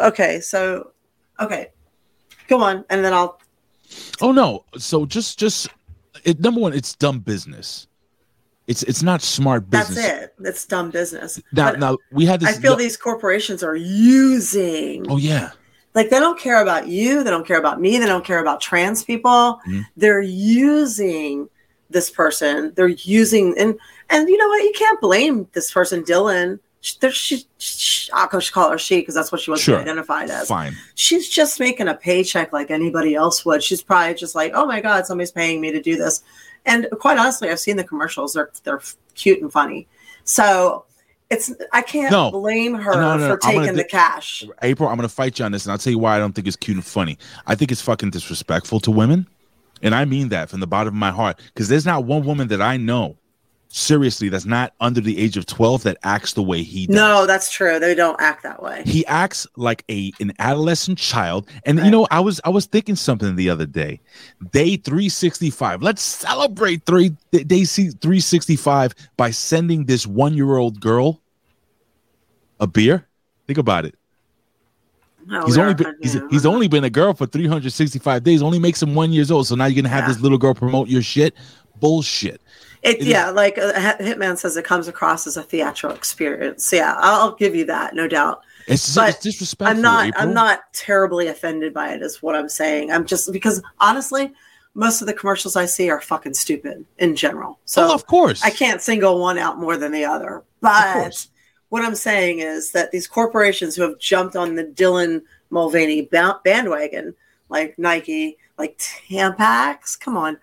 Okay, 0.00 0.40
so 0.40 0.92
okay, 1.40 1.70
go 2.48 2.60
on, 2.62 2.84
and 2.88 3.04
then 3.04 3.12
I'll. 3.12 3.40
Oh 4.20 4.30
no! 4.32 4.64
So 4.78 5.04
just 5.06 5.38
just 5.38 5.68
it, 6.24 6.38
number 6.40 6.60
one, 6.60 6.72
it's 6.72 6.94
dumb 6.94 7.18
business. 7.18 7.88
It's 8.66 8.82
it's 8.82 9.02
not 9.02 9.22
smart 9.22 9.70
business. 9.70 9.96
That's 9.96 10.22
it. 10.24 10.34
It's 10.40 10.66
dumb 10.66 10.90
business. 10.90 11.40
Now 11.52 11.70
But 11.70 11.78
now 11.78 11.98
we 12.10 12.26
had 12.26 12.40
this. 12.40 12.56
I 12.56 12.60
feel 12.60 12.74
these 12.76 12.96
corporations 12.96 13.62
are 13.62 13.76
using 13.76 15.06
oh 15.10 15.16
yeah, 15.18 15.50
like 15.94 16.10
they 16.10 16.18
don't 16.18 16.38
care 16.38 16.60
about 16.62 16.88
you 16.88 17.22
they 17.24 17.30
don't 17.30 17.46
care 17.46 17.58
about 17.58 17.80
me 17.80 17.98
they 17.98 18.06
don't 18.06 18.24
care 18.24 18.40
about 18.40 18.60
trans 18.60 19.02
people 19.04 19.60
Mhm. 19.66 19.84
they're 19.96 20.20
using 20.20 21.48
this 21.90 22.10
person 22.10 22.72
they're 22.76 22.88
using 22.88 23.54
and 23.58 23.78
and 24.10 24.28
you 24.28 24.36
know 24.36 24.48
what 24.48 24.62
you 24.62 24.72
can't 24.76 25.00
blame 25.00 25.46
this 25.52 25.70
person 25.72 26.02
dylan 26.02 26.58
she, 26.80 26.98
she, 27.10 27.44
she 27.58 28.10
i'll 28.12 28.28
call 28.28 28.70
her 28.70 28.78
she 28.78 28.98
because 29.00 29.14
that's 29.14 29.30
what 29.32 29.40
she 29.40 29.50
wants 29.50 29.62
Sure. 29.64 29.78
identified 29.78 30.28
as 30.30 30.48
fine. 30.48 30.74
she's 30.94 31.28
just 31.28 31.58
making 31.60 31.88
a 31.88 31.94
paycheck 31.94 32.52
like 32.52 32.70
anybody 32.70 33.14
else 33.14 33.44
would 33.44 33.62
she's 33.62 33.82
probably 33.82 34.14
just 34.14 34.34
like 34.34 34.52
oh 34.54 34.66
my 34.66 34.80
god 34.80 35.06
somebody's 35.06 35.32
paying 35.32 35.60
me 35.60 35.70
to 35.72 35.80
do 35.80 35.96
this 35.96 36.22
and 36.66 36.86
quite 37.00 37.16
honestly 37.18 37.48
i've 37.48 37.60
seen 37.60 37.76
the 37.76 37.84
commercials 37.84 38.34
they're 38.34 38.50
they're 38.64 38.80
cute 39.14 39.40
and 39.40 39.50
funny 39.52 39.86
so 40.24 40.84
it's 41.30 41.52
i 41.72 41.80
can't 41.82 42.12
No. 42.12 42.30
blame 42.30 42.74
her 42.74 42.92
No, 42.94 43.16
no, 43.16 43.28
for 43.28 43.38
taking 43.38 43.74
the 43.74 43.84
cash 43.84 44.44
April, 44.62 44.88
I'm 44.88 44.96
gonna 44.96 45.08
fight 45.08 45.38
you 45.38 45.44
on 45.44 45.52
this, 45.52 45.64
and 45.64 45.72
I'll 45.72 45.78
tell 45.78 45.92
you 45.92 45.98
why 45.98 46.16
I 46.16 46.18
don't 46.18 46.32
think 46.34 46.46
it's 46.46 46.56
cute 46.56 46.76
and 46.76 46.84
funny. 46.86 47.18
I 47.46 47.54
think 47.54 47.72
it's 47.72 47.80
fucking 47.82 48.10
disrespectful 48.10 48.78
to 48.80 48.90
women, 48.90 49.26
and 49.82 49.94
I 49.94 50.04
mean 50.04 50.28
that 50.28 50.50
from 50.50 50.60
the 50.60 50.66
bottom 50.68 50.94
of 50.94 50.98
my 50.98 51.10
heart. 51.10 51.40
Because 51.52 51.68
there's 51.68 51.84
not 51.86 52.04
one 52.04 52.24
woman 52.24 52.46
that 52.48 52.62
I 52.62 52.76
know, 52.76 53.16
seriously, 53.68 54.28
that's 54.28 54.44
not 54.46 54.72
under 54.80 55.00
the 55.00 55.18
age 55.18 55.36
of 55.36 55.44
12 55.46 55.82
that 55.84 55.98
acts 56.02 56.32
the 56.32 56.42
way 56.42 56.62
he 56.62 56.86
does. 56.86 56.96
No, 56.96 57.26
that's 57.26 57.50
true. 57.52 57.78
They 57.78 57.94
don't 57.94 58.18
act 58.20 58.42
that 58.44 58.62
way. 58.62 58.82
he 58.86 59.04
acts 59.06 59.46
like 59.56 59.84
a 59.90 60.12
an 60.20 60.32
adolescent 60.38 60.98
child. 60.98 61.48
And 61.64 61.78
you 61.80 61.90
know 61.90 62.06
i 62.10 62.20
was 62.20 62.40
i 62.44 62.48
was 62.48 62.66
thinking 62.66 62.96
something 62.96 63.36
the 63.36 63.50
other 63.50 63.66
day. 63.66 64.00
Day 64.52 64.76
365 64.76 65.82
let's 65.82 66.02
celebrate 66.02 66.84
three 66.86 67.14
day 67.32 67.64
C- 67.64 67.90
365 67.90 68.94
by 69.16 69.30
sending 69.30 69.84
this 69.84 70.06
one 70.06 70.34
year 70.34 70.56
old 70.56 70.80
girl 70.80 71.20
a 72.60 72.66
beer. 72.66 73.06
Think 73.46 73.58
about 73.58 73.84
it. 73.84 73.94
No, 75.28 75.44
he's 75.44 75.58
only 75.58 75.74
been 75.74 75.94
he's, 76.00 76.16
he's 76.30 76.46
only 76.46 76.68
been 76.68 76.84
a 76.84 76.90
girl 76.90 77.12
for 77.12 77.26
365 77.26 78.22
days. 78.22 78.42
Only 78.42 78.58
makes 78.60 78.80
him 78.80 78.94
one 78.94 79.12
years 79.12 79.30
old. 79.30 79.46
So 79.48 79.54
now 79.56 79.66
you're 79.66 79.74
gonna 79.82 79.92
have 79.92 80.04
Yeah. 80.04 80.08
this 80.14 80.20
little 80.20 80.38
girl 80.38 80.54
promote 80.54 80.88
your 80.88 81.02
shit? 81.02 81.34
Bullshit 81.80 82.40
It, 82.86 82.96
It 82.96 83.00
is- 83.02 83.06
yeah, 83.08 83.30
like 83.30 83.58
uh, 83.58 83.72
Hitman 83.98 84.38
says, 84.38 84.56
it 84.56 84.64
comes 84.64 84.88
across 84.88 85.26
as 85.26 85.36
a 85.36 85.42
theatrical 85.42 85.96
experience. 85.96 86.72
Yeah, 86.72 86.94
I'll 86.98 87.34
give 87.34 87.54
you 87.54 87.64
that, 87.66 87.94
no 87.94 88.06
doubt. 88.06 88.42
it's, 88.66 88.94
But 88.94 89.10
it's 89.10 89.18
disrespectful 89.20 89.76
I'm 89.76 89.82
not. 89.82 90.06
April. 90.08 90.22
I'm 90.22 90.34
not 90.34 90.72
terribly 90.72 91.26
offended 91.28 91.74
by 91.74 91.92
it. 91.94 92.02
Is 92.02 92.22
what 92.22 92.34
I'm 92.36 92.48
saying. 92.48 92.92
I'm 92.92 93.04
just 93.04 93.32
because 93.32 93.62
honestly, 93.80 94.32
most 94.74 95.00
of 95.00 95.06
the 95.06 95.14
commercials 95.14 95.56
I 95.56 95.66
see 95.66 95.90
are 95.90 96.00
fucking 96.00 96.34
stupid 96.34 96.84
in 96.98 97.16
general. 97.16 97.58
So 97.64 97.88
oh, 97.88 97.94
of 97.94 98.06
course 98.06 98.42
I 98.44 98.50
can't 98.50 98.80
single 98.80 99.20
one 99.20 99.38
out 99.38 99.58
more 99.58 99.76
than 99.76 99.90
the 99.92 100.04
other. 100.04 100.44
But 100.60 101.26
what 101.70 101.84
I'm 101.84 101.94
saying 101.96 102.38
is 102.40 102.72
that 102.72 102.92
these 102.92 103.08
corporations 103.08 103.74
who 103.74 103.82
have 103.82 103.98
jumped 103.98 104.36
on 104.36 104.54
the 104.54 104.64
Dylan 104.64 105.22
Mulvaney 105.50 106.02
ba- 106.02 106.40
bandwagon, 106.44 107.14
like 107.48 107.78
Nike, 107.78 108.36
like 108.58 108.78
Tampax, 108.78 109.98
come 109.98 110.16
on, 110.16 110.38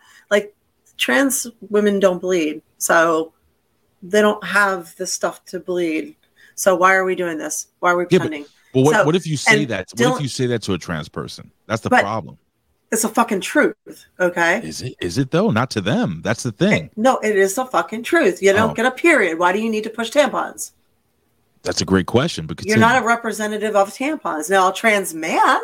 trans 0.97 1.47
women 1.69 1.99
don't 1.99 2.19
bleed, 2.19 2.61
so 2.77 3.33
they 4.01 4.21
don't 4.21 4.43
have 4.43 4.95
the 4.97 5.07
stuff 5.07 5.43
to 5.45 5.59
bleed. 5.59 6.15
So 6.55 6.75
why 6.75 6.93
are 6.95 7.03
we 7.05 7.15
doing 7.15 7.37
this? 7.37 7.67
Why 7.79 7.91
are 7.91 7.97
we 7.97 8.03
Yeah, 8.03 8.19
but- 8.19 8.27
pretending? 8.27 8.45
well 8.73 8.83
what, 8.85 8.95
so- 8.95 9.05
what 9.05 9.15
if 9.15 9.25
you 9.27 9.37
say 9.37 9.65
that 9.65 9.89
what 9.97 10.15
if 10.15 10.21
you 10.21 10.27
say 10.27 10.47
that 10.47 10.61
to 10.63 10.73
a 10.73 10.77
trans 10.77 11.07
person 11.09 11.51
that's 11.67 11.81
the 11.81 11.89
But- 11.89 12.01
problem 12.01 12.37
It's 12.91 13.03
a 13.03 13.09
fucking 13.09 13.41
truth, 13.41 14.05
okay? 14.19 14.61
Is 14.63 14.83
it? 14.83 14.93
Is 15.01 15.17
it 15.17 15.31
though? 15.31 15.49
Not 15.49 15.71
to 15.71 15.81
them. 15.81 16.21
That's 16.23 16.43
the 16.43 16.51
thing. 16.51 16.91
No, 16.95 17.17
it 17.23 17.35
is 17.35 17.55
the 17.55 17.65
fucking 17.65 18.03
truth. 18.03 18.39
You 18.43 18.53
don't 18.53 18.69
Oh. 18.69 18.73
get 18.75 18.85
a 18.85 18.91
period. 18.91 19.39
Why 19.39 19.51
do 19.51 19.57
you 19.59 19.71
need 19.71 19.83
to 19.85 19.89
push 19.89 20.11
tampons? 20.11 20.73
That's 21.63 21.81
a 21.81 21.85
great 21.85 22.05
question 22.05 22.45
because 22.45 22.67
You're 22.67 22.77
not 22.77 23.01
a 23.01 23.05
representative 23.05 23.75
of 23.75 23.89
tampons. 23.89 24.47
Now, 24.47 24.69
a 24.69 24.73
trans 24.75 25.11
man 25.15 25.59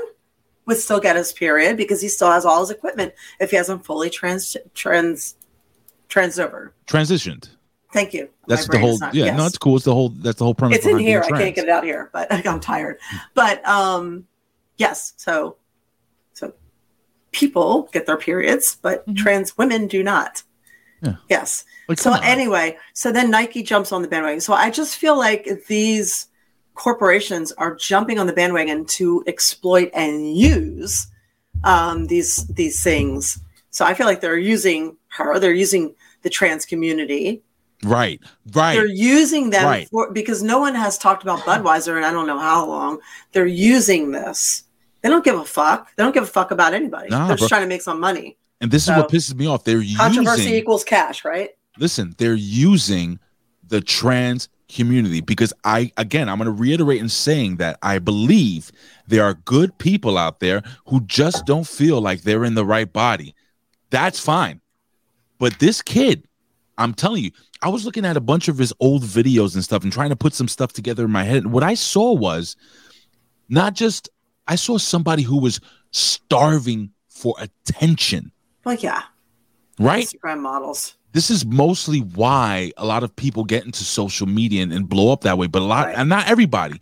would 0.69 0.77
still 0.77 0.99
get 1.01 1.17
his 1.17 1.33
period 1.33 1.75
because 1.75 1.99
he 2.01 2.07
still 2.07 2.31
has 2.31 2.45
all 2.45 2.61
his 2.61 2.69
equipment 2.69 3.13
if 3.41 3.49
he 3.51 3.57
hasn't 3.57 3.83
fully 3.83 4.09
trans 4.09 4.55
trans 4.73 5.35
trans 6.07 6.39
over. 6.39 6.73
transitioned. 6.87 7.49
Thank 7.91 8.13
you. 8.13 8.29
That's 8.47 8.67
the 8.67 8.77
whole. 8.77 8.99
not- 8.99 9.15
yeah, 9.15 9.25
yes. 9.25 9.37
no, 9.37 9.45
it's 9.47 9.57
cool. 9.57 9.75
It's 9.75 9.85
the 9.85 9.93
whole. 9.93 10.09
That's 10.09 10.37
the 10.37 10.45
whole 10.45 10.53
premise. 10.53 10.77
it's 10.77 10.85
in 10.87 10.99
here. 10.99 11.23
I 11.23 11.29
can't 11.29 11.55
get 11.55 11.65
it 11.65 11.69
out 11.69 11.83
here, 11.83 12.09
but 12.13 12.31
I'm 12.47 12.59
tired. 12.59 12.99
But 13.33 13.67
um, 13.67 14.27
yes. 14.77 15.13
So, 15.17 15.57
so 16.33 16.53
people 17.31 17.89
get 17.91 18.05
their 18.05 18.17
periods, 18.17 18.77
but 18.81 19.03
trans 19.15 19.57
women 19.57 19.87
do 19.87 20.03
not. 20.03 20.35
Mm-hmm. 20.35 21.05
Yeah. 21.07 21.15
Yes. 21.29 21.65
Like, 21.87 21.97
so 21.97 22.13
anyway, 22.13 22.77
so 22.93 23.11
then 23.11 23.31
Nike 23.31 23.63
jumps 23.63 23.91
on 23.91 24.03
the 24.03 24.07
bandwagon. 24.07 24.41
So 24.41 24.53
I 24.53 24.69
just 24.69 24.97
feel 24.97 25.17
like 25.17 25.47
these 25.67 26.27
corporations 26.79 27.51
are 27.53 27.75
jumping 27.75 28.17
on 28.19 28.25
the 28.27 28.33
bandwagon 28.33 28.85
to 28.85 29.23
exploit 29.27 29.89
and 29.93 30.35
use 30.35 31.07
um, 31.63 32.07
these 32.07 32.47
these 32.47 32.81
things. 32.81 33.39
So 33.69 33.85
I 33.85 33.93
feel 33.93 34.07
like 34.07 34.21
they're 34.21 34.37
using 34.37 34.95
her. 35.09 35.39
They're 35.39 35.53
using 35.53 35.93
the 36.23 36.29
trans 36.29 36.65
community. 36.65 37.41
right, 37.83 38.19
right. 38.53 38.75
They're 38.75 38.85
using 38.87 39.51
them 39.51 39.65
Right. 39.65 39.87
for 39.89 40.11
because 40.11 40.41
no 40.43 40.59
one 40.59 40.75
has 40.75 40.97
talked 40.97 41.23
about 41.23 41.39
Budweiser 41.41 41.95
and 41.97 42.05
I 42.05 42.11
don't 42.11 42.27
know 42.27 42.39
how 42.39 42.65
long. 42.65 42.99
They're 43.33 43.45
using 43.45 44.11
this. 44.11 44.63
They 45.01 45.07
don't 45.09 45.23
give 45.23 45.37
a 45.39 45.45
fuck. 45.45 45.95
They 45.95 46.03
don't 46.03 46.13
give 46.13 46.23
a 46.23 46.33
fuck 46.39 46.51
about 46.51 46.73
anybody. 46.73 47.09
Nah, 47.09 47.27
They're 47.27 47.37
just 47.37 47.49
bro. 47.49 47.57
trying 47.57 47.61
to 47.67 47.73
make 47.75 47.81
some 47.81 47.99
money. 47.99 48.37
and 48.61 48.69
this 48.71 48.85
so- 48.85 48.91
is 48.93 48.97
what 48.97 49.09
pisses 49.11 49.33
me 49.35 49.47
off. 49.47 49.63
They're 49.63 49.83
Controversy 49.95 50.41
using. 50.43 50.55
equals 50.55 50.83
cash, 50.83 51.23
right? 51.25 51.51
listen, 51.77 52.13
they're 52.17 52.33
using 52.35 53.19
the 53.65 53.79
trans 53.79 54.49
community 54.69 55.19
because 55.21 55.51
I 55.63 55.91
again 55.97 56.29
I'm 56.29 56.37
going 56.37 56.45
to 56.45 56.51
reiterate 56.51 56.99
in 57.01 57.09
saying 57.09 57.57
that 57.57 57.77
I 57.81 57.99
believe 57.99 58.71
there 59.07 59.23
are 59.23 59.33
good 59.33 59.77
people 59.79 60.17
out 60.17 60.39
there 60.39 60.61
who 60.85 61.01
just 61.01 61.45
don't 61.45 61.67
feel 61.67 61.99
like 62.01 62.21
they're 62.21 62.45
in 62.45 62.53
the 62.55 62.65
right 62.65 62.91
body. 62.91 63.35
That's 63.89 64.19
fine. 64.19 64.61
But 65.39 65.57
this 65.59 65.81
kid, 65.81 66.27
I'm 66.77 66.93
telling 66.93 67.23
you, 67.23 67.31
I 67.61 67.69
was 67.69 67.85
looking 67.85 68.05
at 68.05 68.15
a 68.17 68.21
bunch 68.21 68.47
of 68.47 68.57
his 68.57 68.73
old 68.79 69.03
videos 69.03 69.55
and 69.55 69.63
stuff 69.63 69.83
and 69.83 69.91
trying 69.91 70.09
to 70.09 70.15
put 70.15 70.33
some 70.33 70.47
stuff 70.47 70.71
together 70.73 71.03
in 71.05 71.11
my 71.11 71.23
head. 71.23 71.47
What 71.47 71.63
I 71.63 71.73
saw 71.73 72.13
was 72.13 72.55
not 73.49 73.73
just 73.73 74.09
I 74.47 74.55
saw 74.55 74.77
somebody 74.77 75.23
who 75.23 75.39
was 75.39 75.59
starving 75.91 76.91
for 77.07 77.35
attention, 77.39 78.31
Well, 78.63 78.75
yeah. 78.75 79.03
right? 79.79 80.05
Instagram 80.05 80.39
models. 80.41 80.95
This 81.11 81.29
is 81.31 81.45
mostly 81.45 81.99
why 81.99 82.71
a 82.77 82.85
lot 82.85 83.03
of 83.03 83.15
people 83.15 83.43
get 83.43 83.65
into 83.65 83.83
social 83.83 84.27
media 84.27 84.61
and, 84.63 84.71
and 84.71 84.87
blow 84.87 85.11
up 85.11 85.21
that 85.21 85.37
way 85.37 85.47
but 85.47 85.61
a 85.61 85.65
lot 85.65 85.87
Right. 85.87 85.95
and 85.97 86.09
not 86.09 86.27
everybody 86.27 86.79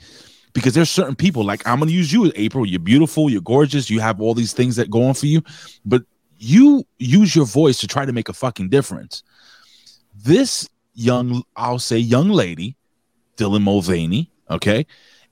because 0.54 0.74
there's 0.74 0.90
certain 0.90 1.16
people 1.16 1.44
like 1.44 1.66
i'm 1.68 1.80
gonna 1.80 1.92
use 1.92 2.12
you 2.12 2.32
april 2.36 2.66
you're 2.66 2.80
beautiful 2.80 3.30
you're 3.30 3.42
gorgeous 3.42 3.90
you 3.90 4.00
have 4.00 4.20
all 4.22 4.34
these 4.34 4.54
things 4.54 4.76
that 4.76 4.90
go 4.90 5.04
on 5.08 5.14
for 5.14 5.26
you 5.28 5.42
but 5.86 6.04
you 6.40 6.86
use 7.00 7.36
your 7.36 7.46
voice 7.46 7.80
to 7.80 7.88
try 7.88 8.06
to 8.06 8.14
make 8.14 8.30
a 8.30 8.34
fucking 8.34 8.70
difference 8.70 9.24
this 10.16 10.68
young 10.94 11.44
i'll 11.56 11.80
say 11.80 11.98
young 11.98 12.30
lady 12.30 12.76
dylan 13.38 13.62
mulvaney 13.62 14.30
okay 14.50 14.86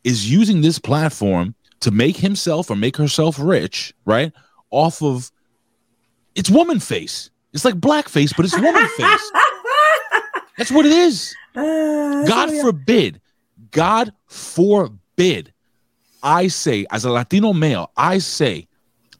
is 0.04 0.30
using 0.32 0.62
this 0.62 0.78
platform 0.80 1.56
to 1.80 1.90
make 1.92 2.18
himself 2.18 2.70
or 2.70 2.76
make 2.76 2.96
herself 2.98 3.38
rich 3.40 3.94
right 4.06 4.32
off 4.70 5.02
of 5.02 5.32
it's 6.36 6.50
woman 6.50 6.80
face 6.80 7.30
it's 7.56 7.65
like 7.65 7.73
blackface 7.76 8.36
but 8.36 8.45
it's 8.45 8.56
woman 8.60 8.88
face 8.90 9.32
that's 10.57 10.72
what 10.72 10.86
it 10.86 10.91
is 10.91 11.36
Uh, 11.56 12.23
God 12.26 12.49
so, 12.52 12.61
forbid, 12.61 13.22
God 13.72 14.11
forbid, 14.27 15.53
I 16.22 16.48
say, 16.48 16.86
as 16.91 17.06
a 17.06 17.11
Latino 17.11 17.53
male, 17.53 17.91
I 17.95 18.18
say, 18.18 18.68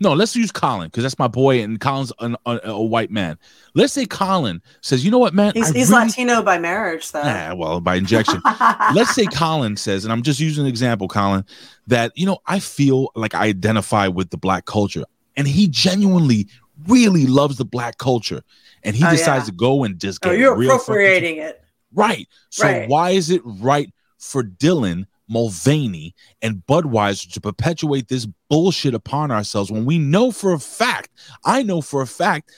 no, 0.02 0.14
let's 0.14 0.36
use 0.36 0.52
Colin 0.52 0.88
because 0.90 1.04
that's 1.04 1.18
my 1.18 1.28
boy 1.30 1.62
and 1.62 1.80
Colin's 1.80 2.12
an, 2.20 2.36
a, 2.46 2.60
a 2.66 2.84
white 2.84 3.12
man. 3.12 3.38
Let's 3.74 3.94
say 3.94 4.06
Colin 4.06 4.62
says, 4.82 5.06
you 5.06 5.12
know 5.12 5.18
what, 5.20 5.34
man? 5.34 5.54
He's, 5.54 5.70
he's 5.70 5.90
really- 5.90 6.08
Latino 6.08 6.42
by 6.42 6.58
marriage, 6.60 7.10
though. 7.12 7.22
Ah, 7.24 7.54
well, 7.56 7.80
by 7.80 7.96
injection. 7.96 8.42
Let's 8.94 9.16
say 9.16 9.26
Colin 9.28 9.78
says, 9.78 10.04
and 10.04 10.12
I'm 10.12 10.22
just 10.22 10.40
using 10.42 10.66
an 10.66 10.70
example, 10.70 11.08
Colin, 11.08 11.46
that, 11.88 12.12
you 12.16 12.26
know, 12.26 12.40
I 12.46 12.60
feel 12.60 13.12
like 13.16 13.34
I 13.34 13.46
identify 13.46 14.08
with 14.10 14.30
the 14.32 14.38
black 14.38 14.66
culture. 14.66 15.06
And 15.38 15.48
he 15.48 15.68
genuinely 15.70 16.48
really 16.88 17.26
loves 17.26 17.58
the 17.58 17.66
black 17.66 17.98
culture. 17.98 18.42
And 18.84 18.96
he 18.96 19.04
Oh, 19.06 19.12
decides 19.12 19.44
yeah. 19.44 19.52
to 19.52 19.52
go 19.54 19.84
and 19.84 20.00
just 20.00 20.20
oh, 20.24 20.30
get 20.30 20.36
oh, 20.36 20.40
you're 20.40 20.56
fucking- 20.56 20.70
appropriating 20.70 21.38
it. 21.38 21.62
Right. 21.94 22.28
So 22.50 22.66
Right. 22.66 22.90
why 22.90 23.12
is 23.12 23.30
it 23.30 23.42
right 23.46 23.92
for 24.20 24.44
Dylan 24.44 25.06
Mulvaney 25.28 26.14
and 26.42 26.62
Budweiser 26.68 27.32
to 27.34 27.42
perpetuate 27.42 28.08
this 28.10 28.28
bullshit 28.50 28.94
upon 28.94 29.32
ourselves 29.32 29.72
when 29.72 29.86
we 29.86 29.98
know 29.98 30.32
for 30.32 30.54
a 30.54 30.60
fact, 30.60 31.10
I 31.44 31.64
know 31.64 31.82
for 31.82 32.02
a 32.02 32.08
fact, 32.08 32.52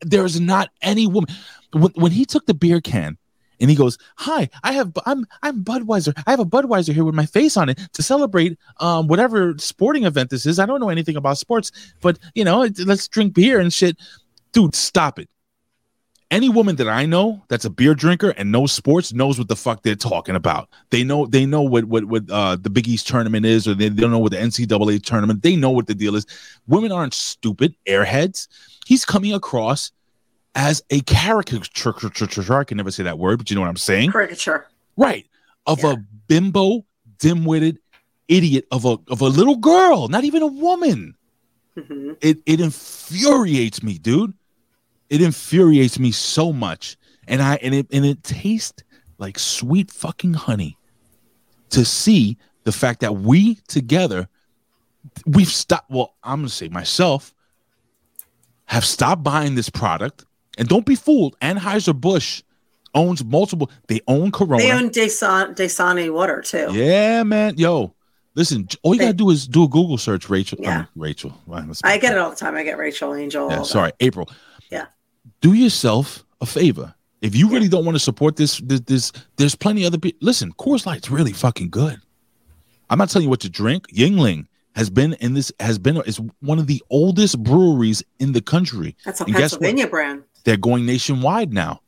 there 0.00 0.24
is 0.24 0.40
not 0.40 0.70
any 0.82 1.06
woman. 1.06 1.28
When, 1.72 1.90
when 1.94 2.12
he 2.12 2.24
took 2.24 2.46
the 2.46 2.54
beer 2.54 2.80
can 2.80 3.16
and 3.60 3.70
he 3.70 3.76
goes, 3.76 3.98
"Hi, 4.16 4.48
I 4.62 4.72
have 4.72 4.92
I'm 5.06 5.26
I'm 5.42 5.64
Budweiser. 5.64 6.12
I 6.26 6.30
have 6.30 6.40
a 6.40 6.44
Budweiser 6.44 6.92
here 6.92 7.04
with 7.04 7.14
my 7.14 7.26
face 7.26 7.56
on 7.56 7.68
it 7.68 7.78
to 7.92 8.02
celebrate 8.02 8.58
um 8.80 9.08
whatever 9.08 9.54
sporting 9.58 10.04
event 10.04 10.30
this 10.30 10.46
is. 10.46 10.58
I 10.58 10.66
don't 10.66 10.80
know 10.80 10.90
anything 10.90 11.16
about 11.16 11.38
sports, 11.38 11.70
but 12.00 12.18
you 12.34 12.44
know, 12.44 12.68
let's 12.84 13.08
drink 13.08 13.34
beer 13.34 13.60
and 13.60 13.72
shit." 13.72 13.96
Dude, 14.52 14.76
stop 14.76 15.18
it. 15.18 15.28
Any 16.30 16.48
woman 16.48 16.76
that 16.76 16.88
I 16.88 17.06
know 17.06 17.42
that's 17.48 17.64
a 17.64 17.70
beer 17.70 17.94
drinker 17.94 18.30
and 18.30 18.50
knows 18.50 18.72
sports 18.72 19.12
knows 19.12 19.38
what 19.38 19.48
the 19.48 19.56
fuck 19.56 19.82
they're 19.82 19.94
talking 19.94 20.34
about. 20.34 20.68
They 20.90 21.04
know 21.04 21.26
they 21.26 21.44
know 21.44 21.62
what 21.62 21.84
what 21.84 22.06
what 22.06 22.28
uh, 22.30 22.56
the 22.56 22.70
Big 22.70 22.88
East 22.88 23.06
tournament 23.06 23.46
is, 23.46 23.68
or 23.68 23.74
they 23.74 23.88
don't 23.88 24.10
know 24.10 24.18
what 24.18 24.32
the 24.32 24.38
NCAA 24.38 25.02
tournament. 25.04 25.42
They 25.42 25.54
know 25.54 25.70
what 25.70 25.86
the 25.86 25.94
deal 25.94 26.16
is. 26.16 26.26
Women 26.66 26.92
aren't 26.92 27.14
stupid 27.14 27.74
airheads. 27.86 28.48
He's 28.86 29.04
coming 29.04 29.32
across 29.32 29.92
as 30.54 30.82
a 30.90 31.00
caricature. 31.00 32.54
I 32.54 32.64
can 32.64 32.76
never 32.76 32.90
say 32.90 33.02
that 33.02 33.18
word, 33.18 33.38
but 33.38 33.50
you 33.50 33.54
know 33.56 33.60
what 33.62 33.70
I'm 33.70 33.76
saying, 33.76 34.12
Caricature. 34.12 34.66
right? 34.96 35.26
Of 35.66 35.82
a 35.84 35.96
bimbo, 36.28 36.84
dim-witted 37.18 37.78
idiot 38.28 38.66
of 38.70 38.84
a 38.84 38.96
of 39.08 39.20
a 39.20 39.28
little 39.28 39.56
girl, 39.56 40.08
not 40.08 40.24
even 40.24 40.42
a 40.42 40.46
woman. 40.46 41.14
hmm 41.76 42.12
It 42.20 42.38
it 42.46 42.60
infuriates 42.60 43.82
me, 43.82 43.98
dude. 43.98 44.34
It 45.10 45.20
infuriates 45.20 45.98
me 45.98 46.10
so 46.12 46.52
much, 46.52 46.96
and 47.28 47.42
I 47.42 47.56
and 47.56 47.74
it 47.74 47.86
and 47.92 48.04
it 48.04 48.22
tastes 48.22 48.82
like 49.18 49.38
sweet 49.38 49.90
fucking 49.90 50.34
honey 50.34 50.76
to 51.70 51.84
see 51.84 52.36
the 52.64 52.72
fact 52.72 53.00
that 53.00 53.16
we 53.16 53.56
together 53.68 54.28
we've 55.26 55.48
stopped. 55.48 55.90
Well, 55.90 56.14
I'm 56.22 56.40
gonna 56.40 56.48
say 56.48 56.68
myself 56.68 57.34
have 58.66 58.84
stopped 58.84 59.22
buying 59.22 59.54
this 59.54 59.68
product, 59.68 60.24
and 60.58 60.68
don't 60.68 60.86
be 60.86 60.94
fooled. 60.94 61.36
Anheuser 61.40 61.98
Busch 61.98 62.42
owns 62.94 63.24
multiple. 63.24 63.70
They 63.88 64.00
own 64.08 64.30
Corona. 64.30 64.62
They 64.62 64.72
own 64.72 64.90
Desan- 64.90 65.54
Dasani 65.56 66.12
water 66.12 66.40
too. 66.42 66.68
yeah, 66.72 67.22
man. 67.22 67.54
Yo, 67.58 67.94
listen. 68.34 68.68
All 68.82 68.94
you 68.94 68.98
They- 68.98 69.04
gotta 69.06 69.16
do 69.16 69.30
is 69.30 69.46
do 69.48 69.64
a 69.64 69.68
Google 69.68 69.98
search, 69.98 70.28
Rachel. 70.30 70.58
Yeah. 70.60 70.80
um, 70.80 70.88
Rachel. 70.96 71.32
I 71.82 71.98
get 71.98 72.12
it 72.12 72.18
all 72.18 72.30
the 72.30 72.36
time. 72.36 72.54
I 72.56 72.62
get 72.62 72.78
Rachel 72.78 73.14
Angel. 73.14 73.48
yeah, 73.50 73.56
all 73.58 73.64
that. 73.64 73.68
sorry, 73.68 73.92
April. 74.00 74.28
Yeah. 74.70 74.86
Do 75.40 75.52
yourself 75.54 76.24
a 76.40 76.46
favor. 76.46 76.94
If 77.20 77.34
you 77.34 77.48
really 77.48 77.68
don't 77.68 77.84
want 77.86 77.94
to 77.96 78.00
support 78.00 78.36
this, 78.36 78.58
this, 78.58 78.80
this 78.80 79.12
there's 79.36 79.54
plenty 79.54 79.86
other 79.86 79.98
people. 79.98 80.18
Listen, 80.20 80.52
Coors 80.52 80.84
Light's 80.84 81.10
really 81.10 81.32
fucking 81.32 81.70
good. 81.70 81.98
I'm 82.90 82.98
not 82.98 83.08
telling 83.08 83.24
you 83.24 83.30
what 83.30 83.40
to 83.40 83.48
drink. 83.48 83.88
Yuengling 83.94 84.46
has 84.76 84.90
been 84.90 85.14
in 85.14 85.32
this 85.32 85.50
has 85.58 85.78
been 85.78 85.96
is 86.06 86.20
one 86.40 86.58
of 86.58 86.66
the 86.66 86.82
oldest 86.90 87.42
breweries 87.42 88.02
in 88.18 88.32
the 88.32 88.42
country. 88.42 88.94
That's 89.06 89.20
a 89.22 89.24
And? 89.24 89.34
Pennsylvania 89.34 89.86
brand. 89.86 90.24
They're 90.44 90.56
going 90.56 90.86
nationwide 90.86 91.52
now. 91.52 91.80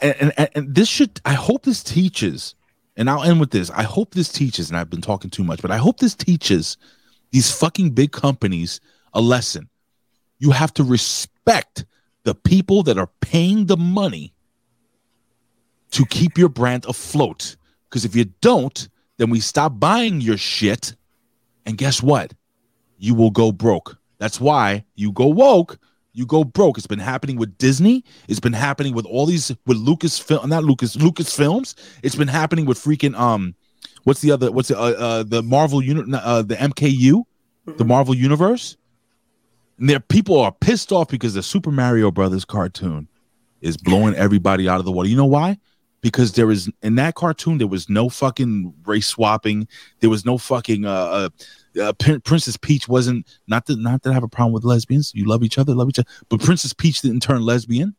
And, 0.00 0.32
and, 0.36 0.48
and 0.54 0.74
this 0.74 0.88
should, 0.88 1.20
I 1.24 1.34
hope 1.34 1.64
this 1.64 1.82
teaches, 1.82 2.54
and 2.96 3.10
I'll 3.10 3.22
end 3.22 3.40
with 3.40 3.50
this. 3.50 3.70
I 3.70 3.82
hope 3.82 4.14
this 4.14 4.30
teaches, 4.30 4.68
and 4.68 4.76
I've 4.76 4.90
been 4.90 5.00
talking 5.00 5.30
too 5.30 5.44
much, 5.44 5.60
but 5.60 5.70
I 5.70 5.76
hope 5.76 5.98
this 5.98 6.14
teaches 6.14 6.76
these 7.30 7.50
fucking 7.50 7.90
big 7.90 8.12
companies 8.12 8.80
a 9.12 9.20
lesson. 9.20 9.68
You 10.38 10.50
have 10.50 10.72
to 10.74 10.84
respect 10.84 11.84
the 12.24 12.34
people 12.34 12.82
that 12.84 12.98
are 12.98 13.10
paying 13.20 13.66
the 13.66 13.76
money 13.76 14.32
to 15.90 16.06
keep 16.06 16.38
your 16.38 16.48
brand 16.48 16.84
afloat. 16.86 17.56
Because 17.88 18.04
if 18.04 18.16
you 18.16 18.26
don't, 18.40 18.88
then 19.18 19.30
we 19.30 19.40
stop 19.40 19.78
buying 19.78 20.20
your 20.20 20.38
shit. 20.38 20.94
And 21.66 21.76
guess 21.76 22.02
what? 22.02 22.32
You 22.98 23.14
will 23.14 23.30
go 23.30 23.52
broke. 23.52 23.98
That's 24.18 24.40
why 24.40 24.84
you 24.94 25.12
go 25.12 25.26
woke, 25.26 25.78
you 26.12 26.26
go 26.26 26.44
broke. 26.44 26.78
It's 26.78 26.86
been 26.86 26.98
happening 26.98 27.36
with 27.36 27.56
Disney. 27.58 28.04
It's 28.28 28.40
been 28.40 28.52
happening 28.52 28.94
with 28.94 29.06
all 29.06 29.26
these 29.26 29.48
with 29.66 29.78
Lucasfilm, 29.78 30.46
not 30.46 30.64
Lucas, 30.64 30.96
Lucas 30.96 31.34
Films. 31.34 31.74
It's 32.02 32.16
been 32.16 32.28
happening 32.28 32.66
with 32.66 32.78
freaking 32.78 33.18
um, 33.18 33.54
what's 34.04 34.20
the 34.20 34.30
other? 34.30 34.52
What's 34.52 34.68
the, 34.68 34.78
uh, 34.78 34.92
uh 34.92 35.22
the 35.22 35.42
Marvel 35.42 35.82
unit? 35.82 36.06
Uh, 36.12 36.42
the 36.42 36.56
MCU, 36.56 37.24
the 37.64 37.84
Marvel 37.84 38.14
Universe. 38.14 38.76
And 39.78 39.88
there, 39.88 40.00
people 40.00 40.38
are 40.38 40.52
pissed 40.52 40.92
off 40.92 41.08
because 41.08 41.34
the 41.34 41.42
Super 41.42 41.70
Mario 41.70 42.10
Brothers 42.10 42.44
cartoon 42.44 43.08
is 43.60 43.76
blowing 43.76 44.14
everybody 44.14 44.68
out 44.68 44.78
of 44.78 44.84
the 44.84 44.92
water. 44.92 45.08
You 45.08 45.16
know 45.16 45.24
why? 45.24 45.58
Because 46.02 46.32
there 46.32 46.50
is 46.50 46.70
in 46.82 46.96
that 46.96 47.14
cartoon 47.14 47.58
there 47.58 47.66
was 47.66 47.88
no 47.88 48.08
fucking 48.08 48.74
race 48.84 49.06
swapping. 49.06 49.66
There 50.00 50.10
was 50.10 50.24
no 50.24 50.36
fucking 50.36 50.84
uh, 50.84 50.90
uh, 50.90 51.28
uh 51.80 51.92
Prin- 51.94 52.20
Princess 52.20 52.56
Peach 52.56 52.88
wasn't 52.88 53.26
not 53.46 53.66
that 53.66 53.78
not 53.78 54.02
that 54.02 54.10
I 54.10 54.12
have 54.14 54.22
a 54.22 54.28
problem 54.28 54.52
with 54.52 54.64
lesbians. 54.64 55.12
You 55.14 55.24
love 55.26 55.42
each 55.42 55.58
other, 55.58 55.74
love 55.74 55.88
each 55.88 55.98
other. 55.98 56.08
But 56.28 56.40
Princess 56.40 56.72
Peach 56.72 57.00
didn't 57.02 57.20
turn 57.22 57.42
lesbian. 57.42 57.94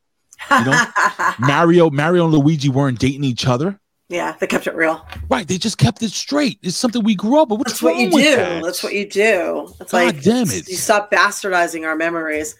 You 0.52 0.66
know, 0.66 0.82
Mario, 1.40 1.90
Mario 1.90 2.26
and 2.26 2.34
Luigi 2.34 2.70
weren't 2.70 3.00
dating 3.00 3.24
each 3.24 3.48
other. 3.48 3.80
yeah, 4.10 4.36
they 4.40 4.48
kept 4.48 4.68
it 4.68 4.76
real. 4.76 5.06
Right? 5.30 5.48
They 5.48 5.58
just 5.58 5.78
kept 5.78 6.02
it 6.04 6.12
straight. 6.12 6.60
It's 6.62 6.76
something 6.76 7.04
we 7.04 7.16
grew 7.16 7.42
up 7.42 7.50
with. 7.50 7.60
What's 7.60 7.74
That's 7.74 7.84
what 7.84 7.98
you 7.98 8.10
do. 8.12 8.36
that? 8.36 8.64
That's 8.64 8.84
what 8.84 8.94
you 8.94 9.08
do. 9.10 9.74
It's 9.80 9.92
God 9.92 10.06
like 10.06 10.22
damn 10.22 10.50
it. 10.50 10.68
you 10.68 10.76
stop 10.76 11.12
bastardizing 11.12 11.86
our 11.88 11.96
memories. 11.96 12.56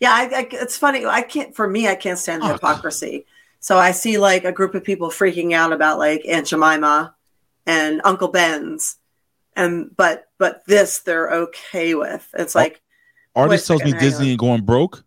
Yeah, 0.00 0.12
I, 0.12 0.22
I, 0.24 0.48
it's 0.52 0.76
funny. 0.78 1.04
I 1.06 1.22
can't. 1.22 1.54
For 1.56 1.68
me, 1.68 1.88
I 1.88 1.94
can't 1.94 2.18
stand 2.18 2.42
Fuck. 2.42 2.52
hypocrisy. 2.52 3.26
So 3.60 3.78
I 3.78 3.92
see 3.92 4.18
like 4.18 4.44
a 4.44 4.52
group 4.52 4.74
of 4.74 4.84
people 4.84 5.08
freaking 5.08 5.52
out 5.54 5.72
about 5.72 5.98
like 5.98 6.22
Aunt 6.28 6.46
Jemima 6.46 7.14
and 7.66 8.00
Uncle 8.04 8.28
Ben's, 8.28 8.96
and 9.56 9.94
but 9.96 10.28
but 10.38 10.64
this 10.66 11.00
they're 11.00 11.30
okay 11.30 11.94
with. 11.94 12.28
It's 12.34 12.54
like 12.54 12.80
Artist 13.34 13.66
tells 13.66 13.82
me 13.84 13.92
Disney 13.92 14.30
ain't 14.30 14.40
going 14.40 14.62
broke. 14.62 15.04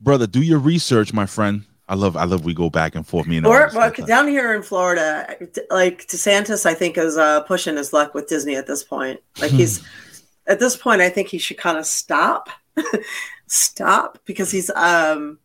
Brother, 0.00 0.26
do 0.26 0.42
your 0.42 0.58
research, 0.58 1.12
my 1.12 1.26
friend. 1.26 1.64
I 1.88 1.94
love 1.94 2.16
I 2.16 2.24
love 2.24 2.44
we 2.44 2.54
go 2.54 2.70
back 2.70 2.94
and 2.94 3.06
forth. 3.06 3.26
Me 3.26 3.36
and 3.36 3.46
Or 3.46 3.70
well, 3.74 3.92
down 4.06 4.26
here 4.28 4.54
in 4.54 4.62
Florida, 4.62 5.36
like 5.70 6.06
DeSantis, 6.06 6.64
I 6.64 6.74
think 6.74 6.96
is 6.96 7.16
uh, 7.16 7.42
pushing 7.42 7.76
his 7.76 7.92
luck 7.92 8.14
with 8.14 8.26
Disney 8.26 8.56
at 8.56 8.66
this 8.66 8.82
point. 8.82 9.20
Like 9.40 9.50
he's 9.50 9.86
at 10.46 10.58
this 10.58 10.76
point, 10.76 11.02
I 11.02 11.10
think 11.10 11.28
he 11.28 11.38
should 11.38 11.58
kind 11.58 11.76
of 11.76 11.84
stop, 11.84 12.48
stop 13.46 14.18
because 14.24 14.50
he's 14.50 14.70
um 14.70 15.38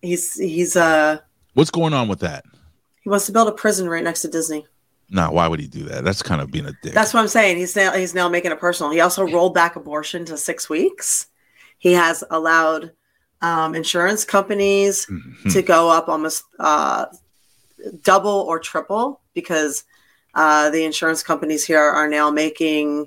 he's 0.00 0.34
he's 0.34 0.76
uh 0.76 1.18
What's 1.54 1.70
going 1.70 1.94
on 1.94 2.08
with 2.08 2.20
that? 2.20 2.44
he 3.02 3.08
wants 3.08 3.26
to 3.26 3.32
build 3.32 3.48
a 3.48 3.52
prison 3.52 3.88
right 3.88 4.02
next 4.02 4.22
to 4.22 4.28
Disney. 4.28 4.66
Nah, 5.08 5.30
why 5.30 5.46
would 5.46 5.60
he 5.60 5.68
do 5.68 5.84
that? 5.84 6.04
That's 6.04 6.22
kind 6.22 6.40
of 6.40 6.50
being 6.50 6.66
a 6.66 6.72
dick. 6.82 6.92
That's 6.92 7.14
what 7.14 7.20
I'm 7.20 7.28
saying. 7.28 7.58
He's 7.58 7.76
now 7.76 7.92
he's 7.92 8.14
now 8.14 8.28
making 8.28 8.50
it 8.52 8.58
personal. 8.58 8.90
He 8.92 9.00
also 9.00 9.24
rolled 9.24 9.54
back 9.54 9.76
abortion 9.76 10.24
to 10.26 10.36
six 10.36 10.68
weeks. 10.68 11.28
He 11.78 11.92
has 11.92 12.24
allowed 12.30 12.92
um, 13.42 13.74
insurance 13.74 14.24
companies 14.24 15.06
Mhm. 15.06 15.52
to 15.52 15.62
go 15.62 15.90
up 15.90 16.08
almost 16.08 16.42
uh, 16.58 17.06
double 18.02 18.30
or 18.48 18.58
triple 18.58 19.20
because 19.34 19.84
uh, 20.34 20.70
the 20.70 20.84
insurance 20.84 21.22
companies 21.22 21.64
here 21.64 21.78
are 21.80 22.08
now 22.08 22.30
making 22.30 23.06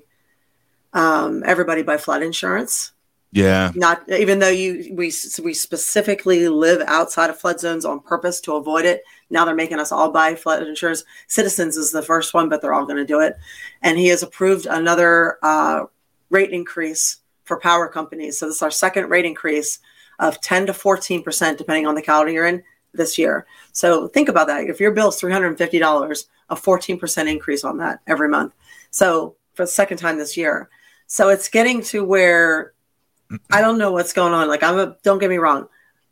um, 0.94 1.44
everybody 1.46 1.82
buy 1.84 1.98
flood 1.98 2.24
insurance. 2.24 2.92
yeah. 3.32 3.72
Not 3.76 4.08
even 4.10 4.40
though 4.40 4.50
you 4.50 4.94
we 4.96 5.12
we 5.44 5.54
specifically 5.54 6.48
live 6.50 6.82
outside 6.88 7.30
of 7.30 7.38
flood 7.40 7.60
zones 7.60 7.86
on 7.86 8.00
purpose 8.00 8.40
to 8.42 8.54
avoid 8.54 8.86
it. 8.86 9.04
Now 9.30 9.46
they're 9.46 9.56
making 9.56 9.80
us 9.80 9.92
all 9.92 10.12
buy 10.12 10.36
flood 10.36 10.66
insurance. 10.66 11.04
Citizens 11.28 11.78
is 11.78 11.92
the 11.92 12.02
first 12.02 12.34
one, 12.34 12.50
but 12.50 12.62
they're 12.62 12.74
all 12.74 12.86
going 12.86 12.98
to 12.98 13.06
do 13.06 13.20
it. 13.20 13.38
And 13.82 13.98
he 13.98 14.08
has 14.08 14.24
approved 14.24 14.66
another 14.66 15.38
uh, 15.44 15.86
rate 16.30 16.52
increase 16.52 17.18
for 17.44 17.60
power 17.60 17.88
companies. 17.88 18.38
So 18.38 18.48
this 18.48 18.58
is 18.58 18.62
our 18.62 18.72
second 18.72 19.10
rate 19.10 19.26
increase 19.26 19.80
of 20.20 20.40
10 20.42 20.68
to 20.68 20.74
14 20.74 21.24
percent, 21.24 21.58
depending 21.58 21.88
on 21.88 21.96
the 21.96 22.02
county 22.02 22.34
you're 22.34 22.48
in 22.48 22.64
this 22.94 23.18
year. 23.18 23.46
So 23.72 24.08
think 24.08 24.30
about 24.30 24.48
that. 24.48 24.66
If 24.66 24.80
your 24.80 24.92
bill 24.92 25.10
is 25.10 25.16
$350, 25.16 26.26
a 26.50 26.56
14 26.56 27.00
percent 27.00 27.30
increase 27.30 27.64
on 27.64 27.78
that 27.78 28.00
every 28.08 28.30
month. 28.30 28.54
So 28.92 29.36
for 29.54 29.64
the 29.64 29.68
second 29.68 29.98
time 29.98 30.18
this 30.18 30.38
year. 30.38 30.70
So 31.08 31.30
it's 31.30 31.50
getting 31.50 31.82
to 31.84 32.06
where 32.06 32.74
I 33.52 33.62
don't 33.62 33.78
know 33.78 33.92
what's 33.92 34.14
going 34.14 34.34
on. 34.34 34.48
Like 34.48 34.64
I'm 34.64 34.78
a 34.80 34.96
don't 35.04 35.20
get 35.20 35.30
me 35.30 35.38
wrong, 35.38 35.68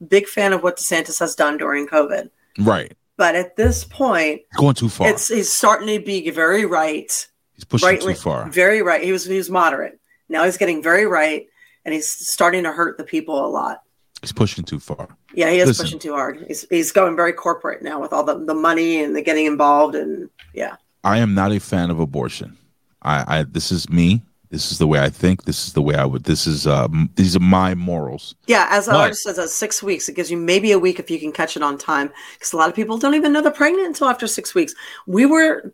big 0.07 0.27
fan 0.27 0.53
of 0.53 0.63
what 0.63 0.77
DeSantis 0.77 1.19
has 1.19 1.35
done 1.35 1.57
during 1.57 1.87
COVID. 1.87 2.29
Right. 2.59 2.93
But 3.17 3.35
at 3.35 3.55
this 3.55 3.83
point, 3.83 4.41
Going 4.55 4.75
too 4.75 4.89
far. 4.89 5.09
it's 5.09 5.27
he's 5.27 5.51
starting 5.51 5.87
to 5.87 6.03
be 6.03 6.29
very 6.29 6.65
right. 6.65 7.27
He's 7.55 7.63
pushing 7.63 7.89
right 7.89 7.99
too 7.99 8.13
far. 8.13 8.49
Very 8.49 8.81
right. 8.83 9.03
He 9.03 9.11
was 9.11 9.25
he 9.25 9.37
was 9.37 9.49
moderate. 9.49 9.99
Now 10.29 10.45
he's 10.45 10.57
getting 10.57 10.83
very 10.83 11.05
right 11.07 11.47
and 11.83 11.93
he's 11.93 12.07
starting 12.07 12.63
to 12.63 12.71
hurt 12.71 12.97
the 12.97 13.03
people 13.03 13.43
a 13.43 13.49
lot. 13.49 13.81
He's 14.21 14.31
pushing 14.31 14.63
too 14.63 14.79
far. 14.79 15.09
Yeah, 15.33 15.49
he 15.49 15.59
is 15.59 15.67
Listen. 15.67 15.85
pushing 15.85 15.99
too 15.99 16.13
hard. 16.13 16.43
He's 16.47 16.67
he's 16.69 16.91
going 16.91 17.15
very 17.15 17.33
corporate 17.33 17.81
now 17.81 17.99
with 17.99 18.13
all 18.13 18.23
the, 18.23 18.37
the 18.37 18.53
money 18.53 19.03
and 19.03 19.15
the 19.15 19.21
getting 19.21 19.45
involved 19.45 19.95
and 19.95 20.29
yeah. 20.53 20.75
I 21.03 21.17
am 21.19 21.33
not 21.33 21.51
a 21.51 21.59
fan 21.59 21.89
of 21.89 21.99
abortion. 21.99 22.57
I, 23.01 23.39
I 23.39 23.43
this 23.43 23.71
is 23.71 23.89
me. 23.89 24.21
This 24.49 24.71
is 24.71 24.77
the 24.77 24.87
way 24.87 24.99
I 24.99 25.09
think. 25.09 25.43
This 25.43 25.67
is 25.67 25.73
the 25.73 25.81
way 25.81 25.95
I 25.95 26.05
would. 26.05 26.23
This 26.23 26.47
is 26.47 26.65
uh, 26.67 26.85
m- 26.85 27.09
these 27.15 27.35
are 27.35 27.41
my 27.41 27.75
morals. 27.75 28.35
Yeah, 28.47 28.67
as 28.69 28.85
the 28.85 28.91
But- 28.93 28.99
artist 29.01 29.23
says, 29.23 29.37
uh, 29.37 29.47
six 29.47 29.83
weeks. 29.83 30.07
It 30.07 30.15
gives 30.15 30.31
you 30.31 30.37
maybe 30.37 30.71
a 30.71 30.79
week 30.79 30.99
if 30.99 31.11
you 31.11 31.19
can 31.19 31.31
catch 31.33 31.57
it 31.57 31.63
on 31.63 31.77
time. 31.77 32.11
Because 32.35 32.53
a 32.53 32.57
lot 32.57 32.69
of 32.69 32.75
people 32.75 32.97
don't 32.97 33.13
even 33.15 33.33
know 33.33 33.41
they're 33.41 33.51
pregnant 33.51 33.87
until 33.87 34.07
after 34.07 34.25
six 34.27 34.55
weeks. 34.55 34.73
We 35.05 35.25
were 35.25 35.73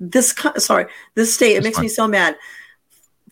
this 0.00 0.32
sorry 0.58 0.86
this 1.16 1.34
state 1.34 1.56
it 1.56 1.64
makes 1.64 1.76
fine. 1.76 1.82
me 1.86 1.88
so 1.88 2.06
mad 2.06 2.36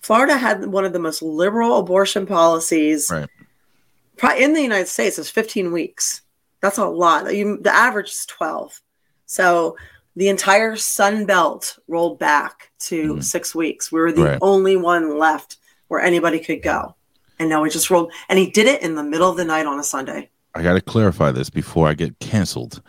florida 0.01 0.37
had 0.37 0.67
one 0.67 0.85
of 0.85 0.93
the 0.93 0.99
most 0.99 1.23
liberal 1.23 1.79
abortion 1.79 2.27
policies 2.27 3.09
Right. 3.09 4.41
In 4.41 4.53
the 4.53 4.63
united 4.63 4.89
states 4.89 5.17
is 5.17 5.31
15 5.31 5.71
weeks 5.71 6.23
that's 6.61 6.79
a 6.79 6.85
lot 6.87 7.33
you, 7.33 7.59
the 7.59 7.73
average 7.73 8.11
is 8.11 8.27
12 8.27 8.81
so 9.27 9.77
the 10.17 10.29
entire 10.29 10.77
sun 10.77 11.27
belt 11.27 11.79
rolled 11.89 12.19
back 12.19 12.71
to 12.81 13.21
six 13.21 13.55
weeks 13.55 13.93
we 13.93 14.01
were 14.01 14.13
the 14.13 14.23
Mm. 14.23 14.25
Right. 14.33 14.39
only 14.43 14.77
one 14.77 15.19
left 15.19 15.59
where 15.89 16.01
anybody 16.01 16.41
could 16.41 16.63
go 16.63 16.95
and 17.39 17.49
now 17.49 17.63
we 17.63 17.71
just 17.71 17.91
rolled 17.91 18.11
and 18.29 18.39
he 18.39 18.51
did 18.51 18.67
it 18.67 18.83
in 18.83 18.95
the 18.95 19.05
middle 19.05 19.31
of 19.31 19.37
the 19.37 19.45
night 19.45 19.67
on 19.67 19.79
a 19.79 19.85
sunday 19.85 20.31
I 20.55 20.63
got 20.63 20.73
to 20.75 20.81
clarify 20.81 21.33
this 21.33 21.51
before 21.51 21.87
I 21.87 21.93
get 21.93 22.19
canceled. 22.19 22.81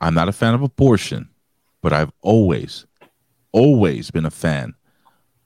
I'm 0.00 0.14
not 0.14 0.30
a 0.30 0.32
fan 0.32 0.54
of 0.54 0.62
abortion, 0.62 1.28
but 1.82 1.92
I've 1.92 2.10
always, 2.22 2.86
always 3.52 4.10
been 4.10 4.24
a 4.24 4.30
fan 4.30 4.72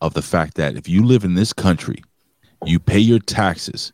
of 0.00 0.14
the 0.14 0.22
fact 0.22 0.54
that 0.54 0.76
if 0.76 0.88
you 0.88 1.02
live 1.04 1.24
in 1.24 1.34
this 1.34 1.52
country, 1.52 2.04
you 2.64 2.78
pay 2.78 3.00
your 3.00 3.18
taxes, 3.18 3.92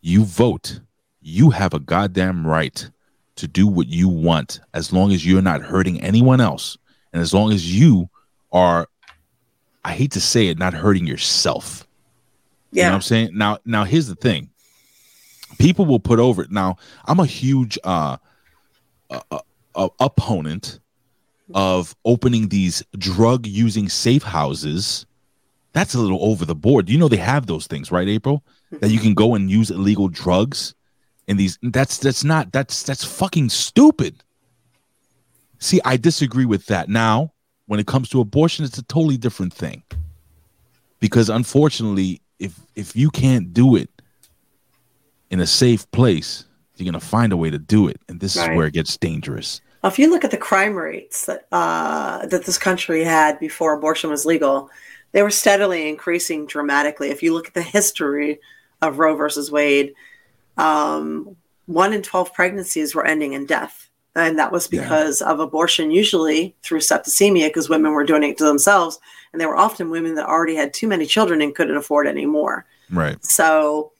you 0.00 0.24
vote, 0.24 0.80
you 1.20 1.50
have 1.50 1.74
a 1.74 1.80
goddamn 1.80 2.46
right 2.46 2.88
to 3.36 3.48
do 3.48 3.66
what 3.66 3.88
you 3.88 4.08
want 4.08 4.60
as 4.74 4.92
long 4.92 5.12
as 5.12 5.26
you're 5.26 5.42
not 5.42 5.62
hurting 5.62 6.00
anyone 6.00 6.40
else. 6.40 6.76
And 7.12 7.20
as 7.20 7.32
long 7.32 7.52
as 7.52 7.74
you 7.78 8.08
are, 8.52 8.88
I 9.84 9.92
hate 9.92 10.12
to 10.12 10.20
say 10.20 10.48
it, 10.48 10.58
not 10.58 10.74
hurting 10.74 11.06
yourself. 11.06 11.86
You 12.70 12.82
know 12.82 12.82
yeah 12.82 12.90
what 12.90 12.94
I'm 12.96 13.02
saying? 13.02 13.30
Now, 13.32 13.58
now 13.64 13.84
here's 13.84 14.06
the 14.06 14.14
thing. 14.14 14.50
People 15.58 15.84
will 15.84 16.00
put 16.00 16.18
over 16.18 16.42
it. 16.42 16.50
Now, 16.50 16.76
I'm 17.04 17.20
a 17.20 17.26
huge 17.26 17.78
uh, 17.84 18.16
uh, 19.10 19.20
uh, 19.30 19.40
uh, 19.74 19.88
opponent 20.00 20.80
of 21.54 21.94
opening 22.04 22.48
these 22.48 22.82
drug 22.96 23.46
using 23.46 23.88
safe 23.88 24.22
houses. 24.22 25.04
That's 25.74 25.94
a 25.94 25.98
little 25.98 26.22
over 26.24 26.44
the 26.44 26.54
board. 26.54 26.88
You 26.88 26.98
know 26.98 27.08
they 27.08 27.16
have 27.16 27.46
those 27.46 27.66
things, 27.66 27.92
right, 27.92 28.08
April? 28.08 28.42
That 28.70 28.90
you 28.90 28.98
can 28.98 29.12
go 29.12 29.34
and 29.34 29.50
use 29.50 29.70
illegal 29.70 30.08
drugs 30.08 30.74
in 31.26 31.36
these. 31.36 31.58
That's 31.62 31.98
that's 31.98 32.24
not 32.24 32.52
that's 32.52 32.82
that's 32.82 33.04
fucking 33.04 33.48
stupid. 33.50 34.22
See, 35.58 35.80
I 35.84 35.96
disagree 35.96 36.44
with 36.44 36.66
that. 36.66 36.88
Now, 36.88 37.32
when 37.66 37.78
it 37.78 37.86
comes 37.86 38.08
to 38.10 38.20
abortion, 38.20 38.64
it's 38.64 38.78
a 38.78 38.82
totally 38.84 39.16
different 39.16 39.52
thing. 39.54 39.82
Because 41.00 41.28
unfortunately, 41.28 42.20
if 42.38 42.58
if 42.74 42.96
you 42.96 43.10
can't 43.10 43.52
do 43.52 43.76
it 43.76 43.90
in 45.30 45.40
a 45.40 45.46
safe 45.46 45.90
place, 45.92 46.44
you're 46.76 46.84
gonna 46.84 47.00
find 47.00 47.32
a 47.32 47.36
way 47.36 47.50
to 47.50 47.58
do 47.58 47.88
it, 47.88 48.00
and 48.08 48.20
this 48.20 48.36
Right. 48.36 48.50
is 48.50 48.56
where 48.56 48.66
it 48.66 48.74
gets 48.74 48.96
dangerous. 48.96 49.60
If 49.84 49.98
you 49.98 50.10
look 50.10 50.24
at 50.24 50.30
the 50.30 50.36
crime 50.36 50.74
rates 50.74 51.26
that 51.26 51.46
uh, 51.50 52.26
that 52.26 52.44
this 52.44 52.58
country 52.58 53.04
had 53.04 53.38
before 53.38 53.72
abortion 53.72 54.10
was 54.10 54.24
legal, 54.24 54.70
they 55.12 55.22
were 55.22 55.30
steadily 55.30 55.88
increasing 55.88 56.46
dramatically. 56.46 57.10
If 57.10 57.22
you 57.22 57.32
look 57.34 57.48
at 57.48 57.54
the 57.54 57.62
history 57.62 58.40
of 58.80 58.98
Roe 58.98 59.14
versus 59.16 59.50
Wade, 59.50 59.94
um, 60.62 61.36
one 61.66 61.92
in 61.92 62.02
twelve 62.02 62.32
pregnancies 62.32 62.94
were 62.94 63.06
ending 63.06 63.32
in 63.32 63.46
death, 63.46 63.88
and 64.14 64.38
that 64.38 64.52
was 64.52 64.68
Yeah. 64.70 64.82
because 64.82 65.20
of 65.22 65.40
abortion, 65.40 65.90
usually 65.90 66.54
through 66.62 66.80
septicemia, 66.80 67.48
because 67.48 67.68
women 67.68 67.92
were 67.92 68.04
doing 68.04 68.22
it 68.22 68.38
to 68.38 68.44
themselves, 68.44 68.98
and 69.32 69.40
they 69.40 69.46
were 69.46 69.56
often 69.56 69.90
women 69.90 70.14
that 70.16 70.26
already 70.28 70.54
had 70.54 70.72
too 70.72 70.88
many 70.88 71.06
children 71.06 71.40
and 71.42 71.54
couldn't 71.54 71.76
afford 71.76 72.06
any 72.06 72.26
more. 72.26 72.64
Right. 72.90 73.22
So 73.24 73.92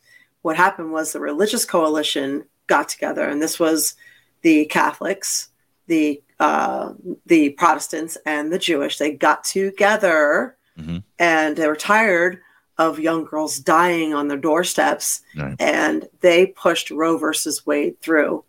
what 0.43 0.57
happened 0.57 0.93
was 0.93 1.13
the 1.13 1.21
religious 1.21 1.65
coalition 1.65 2.45
got 2.67 2.89
together, 2.89 3.25
and 3.29 3.41
this 3.43 3.59
was 3.59 3.95
the 4.43 4.67
Catholics, 4.67 5.49
the 5.87 6.23
uh, 6.41 6.93
the 7.27 7.51
Protestants, 7.51 8.19
and 8.27 8.53
the 8.53 8.59
Jewish. 8.59 8.99
They 8.99 9.13
got 9.13 9.45
together, 9.45 10.57
Mhm. 10.81 11.03
and 11.19 11.57
they 11.57 11.69
were 11.69 11.77
tired 11.77 12.41
of 12.89 12.99
young 12.99 13.25
girls 13.25 13.59
dying 13.59 14.15
on 14.15 14.29
their 14.29 14.39
doorsteps, 14.39 15.23
Right. 15.37 15.57
and 15.61 16.09
they 16.21 16.47
pushed 16.47 16.91
Roe 16.91 17.17
versus 17.17 17.67
Wade 17.67 18.01
through. 18.01 18.45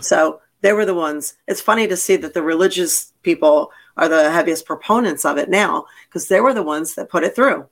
So 0.00 0.40
they 0.60 0.72
were 0.72 0.84
the 0.84 0.94
ones. 0.94 1.34
It's 1.46 1.60
funny 1.60 1.86
to 1.88 1.96
see 1.96 2.16
that 2.16 2.34
the 2.34 2.42
religious 2.42 3.12
people 3.22 3.70
are 3.96 4.08
the 4.08 4.30
heaviest 4.30 4.66
proponents 4.66 5.24
of 5.24 5.38
it 5.38 5.48
now 5.48 5.86
because 6.08 6.28
they 6.28 6.40
were 6.40 6.54
the 6.54 6.62
ones 6.62 6.94
that 6.94 7.08
put 7.08 7.24
it 7.24 7.34
through 7.34 7.66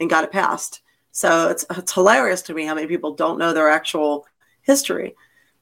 and 0.00 0.10
got 0.10 0.24
it 0.24 0.32
passed. 0.32 0.80
So 1.12 1.48
it's, 1.48 1.64
it's 1.70 1.92
hilarious 1.92 2.42
to 2.42 2.54
me 2.54 2.64
how 2.64 2.74
many 2.74 2.86
people 2.86 3.14
don't 3.14 3.38
know 3.38 3.52
their 3.52 3.68
actual 3.68 4.26
history. 4.62 5.14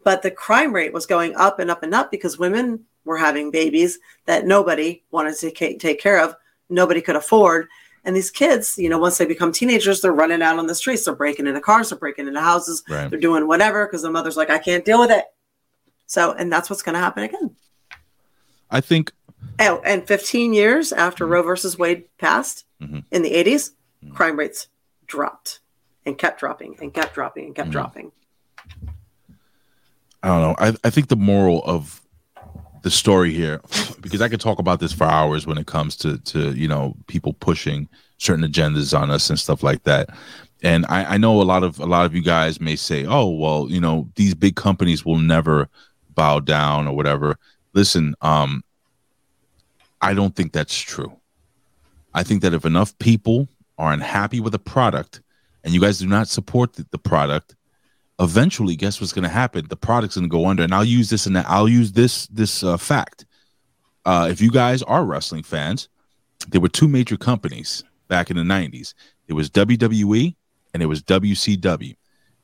But 0.04 0.22
the 0.22 0.30
crime 0.30 0.72
rate 0.72 0.92
was 0.92 1.06
going 1.06 1.34
up 1.36 1.58
and 1.58 1.70
up 1.70 1.82
and 1.82 1.92
up 1.94 2.10
because 2.10 2.38
women 2.38 2.84
were 3.04 3.16
having 3.18 3.50
babies 3.50 3.98
that 4.26 4.46
nobody 4.46 5.02
wanted 5.10 5.36
to 5.38 5.50
take 5.50 6.00
care 6.00 6.20
of, 6.22 6.34
nobody 6.68 7.00
could 7.00 7.16
afford. 7.16 7.68
And 8.04 8.16
these 8.16 8.30
kids, 8.30 8.78
you 8.78 8.88
know, 8.88 8.98
once 8.98 9.18
they 9.18 9.26
become 9.26 9.52
teenagers, 9.52 10.00
they're 10.00 10.12
running 10.12 10.40
out 10.42 10.58
on 10.58 10.66
the 10.66 10.74
streets, 10.74 11.04
they're 11.04 11.14
breaking 11.14 11.46
into 11.46 11.60
cars, 11.60 11.90
they're 11.90 11.98
breaking 11.98 12.26
into 12.28 12.40
houses, 12.40 12.82
Right. 12.88 13.10
they're 13.10 13.20
doing 13.20 13.46
whatever 13.46 13.86
because 13.86 14.02
the 14.02 14.10
mother's 14.10 14.36
like, 14.36 14.48
I 14.50 14.58
can't 14.58 14.84
deal 14.84 14.98
with 14.98 15.10
it. 15.10 15.24
So, 16.06 16.32
and 16.32 16.50
that's 16.52 16.70
what's 16.70 16.82
going 16.82 16.94
to 16.94 17.00
happen 17.00 17.24
again. 17.24 17.56
I 18.70 18.80
think 18.80 19.12
Oh, 19.58 19.80
and 19.84 20.06
15 20.06 20.52
years 20.54 20.92
after 20.92 21.26
Roe 21.26 21.42
versus 21.42 21.78
Wade 21.78 22.04
passed 22.18 22.64
Mhm. 22.80 23.04
in 23.10 23.22
the 23.22 23.34
80s, 23.34 23.72
crime 24.14 24.38
rates 24.38 24.68
dropped 25.06 25.60
and 26.06 26.16
kept 26.16 26.40
dropping 26.40 26.76
and 26.80 26.92
kept 26.94 27.14
dropping 27.14 27.46
and 27.46 27.54
kept 27.54 27.68
Mhm. 27.68 27.72
dropping. 27.72 28.12
I 30.22 30.28
don't 30.28 30.42
know. 30.42 30.54
I, 30.58 30.76
I 30.84 30.90
think 30.90 31.08
the 31.08 31.16
moral 31.16 31.62
of 31.64 31.99
the 32.82 32.90
story 32.90 33.32
here, 33.32 33.60
because 34.00 34.20
I 34.20 34.28
could 34.28 34.40
talk 34.40 34.58
about 34.58 34.80
this 34.80 34.92
for 34.92 35.04
hours 35.04 35.46
when 35.46 35.58
it 35.58 35.66
comes 35.66 35.96
to 35.96 36.18
to 36.18 36.52
you 36.52 36.68
know 36.68 36.94
people 37.06 37.32
pushing 37.34 37.88
certain 38.18 38.44
agendas 38.44 38.98
on 38.98 39.10
us 39.10 39.30
and 39.30 39.38
stuff 39.38 39.62
like 39.62 39.84
that. 39.84 40.10
And 40.62 40.84
I, 40.88 41.14
I 41.14 41.16
know 41.16 41.40
a 41.40 41.44
lot 41.44 41.62
of 41.62 41.78
a 41.78 41.86
lot 41.86 42.06
of 42.06 42.14
you 42.14 42.22
guys 42.22 42.60
may 42.60 42.76
say, 42.76 43.06
"Oh, 43.06 43.28
well, 43.28 43.66
you 43.70 43.80
know, 43.80 44.08
these 44.16 44.34
big 44.34 44.56
companies 44.56 45.04
will 45.04 45.18
never 45.18 45.68
bow 46.14 46.40
down 46.40 46.86
or 46.86 46.94
whatever." 46.94 47.38
Listen, 47.72 48.14
um, 48.20 48.62
I 50.00 50.14
don't 50.14 50.34
think 50.34 50.52
that's 50.52 50.78
true. 50.78 51.12
I 52.12 52.22
think 52.22 52.42
that 52.42 52.54
if 52.54 52.64
enough 52.64 52.98
people 52.98 53.48
are 53.78 53.92
unhappy 53.92 54.40
with 54.40 54.54
a 54.54 54.58
product, 54.58 55.22
and 55.64 55.72
you 55.72 55.80
guys 55.80 55.98
do 55.98 56.06
not 56.06 56.28
support 56.28 56.74
the, 56.74 56.86
the 56.90 56.98
product, 56.98 57.54
eventually 58.20 58.76
guess 58.76 59.00
what's 59.00 59.12
going 59.12 59.24
to 59.24 59.28
happen? 59.28 59.66
The 59.68 59.76
product's 59.76 60.16
going 60.16 60.28
to 60.28 60.32
go 60.32 60.46
under. 60.46 60.62
And 60.62 60.74
i'll 60.74 60.84
use 60.84 61.10
this 61.10 61.26
and 61.26 61.36
i'll 61.38 61.68
use 61.68 61.92
this 61.92 62.26
this 62.28 62.62
uh, 62.62 62.76
fact. 62.76 63.26
Uh, 64.04 64.28
if 64.30 64.40
you 64.40 64.50
guys 64.50 64.82
are 64.84 65.04
wrestling 65.04 65.42
fans 65.42 65.88
there 66.48 66.60
were 66.60 66.68
two 66.68 66.88
major 66.88 67.18
companies 67.18 67.84
back 68.08 68.30
in 68.30 68.36
the 68.36 68.42
90s 68.42 68.94
it 69.28 69.34
was 69.34 69.50
wwe 69.50 70.34
and 70.72 70.82
it 70.82 70.86
was 70.86 71.02
wcw 71.02 71.94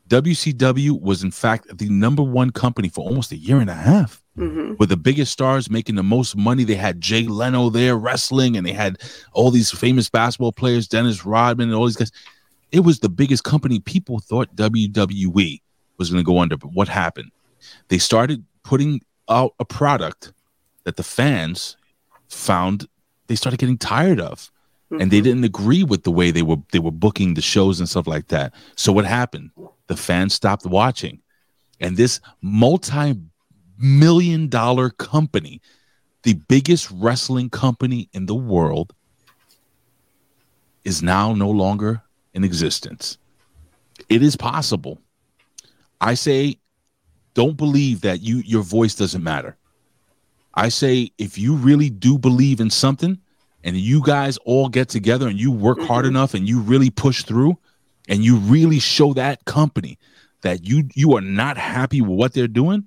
wcw 0.06 1.00
was 1.00 1.22
in 1.22 1.30
fact 1.30 1.78
the 1.78 1.88
number 1.88 2.22
one 2.22 2.50
company 2.50 2.90
for 2.90 3.06
almost 3.08 3.32
a 3.32 3.36
year 3.36 3.58
and 3.58 3.70
a 3.70 3.74
half. 3.74 4.22
Hmm 4.36 4.66
with 4.78 4.88
the 4.88 4.96
biggest 4.96 5.32
stars 5.32 5.70
making 5.70 5.94
the 5.94 6.02
most 6.02 6.36
money. 6.36 6.64
They 6.64 6.74
had 6.74 7.00
Jay 7.00 7.22
Leno 7.22 7.70
there 7.70 7.96
wrestling, 7.96 8.56
and 8.56 8.66
they 8.66 8.72
had 8.72 8.98
all 9.32 9.50
these 9.50 9.70
famous 9.70 10.08
basketball 10.08 10.52
players, 10.52 10.88
Dennis 10.88 11.24
Rodman, 11.24 11.68
and 11.68 11.76
all 11.76 11.86
these 11.86 11.96
guys. 11.96 12.12
It 12.72 12.80
was 12.80 12.98
the 12.98 13.08
biggest 13.08 13.44
company. 13.44 13.80
People 13.80 14.18
thought 14.18 14.54
WWE 14.56 15.60
was 15.98 16.10
going 16.10 16.22
to 16.22 16.26
go 16.26 16.38
under, 16.38 16.56
but 16.56 16.72
what 16.72 16.88
happened? 16.88 17.30
They 17.88 17.98
started 17.98 18.44
putting 18.62 19.00
out 19.28 19.54
a 19.58 19.64
product 19.64 20.32
that 20.84 20.96
the 20.96 21.02
fans 21.02 21.76
found 22.28 22.86
they 23.26 23.34
started 23.34 23.58
getting 23.58 23.78
tired 23.78 24.20
of, 24.20 24.50
and 24.90 25.10
they 25.10 25.18
mm-hmm. 25.18 25.24
didn't 25.24 25.44
agree 25.44 25.82
with 25.82 26.04
the 26.04 26.12
way 26.12 26.30
they 26.30 26.42
were 26.42 26.58
they 26.72 26.78
were 26.78 26.92
booking 26.92 27.34
the 27.34 27.42
shows 27.42 27.80
and 27.80 27.88
stuff 27.88 28.06
like 28.06 28.28
that. 28.28 28.54
So 28.76 28.92
what 28.92 29.04
happened? 29.04 29.50
The 29.88 29.96
fans 29.96 30.34
stopped 30.34 30.64
watching, 30.64 31.20
and 31.80 31.96
this 31.96 32.20
multi 32.40 33.14
million 33.78 34.48
dollar 34.48 34.90
company, 34.90 35.60
the 36.22 36.34
biggest 36.34 36.90
wrestling 36.92 37.50
company 37.50 38.08
in 38.12 38.26
the 38.26 38.34
world, 38.34 38.92
is 40.84 41.02
now 41.02 41.34
no 41.34 41.50
longer 41.50 42.02
in 42.32 42.44
existence. 42.44 43.18
It 44.08 44.22
is 44.22 44.36
possible. 44.36 45.00
I 46.06 46.14
say, 46.14 46.58
don't 47.34 47.56
believe 47.56 48.02
that 48.02 48.22
you 48.22 48.38
your 48.38 48.62
voice 48.62 48.94
doesn't 48.94 49.22
matter. 49.22 49.56
I 50.54 50.68
say, 50.68 51.10
if 51.18 51.36
you 51.36 51.54
really 51.54 51.90
do 51.90 52.18
believe 52.18 52.60
in 52.60 52.70
something, 52.70 53.18
and 53.64 53.76
you 53.76 54.02
guys 54.02 54.38
all 54.44 54.68
get 54.68 54.88
together 54.88 55.28
and 55.28 55.38
you 55.38 55.50
work 55.50 55.80
hard 55.80 56.04
mm-hmm. 56.04 56.16
enough 56.16 56.34
and 56.34 56.48
you 56.48 56.60
really 56.60 56.90
push 56.90 57.24
through, 57.24 57.58
and 58.08 58.24
you 58.24 58.36
really 58.36 58.78
show 58.78 59.12
that 59.14 59.44
company 59.44 59.98
that 60.42 60.64
you 60.64 60.88
you 60.94 61.16
are 61.16 61.20
not 61.20 61.56
happy 61.56 62.00
with 62.00 62.18
what 62.18 62.32
they're 62.32 62.48
doing, 62.48 62.84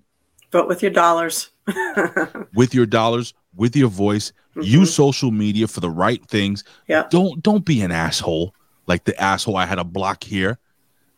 Vote 0.52 0.68
with 0.68 0.82
your 0.82 0.92
dollars. 0.92 1.50
with 2.56 2.74
your 2.74 2.86
dollars, 2.86 3.34
with 3.56 3.76
your 3.76 3.90
voice. 3.90 4.32
Mm-hmm. 4.52 4.62
Use 4.62 4.94
social 4.94 5.32
media 5.32 5.68
for 5.68 5.80
the 5.80 5.90
right 5.90 6.26
things. 6.28 6.64
Yeah. 6.88 7.06
Don't 7.10 7.44
don't 7.44 7.66
be 7.66 7.82
an 7.82 7.92
asshole 7.92 8.56
like 8.88 9.04
the 9.04 9.20
asshole 9.22 9.58
I 9.58 9.66
had 9.66 9.78
a 9.78 9.84
block 9.84 10.24
here, 10.24 10.58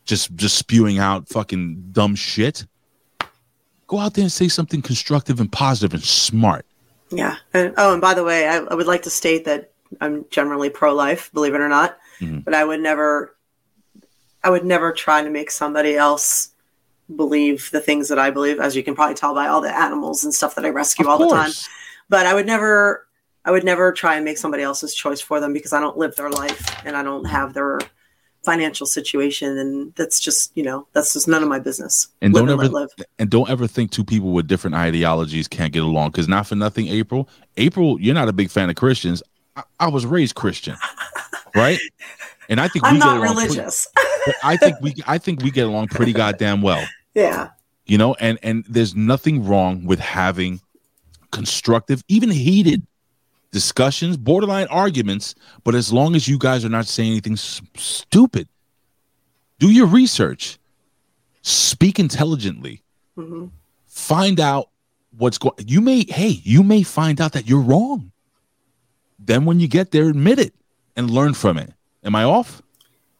just 0.05 0.35
just 0.35 0.57
spewing 0.57 0.99
out 0.99 1.27
fucking 1.27 1.89
dumb 1.91 2.15
shit. 2.15 2.65
Go 3.87 3.99
out 3.99 4.13
there 4.13 4.23
and 4.23 4.31
say 4.31 4.47
something 4.47 4.81
constructive 4.81 5.39
and 5.39 5.51
positive 5.51 5.93
and 5.93 6.03
smart. 6.03 6.65
Yeah. 7.11 7.35
And, 7.53 7.73
oh, 7.77 7.93
and 7.93 8.01
by 8.01 8.13
the 8.13 8.23
way, 8.23 8.47
I, 8.47 8.57
I 8.57 8.73
would 8.73 8.87
like 8.87 9.03
to 9.03 9.09
state 9.09 9.45
that 9.45 9.71
I'm 9.99 10.25
generally 10.29 10.69
pro-life, 10.69 11.29
believe 11.33 11.53
it 11.53 11.59
or 11.59 11.67
not. 11.67 11.97
Mhm. 12.21 12.45
But 12.45 12.53
I 12.53 12.63
would 12.63 12.79
never, 12.79 13.35
I 14.43 14.49
would 14.49 14.63
never 14.63 14.93
try 14.93 15.21
to 15.21 15.29
make 15.29 15.51
somebody 15.51 15.95
else 15.95 16.49
believe 17.13 17.69
the 17.71 17.81
things 17.81 18.07
that 18.07 18.17
I 18.17 18.31
believe, 18.31 18.59
as 18.61 18.75
you 18.75 18.83
can 18.83 18.95
probably 18.95 19.15
tell 19.15 19.33
by 19.33 19.47
all 19.47 19.59
the 19.59 19.75
animals 19.75 20.23
and 20.23 20.33
stuff 20.33 20.55
that 20.55 20.65
I 20.65 20.69
rescue 20.69 21.05
Of 21.05 21.09
all 21.09 21.17
the 21.17 21.35
time. 21.35 21.51
But 22.07 22.25
I 22.25 22.33
would 22.33 22.45
never, 22.45 23.07
I 23.43 23.51
would 23.51 23.65
never 23.65 23.91
try 23.91 24.15
and 24.15 24.23
make 24.23 24.37
somebody 24.37 24.63
else's 24.63 24.95
choice 24.95 25.19
for 25.19 25.41
them 25.41 25.51
because 25.51 25.73
I 25.73 25.81
don't 25.81 25.97
live 25.97 26.15
their 26.15 26.29
life 26.29 26.85
and 26.85 26.95
I 26.95 27.03
don't 27.03 27.25
have 27.25 27.53
their 27.53 27.79
financial 28.43 28.85
situation, 28.85 29.57
and 29.57 29.93
that's 29.95 30.19
just 30.19 30.51
you 30.55 30.63
know 30.63 30.87
that's 30.93 31.13
just 31.13 31.27
none 31.27 31.43
of 31.43 31.49
my 31.49 31.59
business. 31.59 32.07
And 32.21 32.33
Live 32.33 32.47
don't 32.47 32.57
let 32.57 32.67
ever 32.67 32.87
and 33.19 33.29
don't 33.29 33.49
ever 33.49 33.67
think 33.67 33.91
two 33.91 34.03
people 34.03 34.31
with 34.31 34.47
different 34.47 34.75
ideologies 34.75 35.47
can't 35.47 35.73
get 35.73 35.83
along. 35.83 36.11
Because 36.11 36.27
not 36.27 36.47
for 36.47 36.55
nothing, 36.55 36.87
April. 36.87 37.29
April, 37.57 37.99
you're 37.99 38.15
not 38.15 38.27
a 38.27 38.33
big 38.33 38.49
fan 38.49 38.69
of 38.69 38.75
Christians. 38.75 39.21
I, 39.55 39.63
I 39.79 39.87
was 39.87 40.05
raised 40.05 40.35
Christian, 40.35 40.75
right? 41.55 41.79
And 42.49 42.59
I 42.59 42.67
think 42.67 42.85
I'm 42.85 42.93
we 42.93 42.99
not 42.99 43.15
get 43.15 43.23
along 43.23 43.35
pretty- 43.35 43.49
religious. 43.49 43.87
I 44.43 44.57
think 44.57 44.77
we 44.81 44.95
I 45.07 45.17
think 45.17 45.41
we 45.41 45.51
get 45.51 45.67
along 45.67 45.87
pretty 45.87 46.13
goddamn 46.13 46.61
well. 46.61 46.85
yeah. 47.13 47.49
You 47.85 47.97
know, 47.97 48.13
and 48.15 48.37
and 48.43 48.63
there's 48.69 48.95
nothing 48.95 49.45
wrong 49.45 49.85
with 49.85 49.99
having 49.99 50.61
constructive, 51.31 52.03
even 52.07 52.29
heated 52.29 52.85
discussions, 53.51 54.17
borderline 54.17 54.67
arguments, 54.67 55.35
but 55.63 55.75
as 55.75 55.91
long 55.91 56.15
as 56.15 56.27
you 56.27 56.37
guys 56.37 56.63
are 56.65 56.69
not 56.69 56.85
saying 56.87 57.11
anything 57.11 57.33
s- 57.33 57.61
stupid. 57.75 58.47
Do 59.59 59.69
your 59.69 59.85
research. 59.87 60.57
Speak 61.41 61.99
intelligently. 61.99 62.81
hmm 63.15 63.47
Find 63.87 64.39
out 64.39 64.69
what's 65.17 65.37
going 65.37 65.53
you 65.67 65.81
may 65.81 66.05
hey, 66.07 66.39
you 66.43 66.63
may 66.63 66.81
find 66.83 67.19
out 67.19 67.33
that 67.33 67.47
you're 67.47 67.59
wrong. 67.61 68.11
Then 69.19 69.43
when 69.45 69.59
you 69.59 69.67
get 69.67 69.91
there 69.91 70.07
admit 70.09 70.39
it 70.39 70.53
and 70.95 71.09
learn 71.11 71.33
from 71.33 71.57
it. 71.57 71.73
Am 72.03 72.15
I 72.15 72.23
off? 72.23 72.61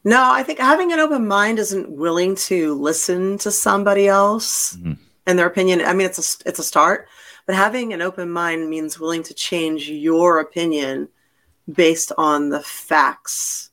No, 0.03 0.31
I 0.31 0.41
think 0.43 0.59
having 0.59 0.91
an 0.93 0.99
open 0.99 1.27
mind 1.27 1.59
isn't 1.59 1.89
willing 1.91 2.35
to 2.47 2.73
listen 2.75 3.37
to 3.39 3.51
somebody 3.51 4.07
else 4.07 4.77
Mhm. 4.77 4.97
and 5.27 5.37
their 5.37 5.45
opinion. 5.45 5.81
I 5.81 5.93
mean, 5.93 6.07
it's 6.07 6.17
a 6.17 6.47
it's 6.49 6.57
a 6.59 6.63
start, 6.63 7.07
but 7.51 7.57
having 7.57 7.91
an 7.91 8.01
open 8.01 8.29
mind 8.31 8.69
means 8.69 8.97
willing 8.97 9.23
to 9.23 9.33
change 9.33 9.89
your 9.89 10.39
opinion 10.39 11.09
based 11.69 12.13
on 12.17 12.47
the 12.47 12.61
facts 12.61 13.71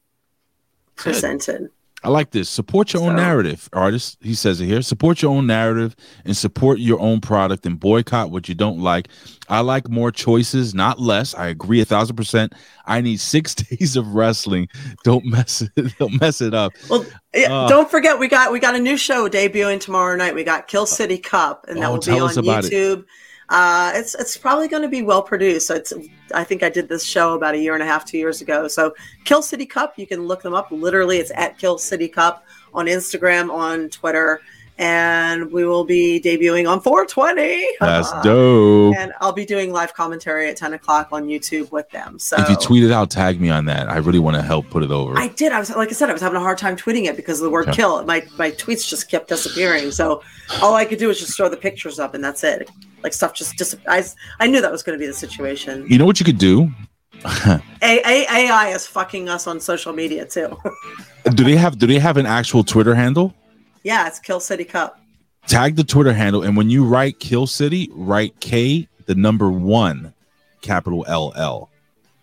presented. 0.96 1.70
I 2.02 2.08
like 2.08 2.30
this. 2.32 2.48
Support 2.48 2.92
your 2.92 3.02
own 3.04 3.14
narrative, 3.16 3.68
artist. 3.72 4.18
He 4.20 4.34
says 4.34 4.60
it 4.60 4.66
here. 4.66 4.82
Support 4.82 5.22
your 5.22 5.32
own 5.32 5.46
narrative 5.46 5.94
and 6.24 6.36
support 6.36 6.80
your 6.80 6.98
own 7.00 7.20
product 7.20 7.66
and 7.66 7.78
boycott 7.78 8.30
what 8.32 8.48
you 8.48 8.54
don't 8.56 8.80
like. 8.80 9.08
I 9.48 9.60
like 9.60 9.88
more 9.88 10.10
choices, 10.10 10.74
not 10.74 10.98
less. 11.00 11.34
I 11.36 11.46
agree 11.46 11.80
a 11.80 11.84
thousand 11.84 12.16
percent. 12.16 12.52
I 12.86 13.00
need 13.00 13.20
six 13.20 13.54
days 13.70 13.94
of 13.96 14.08
wrestling. 14.14 14.68
Don't 15.04 15.24
mess 15.24 15.62
it. 15.76 15.94
Don't 15.98 16.20
mess 16.20 16.40
it 16.40 16.52
up. 16.54 16.72
Well, 16.90 17.06
Uh. 17.32 17.68
don't 17.68 17.88
forget 17.90 18.18
we 18.18 18.26
got 18.26 18.50
we 18.50 18.58
got 18.58 18.74
a 18.74 18.80
new 18.80 18.96
show 18.96 19.28
debuting 19.28 19.80
tomorrow 19.80 20.16
night. 20.16 20.34
We 20.34 20.42
got 20.42 20.66
Kill 20.66 20.86
City 20.86 21.18
Cup, 21.18 21.66
and 21.68 21.78
that 21.80 21.86
Oh, 21.86 21.92
will 21.92 22.00
be 22.00 22.18
on 22.18 22.38
about 22.38 22.64
it. 22.64 23.04
Uh, 23.48 23.92
it's 23.94 24.14
it's 24.14 24.36
probably 24.36 24.68
going 24.68 24.82
to 24.82 24.88
be 24.88 25.02
well 25.02 25.22
produced. 25.22 25.70
It's 25.70 25.92
I 26.34 26.44
think 26.44 26.62
I 26.62 26.68
did 26.68 26.88
this 26.88 27.04
show 27.04 27.34
about 27.34 27.54
a 27.54 27.58
year 27.58 27.74
and 27.74 27.82
a 27.82 27.86
half, 27.86 28.04
two 28.04 28.18
years 28.18 28.42
ago. 28.42 28.68
So 28.68 28.94
Kill 29.24 29.40
City 29.42 29.64
Cup, 29.64 29.98
you 29.98 30.06
can 30.06 30.26
look 30.26 30.42
them 30.42 30.54
up. 30.54 30.70
Literally, 30.70 31.18
it's 31.18 31.32
at 31.34 31.56
Kill 31.58 31.78
City 31.78 32.08
Cup 32.08 32.44
on 32.74 32.86
Instagram, 32.86 33.50
on 33.50 33.88
Twitter, 33.88 34.42
and 34.78 35.50
we 35.50 35.64
will 35.64 35.84
be 35.84 36.20
debuting 36.24 36.70
on 36.70 36.80
420. 36.80 37.66
That's 37.80 38.12
dope. 38.22 38.94
And 38.96 39.12
I'll 39.20 39.32
be 39.32 39.44
doing 39.44 39.72
live 39.72 39.92
commentary 39.94 40.48
at 40.48 40.56
10 40.56 40.72
o'clock 40.74 41.08
on 41.10 41.26
YouTube 41.26 41.70
with 41.72 41.90
them. 41.90 42.18
So 42.18 42.36
If 42.38 42.48
you 42.48 42.56
tweet 42.56 42.84
it 42.84 42.92
out, 42.92 43.10
tag 43.10 43.40
me 43.40 43.50
on 43.50 43.64
that. 43.66 43.88
I 43.88 43.96
really 43.98 44.20
want 44.20 44.36
to 44.36 44.42
help 44.42 44.70
put 44.70 44.82
it 44.84 44.90
over. 44.90 45.18
I 45.18 45.28
did. 45.28 45.52
I 45.52 45.58
was 45.58 45.74
like 45.74 45.88
I 45.88 45.92
said, 45.92 46.08
I 46.10 46.12
was 46.12 46.22
having 46.22 46.36
a 46.36 46.40
hard 46.40 46.58
time 46.58 46.76
tweeting 46.76 47.04
it 47.06 47.16
because 47.16 47.40
of 47.40 47.44
the 47.44 47.50
word 47.50 47.68
Okay. 47.68 47.76
"kill." 47.76 48.04
My 48.04 48.24
my 48.38 48.50
tweets 48.52 48.88
just 48.88 49.10
kept 49.10 49.28
disappearing. 49.28 49.90
So 49.90 50.22
all 50.62 50.74
I 50.74 50.84
could 50.84 50.98
do 50.98 51.08
was 51.08 51.18
just 51.18 51.36
throw 51.36 51.48
the 51.48 51.56
pictures 51.56 51.98
up, 51.98 52.14
and 52.14 52.22
that's 52.22 52.44
it. 52.44 52.70
Like 53.02 53.12
stuff 53.12 53.34
just 53.34 53.56
dis- 53.56 53.76
I 53.88 54.04
I 54.40 54.46
knew 54.46 54.60
that 54.60 54.70
was 54.72 54.82
going 54.82 54.98
to 54.98 55.00
be 55.02 55.06
the 55.06 55.14
situation. 55.14 55.86
you 55.88 55.98
know 55.98 56.06
what 56.06 56.20
you 56.20 56.24
could 56.26 56.38
do? 56.38 56.70
A- 57.24 57.60
A- 57.82 58.26
AI 58.30 58.68
is 58.68 58.86
fucking 58.86 59.28
us 59.28 59.46
on 59.48 59.58
social 59.60 59.92
media 59.92 60.24
too. 60.24 60.56
do 61.34 61.42
they 61.44 61.56
have 61.56 61.78
do 61.78 61.86
they 61.88 61.98
have 61.98 62.16
an 62.16 62.26
actual 62.26 62.62
Twitter 62.62 62.94
handle? 62.94 63.34
Yeah, 63.82 64.06
it's 64.06 64.18
Kill 64.18 64.40
City 64.40 64.64
Cup. 64.64 65.00
tag 65.46 65.76
the 65.76 65.84
Twitter 65.84 66.12
handle, 66.12 66.42
and 66.42 66.56
when 66.56 66.70
you 66.70 66.84
write 66.84 67.18
Kill 67.20 67.46
City, 67.46 67.88
write 67.92 68.38
K 68.40 68.88
the 69.06 69.14
number 69.14 69.50
one, 69.50 70.12
capital 70.60 71.04
L 71.08 71.32
L, 71.36 71.70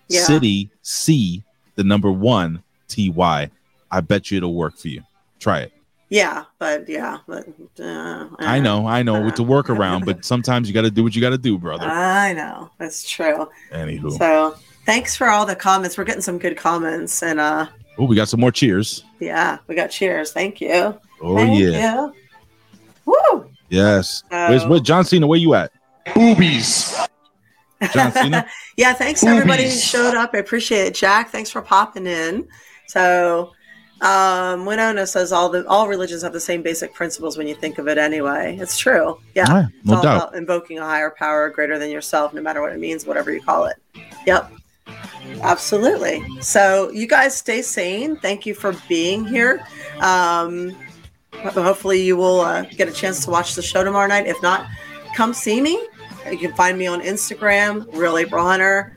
Yeah. 0.07 0.23
City 0.23 0.69
C 0.83 1.43
the 1.75 1.83
number 1.83 2.11
one 2.11 2.61
T 2.87 3.09
Y. 3.09 3.49
I 3.91 4.01
bet 4.01 4.29
you 4.31 4.37
it'll 4.37 4.53
work 4.55 4.77
for 4.77 4.87
you. 4.89 5.01
Try 5.39 5.61
it. 5.61 5.71
Yeah, 6.09 6.43
but 6.59 6.87
yeah, 6.87 7.17
but 7.27 7.47
uh, 7.79 8.27
I 8.37 8.59
know, 8.59 8.85
I 8.87 9.01
know, 9.01 9.21
with 9.23 9.35
the 9.37 9.43
workaround, 9.43 10.05
but 10.05 10.23
sometimes 10.33 10.67
you 10.67 10.73
got 10.73 10.83
to 10.83 10.91
do 10.91 11.03
what 11.03 11.15
you 11.15 11.21
got 11.21 11.31
to 11.31 11.37
do, 11.37 11.57
brother. 11.57 11.85
I 11.87 12.33
know 12.33 12.69
that's 12.77 13.09
true. 13.09 13.49
Anywho, 13.71 14.15
So 14.17 14.55
thanks 14.85 15.15
for 15.15 15.27
all 15.29 15.47
the 15.47 15.55
comments. 15.55 15.97
We're 15.97 16.03
getting 16.03 16.21
some 16.21 16.37
good 16.37 16.57
comments, 16.57 17.23
and 17.23 17.39
uh, 17.39 17.67
oh, 17.97 18.05
we 18.05 18.15
got 18.15 18.27
some 18.29 18.39
more 18.39 18.51
cheers. 18.51 19.03
yeah, 19.19 19.57
we 19.67 19.75
got 19.75 19.87
cheers. 19.87 20.31
Thank 20.31 20.61
you. 20.61 20.97
Oh 21.21 21.35
Thank 21.37 21.59
yeah, 21.59 22.05
you. 22.05 22.13
Woo! 23.05 23.49
yes. 23.69 24.23
Oh. 24.31 24.49
Where's 24.49 24.65
where 24.65 24.79
John 24.79 25.05
Cena? 25.05 25.27
Where 25.27 25.39
you 25.39 25.53
at? 25.55 25.71
Boobies. 26.13 26.95
John 27.93 28.11
Cena. 28.13 28.47
yeah, 28.77 28.93
thanks 28.93 29.21
to 29.21 29.27
everybody 29.27 29.63
who 29.63 29.69
showed 29.69 30.15
up. 30.15 30.31
I 30.33 30.37
appreciate 30.39 30.87
it. 30.87 30.95
Jack, 30.95 31.29
thanks 31.29 31.49
for 31.49 31.61
popping 31.61 32.07
in. 32.07 32.47
So 32.87 33.51
um 34.01 34.65
Winona 34.65 35.07
says 35.07 35.31
all 35.31 35.47
the 35.49 35.65
all 35.67 35.87
religions 35.87 36.21
have 36.21 36.33
the 36.33 36.39
same 36.39 36.61
basic 36.61 36.93
principles 36.93 37.37
when 37.37 37.47
you 37.47 37.55
think 37.55 37.77
of 37.77 37.87
it 37.87 37.97
anyway. 37.97 38.57
It's 38.59 38.77
true. 38.77 39.19
Yeah. 39.35 39.45
Ah, 39.47 39.67
It's 39.77 39.85
no 39.85 39.95
all 39.97 40.03
doubt. 40.03 40.17
about 40.17 40.35
invoking 40.35 40.79
a 40.79 40.83
higher 40.85 41.11
power 41.17 41.49
greater 41.49 41.79
than 41.79 41.89
yourself, 41.89 42.33
no 42.33 42.41
matter 42.41 42.61
what 42.61 42.73
it 42.73 42.79
means, 42.79 43.05
whatever 43.05 43.31
you 43.31 43.41
call 43.41 43.65
it. 43.65 43.77
Yep. 44.27 44.51
Absolutely. 45.41 46.23
So 46.41 46.89
you 46.91 47.07
guys 47.07 47.35
stay 47.37 47.61
sane. 47.61 48.15
Thank 48.17 48.45
you 48.45 48.53
for 48.55 48.73
being 48.87 49.25
here. 49.25 49.65
Um 49.99 50.75
hopefully 51.33 52.01
you 52.01 52.15
will 52.17 52.39
uh, 52.41 52.63
get 52.63 52.87
a 52.87 52.91
chance 52.91 53.23
to 53.25 53.29
watch 53.29 53.55
the 53.55 53.61
show 53.61 53.83
tomorrow 53.83 54.07
night. 54.07 54.25
If 54.25 54.41
not, 54.41 54.65
come 55.15 55.33
see 55.33 55.61
me. 55.61 55.79
You 56.31 56.37
can 56.37 56.53
find 56.55 56.77
me 56.77 56.87
on 56.87 57.01
Instagram, 57.01 57.85
Real 57.93 58.17
April 58.17 58.43
Hunter, 58.43 58.95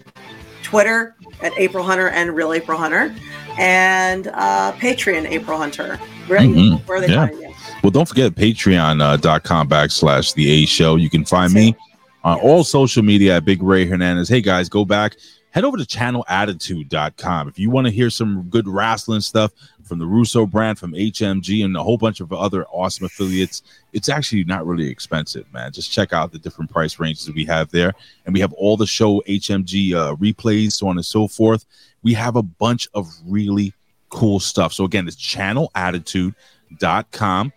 Twitter 0.62 1.14
at 1.42 1.52
April 1.58 1.84
Hunter 1.84 2.08
and 2.08 2.34
Real 2.34 2.52
April 2.54 2.78
Hunter, 2.78 3.14
and 3.58 4.28
uh, 4.28 4.72
Patreon 4.78 5.28
April 5.28 5.58
Hunter. 5.58 5.98
Right? 6.28 6.48
Mhm. 6.48 6.86
Where 6.86 7.00
they 7.00 7.08
Yeah. 7.08 7.26
finding 7.26 7.42
you? 7.50 7.54
Well, 7.82 7.90
don't 7.90 8.08
forget 8.08 8.34
patreon.com 8.34 9.68
backslash 9.68 10.34
the 10.34 10.48
A 10.50 10.66
show. 10.66 10.96
You 10.96 11.10
can 11.10 11.24
find 11.24 11.52
me 11.52 11.76
on 12.24 12.38
all 12.40 12.64
social 12.64 13.02
media 13.02 13.36
at 13.36 13.44
Big 13.44 13.62
Ray 13.62 13.84
Hernandez. 13.84 14.28
Hey 14.28 14.40
guys, 14.40 14.68
go 14.68 14.84
back, 14.84 15.16
head 15.50 15.64
over 15.64 15.76
to 15.76 15.84
channelattitude.com. 15.84 17.48
If 17.48 17.58
you 17.58 17.70
want 17.70 17.86
to 17.86 17.92
hear 17.92 18.10
some 18.10 18.44
good 18.50 18.68
wrestling 18.68 19.20
stuff 19.20 19.50
from 19.82 19.98
the 19.98 20.06
Russo 20.06 20.46
brand, 20.46 20.78
from 20.78 20.92
HMG, 20.92 21.64
and 21.64 21.76
a 21.76 21.82
whole 21.82 21.98
bunch 21.98 22.20
of 22.20 22.32
other 22.32 22.64
awesome 22.66 23.06
affiliates, 23.06 23.62
it's 23.92 24.08
actually 24.08 24.44
not 24.44 24.64
really 24.66 24.88
expensive, 24.88 25.52
man. 25.52 25.72
Just 25.72 25.90
check 25.90 26.12
out 26.12 26.30
the 26.32 26.38
different 26.38 26.70
price 26.70 26.98
ranges 26.98 27.30
we 27.30 27.46
have 27.46 27.70
there. 27.70 27.94
And 28.24 28.34
we 28.34 28.40
have 28.40 28.52
all 28.54 28.76
the 28.76 28.86
show 28.86 29.22
HMG 29.26 29.94
uh, 29.94 30.14
replays, 30.16 30.72
so 30.72 30.88
on 30.88 30.98
and 30.98 31.06
so 31.06 31.28
forth. 31.28 31.64
We 32.02 32.14
have 32.14 32.36
a 32.36 32.42
bunch 32.42 32.88
of 32.94 33.08
really 33.26 33.74
cool 34.10 34.40
stuff. 34.40 34.72
So 34.72 34.84
again, 34.84 35.06
it's 35.08 35.16
channelattitude.com 35.16 37.52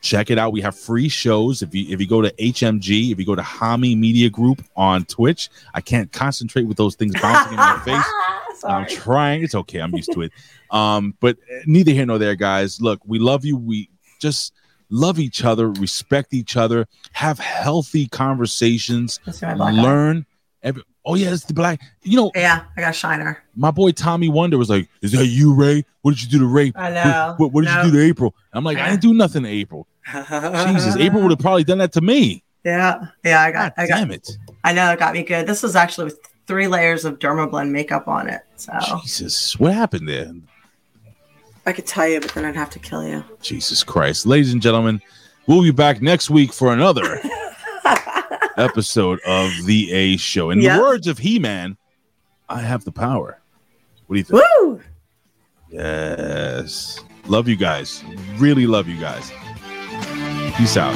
check 0.00 0.30
it 0.30 0.38
out. 0.38 0.52
We 0.52 0.60
have 0.60 0.78
free 0.78 1.08
shows. 1.08 1.62
If 1.62 1.74
you 1.74 1.86
if 1.92 2.00
you 2.00 2.06
go 2.06 2.22
to 2.22 2.30
hmg 2.32 3.10
if 3.12 3.18
you 3.18 3.26
go 3.26 3.34
to 3.34 3.42
hami 3.42 3.96
media 3.98 4.30
group 4.30 4.62
on 4.76 5.04
twitch 5.04 5.48
i 5.74 5.80
can't 5.80 6.12
concentrate 6.12 6.64
with 6.64 6.76
those 6.76 6.94
things 6.94 7.14
bouncing 7.22 7.52
in 7.52 7.58
my 7.58 7.80
face. 7.84 8.64
I'm 8.64 8.86
trying. 8.86 9.44
It's 9.44 9.54
okay. 9.54 9.80
I'm 9.80 9.94
used 9.94 10.12
to 10.12 10.22
it. 10.22 10.32
Um 10.70 11.14
but 11.20 11.36
uh, 11.36 11.62
neither 11.66 11.92
here 11.92 12.06
nor 12.06 12.18
there 12.18 12.34
guys. 12.34 12.80
Look 12.80 13.00
we 13.04 13.18
love 13.18 13.44
you. 13.44 13.56
We 13.56 13.90
just 14.20 14.52
love 14.88 15.18
each 15.18 15.44
other 15.44 15.68
respect 15.68 16.32
each 16.32 16.56
other 16.56 16.86
have 17.12 17.40
healthy 17.40 18.06
conversations 18.06 19.18
That's 19.26 19.42
my 19.42 19.54
black 19.54 19.74
eye. 19.74 19.82
learn 19.82 20.26
every 20.62 20.82
oh 21.06 21.14
yeah 21.14 21.32
it's 21.32 21.44
the 21.44 21.54
black 21.54 21.80
you 22.02 22.16
know 22.16 22.30
Yeah, 22.34 22.64
I 22.76 22.80
got 22.82 22.90
a 22.90 22.92
shiner. 22.92 23.42
my 23.54 23.70
boy 23.70 23.92
Tommy 23.92 24.28
Wonder 24.28 24.58
was 24.58 24.68
like, 24.68 24.88
"Is 25.00 25.12
that 25.12 25.26
you, 25.26 25.54
Ray? 25.54 25.84
What 26.02 26.10
did 26.12 26.22
you 26.24 26.28
do 26.28 26.38
to 26.40 26.46
Ray? 26.46 26.72
I 26.76 26.90
know. 26.90 27.34
What, 27.38 27.52
what, 27.52 27.52
what 27.52 27.64
did 27.64 27.70
No. 27.74 27.82
you 27.84 27.90
do 27.92 27.96
to 27.98 28.04
April?" 28.04 28.34
I'm 28.52 28.64
like, 28.64 28.76
"I 28.78 28.90
didn't 28.90 29.02
do 29.02 29.14
nothing 29.14 29.44
to 29.44 29.48
April. 29.48 29.86
Jesus, 30.12 30.96
April 30.96 31.22
would 31.22 31.30
have 31.30 31.38
probably 31.40 31.64
done 31.64 31.78
that 31.78 31.92
to 31.94 32.00
me. 32.00 32.42
Yeah, 32.64 33.06
yeah, 33.24 33.40
I 33.42 33.50
God 33.52 33.72
got, 33.76 33.82
I 33.82 33.86
got, 33.86 33.96
damn 33.98 34.10
it, 34.10 34.36
I 34.64 34.72
know 34.72 34.92
it 34.92 34.98
got 34.98 35.14
me 35.14 35.22
good. 35.22 35.46
This 35.46 35.62
was 35.62 35.76
actually 35.76 36.06
with 36.06 36.18
three 36.48 36.66
layers 36.68 37.04
of 37.04 37.18
Dermablend 37.20 37.70
makeup 37.70 38.08
on 38.08 38.28
it, 38.28 38.42
so 38.56 38.72
Jesus, 39.02 39.58
what 39.58 39.72
happened 39.72 40.08
there? 40.08 40.32
I 41.64 41.72
could 41.72 41.86
tell 41.86 42.06
you, 42.08 42.20
but 42.20 42.30
then 42.32 42.44
I'd 42.44 42.54
have 42.56 42.70
to 42.70 42.78
kill 42.78 43.06
you. 43.06 43.24
Jesus 43.40 43.82
Christ, 43.84 44.26
ladies 44.26 44.52
and 44.52 44.62
gentlemen, 44.62 45.00
we'll 45.48 45.62
be 45.62 45.70
back 45.72 46.00
next 46.02 46.30
week 46.30 46.52
for 46.52 46.72
another 46.72 47.20
episode 48.56 49.20
of 49.26 49.50
The 49.64 49.92
A 49.92 50.16
Show. 50.16 50.50
In 50.50 50.60
yep. 50.60 50.76
the 50.76 50.82
words 50.82 51.06
of 51.06 51.18
He 51.18 51.38
Man, 51.38 51.76
I 52.48 52.60
have 52.60 52.84
the 52.84 52.92
power. 52.92 53.40
What 54.06 54.14
do 54.14 54.18
you 54.18 54.24
think? 54.24 54.42
Woo! 54.60 54.80
Yes. 55.70 57.00
Love 57.26 57.48
you 57.48 57.56
guys. 57.56 58.04
Really 58.38 58.66
love 58.66 58.88
you 58.88 58.98
guys. 58.98 59.32
Peace 60.56 60.76
out. 60.76 60.94